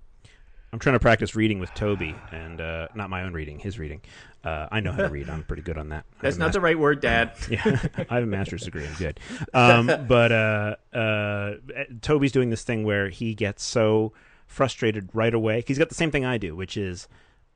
I'm 0.75 0.79
trying 0.79 0.95
to 0.95 0.99
practice 0.99 1.37
reading 1.37 1.59
with 1.59 1.73
Toby, 1.73 2.13
and 2.33 2.59
uh, 2.59 2.89
not 2.93 3.09
my 3.09 3.23
own 3.23 3.31
reading, 3.31 3.59
his 3.59 3.79
reading. 3.79 4.01
Uh, 4.43 4.67
I 4.69 4.81
know 4.81 4.91
how 4.91 5.03
to 5.03 5.07
read. 5.07 5.29
I'm 5.29 5.43
pretty 5.43 5.61
good 5.61 5.77
on 5.77 5.87
that. 5.87 6.03
That's 6.19 6.35
not 6.35 6.51
the 6.51 6.59
right 6.59 6.77
word, 6.77 6.99
Dad. 6.99 7.31
Yeah, 7.49 7.61
I 8.09 8.15
have 8.15 8.23
a 8.23 8.25
master's 8.25 8.63
degree. 8.63 8.85
I'm 8.85 8.93
good. 8.95 9.17
Um, 9.53 10.05
but 10.05 10.33
uh, 10.33 10.75
uh, 10.93 11.53
Toby's 12.01 12.33
doing 12.33 12.49
this 12.49 12.63
thing 12.63 12.83
where 12.83 13.07
he 13.07 13.33
gets 13.35 13.63
so 13.63 14.11
frustrated 14.47 15.09
right 15.13 15.33
away. 15.33 15.63
He's 15.65 15.77
got 15.77 15.87
the 15.87 15.95
same 15.95 16.11
thing 16.11 16.25
I 16.25 16.37
do, 16.37 16.57
which 16.57 16.75
is 16.75 17.07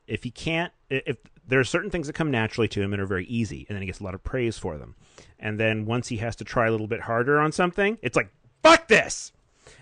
if 0.06 0.22
he 0.22 0.30
can't, 0.30 0.72
if 0.88 1.18
there 1.46 1.60
are 1.60 1.64
certain 1.64 1.90
things 1.90 2.06
that 2.06 2.14
come 2.14 2.30
naturally 2.30 2.68
to 2.68 2.80
him 2.80 2.94
and 2.94 3.02
are 3.02 3.06
very 3.06 3.26
easy, 3.26 3.66
and 3.68 3.76
then 3.76 3.82
he 3.82 3.86
gets 3.86 4.00
a 4.00 4.04
lot 4.04 4.14
of 4.14 4.24
praise 4.24 4.56
for 4.56 4.78
them, 4.78 4.94
and 5.38 5.60
then 5.60 5.84
once 5.84 6.08
he 6.08 6.16
has 6.16 6.36
to 6.36 6.44
try 6.44 6.68
a 6.68 6.70
little 6.70 6.88
bit 6.88 7.02
harder 7.02 7.38
on 7.38 7.52
something, 7.52 7.98
it's 8.00 8.16
like 8.16 8.32
fuck 8.62 8.88
this, 8.88 9.30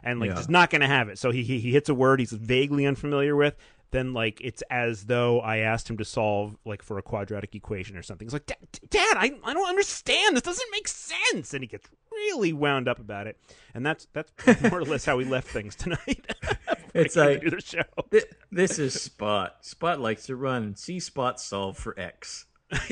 and 0.03 0.21
like 0.21 0.31
Yeah. 0.31 0.37
just 0.37 0.51
not 0.51 0.71
going 0.71 0.81
to 0.83 0.87
have 0.87 1.09
it. 1.09 1.19
So 1.19 1.31
he, 1.31 1.43
he 1.43 1.59
he 1.61 1.73
hits 1.73 1.89
a 1.89 1.95
word 1.95 2.21
he's 2.21 2.33
vaguely 2.33 2.87
unfamiliar 2.87 3.35
with. 3.37 3.57
Then 3.91 4.13
like 4.13 4.39
it's 4.43 4.63
as 4.71 5.07
though 5.07 5.41
I 5.41 5.59
asked 5.59 5.89
him 5.89 5.97
to 5.97 6.05
solve 6.05 6.59
like 6.67 6.83
for 6.83 6.99
a 6.99 7.03
quadratic 7.03 7.55
equation 7.55 7.97
or 7.97 8.03
something. 8.03 8.27
It's 8.27 8.35
like, 8.35 8.45
Dad, 8.47 8.59
Dad 8.91 9.17
I, 9.19 9.33
I 9.45 9.55
don't 9.55 9.69
understand. 9.69 10.37
This 10.37 10.43
doesn't 10.43 10.71
make 10.73 10.87
sense. 10.89 11.55
And 11.55 11.63
he 11.63 11.69
gets 11.69 11.89
really 12.13 12.53
wound 12.53 12.87
up 12.87 12.99
about 12.99 13.27
it. 13.27 13.39
And 13.75 13.87
that's 13.87 14.07
that's 14.13 14.31
more 14.71 14.81
or 14.81 14.85
less 14.85 15.07
how 15.07 15.17
we 15.17 15.25
left 15.25 15.49
things 15.49 15.75
tonight. 15.75 16.27
It's 16.95 17.17
like- 17.17 17.43
the 17.43 17.61
show. 17.61 17.83
Thi- 18.11 18.23
This 18.51 18.79
is 18.79 19.01
Spot. 19.01 19.55
Spot 19.65 20.01
likes 20.01 20.25
to 20.27 20.37
run. 20.37 20.75
See 20.75 20.99
Spot 21.01 21.39
solve 21.39 21.77
for 21.77 21.99
X. 22.01 22.47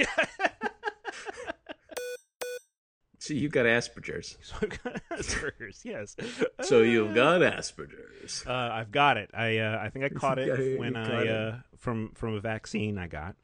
See, 3.26 3.36
you've 3.38 3.50
got 3.52 3.66
Asperger's. 3.66 4.38
So 4.42 4.54
I've 4.62 4.82
got 4.82 5.00
Asperger's, 5.10 5.84
yes. 5.84 6.14
So 6.62 6.82
you've 6.82 7.12
got 7.14 7.40
Asperger's. 7.40 8.44
Uh, 8.46 8.52
I've 8.52 8.92
got 8.92 9.16
it. 9.16 9.30
I 9.34 9.58
uh, 9.58 9.80
I 9.82 9.88
think 9.90 10.04
I 10.04 10.08
caught 10.20 10.38
it 10.38 10.58
you 10.58 10.78
when 10.78 10.94
I 10.96 11.22
it. 11.22 11.28
uh, 11.28 11.52
from 11.78 12.12
from 12.14 12.34
a 12.34 12.40
vaccine 12.40 12.98
I 12.98 13.08
got. 13.08 13.34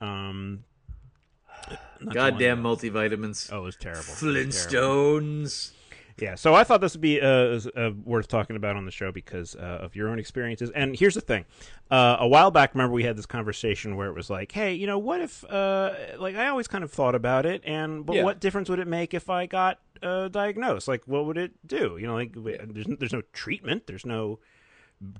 Um, 0.00 0.64
not 1.68 1.78
too 2.00 2.04
long 2.04 2.14
Goddamn 2.14 2.62
multivitamins. 2.62 3.52
Oh, 3.52 3.58
it 3.58 3.62
was 3.62 3.76
terrible. 3.76 4.02
It 4.02 4.08
was 4.10 4.20
terrible. 4.20 4.40
Flintstones. 4.40 5.70
Yeah, 6.18 6.34
so 6.34 6.54
I 6.54 6.64
thought 6.64 6.80
this 6.80 6.94
would 6.94 7.00
be 7.00 7.20
uh, 7.20 7.26
uh, 7.76 7.90
worth 8.04 8.28
talking 8.28 8.56
about 8.56 8.76
on 8.76 8.84
the 8.84 8.90
show 8.90 9.10
because 9.12 9.54
uh, 9.56 9.58
of 9.82 9.96
your 9.96 10.08
own 10.08 10.18
experiences. 10.18 10.70
And 10.74 10.96
here's 10.96 11.14
the 11.14 11.20
thing: 11.20 11.44
uh, 11.90 12.16
a 12.20 12.28
while 12.28 12.50
back, 12.50 12.74
remember 12.74 12.92
we 12.94 13.04
had 13.04 13.16
this 13.16 13.26
conversation 13.26 13.96
where 13.96 14.08
it 14.08 14.14
was 14.14 14.28
like, 14.30 14.52
"Hey, 14.52 14.74
you 14.74 14.86
know, 14.86 14.98
what 14.98 15.20
if, 15.20 15.44
uh, 15.44 15.94
like, 16.18 16.36
I 16.36 16.48
always 16.48 16.68
kind 16.68 16.84
of 16.84 16.92
thought 16.92 17.14
about 17.14 17.46
it, 17.46 17.62
and 17.64 18.04
but 18.06 18.16
Yeah. 18.16 18.24
what 18.24 18.40
difference 18.40 18.68
would 18.68 18.78
it 18.78 18.86
make 18.88 19.14
if 19.14 19.30
I 19.30 19.46
got 19.46 19.78
uh, 20.02 20.28
diagnosed? 20.28 20.88
Like, 20.88 21.02
what 21.06 21.26
would 21.26 21.38
it 21.38 21.52
do? 21.66 21.96
You 21.98 22.06
know, 22.06 22.14
like, 22.14 22.32
there's 22.34 22.86
there's 22.98 23.12
no 23.12 23.22
treatment, 23.32 23.86
there's 23.86 24.06
no 24.06 24.38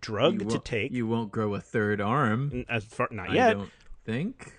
drug 0.00 0.48
to 0.50 0.58
take, 0.58 0.92
You 0.92 1.06
won't 1.06 1.32
grow 1.32 1.54
a 1.54 1.60
third 1.60 2.00
arm. 2.00 2.64
as 2.68 2.84
far 2.84 3.08
not 3.10 3.30
I 3.30 3.34
yet. 3.34 3.52
don't 3.54 3.70
think. 4.04 4.52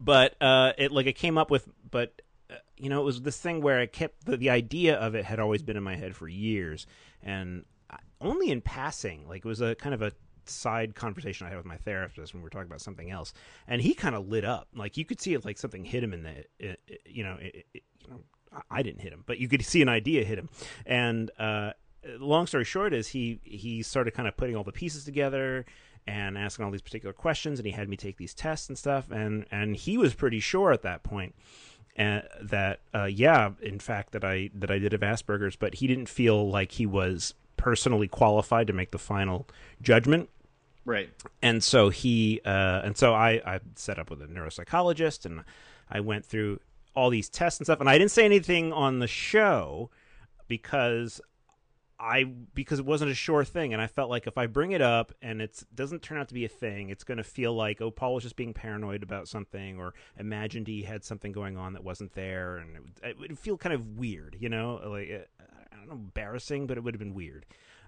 but 0.00 0.34
uh, 0.40 0.72
it 0.78 0.92
like 0.92 1.06
it 1.06 1.14
came 1.14 1.36
up 1.38 1.50
with, 1.50 1.68
but 1.90 2.22
you 2.76 2.88
know, 2.90 3.00
it 3.00 3.04
was 3.04 3.22
this 3.22 3.38
thing 3.38 3.60
where 3.62 3.80
I 3.80 3.86
kept 3.86 4.24
the, 4.26 4.36
the 4.36 4.50
idea 4.50 4.96
of 4.96 5.14
it 5.14 5.24
had 5.24 5.38
always 5.40 5.62
been 5.62 5.76
in 5.76 5.82
my 5.82 5.96
head 5.96 6.14
for 6.14 6.28
years, 6.28 6.86
and 7.22 7.64
only 8.20 8.50
in 8.50 8.60
passing, 8.60 9.26
like 9.28 9.44
it 9.44 9.48
was 9.48 9.60
a 9.60 9.74
kind 9.74 9.94
of 9.94 10.02
a 10.02 10.12
side 10.46 10.94
conversation 10.94 11.46
I 11.46 11.50
had 11.50 11.56
with 11.56 11.66
my 11.66 11.76
therapist 11.78 12.32
when 12.32 12.42
we 12.42 12.44
were 12.44 12.50
talking 12.50 12.68
about 12.68 12.80
something 12.80 13.10
else, 13.10 13.32
and 13.66 13.80
he 13.82 13.94
kind 13.94 14.14
of 14.14 14.28
lit 14.28 14.44
up, 14.44 14.68
like 14.74 14.96
you 14.96 15.04
could 15.04 15.20
see 15.20 15.34
it, 15.34 15.44
like 15.44 15.58
something 15.58 15.84
hit 15.84 16.02
him 16.02 16.12
in 16.12 16.22
the, 16.22 16.30
it, 16.58 16.80
it- 16.88 17.00
you 17.06 17.24
know, 17.24 17.36
it, 17.40 17.66
you 17.74 17.80
know, 18.10 18.20
I- 18.52 18.78
I 18.78 18.82
didn't 18.82 19.00
hit 19.00 19.12
him, 19.12 19.24
but 19.26 19.38
you 19.38 19.48
could 19.48 19.64
see 19.64 19.82
an 19.82 19.88
idea 19.88 20.24
hit 20.24 20.38
him, 20.38 20.48
and 20.84 21.30
uh, 21.38 21.72
long 22.18 22.46
story 22.46 22.64
short 22.64 22.94
is 22.94 23.08
he 23.08 23.40
he 23.42 23.82
started 23.82 24.12
kind 24.14 24.28
of 24.28 24.36
putting 24.36 24.54
all 24.56 24.64
the 24.64 24.72
pieces 24.72 25.04
together 25.04 25.64
and 26.06 26.38
asking 26.38 26.64
all 26.64 26.70
these 26.70 26.82
particular 26.82 27.12
questions 27.12 27.58
and 27.58 27.66
he 27.66 27.72
had 27.72 27.88
me 27.88 27.96
take 27.96 28.16
these 28.16 28.32
tests 28.32 28.68
and 28.68 28.78
stuff. 28.78 29.10
And 29.10 29.44
and 29.50 29.74
he 29.74 29.98
was 29.98 30.14
pretty 30.14 30.38
sure 30.38 30.70
at 30.70 30.82
that 30.82 31.02
point 31.02 31.34
uh, 31.98 32.20
that 32.42 32.80
uh, 32.94 33.04
yeah 33.04 33.50
in 33.62 33.78
fact 33.78 34.12
that 34.12 34.24
I 34.24 34.50
that 34.54 34.70
I 34.70 34.78
did 34.78 34.92
have 34.92 35.00
Asperger's 35.00 35.56
but 35.56 35.74
he 35.76 35.86
didn't 35.86 36.08
feel 36.08 36.48
like 36.48 36.72
he 36.72 36.86
was 36.86 37.34
personally 37.56 38.06
qualified 38.08 38.66
to 38.66 38.72
make 38.72 38.90
the 38.90 38.98
final 38.98 39.46
judgment 39.82 40.28
Right. 40.84 41.08
and 41.42 41.64
so 41.64 41.88
he 41.88 42.40
uh, 42.44 42.82
and 42.84 42.96
so 42.96 43.12
I, 43.14 43.40
I 43.44 43.60
set 43.74 43.98
up 43.98 44.10
with 44.10 44.22
a 44.22 44.26
neuropsychologist 44.26 45.24
and 45.26 45.42
I 45.90 46.00
went 46.00 46.24
through 46.24 46.60
all 46.94 47.10
these 47.10 47.28
tests 47.28 47.58
and 47.60 47.66
stuff 47.66 47.80
and 47.80 47.88
I 47.88 47.98
didn't 47.98 48.12
say 48.12 48.24
anything 48.24 48.72
on 48.72 49.00
the 49.00 49.08
show 49.08 49.90
because 50.48 51.20
I 51.98 52.24
because 52.24 52.78
it 52.78 52.84
wasn't 52.84 53.10
a 53.10 53.14
sure 53.14 53.44
thing, 53.44 53.72
and 53.72 53.80
I 53.80 53.86
felt 53.86 54.10
like 54.10 54.26
if 54.26 54.36
I 54.36 54.46
bring 54.46 54.72
it 54.72 54.82
up 54.82 55.12
and 55.22 55.40
it 55.40 55.62
doesn't 55.74 56.02
turn 56.02 56.18
out 56.18 56.28
to 56.28 56.34
be 56.34 56.44
a 56.44 56.48
thing, 56.48 56.90
it's 56.90 57.04
going 57.04 57.18
to 57.18 57.24
feel 57.24 57.54
like 57.54 57.80
oh 57.80 57.90
Paul 57.90 58.14
was 58.14 58.24
just 58.24 58.36
being 58.36 58.52
paranoid 58.52 59.02
about 59.02 59.28
something, 59.28 59.78
or 59.78 59.94
imagined 60.18 60.66
he 60.66 60.82
had 60.82 61.04
something 61.04 61.32
going 61.32 61.56
on 61.56 61.72
that 61.72 61.84
wasn't 61.84 62.12
there, 62.12 62.58
and 62.58 62.76
it 63.02 63.18
would, 63.18 63.38
feel 63.38 63.56
kind 63.56 63.74
of 63.74 63.98
weird, 63.98 64.36
you 64.38 64.48
know, 64.48 64.80
like 64.84 65.10
uh, 65.10 65.44
I 65.72 65.76
don't 65.76 65.88
know, 65.88 65.94
embarrassing, 65.94 66.66
but 66.66 66.76
it 66.76 66.84
would 66.84 66.94
have 66.94 67.00
been 67.00 67.14
weird. 67.14 67.46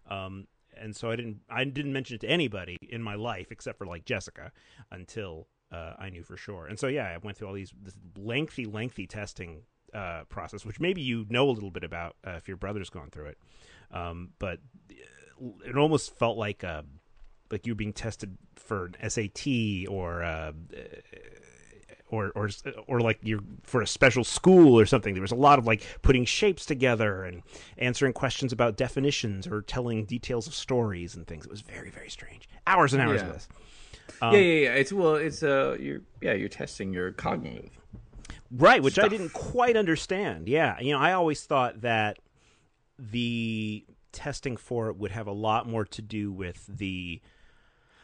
Um, 0.09 0.47
and 0.81 0.95
so 0.97 1.11
I 1.11 1.17
didn't 1.17 1.41
I 1.51 1.65
didn't 1.65 1.93
mention 1.93 2.15
it 2.15 2.21
to 2.21 2.29
anybody 2.29 2.79
in 2.89 3.03
my 3.03 3.15
life 3.15 3.49
except 3.51 3.79
for 3.79 3.87
like 3.87 4.05
Jessica 4.05 4.53
until 4.91 5.49
uh, 5.71 5.95
I 5.99 6.09
knew 6.11 6.23
for 6.23 6.37
sure. 6.37 6.67
And 6.67 6.79
so 6.79 6.87
yeah, 6.87 7.07
I 7.15 7.19
went 7.19 7.37
through 7.37 7.49
all 7.49 7.55
these 7.55 7.73
lengthy, 8.17 8.65
lengthy 8.65 9.07
testing 9.07 9.63
uh, 9.95 10.25
process, 10.29 10.65
which 10.65 10.81
maybe 10.81 11.01
you 11.01 11.27
know 11.29 11.49
a 11.49 11.53
little 11.53 11.71
bit 11.71 11.85
about 11.85 12.17
uh, 12.27 12.33
if 12.33 12.49
your 12.49 12.57
brother's 12.57 12.91
gone 12.91 13.11
through 13.11 13.27
it. 13.27 13.39
Um, 13.91 14.31
but 14.39 14.59
it 15.65 15.77
almost 15.77 16.17
felt 16.19 16.37
like 16.37 16.65
uh, 16.65 16.83
like 17.51 17.67
you 17.67 17.73
were 17.73 17.77
being 17.79 17.93
tested 17.93 18.37
for 18.57 18.91
an 19.01 19.11
SAT 19.11 19.47
or 19.89 20.23
uh, 20.23 20.53
or 22.11 22.31
or 22.35 22.49
or 22.87 23.01
like 23.01 23.19
you're 23.23 23.41
for 23.63 23.83
a 23.83 23.87
special 23.87 24.25
school 24.25 24.79
or 24.79 24.87
something. 24.87 25.15
There 25.15 25.21
was 25.23 25.33
a 25.33 25.37
lot 25.37 25.59
of 25.59 25.67
like 25.67 25.87
putting 26.03 26.25
shapes 26.25 26.65
together 26.67 27.25
and 27.25 27.43
answering 27.77 28.13
questions 28.13 28.53
about 28.53 28.77
definitions 28.77 29.47
or 29.47 29.63
telling 29.63 30.05
details 30.05 30.47
of 30.47 30.55
stories 30.55 31.15
and 31.15 31.27
things. 31.27 31.45
It 31.45 31.51
was 31.51 31.61
very 31.61 31.91
very 31.91 32.09
strange. 32.11 32.49
Hours 32.67 32.93
and 32.95 33.03
hours 33.03 33.21
Yeah. 33.21 33.27
of 33.29 33.33
this. 33.35 33.49
yeah, 34.23 34.31
yeah, 34.33 34.39
yeah. 34.39 34.75
It's 34.75 34.93
well, 34.93 35.15
it's 35.17 35.43
uh, 35.43 35.77
you're 35.79 36.01
yeah, 36.21 36.33
you're 36.33 36.49
testing 36.49 36.93
your 36.93 37.13
cognitive. 37.13 37.71
Right, 38.51 38.83
which 38.83 38.99
I 38.99 39.09
didn't 39.09 39.35
quite 39.35 39.77
understand. 39.77 40.49
Yeah, 40.49 40.81
you 40.81 40.93
know, 40.95 40.99
I 40.99 41.13
always 41.13 41.45
thought 41.45 41.83
that 41.83 42.19
the 42.99 43.85
testing 44.13 44.57
for 44.57 44.89
it 44.89 44.97
would 44.97 45.11
have 45.13 45.27
a 45.27 45.33
lot 45.33 45.69
more 45.69 45.85
to 45.85 46.03
do 46.03 46.33
with 46.33 46.67
the, 46.67 47.21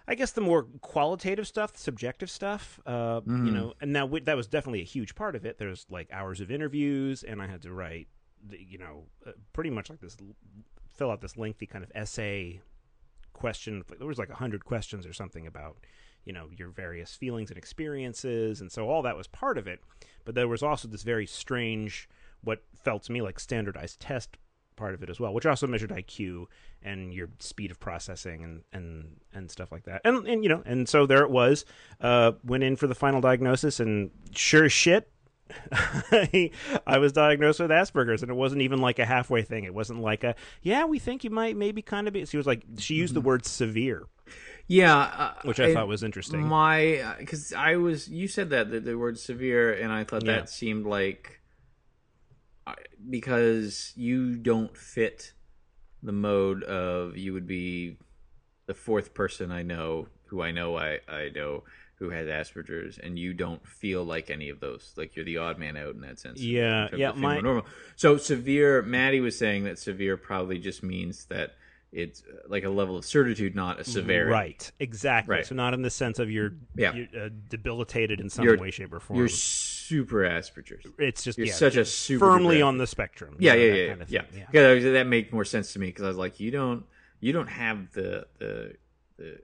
I 0.07 0.15
guess, 0.15 0.33
the 0.33 0.41
more 0.41 0.65
qualitative 0.81 1.47
stuff, 1.47 1.73
the 1.73 1.79
subjective 1.79 2.31
stuff. 2.31 2.79
Uh, 2.87 3.21
You 3.47 3.53
know, 3.53 3.75
and 3.81 3.95
that 3.97 4.03
w- 4.03 4.25
that 4.25 4.37
was 4.37 4.47
definitely 4.47 4.81
a 4.83 4.85
huge 4.85 5.15
part 5.15 5.35
of 5.35 5.45
it. 5.45 5.59
There's 5.59 5.87
like 5.91 6.09
hours 6.13 6.41
of 6.41 6.51
interviews, 6.51 7.23
and 7.23 7.41
I 7.43 7.47
had 7.47 7.63
to 7.63 7.73
write, 7.73 8.09
the, 8.47 8.59
you 8.63 8.79
know, 8.79 9.05
uh, 9.27 9.33
pretty 9.53 9.71
much 9.71 9.91
like 9.91 10.01
this, 10.01 10.17
fill 10.95 11.11
out 11.11 11.21
this 11.21 11.37
lengthy 11.37 11.67
kind 11.67 11.83
of 11.83 11.91
essay 11.95 12.61
question. 13.33 13.83
There 13.99 14.07
was 14.07 14.19
like 14.19 14.31
a 14.31 14.35
hundred 14.37 14.65
questions 14.65 15.07
or 15.07 15.13
something 15.13 15.47
about, 15.47 15.79
you 16.25 16.33
know, 16.33 16.49
your 16.57 16.69
various 16.69 17.15
feelings 17.15 17.51
and 17.51 17.59
experiences, 17.59 18.61
and 18.61 18.71
so 18.71 18.89
all 18.89 19.03
that 19.03 19.17
was 19.17 19.27
part 19.27 19.59
of 19.59 19.67
it. 19.67 19.81
But 20.25 20.35
there 20.35 20.47
was 20.49 20.63
also 20.63 20.87
this 20.87 21.03
very 21.03 21.27
strange, 21.27 22.09
what 22.43 22.63
felt 22.77 23.03
to 23.05 23.13
me 23.13 23.23
like 23.23 23.41
standardized 23.41 23.99
test 24.01 24.37
part 24.77 24.95
of 24.95 25.03
it 25.03 25.11
as 25.11 25.19
well, 25.21 25.33
which 25.33 25.47
also 25.47 25.67
measured 25.67 25.91
IQ 25.91 26.47
and 26.83 27.13
your 27.15 27.29
speed 27.39 27.71
of 27.71 27.81
processing 27.81 28.43
and 28.45 28.63
and 28.73 29.17
and 29.33 29.51
stuff 29.51 29.71
like 29.73 29.85
that. 29.85 30.01
And 30.05 30.27
and 30.27 30.43
you 30.43 30.49
know, 30.49 30.63
and 30.67 30.89
so 30.89 31.07
there 31.07 31.23
it 31.23 31.31
was. 31.31 31.65
Uh, 32.01 32.33
went 32.45 32.63
in 32.65 32.77
for 32.77 32.87
the 32.87 32.95
final 32.95 33.21
diagnosis, 33.21 33.81
and 33.81 34.11
sure 34.35 34.69
shit. 34.69 35.11
I 36.87 36.99
was 36.99 37.13
diagnosed 37.13 37.61
with 37.61 37.71
Asperger's, 37.71 38.23
and 38.23 38.31
it 38.31 38.35
wasn't 38.35 38.63
even 38.63 38.81
like 38.81 38.99
a 38.99 39.05
halfway 39.05 39.43
thing. 39.43 39.65
It 39.65 39.75
wasn't 39.75 40.01
like 40.01 40.25
a 40.25 40.35
yeah, 40.63 40.85
we 40.85 40.99
think 40.99 41.25
you 41.25 41.31
might 41.31 41.57
maybe 41.57 41.83
kind 41.83 42.07
of 42.07 42.15
be. 42.15 42.25
She 42.27 42.37
was 42.37 42.47
like, 42.47 42.65
she 42.79 42.95
used 42.95 43.15
the 43.15 43.21
word 43.21 43.45
severe, 43.47 44.05
Yeah, 44.67 44.97
uh, 44.97 45.35
which 45.45 45.61
I, 45.61 45.75
thought 45.75 45.87
was 45.89 46.03
interesting. 46.03 46.47
my 46.47 47.15
because 47.19 47.53
I 47.53 47.77
was 47.77 48.09
you 48.09 48.27
said 48.29 48.51
that 48.51 48.71
the, 48.71 48.81
the 48.81 48.99
word 48.99 49.19
severe, 49.19 49.73
and 49.73 49.93
I 49.93 50.05
thought 50.05 50.25
Yeah. 50.25 50.37
that 50.37 50.49
seemed 50.49 50.87
like 50.87 51.41
because 53.11 53.93
you 53.97 54.37
don't 54.37 54.77
fit 54.77 55.33
the 56.03 56.13
mode 56.13 56.63
of 56.65 57.17
you 57.17 57.33
would 57.33 57.47
be 57.47 57.97
the 58.67 58.75
fourth 58.75 59.15
person 59.15 59.51
I 59.51 59.63
know 59.63 60.09
who 60.27 60.43
I 60.43 60.51
know 60.51 60.77
I 60.77 61.01
I 61.09 61.31
know 61.35 61.65
who 62.01 62.11
has 62.11 62.27
Asperger's, 62.27 62.99
and 62.99 63.17
you 63.19 63.33
don't 63.33 63.65
feel 63.67 64.05
like 64.05 64.29
any 64.29 64.49
of 64.49 64.59
those. 64.59 64.93
Like 64.97 65.15
you're 65.15 65.25
the 65.25 65.39
odd 65.39 65.59
man 65.59 65.77
out 65.77 65.95
in 65.95 66.01
that 66.01 66.19
sense. 66.19 66.41
Yeah, 66.41 66.89
yeah, 66.95 67.13
my- 67.13 67.41
normal. 67.41 67.65
So 67.95 68.17
severe. 68.17 68.83
Maddie 68.83 69.21
was 69.21 69.39
saying 69.39 69.65
that 69.65 69.79
severe 69.79 70.17
probably 70.17 70.59
just 70.59 70.83
means 70.83 71.27
that 71.27 71.55
it's 71.93 72.23
uh, 72.29 72.39
like 72.49 72.65
a 72.65 72.69
level 72.69 72.97
of 72.97 73.05
certitude, 73.05 73.55
not 73.55 73.79
a 73.79 73.85
severity. 73.85 74.33
Right, 74.33 74.73
exactly. 74.81 75.37
Right. 75.37 75.47
So 75.47 75.55
not 75.55 75.73
in 75.73 75.83
the 75.83 75.91
sense 75.91 76.19
of 76.19 76.29
you're, 76.29 76.55
Yeah. 76.77 76.93
you're 76.93 77.27
uh, 77.27 77.29
debilitated 77.49 78.19
in 78.21 78.29
some 78.29 78.45
You're- 78.45 78.59
way, 78.59 78.73
shape, 78.73 78.93
or 78.93 78.99
form. 78.99 79.21
You're 79.21 79.29
super 79.89 80.17
Asperger's. 80.19 80.87
it's 80.99 81.23
just 81.25 81.39
You're 81.39 81.49
yeah, 81.49 81.55
such 81.55 81.77
a 81.77 81.85
super 81.85 82.27
firmly 82.27 82.63
on 82.63 82.79
the 82.79 82.87
spectrum. 82.87 83.37
Yeah, 83.39 83.55
you 83.55 83.59
know, 83.59 83.65
yeah, 83.67 83.73
that 83.75 83.79
yeah, 83.81 83.89
kind 83.89 84.03
of 84.03 84.11
yeah. 84.11 84.23
thing, 84.23 84.47
yeah. 84.53 84.75
that- 84.75 84.91
that 84.93 85.07
made 85.07 85.33
more 85.33 85.45
sense 85.45 85.73
to 85.75 85.79
me 85.79 85.87
because 85.87 86.05
I 86.05 86.09
was 86.09 86.17
like, 86.17 86.41
you 86.41 86.51
don't, 86.51 86.85
you 87.21 87.33
don't 87.33 87.49
have 87.49 87.93
the 87.93 88.27
the 88.39 88.77
the. 89.17 89.39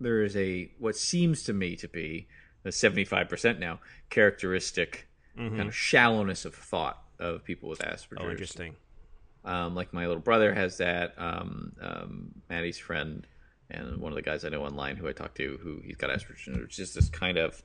There 0.00 0.22
is 0.22 0.36
a 0.36 0.70
what 0.78 0.96
seems 0.96 1.42
to 1.44 1.52
me 1.52 1.74
to 1.76 1.88
be 1.88 2.28
the 2.62 2.72
seventy 2.72 3.04
five 3.04 3.28
percent 3.28 3.58
now 3.58 3.80
characteristic 4.10 5.08
kind 5.36 5.60
of 5.60 5.74
shallowness 5.74 6.44
of 6.44 6.54
thought 6.54 7.00
of 7.20 7.44
people 7.44 7.68
with 7.68 7.78
Asperger's. 7.78 8.06
Mm-hmm. 8.08 8.22
Oh, 8.26 8.30
interesting. 8.30 8.76
Um, 9.44 9.74
like 9.74 9.92
my 9.92 10.06
little 10.06 10.22
brother 10.22 10.52
has 10.52 10.78
that. 10.78 11.14
Um, 11.16 11.72
um, 11.80 12.30
Maddie's 12.50 12.78
friend 12.78 13.26
and 13.70 13.98
one 13.98 14.12
of 14.12 14.16
the 14.16 14.22
guys 14.22 14.44
I 14.44 14.48
know 14.48 14.64
online 14.64 14.96
who 14.96 15.08
I 15.08 15.12
talk 15.12 15.34
to, 15.34 15.58
who 15.62 15.80
he's 15.84 15.96
got 15.96 16.10
Asperger's. 16.10 16.48
It's 16.48 16.76
just 16.76 16.94
this 16.94 17.08
kind 17.08 17.38
of. 17.38 17.62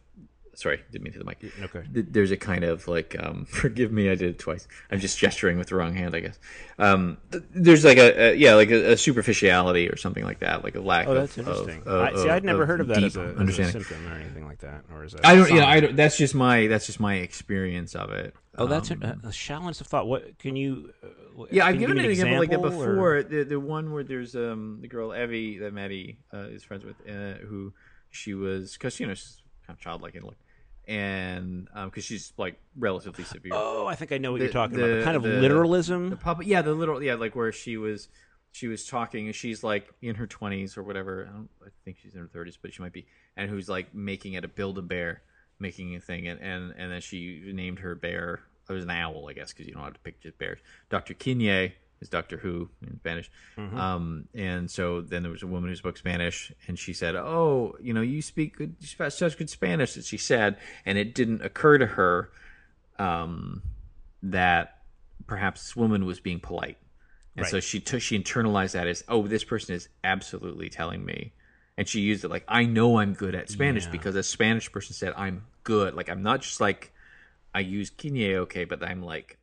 Sorry, 0.55 0.81
didn't 0.91 1.03
mean 1.03 1.13
to 1.13 1.19
the 1.19 1.25
mic. 1.25 1.39
Okay. 1.63 1.83
There's 1.91 2.29
a 2.29 2.37
kind 2.37 2.63
of 2.63 2.87
like, 2.87 3.15
um, 3.19 3.45
forgive 3.49 3.91
me, 3.91 4.09
I 4.09 4.15
did 4.15 4.29
it 4.29 4.39
twice. 4.39 4.67
I'm 4.91 4.99
just 4.99 5.17
gesturing 5.17 5.57
with 5.57 5.69
the 5.69 5.75
wrong 5.75 5.95
hand, 5.95 6.13
I 6.13 6.19
guess. 6.19 6.37
Um, 6.77 7.17
th- 7.31 7.43
there's 7.55 7.83
like 7.83 7.97
a, 7.97 8.33
a 8.33 8.35
yeah, 8.35 8.53
like 8.53 8.69
a, 8.69 8.91
a 8.91 8.97
superficiality 8.97 9.89
or 9.89 9.97
something 9.97 10.23
like 10.23 10.39
that, 10.41 10.63
like 10.63 10.75
a 10.75 10.79
lack 10.79 11.07
Oh, 11.07 11.11
of. 11.13 11.17
that's 11.17 11.37
interesting. 11.39 11.81
of- 11.87 12.01
I, 12.01 12.15
see, 12.21 12.29
I'd 12.29 12.43
never 12.43 12.61
of 12.63 12.67
heard 12.67 12.81
of 12.81 12.87
that 12.89 13.03
as 13.03 13.17
a, 13.17 13.21
as 13.21 13.35
a 13.35 13.39
understanding. 13.39 13.83
symptom 13.83 14.07
or 14.11 14.15
anything 14.15 14.45
like 14.45 14.59
that, 14.59 14.83
or 14.93 15.03
is 15.05 15.13
that? 15.13 15.25
I 15.25 15.35
don't, 15.35 15.49
you 15.49 15.55
know. 15.55 15.65
I 15.65 15.79
don't. 15.79 15.95
That's 15.95 16.17
just 16.17 16.35
my, 16.35 16.67
that's 16.67 16.85
just 16.85 16.99
my 16.99 17.15
experience 17.15 17.95
of 17.95 18.11
it. 18.11 18.35
Oh, 18.55 18.67
that's 18.67 18.91
Um, 18.91 19.01
a, 19.01 19.27
a 19.29 19.31
shallowness 19.33 19.81
of 19.81 19.87
thought. 19.87 20.05
What 20.07 20.37
can 20.37 20.55
you? 20.55 20.93
Uh, 21.03 21.07
wh- 21.35 21.51
Yeah, 21.51 21.65
I've 21.65 21.79
given 21.79 21.95
give 21.97 22.03
an 22.05 22.07
me 22.09 22.11
example, 22.13 22.37
like 22.37 22.49
that 22.51 22.59
example, 22.59 22.83
or- 22.83 22.93
before. 22.93 23.23
The 23.23 23.43
the 23.43 23.59
one 23.59 23.91
where 23.91 24.03
there's 24.03 24.35
um 24.35 24.77
the 24.81 24.87
girl 24.87 25.11
Evie 25.15 25.57
that 25.57 25.73
Maddie 25.73 26.19
uh, 26.31 26.49
is 26.49 26.63
friends 26.63 26.83
with, 26.85 26.95
uh, 27.09 27.39
who 27.47 27.73
she 28.11 28.35
was 28.35 28.73
because 28.73 28.99
you 28.99 29.07
know 29.07 29.15
she's 29.15 29.41
kind 29.67 29.77
of 29.77 29.79
childlike 29.79 30.15
in 30.15 30.23
look, 30.23 30.37
and 30.87 31.67
um 31.73 31.89
because 31.89 32.03
she's 32.05 32.33
like 32.37 32.59
relatively 32.77 33.23
severe. 33.23 33.51
Oh, 33.55 33.87
I 33.87 33.95
think 33.95 34.11
I 34.11 34.17
know 34.17 34.31
what 34.31 34.39
The- 34.39 34.45
you're 34.45 34.53
talking 34.53 34.75
about. 34.77 34.87
the- 34.87 34.95
The 34.95 35.03
kind 35.03 35.17
of 35.17 35.23
the- 35.23 35.39
literalism. 35.41 36.09
The 36.09 36.17
pub, 36.17 36.43
yeah, 36.43 36.61
the 36.61 36.73
little, 36.73 37.01
yeah, 37.01 37.15
like 37.15 37.35
where 37.35 37.51
she 37.51 37.77
was, 37.77 38.09
she 38.51 38.67
was 38.67 38.85
talking, 38.85 39.25
and 39.27 39.35
she's 39.35 39.63
like 39.63 39.89
in 40.01 40.15
her 40.15 40.27
twenties 40.27 40.77
or 40.77 40.83
whatever. 40.83 41.27
I, 41.29 41.31
don't, 41.33 41.49
I 41.65 41.69
think 41.85 41.97
she's 42.01 42.13
in 42.13 42.21
her 42.21 42.27
thirties, 42.27 42.57
but 42.61 42.73
she 42.73 42.81
might 42.81 42.93
be, 42.93 43.05
and 43.37 43.49
who's 43.49 43.69
like 43.69 43.93
making 43.95 44.33
it 44.33 44.43
a 44.43 44.47
build 44.47 44.77
a 44.77 44.81
bear, 44.81 45.21
making 45.59 45.95
a 45.95 45.99
thing, 45.99 46.27
and 46.27 46.39
and 46.41 46.73
and 46.77 46.91
then 46.91 47.01
she 47.01 47.41
named 47.53 47.79
her 47.79 47.95
bear. 47.95 48.41
It 48.69 48.71
was 48.73 48.83
an 48.85 48.91
owl, 48.91 49.27
I 49.29 49.33
guess, 49.33 49.51
because 49.51 49.67
you 49.67 49.73
don't 49.73 49.83
have 49.83 49.93
to 49.93 49.99
pick 49.99 50.21
just 50.21 50.37
bears. 50.37 50.59
Doctor 50.89 51.13
Quine 51.13 51.73
is 52.03 52.09
Doctor 52.09 52.37
Who 52.37 52.69
in 52.85 52.99
Spanish, 52.99 53.31
um, 53.57 54.27
and 54.35 54.69
so 54.69 55.01
then 55.01 55.23
there 55.23 55.31
was 55.31 55.41
a 55.41 55.47
woman 55.47 55.69
who 55.69 55.75
spoke 55.75 55.97
Spanish, 55.97 56.51
and 56.67 56.77
she 56.77 56.93
said, 56.93 57.15
"Oh, 57.15 57.75
you 57.81 57.93
know, 57.93 58.01
you 58.01 58.21
speak 58.21 58.57
good, 58.57 58.75
you 58.79 58.87
speak 58.87 59.09
such 59.11 59.37
good 59.37 59.49
Spanish," 59.49 59.95
that 59.95 60.05
she 60.05 60.17
said, 60.17 60.57
and 60.85 60.97
it 60.97 61.15
didn't 61.15 61.41
occur 61.41 61.77
to 61.79 61.87
her 61.87 62.29
um, 62.99 63.63
that 64.21 64.81
perhaps 65.25 65.61
this 65.61 65.75
woman 65.75 66.05
was 66.05 66.19
being 66.19 66.39
polite, 66.39 66.77
and 67.35 67.47
so 67.47 67.59
she 67.59 67.79
took 67.79 68.01
she 68.01 68.19
internalized 68.19 68.73
that 68.73 68.87
as, 68.87 69.03
"Oh, 69.07 69.25
this 69.25 69.43
person 69.43 69.73
is 69.73 69.89
absolutely 70.03 70.69
telling 70.69 71.03
me," 71.05 71.33
and 71.77 71.87
she 71.87 72.01
used 72.01 72.23
it 72.23 72.29
like, 72.29 72.45
"I 72.47 72.65
know 72.65 72.99
I'm 72.99 73.13
good 73.13 73.33
at 73.33 73.49
Spanish 73.49 73.85
Yeah. 73.85 73.91
because 73.91 74.15
a 74.15 74.23
Spanish 74.23 74.71
person 74.71 74.93
said 74.93 75.13
I'm 75.17 75.45
good. 75.63 75.95
Like 75.95 76.09
I'm 76.09 76.21
not 76.21 76.41
just 76.41 76.61
like 76.61 76.91
I 77.55 77.61
use 77.61 77.89
Kine 77.89 78.35
okay, 78.35 78.65
but 78.65 78.83
I'm 78.83 79.01
like 79.01 79.37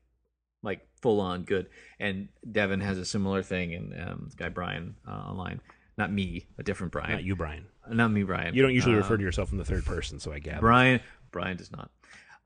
full 1.02 1.20
on 1.20 1.42
good." 1.42 1.68
And 1.98 2.28
Devin 2.50 2.80
has 2.80 2.98
a 2.98 3.04
similar 3.04 3.42
thing, 3.42 3.74
and 3.74 3.92
um, 4.08 4.22
this 4.26 4.34
guy 4.34 4.48
Brian 4.48 4.94
uh, 5.06 5.10
online, 5.10 5.60
not 5.98 6.12
me, 6.12 6.46
a 6.58 6.62
different 6.62 6.92
Brian, 6.92 7.12
Not 7.12 7.24
you, 7.24 7.36
Brian. 7.36 7.66
not 7.90 8.08
me, 8.10 8.22
Brian. 8.22 8.54
You 8.54 8.62
don't 8.62 8.74
usually 8.74 8.94
Uh, 8.94 8.98
refer 8.98 9.16
to 9.16 9.22
yourself 9.22 9.52
in 9.52 9.58
the 9.58 9.64
third 9.64 9.84
person, 9.84 10.18
so 10.20 10.32
I 10.32 10.38
gather. 10.38 10.60
Brian 10.60 11.00
Brian 11.30 11.56
does 11.56 11.70
not. 11.70 11.90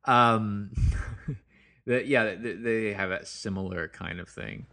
Um, 0.06 0.70
the, 1.86 2.04
yeah, 2.06 2.34
they, 2.34 2.52
they 2.52 2.92
have 2.92 3.10
a 3.10 3.24
similar 3.24 3.88
kind 3.88 4.20
of 4.20 4.28
thing. 4.28 4.66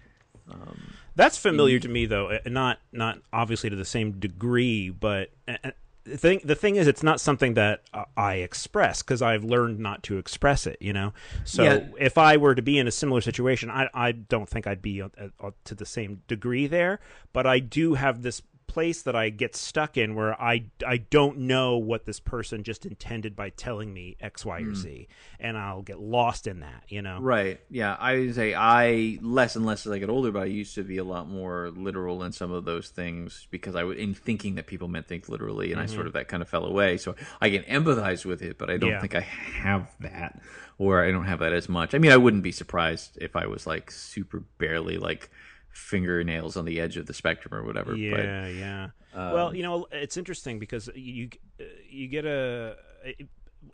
That's 1.15 1.37
familiar 1.37 1.79
to 1.79 1.87
me, 1.87 2.05
though. 2.07 2.27
uh, 2.31 2.39
Not 2.47 2.79
not 2.91 3.19
obviously 3.31 3.69
to 3.69 3.75
the 3.75 3.85
same 3.85 4.13
degree, 4.19 4.89
but 4.89 5.29
uh, 5.47 5.71
the 6.03 6.17
thing 6.17 6.41
the 6.43 6.55
thing 6.55 6.75
is, 6.77 6.87
it's 6.87 7.03
not 7.03 7.21
something 7.21 7.53
that 7.55 7.83
I 8.17 8.35
express 8.35 9.01
because 9.03 9.21
I've 9.21 9.43
learned 9.43 9.79
not 9.79 10.03
to 10.03 10.17
express 10.17 10.65
it. 10.65 10.77
You 10.81 10.93
know, 10.93 11.13
so 11.45 11.63
Yeah. 11.63 11.79
if 11.99 12.17
I 12.17 12.37
were 12.37 12.55
to 12.55 12.61
be 12.61 12.79
in 12.79 12.87
a 12.87 12.91
similar 12.91 13.21
situation, 13.21 13.69
I 13.69 13.89
I 13.93 14.11
don't 14.11 14.49
think 14.49 14.65
I'd 14.67 14.81
be 14.81 15.01
uh, 15.01 15.09
uh, 15.39 15.51
to 15.65 15.75
the 15.75 15.85
same 15.85 16.21
degree 16.27 16.67
there, 16.67 16.99
but 17.33 17.45
I 17.45 17.59
do 17.59 17.93
have 17.95 18.23
this 18.23 18.41
place 18.71 19.01
that 19.01 19.17
I 19.17 19.29
get 19.29 19.53
stuck 19.53 19.97
in 19.97 20.15
where 20.15 20.41
I 20.41 20.67
I 20.87 20.97
don't 20.97 21.39
know 21.39 21.77
what 21.77 22.05
this 22.05 22.21
person 22.21 22.63
just 22.63 22.85
intended 22.85 23.35
by 23.35 23.49
telling 23.49 23.93
me 23.93 24.15
X, 24.21 24.45
Y, 24.45 24.59
or 24.59 24.63
hmm. 24.63 24.75
Z, 24.75 25.07
and 25.41 25.57
I'll 25.57 25.81
get 25.81 25.99
lost 25.99 26.47
in 26.47 26.61
that. 26.61 26.83
You 26.87 27.01
know, 27.01 27.19
Right. 27.19 27.59
Yeah. 27.69 27.97
I 27.99 28.31
say 28.31 28.53
I 28.53 29.19
less 29.21 29.57
and 29.57 29.65
less 29.65 29.85
as 29.85 29.91
I 29.91 29.99
get 29.99 30.09
older, 30.09 30.31
but 30.31 30.43
I 30.43 30.45
used 30.45 30.73
to 30.75 30.83
be 30.83 30.97
a 30.97 31.03
lot 31.03 31.27
more 31.27 31.69
literal 31.75 32.23
in 32.23 32.31
some 32.31 32.53
of 32.53 32.63
those 32.63 32.87
things 32.87 33.45
because 33.51 33.75
I 33.75 33.83
would 33.83 33.97
in 33.97 34.13
thinking 34.13 34.55
that 34.55 34.67
people 34.67 34.87
meant 34.87 35.07
things 35.07 35.27
literally, 35.27 35.73
and 35.73 35.81
I 35.81 35.85
sort 35.85 35.99
mm-hmm. 35.99 36.07
of 36.07 36.13
that 36.13 36.29
kind 36.29 36.41
of 36.41 36.47
fell 36.47 36.63
away. 36.63 36.97
So 36.97 37.15
I 37.41 37.49
can 37.49 37.63
empathize 37.63 38.23
with 38.23 38.41
it, 38.41 38.57
but 38.57 38.69
I 38.69 38.77
don't 38.77 38.91
Yeah. 38.91 39.01
think 39.01 39.15
I 39.15 39.19
have 39.19 39.91
that, 39.99 40.39
or 40.77 41.03
I 41.03 41.11
don't 41.11 41.25
have 41.25 41.39
that 41.39 41.51
as 41.51 41.67
much. 41.67 41.93
I 41.93 41.97
mean, 41.97 42.11
I 42.13 42.17
wouldn't 42.17 42.43
be 42.43 42.53
surprised 42.53 43.17
if 43.19 43.35
I 43.35 43.47
was 43.47 43.67
like 43.67 43.91
super 43.91 44.43
barely 44.57 44.97
like 44.97 45.29
fingernails 45.71 46.57
on 46.57 46.65
the 46.65 46.79
edge 46.79 46.97
of 46.97 47.05
the 47.05 47.13
spectrum 47.13 47.53
or 47.53 47.63
whatever. 47.63 47.95
Yeah, 47.95 48.47
yeah. 48.47 48.89
well, 49.13 49.47
um, 49.47 49.55
you 49.55 49.63
know, 49.63 49.87
it's 49.91 50.17
interesting 50.17 50.59
because 50.59 50.89
you 50.95 51.29
uh, 51.59 51.63
you 51.89 52.07
get 52.07 52.25
a 52.25 52.77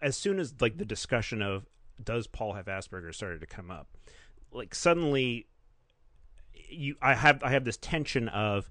as 0.02 0.18
soon 0.18 0.40
as 0.40 0.54
like 0.60 0.78
the 0.78 0.86
discussion 0.86 1.42
of 1.42 1.66
does 2.04 2.28
Paul 2.28 2.54
have 2.54 2.66
Asperger's 2.66 3.16
started 3.16 3.42
to 3.42 3.48
come 3.48 3.72
up, 3.72 3.88
like 4.52 4.76
suddenly 4.76 5.48
you 6.70 6.96
I 7.02 7.14
have 7.14 7.44
I 7.44 7.52
have 7.52 7.66
this 7.66 7.78
tension 7.78 8.30
of 8.30 8.70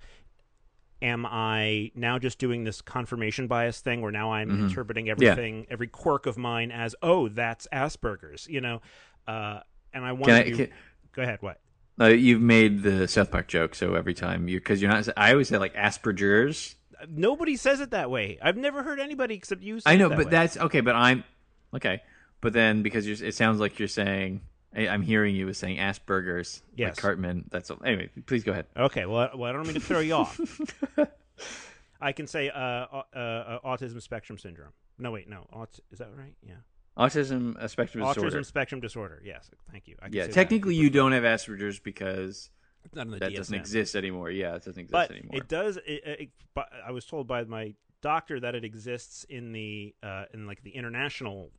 am 1.03 1.27
I 1.27 1.91
now 1.95 2.19
just 2.19 2.39
doing 2.39 2.65
this 2.65 2.81
confirmation 2.81 3.49
bias 3.49 3.81
thing 3.81 4.01
where 4.01 4.13
now 4.13 4.33
I'm 4.33 4.49
mm-hmm. 4.49 4.67
interpreting 4.67 5.11
everything 5.11 5.67
every 5.71 5.89
quirk 5.89 6.27
of 6.27 6.39
mine 6.39 6.71
as 6.71 6.95
oh 7.03 7.29
that's 7.29 7.67
Asperger's, 7.73 8.47
you 8.49 8.61
know, 8.61 8.81
uh, 9.27 9.61
and 9.93 10.05
I 10.05 10.13
want 10.13 10.27
to 10.27 10.37
I- 10.37 10.43
be, 10.45 10.53
can- 10.53 10.71
go 11.13 11.23
ahead 11.23 11.39
what 11.41 11.53
But 11.53 11.61
uh, 12.01 12.07
you've 12.07 12.41
made 12.43 12.83
the 12.83 13.09
South 13.09 13.31
Park 13.31 13.49
joke, 13.49 13.75
so 13.75 13.95
every 13.95 14.15
time 14.15 14.49
you 14.49 14.59
because 14.59 14.81
you're 14.83 14.91
not. 14.91 15.09
I 15.17 15.33
always 15.33 15.49
say 15.49 15.59
like 15.59 15.75
Asperger's. 15.75 16.75
nobody 17.09 17.57
says 17.57 17.81
it 17.81 17.91
that 17.91 18.11
way. 18.11 18.39
I've 18.43 18.57
never 18.57 18.83
heard 18.83 19.01
anybody 19.01 19.35
except 19.35 19.63
you. 19.63 19.81
Say 19.81 19.91
I 19.93 19.97
know, 19.97 20.09
that 20.09 20.17
but 20.17 20.27
way. 20.27 20.31
that's 20.31 20.57
okay. 20.57 20.81
But 20.81 20.95
I'm 20.97 21.25
okay. 21.75 22.03
But 22.41 22.53
then 22.53 22.83
because 22.83 23.07
you're, 23.07 23.27
it 23.29 23.35
sounds 23.35 23.61
like 23.61 23.79
you're 23.79 23.89
saying, 23.89 24.43
I, 24.77 24.89
I'm 24.89 25.03
hearing 25.03 25.35
you 25.35 25.49
as 25.49 25.57
saying 25.59 25.79
Asperger's, 25.79 26.63
Yes. 26.77 26.89
like 26.91 26.97
Cartman. 26.99 27.45
That's 27.51 27.71
all. 27.71 27.81
anyway. 27.85 28.11
Please 28.27 28.45
go 28.45 28.53
ahead. 28.53 28.67
Okay, 28.77 29.07
well, 29.07 29.31
well, 29.35 29.49
I 29.49 29.53
don't 29.55 29.65
mean 29.67 29.75
to 29.75 29.81
throw 29.81 30.01
you 30.01 30.15
off. 30.15 30.39
I 32.01 32.13
can 32.13 32.27
say 32.27 32.51
uh, 32.51 32.59
uh, 32.61 33.03
uh, 33.17 33.59
autism 33.65 34.03
spectrum 34.03 34.39
syndrome. 34.39 34.73
No, 34.99 35.11
wait, 35.13 35.29
no. 35.29 35.47
Aut- 35.53 35.81
is 35.91 35.99
that 35.99 36.11
right? 36.17 36.35
Yeah. 36.47 36.55
Autism 36.97 37.57
a 37.59 37.69
spectrum 37.69 38.05
Autism 38.05 38.15
disorder. 38.15 38.43
spectrum 38.45 38.81
disorder. 38.81 39.23
Yes, 39.25 39.51
thank 39.71 39.87
you. 39.87 39.97
I 40.01 40.07
can 40.07 40.15
Yeah, 40.15 40.23
say 40.23 40.27
that. 40.29 40.35
technically 40.35 40.75
you 40.75 40.89
don't 40.91 41.13
have 41.13 41.25
Asperger's 41.25 41.79
because 41.79 42.51
It's 42.85 42.95
not 42.95 43.07
in 43.07 43.13
the 43.13 43.19
that 43.19 43.33
DSM. 43.33 43.37
doesn't 43.37 43.55
exist 43.55 43.95
anymore. 43.97 44.31
Yeah, 44.31 44.55
it 44.55 44.65
doesn't 44.65 44.81
exist 44.81 44.93
but 44.93 45.11
anymore. 45.11 45.37
it 45.37 45.49
does. 45.49 45.77
It, 45.79 46.03
it, 46.07 46.31
but 46.55 46.69
I 46.87 46.93
was 46.93 47.05
told 47.05 47.27
by 47.27 47.45
my 47.45 47.75
doctor 48.03 48.41
that 48.41 48.55
it 48.55 48.65
exists 48.65 49.25
in 49.29 49.53
the 49.53 49.95
uh, 50.03 50.25
in 50.33 50.47
like 50.47 50.63
the 50.63 50.71
international 50.71 51.51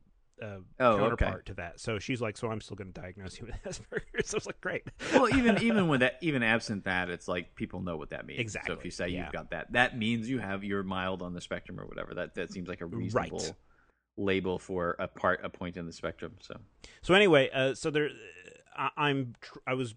uh, 0.42 0.58
Oh, 0.80 0.92
okay. 0.92 0.98
counterpart 1.02 1.46
to 1.46 1.54
that. 1.54 1.80
So 1.80 1.98
she's 1.98 2.20
like, 2.20 2.36
so 2.36 2.48
I'm 2.50 2.60
still 2.60 2.76
going 2.76 2.92
to 2.92 3.00
diagnose 3.00 3.40
you 3.40 3.46
with 3.46 3.56
Asperger's. 3.64 4.32
I 4.32 4.36
was 4.36 4.46
like, 4.46 4.60
great. 4.60 4.84
well, 5.12 5.28
even 5.36 5.58
even 5.62 5.86
with 5.88 6.00
that, 6.00 6.16
even 6.20 6.42
absent 6.42 6.84
that, 6.84 7.10
it's 7.10 7.28
like 7.28 7.54
people 7.54 7.80
know 7.80 7.96
what 7.96 8.10
that 8.10 8.26
means. 8.26 8.40
Exactly, 8.40 8.74
So 8.74 8.78
if 8.78 8.84
you 8.84 8.90
say 8.90 9.08
yeah. 9.08 9.24
you've 9.24 9.32
got 9.32 9.50
that, 9.50 9.72
that 9.72 9.96
means 9.98 10.28
you 10.28 10.38
have 10.40 10.64
you're 10.64 10.82
mild 10.84 11.22
on 11.22 11.32
the 11.32 11.40
spectrum 11.40 11.78
or 11.78 11.86
whatever. 11.86 12.14
That 12.14 12.34
that 12.36 12.52
seems 12.52 12.68
like 12.68 12.80
a 12.80 12.86
reasonable 12.86 13.38
Right. 13.38 13.52
Label 14.18 14.58
for 14.58 14.96
a 14.98 15.08
part 15.08 15.40
a 15.42 15.48
point 15.48 15.76
in 15.76 15.86
the 15.86 15.92
spectrum. 15.92 16.34
So 16.40 16.56
So 17.02 17.14
anyway, 17.14 17.48
uh, 17.54 17.74
so 17.74 17.90
there, 17.90 18.10
I, 18.76 18.90
I'm 18.96 19.34
tr- 19.40 19.58
I 19.66 19.74
was 19.74 19.94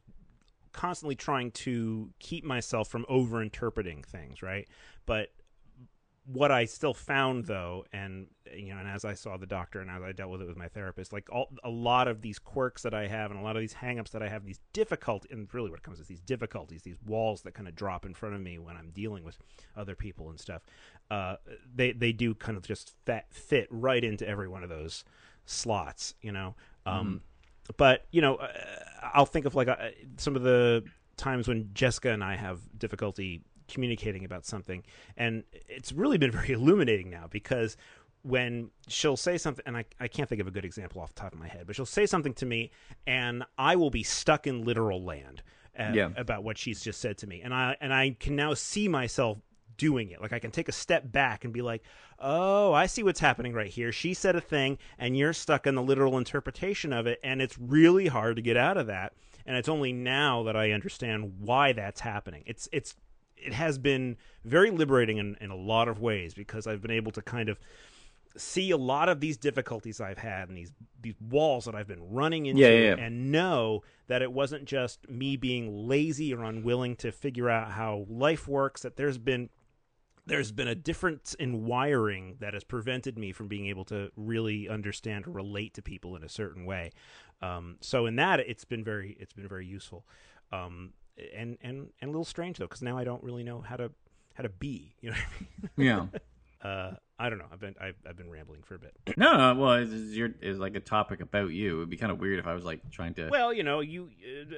constantly 0.72 1.16
trying 1.16 1.52
to 1.52 2.10
keep 2.20 2.46
myself 2.46 2.88
from 2.88 3.06
over 3.10 3.42
interpreting 3.42 4.04
things, 4.04 4.42
right? 4.42 4.68
But 5.06 5.30
what 6.26 6.52
I 6.52 6.66
still 6.66 6.94
found 6.94 7.46
though, 7.46 7.84
and 7.92 8.28
you 8.56 8.74
know, 8.74 8.80
and 8.80 8.88
as 8.88 9.04
I 9.06 9.16
saw 9.16 9.38
the 9.38 9.48
doctor 9.48 9.82
and 9.82 9.90
as 9.90 10.04
I 10.04 10.12
dealt 10.12 10.30
with 10.30 10.42
it 10.42 10.48
with 10.48 10.58
my 10.58 10.68
therapist, 10.68 11.12
like 11.12 11.28
all 11.32 11.50
a 11.64 11.70
lot 11.70 12.08
of 12.08 12.22
these 12.22 12.38
quirks 12.38 12.84
that 12.84 12.94
I 12.94 13.08
have 13.08 13.32
and 13.32 13.40
a 13.40 13.44
lot 13.44 13.56
of 13.56 13.62
these 13.62 13.74
hangups 13.74 14.12
that 14.12 14.22
I 14.22 14.30
have, 14.30 14.46
these 14.46 14.60
difficult 14.72 15.26
and 15.32 15.52
really 15.54 15.70
what 15.70 15.80
it 15.80 15.84
comes 15.84 16.00
is 16.00 16.08
these 16.08 16.22
difficulties, 16.22 16.84
these 16.84 17.00
walls 17.06 17.42
that 17.42 17.54
kind 17.54 17.68
of 17.68 17.76
drop 17.76 18.06
in 18.06 18.14
front 18.14 18.36
of 18.36 18.42
me 18.42 18.60
when 18.60 18.78
I'm 18.78 18.92
dealing 18.92 19.24
with 19.24 19.38
other 19.76 19.96
people 19.96 20.30
and 20.30 20.40
stuff. 20.40 20.62
Uh, 21.12 21.36
they 21.76 21.92
they 21.92 22.14
do 22.14 22.34
kind 22.34 22.58
of 22.58 22.66
just 22.66 22.94
fit 23.06 23.26
fit 23.32 23.68
right 23.70 24.04
into 24.04 24.26
every 24.28 24.48
one 24.48 24.64
of 24.64 24.70
those 24.70 25.04
slots, 25.46 26.16
you 26.22 26.32
know. 26.32 26.56
Um, 26.86 27.22
But 27.78 28.06
you 28.12 28.22
know, 28.22 28.36
uh, 28.36 28.48
I'll 29.14 29.26
think 29.26 29.46
of 29.46 29.54
like 29.56 29.68
uh, 29.68 29.76
some 30.18 30.36
of 30.36 30.42
the 30.44 30.84
times 31.18 31.48
when 31.48 31.70
Jessica 31.74 32.10
and 32.12 32.24
I 32.24 32.36
have 32.36 32.60
difficulty 32.78 33.42
communicating 33.68 34.26
about 34.26 34.46
something, 34.46 34.84
and 35.18 35.44
it's 35.68 35.92
really 35.92 36.18
been 36.18 36.32
very 36.40 36.52
illuminating 36.52 37.10
now 37.10 37.28
because 37.30 37.78
when 38.24 38.70
she'll 38.88 39.18
say 39.18 39.38
something, 39.38 39.64
and 39.66 39.76
I, 39.78 39.86
I 40.00 40.08
can't 40.08 40.30
think 40.30 40.42
of 40.42 40.48
a 40.48 40.52
good 40.52 40.66
example 40.66 41.02
off 41.02 41.14
the 41.14 41.22
top 41.22 41.34
of 41.34 41.40
my 41.40 41.48
head, 41.48 41.66
but 41.68 41.76
she'll 41.76 41.86
say 41.86 42.06
something 42.06 42.34
to 42.36 42.46
me, 42.46 42.72
and 43.08 43.44
I 43.58 43.76
will 43.76 43.90
be 43.90 44.04
stuck 44.04 44.46
in 44.48 44.64
literal 44.64 45.04
land 45.04 45.42
uh, 45.78 45.92
Yeah. 45.94 46.10
about 46.16 46.44
what 46.44 46.58
she's 46.58 46.82
just 46.82 47.00
said 47.02 47.18
to 47.20 47.28
me, 47.28 47.42
and 47.42 47.54
I 47.54 47.76
and 47.82 47.94
I 47.94 48.16
can 48.20 48.36
now 48.36 48.54
see 48.54 48.88
myself 48.88 49.38
doing 49.78 50.12
it. 50.12 50.22
Like 50.22 50.34
I 50.34 50.40
can 50.40 50.52
take 50.52 50.70
a 50.70 50.74
step 50.74 51.12
back 51.12 51.44
and 51.44 51.54
be 51.54 51.62
like, 51.62 51.84
"Oh, 52.20 52.74
I 52.74 52.86
see 52.86 53.04
what's 53.04 53.20
happening 53.20 53.54
right 53.54 53.70
here. 53.70 53.92
She 53.92 54.14
said 54.14 54.36
a 54.36 54.42
thing 54.42 54.78
and 54.98 55.18
you're 55.18 55.34
stuck 55.34 55.68
in 55.68 55.76
the 55.76 55.82
literal 55.84 56.18
interpretation 56.18 56.94
of 56.94 57.08
it 57.08 57.20
and 57.24 57.42
it's 57.42 57.58
really 57.58 58.08
hard 58.08 58.36
to 58.36 58.42
get 58.42 58.58
out 58.58 58.78
of 58.78 58.88
that." 58.88 59.14
And 59.46 59.58
it's 59.58 59.70
only 59.70 59.92
now 59.92 60.44
that 60.44 60.56
I 60.56 60.72
understand 60.72 61.34
why 61.40 61.74
that's 61.74 62.02
happening. 62.02 62.44
It's 62.46 62.70
it's 62.72 62.96
it 63.38 63.54
has 63.54 63.80
been 63.80 64.18
very 64.46 64.70
liberating 64.70 65.18
in, 65.18 65.36
in 65.42 65.50
a 65.50 65.56
lot 65.56 65.88
of 65.88 66.00
ways 66.00 66.34
because 66.34 66.68
I've 66.68 66.82
been 66.82 66.92
able 66.92 67.12
to 67.14 67.22
kind 67.24 67.50
of 67.50 67.60
see 68.38 68.72
a 68.72 68.78
lot 68.78 69.10
of 69.10 69.20
these 69.20 69.36
difficulties 69.36 70.00
I've 70.00 70.20
had 70.20 70.48
and 70.48 70.58
these 70.58 70.72
these 71.02 71.16
walls 71.20 71.66
that 71.66 71.76
I've 71.76 71.88
been 71.88 72.12
running 72.12 72.46
into 72.46 72.62
Yeah, 72.62 72.70
yeah, 72.70 72.96
yeah. 72.96 73.04
and 73.04 73.32
know 73.32 73.84
that 74.08 74.22
it 74.22 74.32
wasn't 74.32 74.66
just 74.66 75.10
me 75.10 75.36
being 75.36 75.88
lazy 75.88 76.34
or 76.34 76.44
unwilling 76.44 76.96
to 76.98 77.12
figure 77.12 77.50
out 77.50 77.72
how 77.72 78.06
life 78.08 78.48
works 78.48 78.84
that 78.84 78.96
there's 78.96 79.18
been 79.18 79.50
there's 80.26 80.52
been 80.52 80.68
a 80.68 80.76
difference 80.76 81.34
in 81.36 81.66
wiring 81.66 82.36
that 82.40 82.54
has 82.54 82.64
prevented 82.64 83.18
me 83.18 83.32
from 83.32 83.48
being 83.48 83.68
able 83.68 83.86
to 83.86 84.12
really 84.16 84.70
understand 84.70 85.28
or 85.28 85.32
relate 85.32 85.74
to 85.76 85.82
people 85.82 86.16
in 86.16 86.24
a 86.24 86.30
certain 86.30 86.66
way. 86.66 86.92
Um, 87.42 87.78
so 87.82 88.06
in 88.06 88.16
that, 88.18 88.40
it's 88.40 88.66
been 88.66 88.84
very 88.84 89.18
it's 89.20 89.34
been 89.34 89.48
very 89.48 89.66
useful, 89.66 90.06
um, 90.52 90.94
and 91.36 91.58
and 91.62 91.90
and 92.02 92.10
a 92.10 92.12
little 92.12 92.26
strange 92.26 92.58
though 92.60 92.66
because 92.66 92.82
now 92.82 92.98
I 92.98 93.04
don't 93.04 93.24
really 93.24 93.44
know 93.44 93.62
how 93.62 93.78
to 93.78 93.92
how 94.36 94.44
to 94.44 94.50
be. 94.50 94.96
You 95.02 95.12
know, 95.12 95.18
what 95.76 95.86
yeah, 95.86 95.96
I 95.96 96.00
mean? 96.00 96.12
uh, 96.62 96.92
I 97.18 97.30
don't 97.30 97.40
know. 97.40 97.46
I've 97.52 97.60
been 97.60 97.76
I've, 97.82 97.96
I've 98.08 98.18
been 98.18 98.30
rambling 98.30 98.62
for 98.64 98.76
a 98.76 98.80
bit. 98.80 98.96
no, 99.18 99.38
no. 99.38 99.60
Well, 99.60 99.74
it's, 99.74 99.92
it's, 99.92 100.14
your, 100.14 100.30
it's 100.42 100.60
like 100.60 100.76
a 100.76 100.80
topic 100.80 101.22
about 101.22 101.52
you. 101.52 101.78
It'd 101.78 101.90
be 101.90 101.98
kind 101.98 102.12
of 102.12 102.20
weird 102.20 102.40
if 102.40 102.48
I 102.48 102.54
was 102.54 102.64
like 102.64 102.90
trying 102.92 103.14
to. 103.16 103.30
Well, 103.30 103.54
you 103.54 103.64
know, 103.64 103.80
you, 103.80 104.10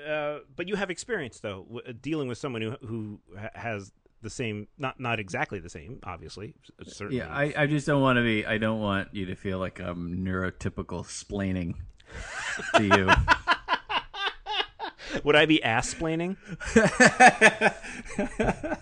uh, 0.07 0.39
but 0.55 0.67
you 0.67 0.75
have 0.75 0.89
experience 0.89 1.39
though 1.39 1.65
w- 1.69 1.93
dealing 1.93 2.27
with 2.27 2.37
someone 2.37 2.61
who 2.61 2.75
who 2.85 3.19
ha- 3.37 3.49
has 3.55 3.91
the 4.23 4.29
same, 4.29 4.67
not 4.77 4.99
not 4.99 5.19
exactly 5.19 5.59
the 5.59 5.69
same, 5.69 5.99
obviously. 6.03 6.55
Certainly, 6.87 7.17
yeah, 7.17 7.29
I, 7.29 7.53
I 7.55 7.67
just 7.67 7.85
don't 7.85 8.01
want 8.01 8.17
to 8.17 8.23
be. 8.23 8.45
I 8.45 8.57
don't 8.57 8.79
want 8.79 9.09
you 9.13 9.27
to 9.27 9.35
feel 9.35 9.59
like 9.59 9.79
I'm 9.79 10.25
neurotypical 10.25 11.05
splaining 11.05 11.75
to 12.75 12.83
you. 12.83 13.09
would 15.23 15.35
I 15.35 15.45
be 15.45 15.61
ass 15.61 15.93
splaining? 15.93 16.37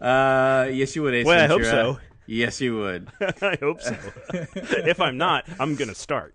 uh, 0.00 0.68
yes, 0.72 0.96
you 0.96 1.02
would. 1.02 1.14
Ace 1.14 1.26
Well, 1.26 1.44
I 1.44 1.46
hope 1.46 1.62
so. 1.62 1.98
Yes, 2.26 2.60
you 2.60 2.78
would. 2.78 3.08
I 3.20 3.56
hope 3.60 3.80
so. 3.80 3.96
if 4.32 5.00
I'm 5.00 5.16
not, 5.16 5.44
I'm 5.60 5.76
gonna 5.76 5.94
start. 5.94 6.34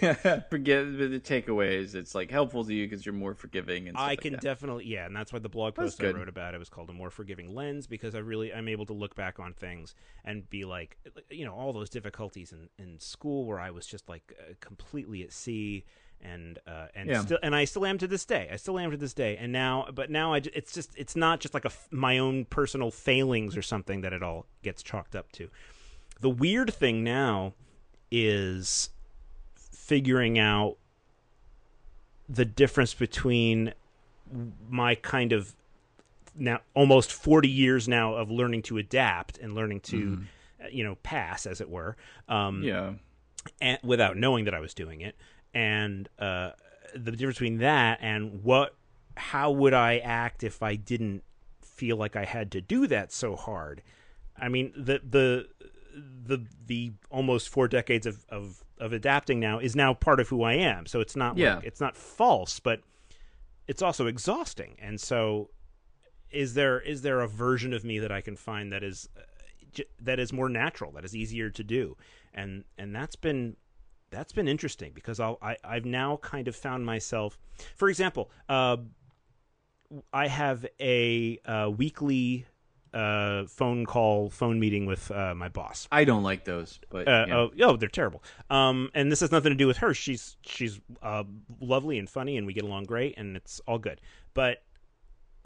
Yeah, 0.00 0.40
forget 0.50 0.84
the 0.98 1.20
takeaways. 1.20 1.94
It's 1.94 2.14
like 2.14 2.30
helpful 2.30 2.64
to 2.64 2.72
you 2.72 2.86
because 2.88 3.04
you're 3.04 3.12
more 3.14 3.34
forgiving 3.34 3.88
and 3.88 3.96
stuff 3.96 4.04
I 4.06 4.10
like 4.12 4.20
can 4.22 4.32
that. 4.32 4.40
definitely, 4.40 4.86
yeah, 4.86 5.06
and 5.06 5.14
that's 5.14 5.32
why 5.32 5.38
the 5.38 5.48
blog 5.48 5.74
post 5.74 6.02
I 6.02 6.10
wrote 6.10 6.28
about 6.28 6.54
it 6.54 6.58
was 6.58 6.68
called 6.68 6.88
a 6.90 6.92
more 6.92 7.10
forgiving 7.10 7.54
lens 7.54 7.86
because 7.86 8.14
I 8.14 8.18
really 8.18 8.52
I'm 8.52 8.68
able 8.68 8.86
to 8.86 8.92
look 8.94 9.14
back 9.14 9.38
on 9.38 9.52
things 9.52 9.94
and 10.24 10.48
be 10.48 10.64
like, 10.64 10.96
you 11.30 11.44
know, 11.44 11.52
all 11.54 11.72
those 11.72 11.90
difficulties 11.90 12.52
in 12.52 12.68
in 12.82 12.98
school 12.98 13.46
where 13.46 13.60
I 13.60 13.70
was 13.70 13.86
just 13.86 14.08
like 14.08 14.32
uh, 14.40 14.54
completely 14.60 15.22
at 15.22 15.32
sea 15.32 15.84
and 16.20 16.58
uh, 16.66 16.86
and 16.94 17.10
Yeah. 17.10 17.20
still 17.20 17.38
and 17.42 17.54
I 17.54 17.64
still 17.66 17.84
am 17.84 17.98
to 17.98 18.06
this 18.06 18.24
day. 18.24 18.48
I 18.50 18.56
still 18.56 18.78
am 18.78 18.90
to 18.90 18.96
this 18.96 19.12
day. 19.12 19.36
And 19.36 19.52
now, 19.52 19.88
but 19.92 20.10
now 20.10 20.32
I 20.32 20.38
it's 20.54 20.72
just 20.72 20.92
it's 20.96 21.14
not 21.16 21.40
just 21.40 21.52
like 21.52 21.64
a 21.64 21.68
f- 21.68 21.88
my 21.90 22.18
own 22.18 22.46
personal 22.46 22.90
failings 22.90 23.56
or 23.56 23.62
something 23.62 24.00
that 24.00 24.12
it 24.14 24.22
all 24.22 24.46
gets 24.62 24.82
chalked 24.82 25.14
up 25.14 25.30
to. 25.32 25.50
The 26.20 26.30
weird 26.30 26.72
thing 26.72 27.04
now 27.04 27.52
is 28.10 28.90
figuring 29.86 30.38
out 30.38 30.76
the 32.28 32.44
difference 32.44 32.94
between 32.94 33.74
my 34.68 34.94
kind 34.94 35.32
of 35.32 35.54
now 36.34 36.58
almost 36.74 37.12
40 37.12 37.48
years 37.48 37.86
now 37.86 38.14
of 38.14 38.30
learning 38.30 38.62
to 38.62 38.78
adapt 38.78 39.38
and 39.38 39.54
learning 39.54 39.80
to 39.80 40.24
uh, 40.64 40.68
you 40.70 40.82
know 40.82 40.94
pass 41.02 41.46
as 41.46 41.60
it 41.60 41.68
were 41.68 41.96
um 42.28 42.62
Yeah, 42.62 42.94
and 43.60 43.78
without 43.84 44.16
knowing 44.16 44.46
that 44.46 44.54
I 44.54 44.60
was 44.60 44.74
doing 44.74 45.00
it. 45.02 45.16
And 45.52 46.08
uh 46.18 46.52
the 46.94 47.10
difference 47.12 47.36
between 47.38 47.58
that 47.58 47.98
and 48.00 48.42
what 48.42 48.74
how 49.16 49.50
would 49.50 49.74
I 49.74 49.98
act 49.98 50.42
if 50.42 50.62
I 50.62 50.76
didn't 50.76 51.22
feel 51.60 51.96
like 51.96 52.16
I 52.16 52.24
had 52.24 52.50
to 52.52 52.60
do 52.60 52.86
that 52.86 53.12
so 53.12 53.36
hard. 53.36 53.82
I 54.36 54.48
mean, 54.48 54.72
the 54.76 55.00
the 55.08 55.48
the 55.94 56.46
the 56.66 56.92
almost 57.10 57.48
four 57.48 57.68
decades 57.68 58.06
of 58.06 58.24
of, 58.28 58.63
of 58.78 58.92
adapting 58.92 59.40
now 59.40 59.58
is 59.58 59.76
now 59.76 59.94
part 59.94 60.20
of 60.20 60.28
who 60.28 60.42
I 60.42 60.54
am. 60.54 60.86
So 60.86 61.00
it's 61.00 61.16
not 61.16 61.36
Yeah. 61.36 61.56
like 61.56 61.64
it's 61.64 61.80
not 61.80 61.96
false, 61.96 62.60
but 62.60 62.80
it's 63.66 63.82
also 63.82 64.06
exhausting. 64.06 64.76
And 64.78 65.00
so, 65.00 65.50
is 66.30 66.54
there 66.54 66.80
is 66.80 67.02
there 67.02 67.20
a 67.20 67.28
version 67.28 67.72
of 67.72 67.84
me 67.84 67.98
that 67.98 68.10
I 68.12 68.20
can 68.20 68.36
find 68.36 68.72
that 68.72 68.82
is 68.82 69.08
uh, 69.16 69.20
j- 69.72 69.84
that 70.00 70.18
is 70.18 70.32
more 70.32 70.48
natural, 70.48 70.92
that 70.92 71.04
is 71.04 71.14
easier 71.14 71.50
to 71.50 71.64
do, 71.64 71.96
and 72.32 72.64
and 72.76 72.94
that's 72.94 73.16
been 73.16 73.56
that's 74.10 74.32
been 74.32 74.48
interesting 74.48 74.92
because 74.94 75.18
I'll, 75.20 75.38
I 75.40 75.56
I've 75.64 75.84
now 75.84 76.18
kind 76.18 76.46
of 76.48 76.54
found 76.56 76.84
myself, 76.84 77.38
for 77.76 77.88
example, 77.88 78.30
uh, 78.48 78.76
I 80.12 80.26
have 80.28 80.66
a 80.80 81.38
uh, 81.44 81.70
weekly 81.76 82.46
uh, 82.94 83.46
phone 83.46 83.84
call 83.84 84.30
phone 84.30 84.60
meeting 84.60 84.86
with 84.86 85.10
uh, 85.10 85.34
my 85.34 85.48
boss. 85.48 85.88
I 85.90 86.04
don't 86.04 86.22
like 86.22 86.44
those, 86.44 86.78
but 86.90 87.08
Uh, 87.08 87.24
yeah. 87.28 87.36
oh, 87.36 87.50
oh, 87.62 87.76
they're 87.76 87.88
terrible. 87.88 88.22
Um, 88.50 88.90
and 88.94 89.10
this 89.10 89.20
has 89.20 89.32
nothing 89.32 89.50
to 89.50 89.56
do 89.56 89.66
with 89.66 89.78
her. 89.78 89.92
She's 89.94 90.36
she's 90.42 90.80
uh, 91.02 91.24
lovely 91.60 91.98
and 91.98 92.08
funny, 92.08 92.36
and 92.36 92.46
we 92.46 92.52
get 92.52 92.64
along 92.64 92.84
great, 92.84 93.14
and 93.18 93.36
it's 93.36 93.60
all 93.66 93.78
good. 93.78 94.00
But 94.32 94.62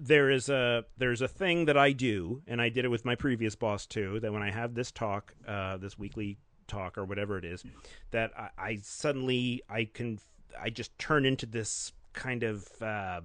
there 0.00 0.30
is 0.30 0.48
a 0.48 0.84
there's 0.96 1.22
a 1.22 1.28
thing 1.28 1.64
that 1.64 1.76
I 1.76 1.92
do, 1.92 2.42
and 2.46 2.60
I 2.60 2.68
did 2.68 2.84
it 2.84 2.88
with 2.88 3.04
my 3.04 3.14
previous 3.14 3.54
boss 3.56 3.86
too. 3.86 4.20
That 4.20 4.32
when 4.32 4.42
I 4.42 4.50
have 4.50 4.74
this 4.74 4.92
talk, 4.92 5.34
uh, 5.46 5.78
this 5.78 5.98
weekly 5.98 6.38
talk 6.66 6.98
or 6.98 7.04
whatever 7.04 7.38
it 7.38 7.44
is, 7.44 7.64
that 8.10 8.30
I, 8.38 8.48
I 8.58 8.78
suddenly 8.82 9.62
I 9.70 9.86
can 9.86 10.18
I 10.60 10.70
just 10.70 10.96
turn 10.98 11.24
into 11.24 11.46
this 11.46 11.92
kind 12.12 12.42
of 12.42 12.68
uh, 12.82 13.20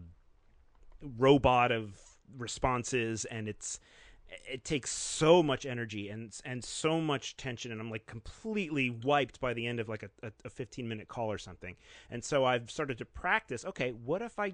robot 1.17 1.71
of 1.71 1.93
responses, 2.37 3.25
and 3.25 3.47
it's 3.47 3.79
it 4.45 4.63
takes 4.63 4.91
so 4.91 5.43
much 5.43 5.65
energy 5.65 6.09
and 6.09 6.39
and 6.45 6.63
so 6.63 6.99
much 6.99 7.37
tension 7.37 7.71
and 7.71 7.79
i'm 7.79 7.89
like 7.89 8.05
completely 8.05 8.89
wiped 8.89 9.39
by 9.39 9.53
the 9.53 9.65
end 9.65 9.79
of 9.79 9.89
like 9.89 10.03
a, 10.03 10.09
a, 10.27 10.31
a 10.45 10.49
15 10.49 10.87
minute 10.87 11.07
call 11.07 11.31
or 11.31 11.37
something. 11.37 11.75
And 12.09 12.23
so 12.23 12.45
i've 12.45 12.69
started 12.69 12.97
to 12.99 13.05
practice 13.05 13.65
okay 13.65 13.91
what 13.91 14.21
if 14.21 14.39
i 14.39 14.53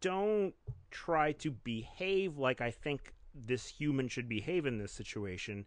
don't 0.00 0.54
try 0.90 1.32
to 1.32 1.50
behave 1.50 2.36
like 2.36 2.60
i 2.60 2.70
think 2.70 3.14
this 3.34 3.66
human 3.66 4.08
should 4.08 4.28
behave 4.28 4.66
in 4.66 4.78
this 4.78 4.92
situation 4.92 5.64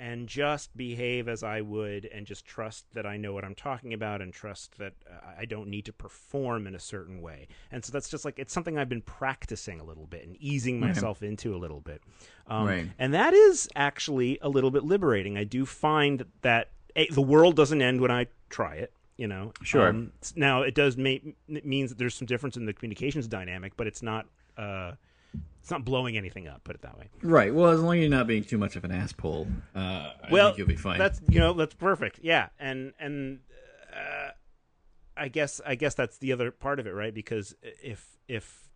and 0.00 0.26
just 0.26 0.74
behave 0.74 1.28
as 1.28 1.42
I 1.42 1.60
would 1.60 2.06
and 2.06 2.26
just 2.26 2.46
trust 2.46 2.86
that 2.94 3.04
I 3.04 3.18
know 3.18 3.34
what 3.34 3.44
I'm 3.44 3.54
talking 3.54 3.92
about 3.92 4.22
and 4.22 4.32
trust 4.32 4.78
that 4.78 4.94
uh, 5.06 5.32
I 5.38 5.44
don't 5.44 5.68
need 5.68 5.84
to 5.84 5.92
perform 5.92 6.66
in 6.66 6.74
a 6.74 6.78
certain 6.78 7.20
way. 7.20 7.48
And 7.70 7.84
so 7.84 7.92
that's 7.92 8.08
just 8.08 8.24
like 8.24 8.38
it's 8.38 8.52
something 8.52 8.78
I've 8.78 8.88
been 8.88 9.02
practicing 9.02 9.78
a 9.78 9.84
little 9.84 10.06
bit 10.06 10.26
and 10.26 10.36
easing 10.40 10.80
myself 10.80 11.22
into 11.22 11.54
a 11.54 11.58
little 11.58 11.80
bit. 11.80 12.00
Um, 12.46 12.66
Right. 12.66 12.88
And 12.98 13.12
that 13.12 13.34
is 13.34 13.68
actually 13.76 14.38
a 14.40 14.48
little 14.48 14.70
bit 14.70 14.84
liberating. 14.84 15.36
I 15.36 15.44
do 15.44 15.66
find 15.66 16.24
that 16.40 16.70
A, 16.96 17.06
the 17.10 17.20
world 17.20 17.54
doesn't 17.54 17.82
end 17.82 18.00
when 18.00 18.10
I 18.10 18.26
try 18.48 18.76
it. 18.76 18.94
You 19.18 19.26
know, 19.26 19.52
Sure. 19.62 19.88
Um, 19.88 20.12
now 20.34 20.62
it 20.62 20.74
does 20.74 20.96
make 20.96 21.36
it 21.46 21.66
means 21.66 21.90
that 21.90 21.98
there's 21.98 22.14
some 22.14 22.26
difference 22.26 22.56
in 22.56 22.64
the 22.64 22.72
communications 22.72 23.28
dynamic, 23.28 23.76
but 23.76 23.86
it's 23.86 24.02
not 24.02 24.24
uh, 24.56 24.92
it's 25.60 25.70
not 25.70 25.84
blowing 25.84 26.16
anything 26.16 26.48
up. 26.48 26.64
Put 26.64 26.76
it 26.76 26.82
that 26.82 26.98
way. 26.98 27.10
right. 27.22 27.54
Well, 27.54 27.70
as 27.70 27.80
long 27.80 27.96
as 27.96 28.00
you're 28.00 28.10
not 28.10 28.26
being 28.26 28.44
too 28.44 28.58
much 28.58 28.76
of 28.76 28.84
an 28.84 28.92
asshole, 28.92 29.46
uh, 29.74 29.78
I 29.78 30.12
well, 30.30 30.48
think 30.48 30.58
you'll 30.58 30.68
be 30.68 30.76
fine. 30.76 30.98
That's 30.98 31.20
you 31.28 31.38
know 31.38 31.52
that's 31.52 31.74
perfect. 31.74 32.20
Yeah, 32.22 32.48
and 32.58 32.92
and 32.98 33.40
uh, 33.94 34.30
I 35.16 35.28
guess 35.28 35.60
I 35.64 35.74
guess 35.74 35.94
that's 35.94 36.18
the 36.18 36.32
other 36.32 36.50
part 36.50 36.80
of 36.80 36.86
it, 36.86 36.90
right? 36.90 37.14
Because 37.14 37.54
if 37.62 38.18
if 38.26 38.70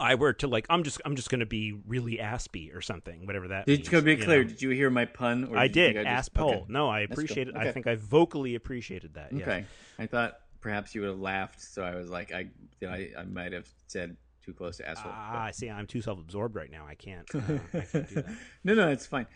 I 0.00 0.14
were 0.14 0.32
to 0.34 0.48
like, 0.48 0.66
I'm 0.70 0.82
just 0.82 1.00
I'm 1.04 1.14
just 1.14 1.30
going 1.30 1.40
to 1.40 1.46
be 1.46 1.74
really 1.86 2.18
aspy 2.18 2.72
or 2.74 2.80
something, 2.80 3.26
whatever 3.26 3.48
that. 3.48 3.66
Did 3.66 3.80
means, 3.80 3.88
to 3.90 4.02
be 4.02 4.16
clear, 4.16 4.42
know? 4.42 4.48
did 4.48 4.62
you 4.62 4.70
hear 4.70 4.90
my 4.90 5.04
pun? 5.04 5.44
Or 5.50 5.58
I 5.58 5.68
did. 5.68 5.76
you 5.76 5.82
did 5.92 5.94
think 5.96 6.08
I 6.08 6.10
ass 6.10 6.24
just- 6.26 6.34
pole. 6.34 6.50
okay. 6.50 6.64
No, 6.68 6.88
I 6.88 7.00
appreciate 7.00 7.48
it. 7.48 7.56
I 7.56 7.70
think 7.70 7.86
I 7.86 7.96
vocally 7.96 8.54
appreciated 8.54 9.14
that. 9.14 9.32
yes. 9.32 9.42
Okay. 9.42 9.64
I 9.98 10.06
thought 10.06 10.38
perhaps 10.60 10.94
you 10.94 11.02
would 11.02 11.10
have 11.10 11.20
laughed, 11.20 11.60
so 11.60 11.82
I 11.82 11.94
was 11.94 12.10
like, 12.10 12.32
I, 12.32 12.48
I, 12.82 13.10
I 13.18 13.24
might 13.24 13.52
have 13.52 13.68
said 13.86 14.16
too 14.50 14.56
close 14.56 14.78
to 14.78 14.88
asshole. 14.88 15.12
Ah, 15.14 15.44
I 15.44 15.50
see. 15.52 15.70
I'm 15.70 15.86
too 15.86 16.02
self-absorbed 16.02 16.56
right 16.56 16.70
now. 16.70 16.86
I 16.86 16.94
can't. 16.94 17.26
Uh, 17.34 17.40
I 17.72 17.80
can't 17.92 18.26
no, 18.64 18.74
no, 18.74 18.88
it's 18.88 19.06
fine. 19.06 19.26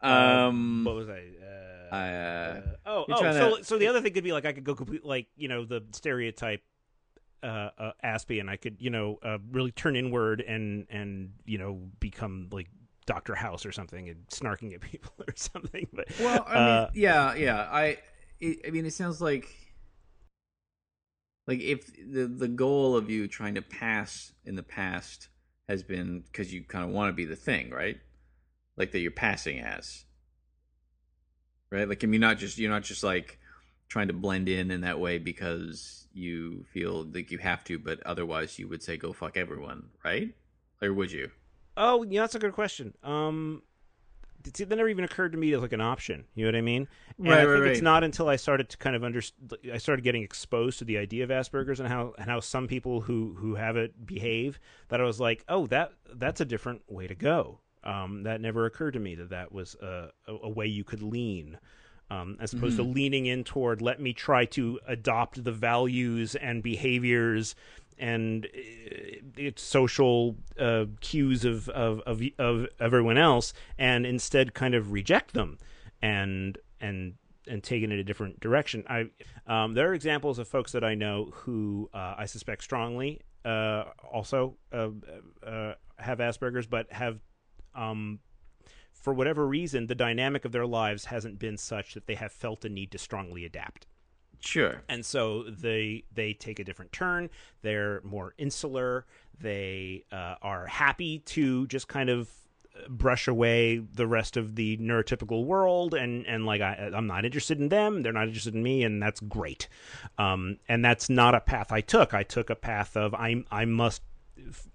Um, 0.00 0.84
what 0.84 0.96
was 0.96 1.08
I? 1.08 1.22
Uh, 1.40 1.94
uh, 1.94 2.60
oh, 2.86 3.06
oh. 3.08 3.32
So, 3.32 3.56
to- 3.56 3.64
so 3.64 3.78
the 3.78 3.86
other 3.86 4.00
thing 4.00 4.12
could 4.12 4.24
be 4.24 4.32
like 4.32 4.44
I 4.44 4.52
could 4.52 4.64
go 4.64 4.74
complete 4.74 5.04
like 5.04 5.28
you 5.36 5.48
know 5.48 5.64
the 5.64 5.82
stereotype 5.92 6.62
uh, 7.42 7.70
uh 7.78 7.92
Aspie, 8.04 8.40
and 8.40 8.50
I 8.50 8.56
could 8.56 8.76
you 8.80 8.90
know 8.90 9.18
uh, 9.22 9.38
really 9.50 9.70
turn 9.70 9.96
inward 9.96 10.40
and 10.40 10.86
and 10.90 11.32
you 11.46 11.58
know 11.58 11.80
become 12.00 12.48
like 12.50 12.68
Doctor 13.06 13.34
House 13.34 13.64
or 13.64 13.72
something 13.72 14.08
and 14.08 14.26
snarking 14.28 14.74
at 14.74 14.80
people 14.92 15.12
or 15.20 15.34
something. 15.36 15.86
But 15.92 16.08
well, 16.20 16.44
I 16.46 16.54
mean, 16.54 16.62
uh, 16.62 16.90
yeah, 16.94 17.34
yeah. 17.34 17.68
I, 17.70 17.98
it, 18.40 18.60
I 18.66 18.70
mean, 18.70 18.86
it 18.86 18.92
sounds 18.92 19.20
like, 19.20 19.48
like 21.46 21.60
if 21.60 21.86
the 21.96 22.26
the 22.26 22.48
goal 22.48 22.96
of 22.96 23.10
you 23.10 23.28
trying 23.28 23.54
to 23.54 23.62
pass 23.62 24.32
in 24.44 24.56
the 24.56 24.62
past 24.62 25.28
has 25.68 25.82
been 25.82 26.20
because 26.20 26.52
you 26.52 26.62
kind 26.62 26.84
of 26.84 26.90
want 26.90 27.08
to 27.08 27.12
be 27.12 27.24
the 27.24 27.36
thing, 27.36 27.70
right? 27.70 27.98
Like 28.76 28.92
that 28.92 29.00
you're 29.00 29.10
passing 29.10 29.60
as, 29.60 30.04
right? 31.70 31.88
Like, 31.88 32.02
I 32.04 32.06
mean, 32.06 32.20
not 32.20 32.38
just 32.38 32.58
you're 32.58 32.70
not 32.70 32.82
just 32.82 33.02
like 33.02 33.38
trying 33.88 34.08
to 34.08 34.14
blend 34.14 34.48
in 34.48 34.70
in 34.70 34.80
that 34.82 34.98
way 34.98 35.18
because 35.18 36.06
you 36.12 36.64
feel 36.72 37.04
like 37.12 37.30
you 37.30 37.38
have 37.38 37.64
to, 37.64 37.78
but 37.78 38.02
otherwise 38.06 38.58
you 38.58 38.68
would 38.68 38.82
say 38.82 38.96
go 38.96 39.12
fuck 39.12 39.36
everyone, 39.36 39.90
right? 40.04 40.34
Or 40.82 40.92
would 40.92 41.12
you? 41.12 41.30
oh, 41.76 42.04
yeah, 42.04 42.20
that's 42.20 42.34
a 42.34 42.38
good 42.38 42.52
question. 42.52 42.94
Um. 43.02 43.62
See, 44.52 44.64
that 44.64 44.76
never 44.76 44.88
even 44.88 45.04
occurred 45.04 45.32
to 45.32 45.38
me 45.38 45.52
as 45.54 45.62
like 45.62 45.72
an 45.72 45.80
option. 45.80 46.24
You 46.34 46.44
know 46.44 46.48
what 46.48 46.58
I 46.58 46.62
mean? 46.62 46.88
And 47.24 47.28
Right, 47.30 47.40
I 47.40 47.44
right, 47.44 47.52
think 47.52 47.66
it's 47.66 47.78
right. 47.78 47.84
not 47.84 48.04
until 48.04 48.28
I 48.28 48.36
started 48.36 48.68
to 48.70 48.76
kind 48.76 48.94
of 48.94 49.02
under, 49.04 49.22
I 49.72 49.78
started 49.78 50.02
getting 50.02 50.22
exposed 50.22 50.78
to 50.80 50.84
the 50.84 50.98
idea 50.98 51.24
of 51.24 51.30
Asperger's 51.30 51.80
and 51.80 51.88
how 51.88 52.14
and 52.18 52.28
how 52.28 52.40
some 52.40 52.66
people 52.66 53.00
who 53.00 53.34
who 53.38 53.54
have 53.54 53.76
it 53.76 54.04
behave 54.06 54.58
that 54.88 55.00
I 55.00 55.04
was 55.04 55.20
like, 55.20 55.44
oh, 55.48 55.66
that 55.68 55.92
that's 56.14 56.40
a 56.40 56.44
different 56.44 56.82
way 56.88 57.06
to 57.06 57.14
go. 57.14 57.60
Um, 57.84 58.22
that 58.22 58.40
never 58.40 58.64
occurred 58.66 58.92
to 58.92 58.98
me 59.00 59.14
that 59.16 59.30
that 59.30 59.52
was 59.52 59.74
a, 59.76 60.10
a, 60.26 60.32
a 60.44 60.48
way 60.48 60.66
you 60.66 60.84
could 60.84 61.02
lean, 61.02 61.58
um, 62.10 62.36
as 62.40 62.54
opposed 62.54 62.76
to 62.76 62.82
leaning 62.82 63.26
in 63.26 63.44
toward 63.44 63.82
let 63.82 64.00
me 64.00 64.12
try 64.14 64.46
to 64.46 64.80
adopt 64.86 65.44
the 65.44 65.52
values 65.52 66.34
and 66.34 66.62
behaviors 66.62 67.54
and 67.98 68.46
uh, 68.46 68.48
its 69.36 69.62
social 69.62 70.36
uh, 70.58 70.86
cues 71.00 71.44
of, 71.44 71.68
of 71.70 72.00
of 72.00 72.22
of 72.38 72.66
everyone 72.80 73.18
else, 73.18 73.52
and 73.78 74.06
instead 74.06 74.54
kind 74.54 74.74
of 74.74 74.92
reject 74.92 75.34
them 75.34 75.58
and 76.02 76.58
and 76.80 77.14
and 77.46 77.62
take 77.62 77.82
it 77.82 77.92
in 77.92 77.98
a 77.98 78.04
different 78.04 78.40
direction. 78.40 78.84
I 78.88 79.06
um, 79.46 79.74
there 79.74 79.90
are 79.90 79.94
examples 79.94 80.38
of 80.38 80.48
folks 80.48 80.72
that 80.72 80.84
I 80.84 80.94
know 80.94 81.30
who 81.32 81.90
uh, 81.92 82.14
I 82.18 82.26
suspect 82.26 82.62
strongly 82.62 83.20
uh, 83.44 83.84
also 84.10 84.56
uh, 84.72 84.88
uh, 85.46 85.74
have 85.98 86.18
Asperger's, 86.18 86.66
but 86.66 86.90
have 86.92 87.20
um, 87.74 88.20
for 88.92 89.12
whatever 89.12 89.46
reason 89.46 89.86
the 89.86 89.94
dynamic 89.94 90.44
of 90.44 90.52
their 90.52 90.66
lives 90.66 91.06
hasn't 91.06 91.38
been 91.38 91.58
such 91.58 91.94
that 91.94 92.06
they 92.06 92.14
have 92.14 92.32
felt 92.32 92.64
a 92.64 92.68
need 92.68 92.90
to 92.92 92.98
strongly 92.98 93.44
adapt 93.44 93.86
Sure. 94.44 94.82
and 94.88 95.04
so 95.04 95.44
they 95.44 96.04
they 96.12 96.34
take 96.34 96.58
a 96.58 96.64
different 96.64 96.92
turn. 96.92 97.30
They're 97.62 98.00
more 98.04 98.34
insular. 98.38 99.06
They 99.40 100.04
uh, 100.12 100.36
are 100.42 100.66
happy 100.66 101.20
to 101.20 101.66
just 101.66 101.88
kind 101.88 102.10
of 102.10 102.28
uh, 102.76 102.88
brush 102.88 103.26
away 103.26 103.78
the 103.78 104.06
rest 104.06 104.36
of 104.36 104.54
the 104.54 104.76
neurotypical 104.76 105.44
world 105.44 105.94
and 105.94 106.26
and 106.26 106.44
like 106.46 106.60
I, 106.60 106.90
I'm 106.94 107.06
not 107.06 107.24
interested 107.24 107.58
in 107.58 107.68
them. 107.68 108.02
They're 108.02 108.12
not 108.12 108.28
interested 108.28 108.54
in 108.54 108.62
me 108.62 108.84
and 108.84 109.02
that's 109.02 109.20
great. 109.20 109.68
Um, 110.18 110.58
and 110.68 110.84
that's 110.84 111.08
not 111.08 111.34
a 111.34 111.40
path 111.40 111.72
I 111.72 111.80
took. 111.80 112.14
I 112.14 112.22
took 112.22 112.50
a 112.50 112.56
path 112.56 112.96
of 112.96 113.14
I 113.14 113.44
I 113.50 113.64
must 113.64 114.02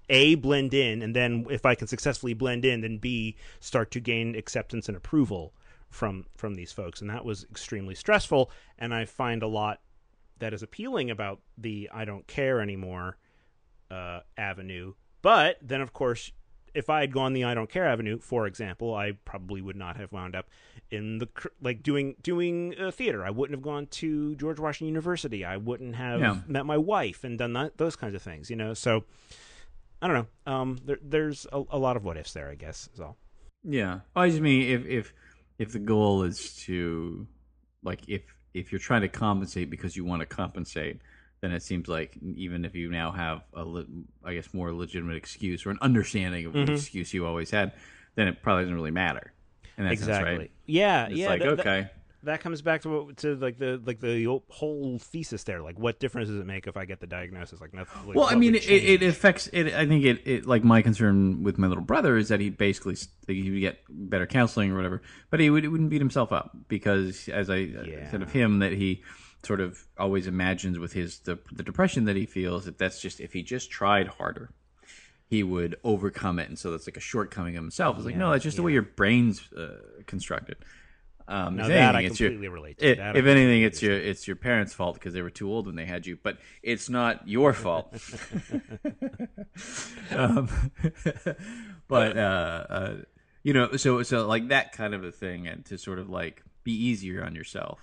a 0.09 0.35
blend 0.35 0.73
in 0.73 1.01
and 1.03 1.15
then 1.15 1.45
if 1.49 1.65
I 1.65 1.75
can 1.75 1.87
successfully 1.87 2.33
blend 2.33 2.65
in 2.65 2.81
then 2.81 2.97
b 2.97 3.35
start 3.59 3.91
to 3.91 3.99
gain 3.99 4.35
acceptance 4.35 4.87
and 4.87 4.97
approval 4.97 5.53
from 5.89 6.25
from 6.37 6.53
these 6.55 6.71
folks 6.71 7.01
and 7.01 7.09
that 7.09 7.25
was 7.25 7.45
extremely 7.49 7.95
stressful 7.95 8.51
and 8.77 8.93
I 8.93 9.05
find 9.05 9.41
a 9.41 9.47
lot 9.47 9.81
that 10.39 10.53
is 10.53 10.61
appealing 10.63 11.09
about 11.11 11.39
the 11.57 11.89
I 11.93 12.05
don't 12.05 12.25
care 12.27 12.61
anymore 12.61 13.17
uh, 13.91 14.19
avenue. 14.37 14.93
But 15.21 15.57
then, 15.61 15.81
of 15.81 15.91
course, 15.91 16.31
if 16.73 16.89
I 16.89 17.01
had 17.01 17.11
gone 17.11 17.33
the 17.33 17.43
I 17.43 17.53
don't 17.55 17.69
care 17.69 17.85
avenue, 17.87 18.19
for 18.19 18.45
example, 18.47 18.93
I 18.95 19.13
probably 19.25 19.61
would 19.61 19.75
not 19.75 19.97
have 19.97 20.11
wound 20.13 20.35
up 20.35 20.47
in 20.91 21.17
the 21.17 21.27
like 21.61 21.83
doing 21.83 22.15
doing 22.21 22.75
uh, 22.79 22.91
theater. 22.91 23.25
I 23.25 23.31
wouldn't 23.31 23.57
have 23.57 23.63
gone 23.63 23.87
to 23.87 24.35
George 24.35 24.59
Washington 24.59 24.87
University. 24.87 25.43
I 25.43 25.57
wouldn't 25.57 25.95
have 25.95 26.21
Yeah. 26.21 26.37
met 26.47 26.65
my 26.65 26.77
wife 26.77 27.23
and 27.23 27.37
done 27.37 27.53
that, 27.53 27.77
those 27.77 27.95
kinds 27.95 28.15
of 28.15 28.21
things. 28.21 28.49
You 28.49 28.55
know, 28.55 28.73
so 28.73 29.03
I 30.01 30.07
don't 30.07 30.15
know. 30.45 30.53
Um, 30.53 30.77
there, 30.85 30.99
there's 31.01 31.45
a, 31.51 31.63
a 31.71 31.77
lot 31.79 31.97
of 31.97 32.05
what 32.05 32.15
ifs 32.15 32.31
there. 32.33 32.49
I 32.49 32.55
guess 32.55 32.87
is 32.93 32.99
all. 33.01 33.17
Yeah. 33.63 34.01
I 34.15 34.29
just 34.29 34.39
mean 34.41 34.61
if 34.69 34.85
if 34.85 35.13
if 35.59 35.71
the 35.73 35.79
goal 35.79 36.23
is 36.23 36.55
to 36.65 37.27
like 37.83 38.01
if 38.07 38.21
if 38.55 38.71
you're 38.71 38.79
trying 38.79 39.01
to 39.01 39.07
compensate 39.07 39.69
because 39.69 39.95
you 39.95 40.03
want 40.05 40.21
to 40.21 40.25
compensate, 40.25 41.01
then 41.41 41.51
it 41.51 41.61
seems 41.61 41.87
like 41.87 42.17
even 42.35 42.65
if 42.65 42.73
you 42.73 42.89
now 42.89 43.11
have 43.11 43.41
a, 43.53 43.63
le- 43.63 43.85
I 44.25 44.33
guess, 44.33 44.53
more 44.53 44.73
legitimate 44.73 45.17
excuse 45.17 45.65
or 45.65 45.69
an 45.69 45.77
understanding 45.81 46.45
of 46.47 46.53
Mm-hmm. 46.53 46.65
the 46.65 46.73
excuse 46.73 47.13
you 47.13 47.27
always 47.27 47.51
had, 47.51 47.73
then 48.15 48.27
it 48.27 48.41
probably 48.41 48.63
doesn't 48.63 48.75
really 48.75 48.89
matter. 48.91 49.31
In 49.77 49.83
that 49.85 49.93
exactly. 49.93 50.29
sense, 50.29 50.39
right? 50.39 50.51
Yeah, 50.65 51.05
It's 51.07 51.15
yeah. 51.17 51.29
like 51.29 51.41
okay, 51.41 51.89
that 52.23 52.41
comes 52.41 52.61
back 52.61 52.81
to 52.81 52.89
what, 52.89 53.17
to 53.17 53.35
like 53.35 53.57
the 53.57 53.81
like 53.85 53.99
the 53.99 54.25
whole 54.49 54.99
thesis 54.99 55.43
there. 55.43 55.61
Like, 55.61 55.79
what 55.79 55.99
difference 55.99 56.27
does 56.29 56.37
it 56.39 56.45
make 56.45 56.67
if 56.67 56.75
I 56.77 56.85
get 56.85 56.99
the 56.99 57.07
diagnosis? 57.07 57.61
Like, 57.61 57.73
nothing. 57.73 58.07
Like, 58.07 58.15
well, 58.15 58.27
I 58.29 58.35
mean, 58.35 58.55
it, 58.55 58.65
it 58.69 59.03
affects 59.03 59.47
it. 59.53 59.73
I 59.73 59.85
think 59.87 60.03
it, 60.05 60.27
it 60.27 60.45
like 60.45 60.63
my 60.63 60.81
concern 60.81 61.43
with 61.43 61.57
my 61.57 61.67
little 61.67 61.83
brother 61.83 62.17
is 62.17 62.29
that 62.29 62.39
he 62.39 62.49
basically 62.49 62.95
he 63.27 63.49
would 63.51 63.59
get 63.61 63.79
better 63.89 64.25
counseling 64.27 64.71
or 64.71 64.75
whatever, 64.75 65.01
but 65.29 65.39
he 65.39 65.49
would 65.49 65.63
he 65.63 65.69
wouldn't 65.69 65.89
beat 65.89 66.01
himself 66.01 66.31
up 66.31 66.51
because, 66.67 67.29
as 67.29 67.49
I 67.49 67.55
Yeah. 67.57 68.11
said 68.11 68.21
of 68.21 68.31
him, 68.31 68.59
that 68.59 68.73
he 68.73 69.03
sort 69.43 69.61
of 69.61 69.79
always 69.97 70.27
imagines 70.27 70.77
with 70.77 70.91
his 70.91 71.19
the, 71.19 71.39
the 71.53 71.63
depression 71.63 72.03
that 72.05 72.17
he 72.17 72.25
feels 72.25 72.65
that 72.65 72.77
that's 72.77 73.01
just 73.01 73.21
if 73.21 73.31
he 73.31 73.41
just 73.41 73.71
tried 73.71 74.07
harder, 74.07 74.51
he 75.29 75.43
would 75.43 75.77
overcome 75.85 76.39
it, 76.39 76.49
and 76.49 76.59
so 76.59 76.71
that's 76.71 76.87
like 76.87 76.97
a 76.97 77.01
shortcoming 77.01 77.55
of 77.55 77.63
himself. 77.63 77.95
It's 77.97 78.05
like 78.05 78.17
no, 78.17 78.31
that's 78.31 78.43
just 78.43 78.57
the 78.57 78.63
way 78.63 78.73
your 78.73 78.81
brain's 78.81 79.51
uh, 79.53 79.77
constructed. 80.07 80.57
Um, 81.29 81.57
Now 81.57 81.63
if 81.63 81.69
that 81.69 81.95
I 81.95 81.99
anything, 81.99 82.11
it's 82.11 82.19
your- 82.41 82.51
relate 82.51 82.79
to. 82.79 82.85
it- 82.89 82.97
That 82.97 83.15
I 83.15 83.19
if 83.19 83.25
anything, 83.25 83.61
it's 83.61 83.81
your 83.83 83.93
it's 83.93 84.27
your 84.27 84.35
parents' 84.35 84.73
fault 84.73 84.95
because 84.95 85.13
they 85.13 85.21
were 85.21 85.29
too 85.29 85.47
old 85.51 85.67
when 85.67 85.75
they 85.75 85.85
had 85.85 86.07
you, 86.07 86.17
but 86.23 86.39
it's 86.63 86.89
not 86.89 87.27
your 87.27 87.53
fault. 87.53 87.93
um, 90.11 90.49
but 91.87 92.17
uh, 92.17 92.65
uh, 92.69 92.93
you 93.43 93.53
know, 93.53 93.75
so 93.77 94.03
so 94.03 94.27
like 94.27 94.47
that 94.49 94.71
kind 94.71 94.93
of 94.93 95.03
a 95.03 95.11
thing, 95.11 95.47
and 95.47 95.65
to 95.65 95.77
sort 95.77 95.99
of 95.99 96.09
like 96.09 96.43
be 96.63 96.73
easier 96.73 97.23
on 97.23 97.35
yourself. 97.35 97.79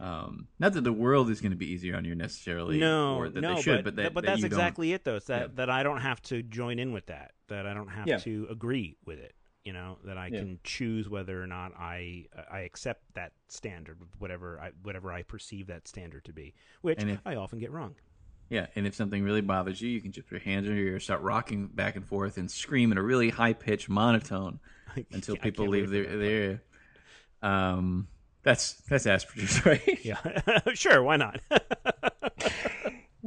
Um, 0.00 0.46
not 0.60 0.74
that 0.74 0.84
the 0.84 0.92
world 0.92 1.28
is 1.28 1.40
going 1.40 1.50
to 1.50 1.56
be 1.56 1.66
easier 1.72 1.96
on 1.96 2.04
you 2.04 2.14
necessarily, 2.14 2.78
no, 2.78 3.16
or 3.16 3.28
that 3.30 3.40
no, 3.40 3.56
they 3.56 3.62
should, 3.62 3.82
but, 3.82 3.96
but, 3.96 4.02
that, 4.02 4.14
but 4.14 4.24
that 4.24 4.30
that's 4.34 4.44
exactly 4.44 4.92
it, 4.92 5.02
though. 5.02 5.16
It's 5.16 5.26
that 5.26 5.40
Yeah. 5.40 5.46
that 5.56 5.70
I 5.70 5.82
don't 5.82 6.00
have 6.00 6.22
to 6.22 6.40
join 6.44 6.78
in 6.78 6.92
with 6.92 7.06
that. 7.06 7.32
That 7.48 7.66
I 7.66 7.74
don't 7.74 7.88
have 7.88 8.06
Yeah. 8.06 8.18
to 8.18 8.46
agree 8.48 8.96
with 9.04 9.18
it. 9.18 9.34
You 9.68 9.74
know, 9.74 9.98
that 10.04 10.16
I 10.16 10.28
Yeah. 10.28 10.38
can 10.38 10.60
choose 10.64 11.10
whether 11.10 11.42
or 11.42 11.46
not 11.46 11.72
I 11.78 12.24
I 12.50 12.60
accept 12.60 13.02
that 13.12 13.32
standard, 13.48 13.98
whatever 14.18 14.58
I 14.58 14.70
whatever 14.82 15.12
I 15.12 15.20
perceive 15.24 15.66
that 15.66 15.86
standard 15.86 16.24
to 16.24 16.32
be, 16.32 16.54
which 16.80 17.02
if- 17.02 17.20
I 17.26 17.34
often 17.36 17.58
get 17.58 17.70
wrong. 17.70 17.94
Yeah, 18.48 18.68
and 18.76 18.86
if 18.86 18.94
something 18.94 19.22
really 19.22 19.42
bothers 19.42 19.82
you, 19.82 19.90
you 19.90 20.00
can 20.00 20.10
just 20.10 20.26
put 20.26 20.36
your 20.36 20.40
hands 20.40 20.66
under 20.66 20.80
your 20.80 20.92
ear, 20.92 21.00
start 21.00 21.20
rocking 21.20 21.66
back 21.66 21.96
and 21.96 22.06
forth, 22.06 22.38
and 22.38 22.50
scream 22.50 22.92
in 22.92 22.96
a 22.96 23.02
really 23.02 23.28
high 23.28 23.52
pitched 23.52 23.90
monotone 23.90 24.58
until 25.12 25.36
people 25.36 25.68
leave 25.68 25.90
their 25.90 26.04
their 26.16 26.22
area. 26.22 26.60
Um, 27.42 28.08
that's 28.44 28.72
that's 28.88 29.04
Asperger's, 29.04 29.66
right? 29.66 30.02
Yeah, 30.02 30.62
sure, 30.72 31.02
why 31.02 31.16
not? 31.18 31.42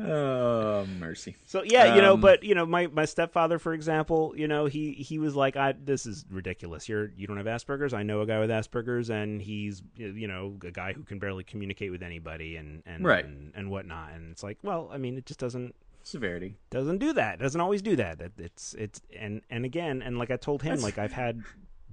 Oh 0.08 0.86
mercy. 1.00 1.36
So 1.46 1.64
yeah, 1.64 1.96
you 1.96 2.02
know, 2.02 2.14
Um, 2.14 2.22
but 2.22 2.44
you 2.44 2.56
know, 2.56 2.66
my, 2.66 2.88
my 2.88 3.06
stepfather, 3.06 3.60
for 3.60 3.74
example, 3.74 4.34
you 4.36 4.48
know, 4.48 4.66
he 4.66 4.94
he 4.94 5.20
was 5.20 5.36
like, 5.36 5.56
I 5.56 5.74
this 5.74 6.06
is 6.06 6.26
ridiculous. 6.30 6.88
You're 6.90 7.12
you 7.16 7.28
don't 7.28 7.38
have 7.38 7.46
Asperger's. 7.46 7.94
I 7.94 8.04
know 8.04 8.22
a 8.22 8.26
guy 8.26 8.40
with 8.40 8.50
Asperger's, 8.50 9.10
and 9.10 9.42
he's 9.42 9.82
you 9.96 10.28
know 10.28 10.58
a 10.66 10.72
guy 10.72 10.94
who 10.94 11.04
can 11.04 11.20
barely 11.20 11.44
communicate 11.44 11.92
with 11.92 12.04
anybody 12.04 12.56
and 12.58 12.84
and 12.86 13.06
Right. 13.06 13.26
and, 13.26 13.52
and 13.56 13.70
whatnot. 13.70 14.12
And 14.14 14.32
it's 14.32 14.44
like, 14.44 14.58
well, 14.64 14.90
I 14.92 14.98
mean, 14.98 15.18
it 15.18 15.26
just 15.26 15.40
doesn't 15.40 15.76
Severity. 16.04 16.56
doesn't 16.72 16.98
do 16.98 17.14
that. 17.14 17.40
Doesn't 17.40 17.62
always 17.62 17.82
do 17.82 17.96
that. 17.98 18.20
It- 18.22 18.32
It's 18.38 18.74
it's 18.76 19.02
and 19.18 19.42
and 19.50 19.66
again, 19.66 20.02
and 20.02 20.18
like 20.18 20.32
I 20.32 20.38
told 20.38 20.62
him, 20.64 20.70
That's- 20.78 20.84
like 20.84 20.98
I've 20.98 21.12
had 21.14 21.44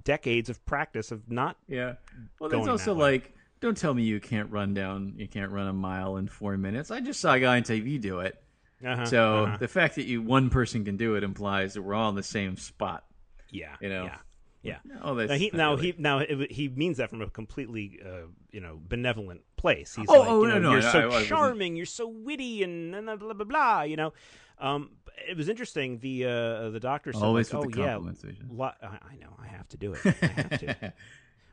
decades 0.03 0.49
of 0.49 0.65
practice 0.65 1.11
of 1.11 1.29
not. 1.29 1.57
Yeah. 1.67 1.95
Well, 2.39 2.49
that's 2.49 2.67
also 2.67 2.93
like, 2.95 3.33
don't 3.61 3.77
tell 3.77 3.93
me 3.93 4.03
you 4.03 4.19
can't 4.19 4.49
run 4.51 4.73
down, 4.73 5.13
you 5.17 5.27
can't 5.27 5.51
run 5.51 5.67
a 5.67 5.73
mile 5.73 6.17
in 6.17 6.27
four 6.27 6.57
minutes. 6.57 6.91
I 6.91 7.01
just 7.01 7.19
saw 7.19 7.33
a 7.33 7.39
guy 7.39 7.57
on 7.57 7.63
TV 7.63 7.99
do 7.99 8.19
it. 8.19 8.41
Uh-huh, 8.85 9.05
So 9.05 9.43
uh-huh. 9.45 9.57
the 9.57 9.67
fact 9.67 9.95
that 9.95 10.05
you 10.05 10.21
one 10.21 10.49
person 10.49 10.85
can 10.85 10.95
do 10.97 11.15
it 11.15 11.23
implies 11.23 11.73
that 11.73 11.81
we're 11.81 11.93
all 11.95 12.09
in 12.09 12.15
the 12.15 12.23
same 12.23 12.55
spot. 12.57 13.03
yeah, 13.51 13.75
you 13.81 13.89
know, 13.89 14.05
yeah. 14.05 14.17
Yeah. 14.61 14.77
Oh, 15.01 15.15
that's 15.15 15.29
Now 15.29 15.37
he 15.37 15.51
now 15.53 15.71
really- 15.75 15.91
he 15.91 15.95
now 15.97 16.19
it, 16.19 16.51
he 16.51 16.67
means 16.67 16.97
that 16.97 17.09
from 17.09 17.21
a 17.21 17.29
completely 17.29 18.01
uh, 18.05 18.27
you 18.51 18.59
know 18.59 18.77
benevolent 18.85 19.39
place. 19.55 19.95
He's 19.95 20.05
Oh, 20.09 20.19
like, 20.19 20.29
oh, 20.29 20.41
you 20.43 20.47
know, 20.49 20.53
no, 20.55 20.59
no, 20.59 20.71
you're 20.71 20.87
I- 20.87 20.91
so 20.91 20.99
I 20.99 21.05
wasn't- 21.05 21.27
charming, 21.27 21.75
you're 21.77 21.85
so 21.85 22.09
witty, 22.09 22.63
and, 22.63 22.93
and 22.93 23.05
blah 23.19 23.33
blah 23.33 23.45
blah. 23.45 23.81
You 23.83 23.95
know, 23.95 24.13
um, 24.59 24.91
it 25.29 25.37
was 25.37 25.47
interesting. 25.47 25.99
The 25.99 26.25
uh, 26.25 26.69
the 26.71 26.79
doctor 26.81 27.13
said, 27.13 27.21
Always 27.23 27.53
like, 27.53 27.67
with 27.67 27.69
"Oh 27.69 27.71
the 27.77 27.81
yeah, 27.85 27.93
compliments, 27.93 28.21
Vision. 28.21 28.49
lo- 28.51 28.71
I, 28.83 28.85
I 28.87 29.15
know, 29.21 29.33
I 29.41 29.47
have 29.47 29.69
to 29.69 29.77
do 29.77 29.93
it. 29.93 29.99
I 30.05 30.09
have 30.25 30.59
to. 30.59 30.93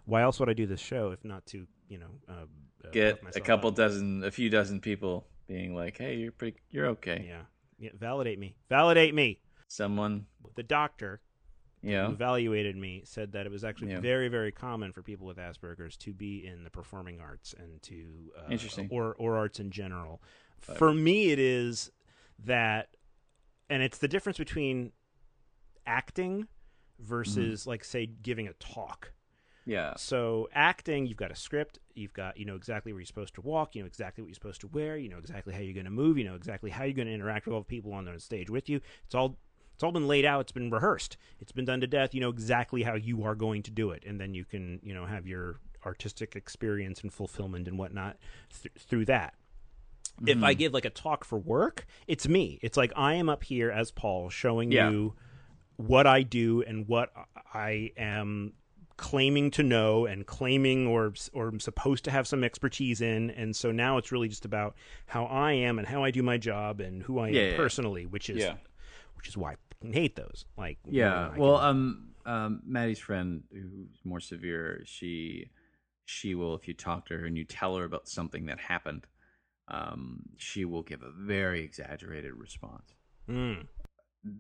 Why 0.07 0.23
else 0.23 0.41
would 0.41 0.49
I 0.49 0.55
do 0.55 0.67
this 0.67 0.81
show 0.81 1.11
if 1.11 1.25
not 1.25 1.45
to 1.47 1.67
you 1.89 1.99
know 1.99 2.11
uh, 2.29 2.33
uh, 2.85 2.89
Get 2.93 3.21
a 3.35 3.41
couple 3.41 3.69
up? 3.69 3.77
dozen, 3.77 4.25
a 4.25 4.31
few 4.31 4.49
dozen 4.49 4.81
people 4.81 5.27
being 5.47 5.75
like, 5.75 5.99
"Hey, 5.99 6.17
you're 6.17 6.33
pretty, 6.33 6.59
you're 6.71 6.87
okay." 6.89 7.27
Yeah, 7.29 7.43
yeah, 7.79 7.91
validate 7.95 8.39
me, 8.39 8.57
validate 8.69 9.15
me. 9.15 9.41
Someone, 9.69 10.27
The 10.55 10.63
doctor 10.63 11.21
yeah, 11.83 12.07
who 12.07 12.13
evaluated 12.13 12.77
me 12.77 13.03
said 13.05 13.33
that 13.33 13.47
it 13.47 13.53
was 13.53 13.65
actually 13.65 13.89
Yeah. 13.89 14.01
very 14.01 14.29
very 14.29 14.53
common 14.53 14.93
for 14.93 15.03
people 15.03 15.27
with 15.27 15.37
asperger's 15.39 15.97
to 15.99 16.15
be 16.15 16.47
in 16.47 16.65
the 16.65 16.71
performing 16.71 17.21
arts 17.21 17.55
and 17.59 17.83
to 17.83 18.33
uh, 18.39 18.51
Interesting. 18.53 18.89
or 18.91 19.15
or 19.19 19.37
arts 19.37 19.61
in 19.61 19.71
general 19.71 20.23
for 20.61 20.95
me 20.95 21.31
it 21.31 21.39
is 21.39 21.91
that 22.45 22.97
and 23.69 23.83
it's 23.83 23.99
the 23.99 24.09
difference 24.09 24.39
between 24.39 24.93
acting 25.87 26.47
versus 26.99 27.63
Mm-hmm. 27.63 27.71
like 27.71 27.85
say 27.85 28.07
giving 28.07 28.49
a 28.49 28.53
talk 28.55 29.13
yeah, 29.67 29.95
so 29.97 30.49
acting, 30.55 31.07
you've 31.07 31.17
got 31.17 31.33
a 31.33 31.35
script, 31.35 31.81
you've 31.95 32.13
got 32.13 32.39
you 32.39 32.45
know 32.45 32.55
exactly 32.55 32.93
where 32.93 33.01
you're 33.01 33.07
supposed 33.07 33.35
to 33.35 33.41
walk, 33.41 33.75
you 33.75 33.83
know 33.83 33.87
exactly 33.87 34.23
what 34.23 34.29
you're 34.29 34.35
supposed 34.35 34.61
to 34.61 34.69
wear, 34.69 34.97
you 34.97 35.09
know 35.09 35.19
exactly 35.19 35.53
how 35.53 35.61
you're 35.61 35.75
going 35.75 35.87
to 35.87 35.91
move, 35.91 36.17
you 36.17 36.25
know 36.25 36.37
exactly 36.37 36.71
how 36.71 36.85
you're 36.85 36.95
going 36.95 37.09
to 37.09 37.15
interact 37.15 37.47
with 37.47 37.53
all 37.55 37.61
the 37.61 37.67
people 37.67 37.93
on 37.93 38.05
the 38.05 38.19
stage 38.21 38.49
with 38.49 38.69
you. 38.69 38.81
It's 39.05 39.15
all 39.15 39.37
it's 39.75 39.83
all 39.83 39.91
been 39.91 40.07
laid 40.07 40.25
out, 40.25 40.43
it's 40.43 40.53
been 40.53 40.71
rehearsed, 40.71 41.17
it's 41.41 41.51
been 41.51 41.65
done 41.65 41.81
to 41.81 41.89
death. 41.89 42.15
You 42.15 42.21
know 42.21 42.31
exactly 42.31 42.85
how 42.85 42.95
you 42.95 43.25
are 43.25 43.35
going 43.35 43.65
to 43.65 43.73
do 43.73 43.91
it, 43.91 44.05
and 44.07 44.21
then 44.21 44.35
you 44.35 44.45
can 44.45 44.79
you 44.85 44.95
know 44.95 45.05
have 45.05 45.27
your 45.27 45.59
artistic 45.85 46.37
experience 46.37 47.01
and 47.01 47.13
fulfillment 47.13 47.67
and 47.67 47.77
whatnot 47.77 48.19
th- 48.63 48.73
through 48.79 49.07
that. 49.07 49.35
If 50.27 50.43
I 50.43 50.53
mm-hmm. 50.53 50.59
give 50.59 50.73
like 50.73 50.85
a 50.85 50.91
talk 50.91 51.25
for 51.25 51.39
work, 51.39 51.87
it's 52.07 52.27
me. 52.27 52.59
It's 52.63 52.77
like 52.77 52.93
I 52.97 53.15
am 53.15 53.29
up 53.29 53.43
here 53.43 53.71
as 53.71 53.91
Paul 53.91 54.31
showing 54.31 54.73
Yeah. 54.73 54.91
you 54.91 55.15
what 55.77 56.07
I 56.07 56.23
do 56.23 56.63
and 56.63 56.89
what 56.89 57.13
I 57.53 57.93
am 57.99 58.55
claiming 58.97 59.51
to 59.53 59.63
know 59.63 60.07
and 60.07 60.27
claiming 60.27 60.87
or 60.87 61.13
or 61.33 61.49
I'm 61.49 61.61
supposed 61.61 62.05
to 62.05 62.11
have 62.11 62.27
some 62.27 62.43
expertise 62.43 63.01
in 63.01 63.31
and 63.31 63.55
so 63.55 63.71
now 63.71 63.99
it's 63.99 64.11
really 64.11 64.29
just 64.29 64.45
about 64.47 64.75
how 65.07 65.27
I 65.27 65.53
am 65.53 65.79
and 65.79 65.87
how 65.87 66.03
I 66.03 66.11
do 66.11 66.23
my 66.23 66.39
job 66.39 66.81
and 66.81 67.03
who 67.03 67.19
I 67.19 67.29
Yeah, 67.29 67.41
am 67.43 67.51
yeah. 67.51 67.57
personally 67.57 68.07
which 68.07 68.31
is 68.31 68.43
which 69.17 69.29
is 69.29 69.37
why 69.37 69.53
I 69.85 69.87
hate 69.93 70.17
those 70.17 70.47
like 70.57 70.79
you 70.87 71.01
yeah. 71.01 71.29
know, 71.29 71.35
Well, 71.37 71.59
can- 71.59 71.67
um, 71.69 72.09
um, 72.25 72.63
Maddie's 72.67 72.99
friend 72.99 73.43
who's 73.53 74.01
more 74.05 74.21
severe, 74.21 74.83
she, 74.87 75.51
she 76.07 76.35
will 76.35 76.57
if 76.57 76.67
you 76.67 76.75
talk 76.75 77.07
to 77.07 77.19
her 77.19 77.27
and 77.27 77.37
you 77.37 77.45
tell 77.45 77.77
her 77.77 77.85
about 77.85 78.09
something 78.09 78.47
that 78.47 78.59
happened, 78.59 79.07
um, 79.69 80.23
she 80.37 80.65
will 80.65 80.83
give 80.83 81.03
a 81.03 81.11
very 81.11 81.63
exaggerated 81.63 82.33
response. 82.35 82.95
Mm. 83.29 83.67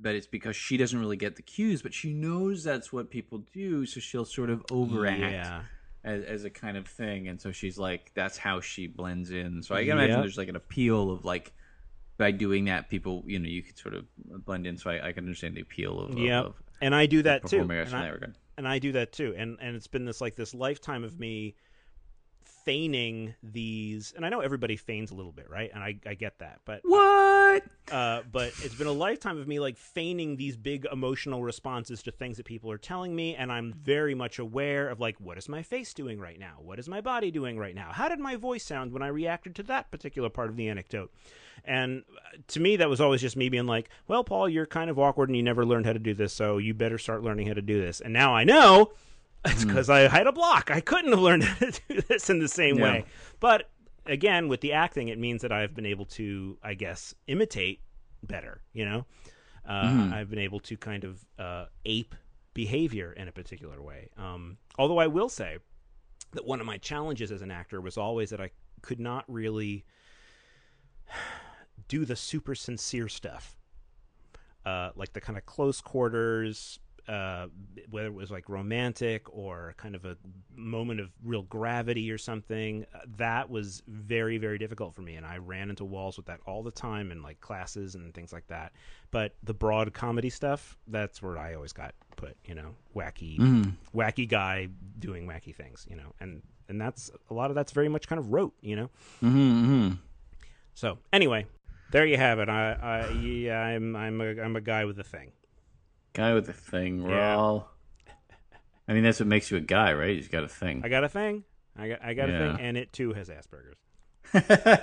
But 0.00 0.14
it's 0.14 0.26
because 0.26 0.56
she 0.56 0.76
doesn't 0.76 0.98
really 0.98 1.16
get 1.16 1.36
the 1.36 1.42
cues, 1.42 1.82
but 1.82 1.94
she 1.94 2.12
knows 2.14 2.64
that's 2.64 2.92
what 2.92 3.10
people 3.10 3.44
do, 3.52 3.86
so 3.86 4.00
she'll 4.00 4.24
sort 4.24 4.50
of 4.50 4.64
overact 4.70 5.52
yeah 5.52 5.62
as, 6.04 6.24
as 6.24 6.44
a 6.44 6.50
kind 6.50 6.76
of 6.76 6.86
thing, 6.86 7.28
and 7.28 7.40
so 7.40 7.52
she's 7.52 7.78
like, 7.78 8.12
that's 8.14 8.38
how 8.38 8.60
she 8.60 8.86
blends 8.86 9.30
in. 9.30 9.62
So 9.62 9.74
I 9.74 9.82
can 9.84 9.92
Yep. 9.92 9.98
imagine 9.98 10.20
there's 10.22 10.38
like 10.38 10.48
an 10.48 10.56
appeal 10.56 11.10
of 11.10 11.24
like 11.24 11.52
by 12.18 12.30
doing 12.32 12.66
that, 12.66 12.90
people, 12.90 13.24
you 13.26 13.38
know, 13.38 13.48
you 13.48 13.62
could 13.62 13.78
sort 13.78 13.94
of 13.94 14.06
blend 14.44 14.66
in. 14.66 14.78
So 14.78 14.90
I, 14.90 15.08
I 15.08 15.12
can 15.12 15.24
understand 15.24 15.56
the 15.56 15.62
appeal 15.62 16.00
of, 16.00 16.12
of- 16.16 16.16
yeah 16.16 16.42
and 16.80 16.94
I 16.94 17.06
do 17.06 17.22
that 17.22 17.46
too 17.46 17.72
and 17.82 17.94
I, 17.96 18.00
that 18.00 18.20
and 18.58 18.66
I 18.68 18.78
do 18.78 18.92
that 18.92 19.12
too. 19.12 19.34
And 19.36 19.58
and 19.60 19.76
it's 19.76 19.86
been 19.86 20.04
this 20.04 20.20
like 20.20 20.36
this 20.36 20.54
lifetime 20.54 21.04
of 21.04 21.18
me 21.18 21.56
feigning 22.66 23.32
these 23.44 24.12
and 24.16 24.26
I 24.26 24.28
know 24.28 24.40
everybody 24.40 24.76
feigns 24.76 25.12
a 25.12 25.14
little 25.14 25.30
bit, 25.32 25.48
right? 25.48 25.70
And 25.72 25.82
I, 25.82 25.98
I 26.04 26.14
get 26.14 26.40
that. 26.40 26.60
But 26.64 26.80
What? 26.84 27.62
uh, 27.92 28.22
but 28.32 28.48
it's 28.64 28.74
been 28.74 28.88
a 28.88 28.92
lifetime 28.92 29.38
of 29.38 29.46
me 29.46 29.60
like 29.60 29.76
feigning 29.78 30.36
these 30.36 30.56
big 30.56 30.84
emotional 30.90 31.42
responses 31.44 32.02
to 32.02 32.10
things 32.10 32.36
that 32.38 32.44
people 32.44 32.70
are 32.72 32.76
telling 32.78 33.14
me 33.14 33.36
and 33.36 33.52
i'm 33.52 33.72
very 33.72 34.14
much 34.14 34.40
aware 34.40 34.88
of 34.88 34.98
like 34.98 35.16
what 35.20 35.38
is 35.38 35.48
my 35.48 35.62
face 35.62 35.94
doing 35.94 36.18
right 36.18 36.40
now 36.40 36.54
what 36.60 36.80
is 36.80 36.88
my 36.88 37.00
body 37.00 37.30
doing 37.30 37.56
right 37.56 37.76
now 37.76 37.92
how 37.92 38.08
did 38.08 38.18
my 38.18 38.34
voice 38.34 38.64
sound 38.64 38.92
when 38.92 39.02
i 39.02 39.06
reacted 39.06 39.54
to 39.54 39.62
that 39.62 39.88
particular 39.92 40.28
part 40.28 40.50
of 40.50 40.56
the 40.56 40.68
anecdote 40.68 41.12
and 41.64 42.02
uh, 42.16 42.36
to 42.48 42.58
me 42.58 42.74
that 42.76 42.88
was 42.88 43.00
always 43.00 43.20
just 43.20 43.36
me 43.36 43.48
being 43.48 43.66
like 43.66 43.88
well 44.08 44.24
paul 44.24 44.48
you're 44.48 44.66
kind 44.66 44.90
of 44.90 44.98
awkward 44.98 45.28
and 45.28 45.36
you 45.36 45.42
never 45.42 45.64
learned 45.64 45.86
how 45.86 45.92
to 45.92 45.98
do 46.00 46.12
this 46.14 46.32
so 46.32 46.58
you 46.58 46.74
better 46.74 46.98
start 46.98 47.22
learning 47.22 47.46
how 47.46 47.54
to 47.54 47.62
do 47.62 47.80
this 47.80 48.00
and 48.00 48.12
now 48.12 48.34
i 48.34 48.42
know 48.42 48.90
it's 49.46 49.64
because 49.64 49.88
i 49.90 50.00
had 50.08 50.26
a 50.26 50.32
block. 50.32 50.70
I 50.70 50.80
couldn't 50.80 51.10
have 51.10 51.20
learned 51.20 51.44
how 51.50 51.66
to 51.66 51.80
do 51.88 52.00
this 52.02 52.30
in 52.30 52.38
the 52.38 52.48
same 52.48 52.76
Yeah. 52.78 52.84
way. 52.84 53.04
But 53.40 53.70
again 54.06 54.46
with 54.48 54.60
the 54.60 54.72
acting 54.72 55.08
it 55.08 55.18
means 55.18 55.42
that 55.42 55.50
i've 55.50 55.74
been 55.74 55.84
able 55.86 56.04
to 56.04 56.56
i 56.62 56.74
guess 56.74 57.12
imitate 57.26 57.80
better 58.22 58.60
you 58.72 58.84
know? 58.84 59.04
Uh, 59.68 60.08
i've 60.12 60.30
been 60.30 60.38
able 60.38 60.60
to 60.60 60.76
kind 60.76 61.02
of 61.02 61.24
uh, 61.40 61.64
ape 61.84 62.14
behavior 62.54 63.12
in 63.12 63.26
a 63.28 63.32
particular 63.32 63.82
way. 63.82 64.08
Um, 64.16 64.58
although 64.78 64.98
i 64.98 65.06
will 65.08 65.28
say 65.28 65.58
that 66.32 66.46
one 66.46 66.60
of 66.60 66.66
my 66.66 66.78
challenges 66.78 67.32
as 67.32 67.42
an 67.42 67.50
actor 67.50 67.80
was 67.80 67.96
always 67.96 68.30
that 68.30 68.40
i 68.40 68.50
could 68.80 69.00
not 69.00 69.24
really 69.26 69.84
do 71.88 72.04
the 72.04 72.16
super 72.16 72.54
sincere 72.54 73.08
stuff, 73.08 73.56
uh, 74.64 74.90
like 74.96 75.12
the 75.12 75.20
kind 75.20 75.38
of 75.38 75.46
close 75.46 75.80
quarters, 75.80 76.78
uh, 77.08 77.46
whether 77.90 78.08
it 78.08 78.14
was 78.14 78.30
like 78.30 78.48
romantic 78.48 79.22
or 79.32 79.74
kind 79.76 79.94
of 79.94 80.04
a 80.04 80.16
moment 80.54 80.98
of 81.00 81.10
real 81.24 81.42
gravity 81.42 82.10
or 82.10 82.18
something. 82.18 82.84
Uh, 82.94 82.98
that 83.16 83.48
was 83.48 83.82
very, 83.86 84.38
very 84.38 84.58
difficult 84.58 84.94
for 84.94 85.02
me, 85.02 85.14
and 85.16 85.24
I 85.24 85.38
ran 85.38 85.70
into 85.70 85.84
walls 85.84 86.16
with 86.16 86.26
that 86.26 86.40
all 86.46 86.62
the 86.62 86.70
time 86.70 87.12
in 87.12 87.22
like 87.22 87.40
classes 87.40 87.94
and 87.94 88.12
things 88.14 88.32
like 88.32 88.46
that. 88.48 88.72
But 89.10 89.34
the 89.44 89.54
broad 89.54 89.92
comedy 89.94 90.30
stuff, 90.30 90.76
that's 90.88 91.22
where 91.22 91.38
I 91.38 91.54
always 91.54 91.72
got 91.72 91.94
put. 92.16 92.36
You 92.44 92.54
know, 92.56 92.74
wacky, 92.94 93.38
Mm. 93.38 93.72
wacky 93.94 94.28
guy 94.28 94.68
doing 94.98 95.26
wacky 95.26 95.54
things. 95.54 95.86
You 95.88 95.96
know, 95.96 96.12
and 96.20 96.42
and 96.68 96.80
that's 96.80 97.10
a 97.30 97.34
lot 97.34 97.50
of 97.50 97.54
that's 97.54 97.72
very 97.72 97.88
much 97.88 98.08
kind 98.08 98.18
of 98.18 98.32
rote. 98.32 98.54
You 98.60 98.76
know. 98.76 98.90
Mm-hmm. 99.22 99.92
So 100.74 100.98
anyway, 101.12 101.46
there 101.92 102.04
you 102.04 102.16
have 102.16 102.38
it. 102.40 102.48
I, 102.48 102.72
I 102.72 103.08
yeah, 103.12 103.60
I'm 103.60 103.94
I'm 103.96 104.20
a 104.20 104.40
I'm 104.42 104.56
a 104.56 104.60
guy 104.60 104.84
with 104.84 104.98
a 104.98 105.04
thing. 105.04 105.30
Guy 106.16 106.32
with 106.32 106.48
a 106.48 106.52
thing. 106.54 107.02
We're 107.04 107.14
Yeah. 107.16 107.36
all. 107.36 107.70
I 108.88 108.94
mean, 108.94 109.02
that's 109.04 109.20
what 109.20 109.26
makes 109.26 109.50
you 109.50 109.58
a 109.58 109.60
guy, 109.60 109.92
right? 109.92 110.16
He's 110.16 110.28
got 110.28 110.44
a 110.44 110.48
thing. 110.48 110.80
I 110.84 110.88
got 110.88 111.04
a 111.04 111.08
thing. 111.10 111.44
I 111.76 111.88
got 111.88 112.02
I 112.02 112.14
got 112.14 112.30
a 112.30 112.32
Yeah. 112.32 112.56
thing, 112.56 112.64
and 112.64 112.76
it 112.78 112.90
too 112.92 113.12
has 113.12 113.28
Asperger's. 113.28 113.76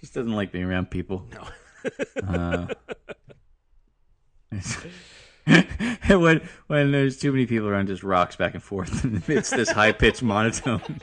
Just 0.00 0.14
doesn't 0.14 0.32
like 0.32 0.50
being 0.50 0.64
around 0.64 0.90
people. 0.90 1.28
No. 1.32 1.46
Uh, 2.26 2.66
and 4.50 4.64
when 6.22 6.40
when 6.66 6.90
there's 6.90 7.18
too 7.18 7.30
many 7.30 7.46
people 7.46 7.68
around, 7.68 7.86
just 7.86 8.02
rocks 8.02 8.34
back 8.34 8.54
and 8.54 8.62
forth, 8.62 9.04
and 9.04 9.22
it's 9.28 9.50
this 9.50 9.70
high 9.70 9.92
pitched 9.92 10.22
monotone. 10.22 10.82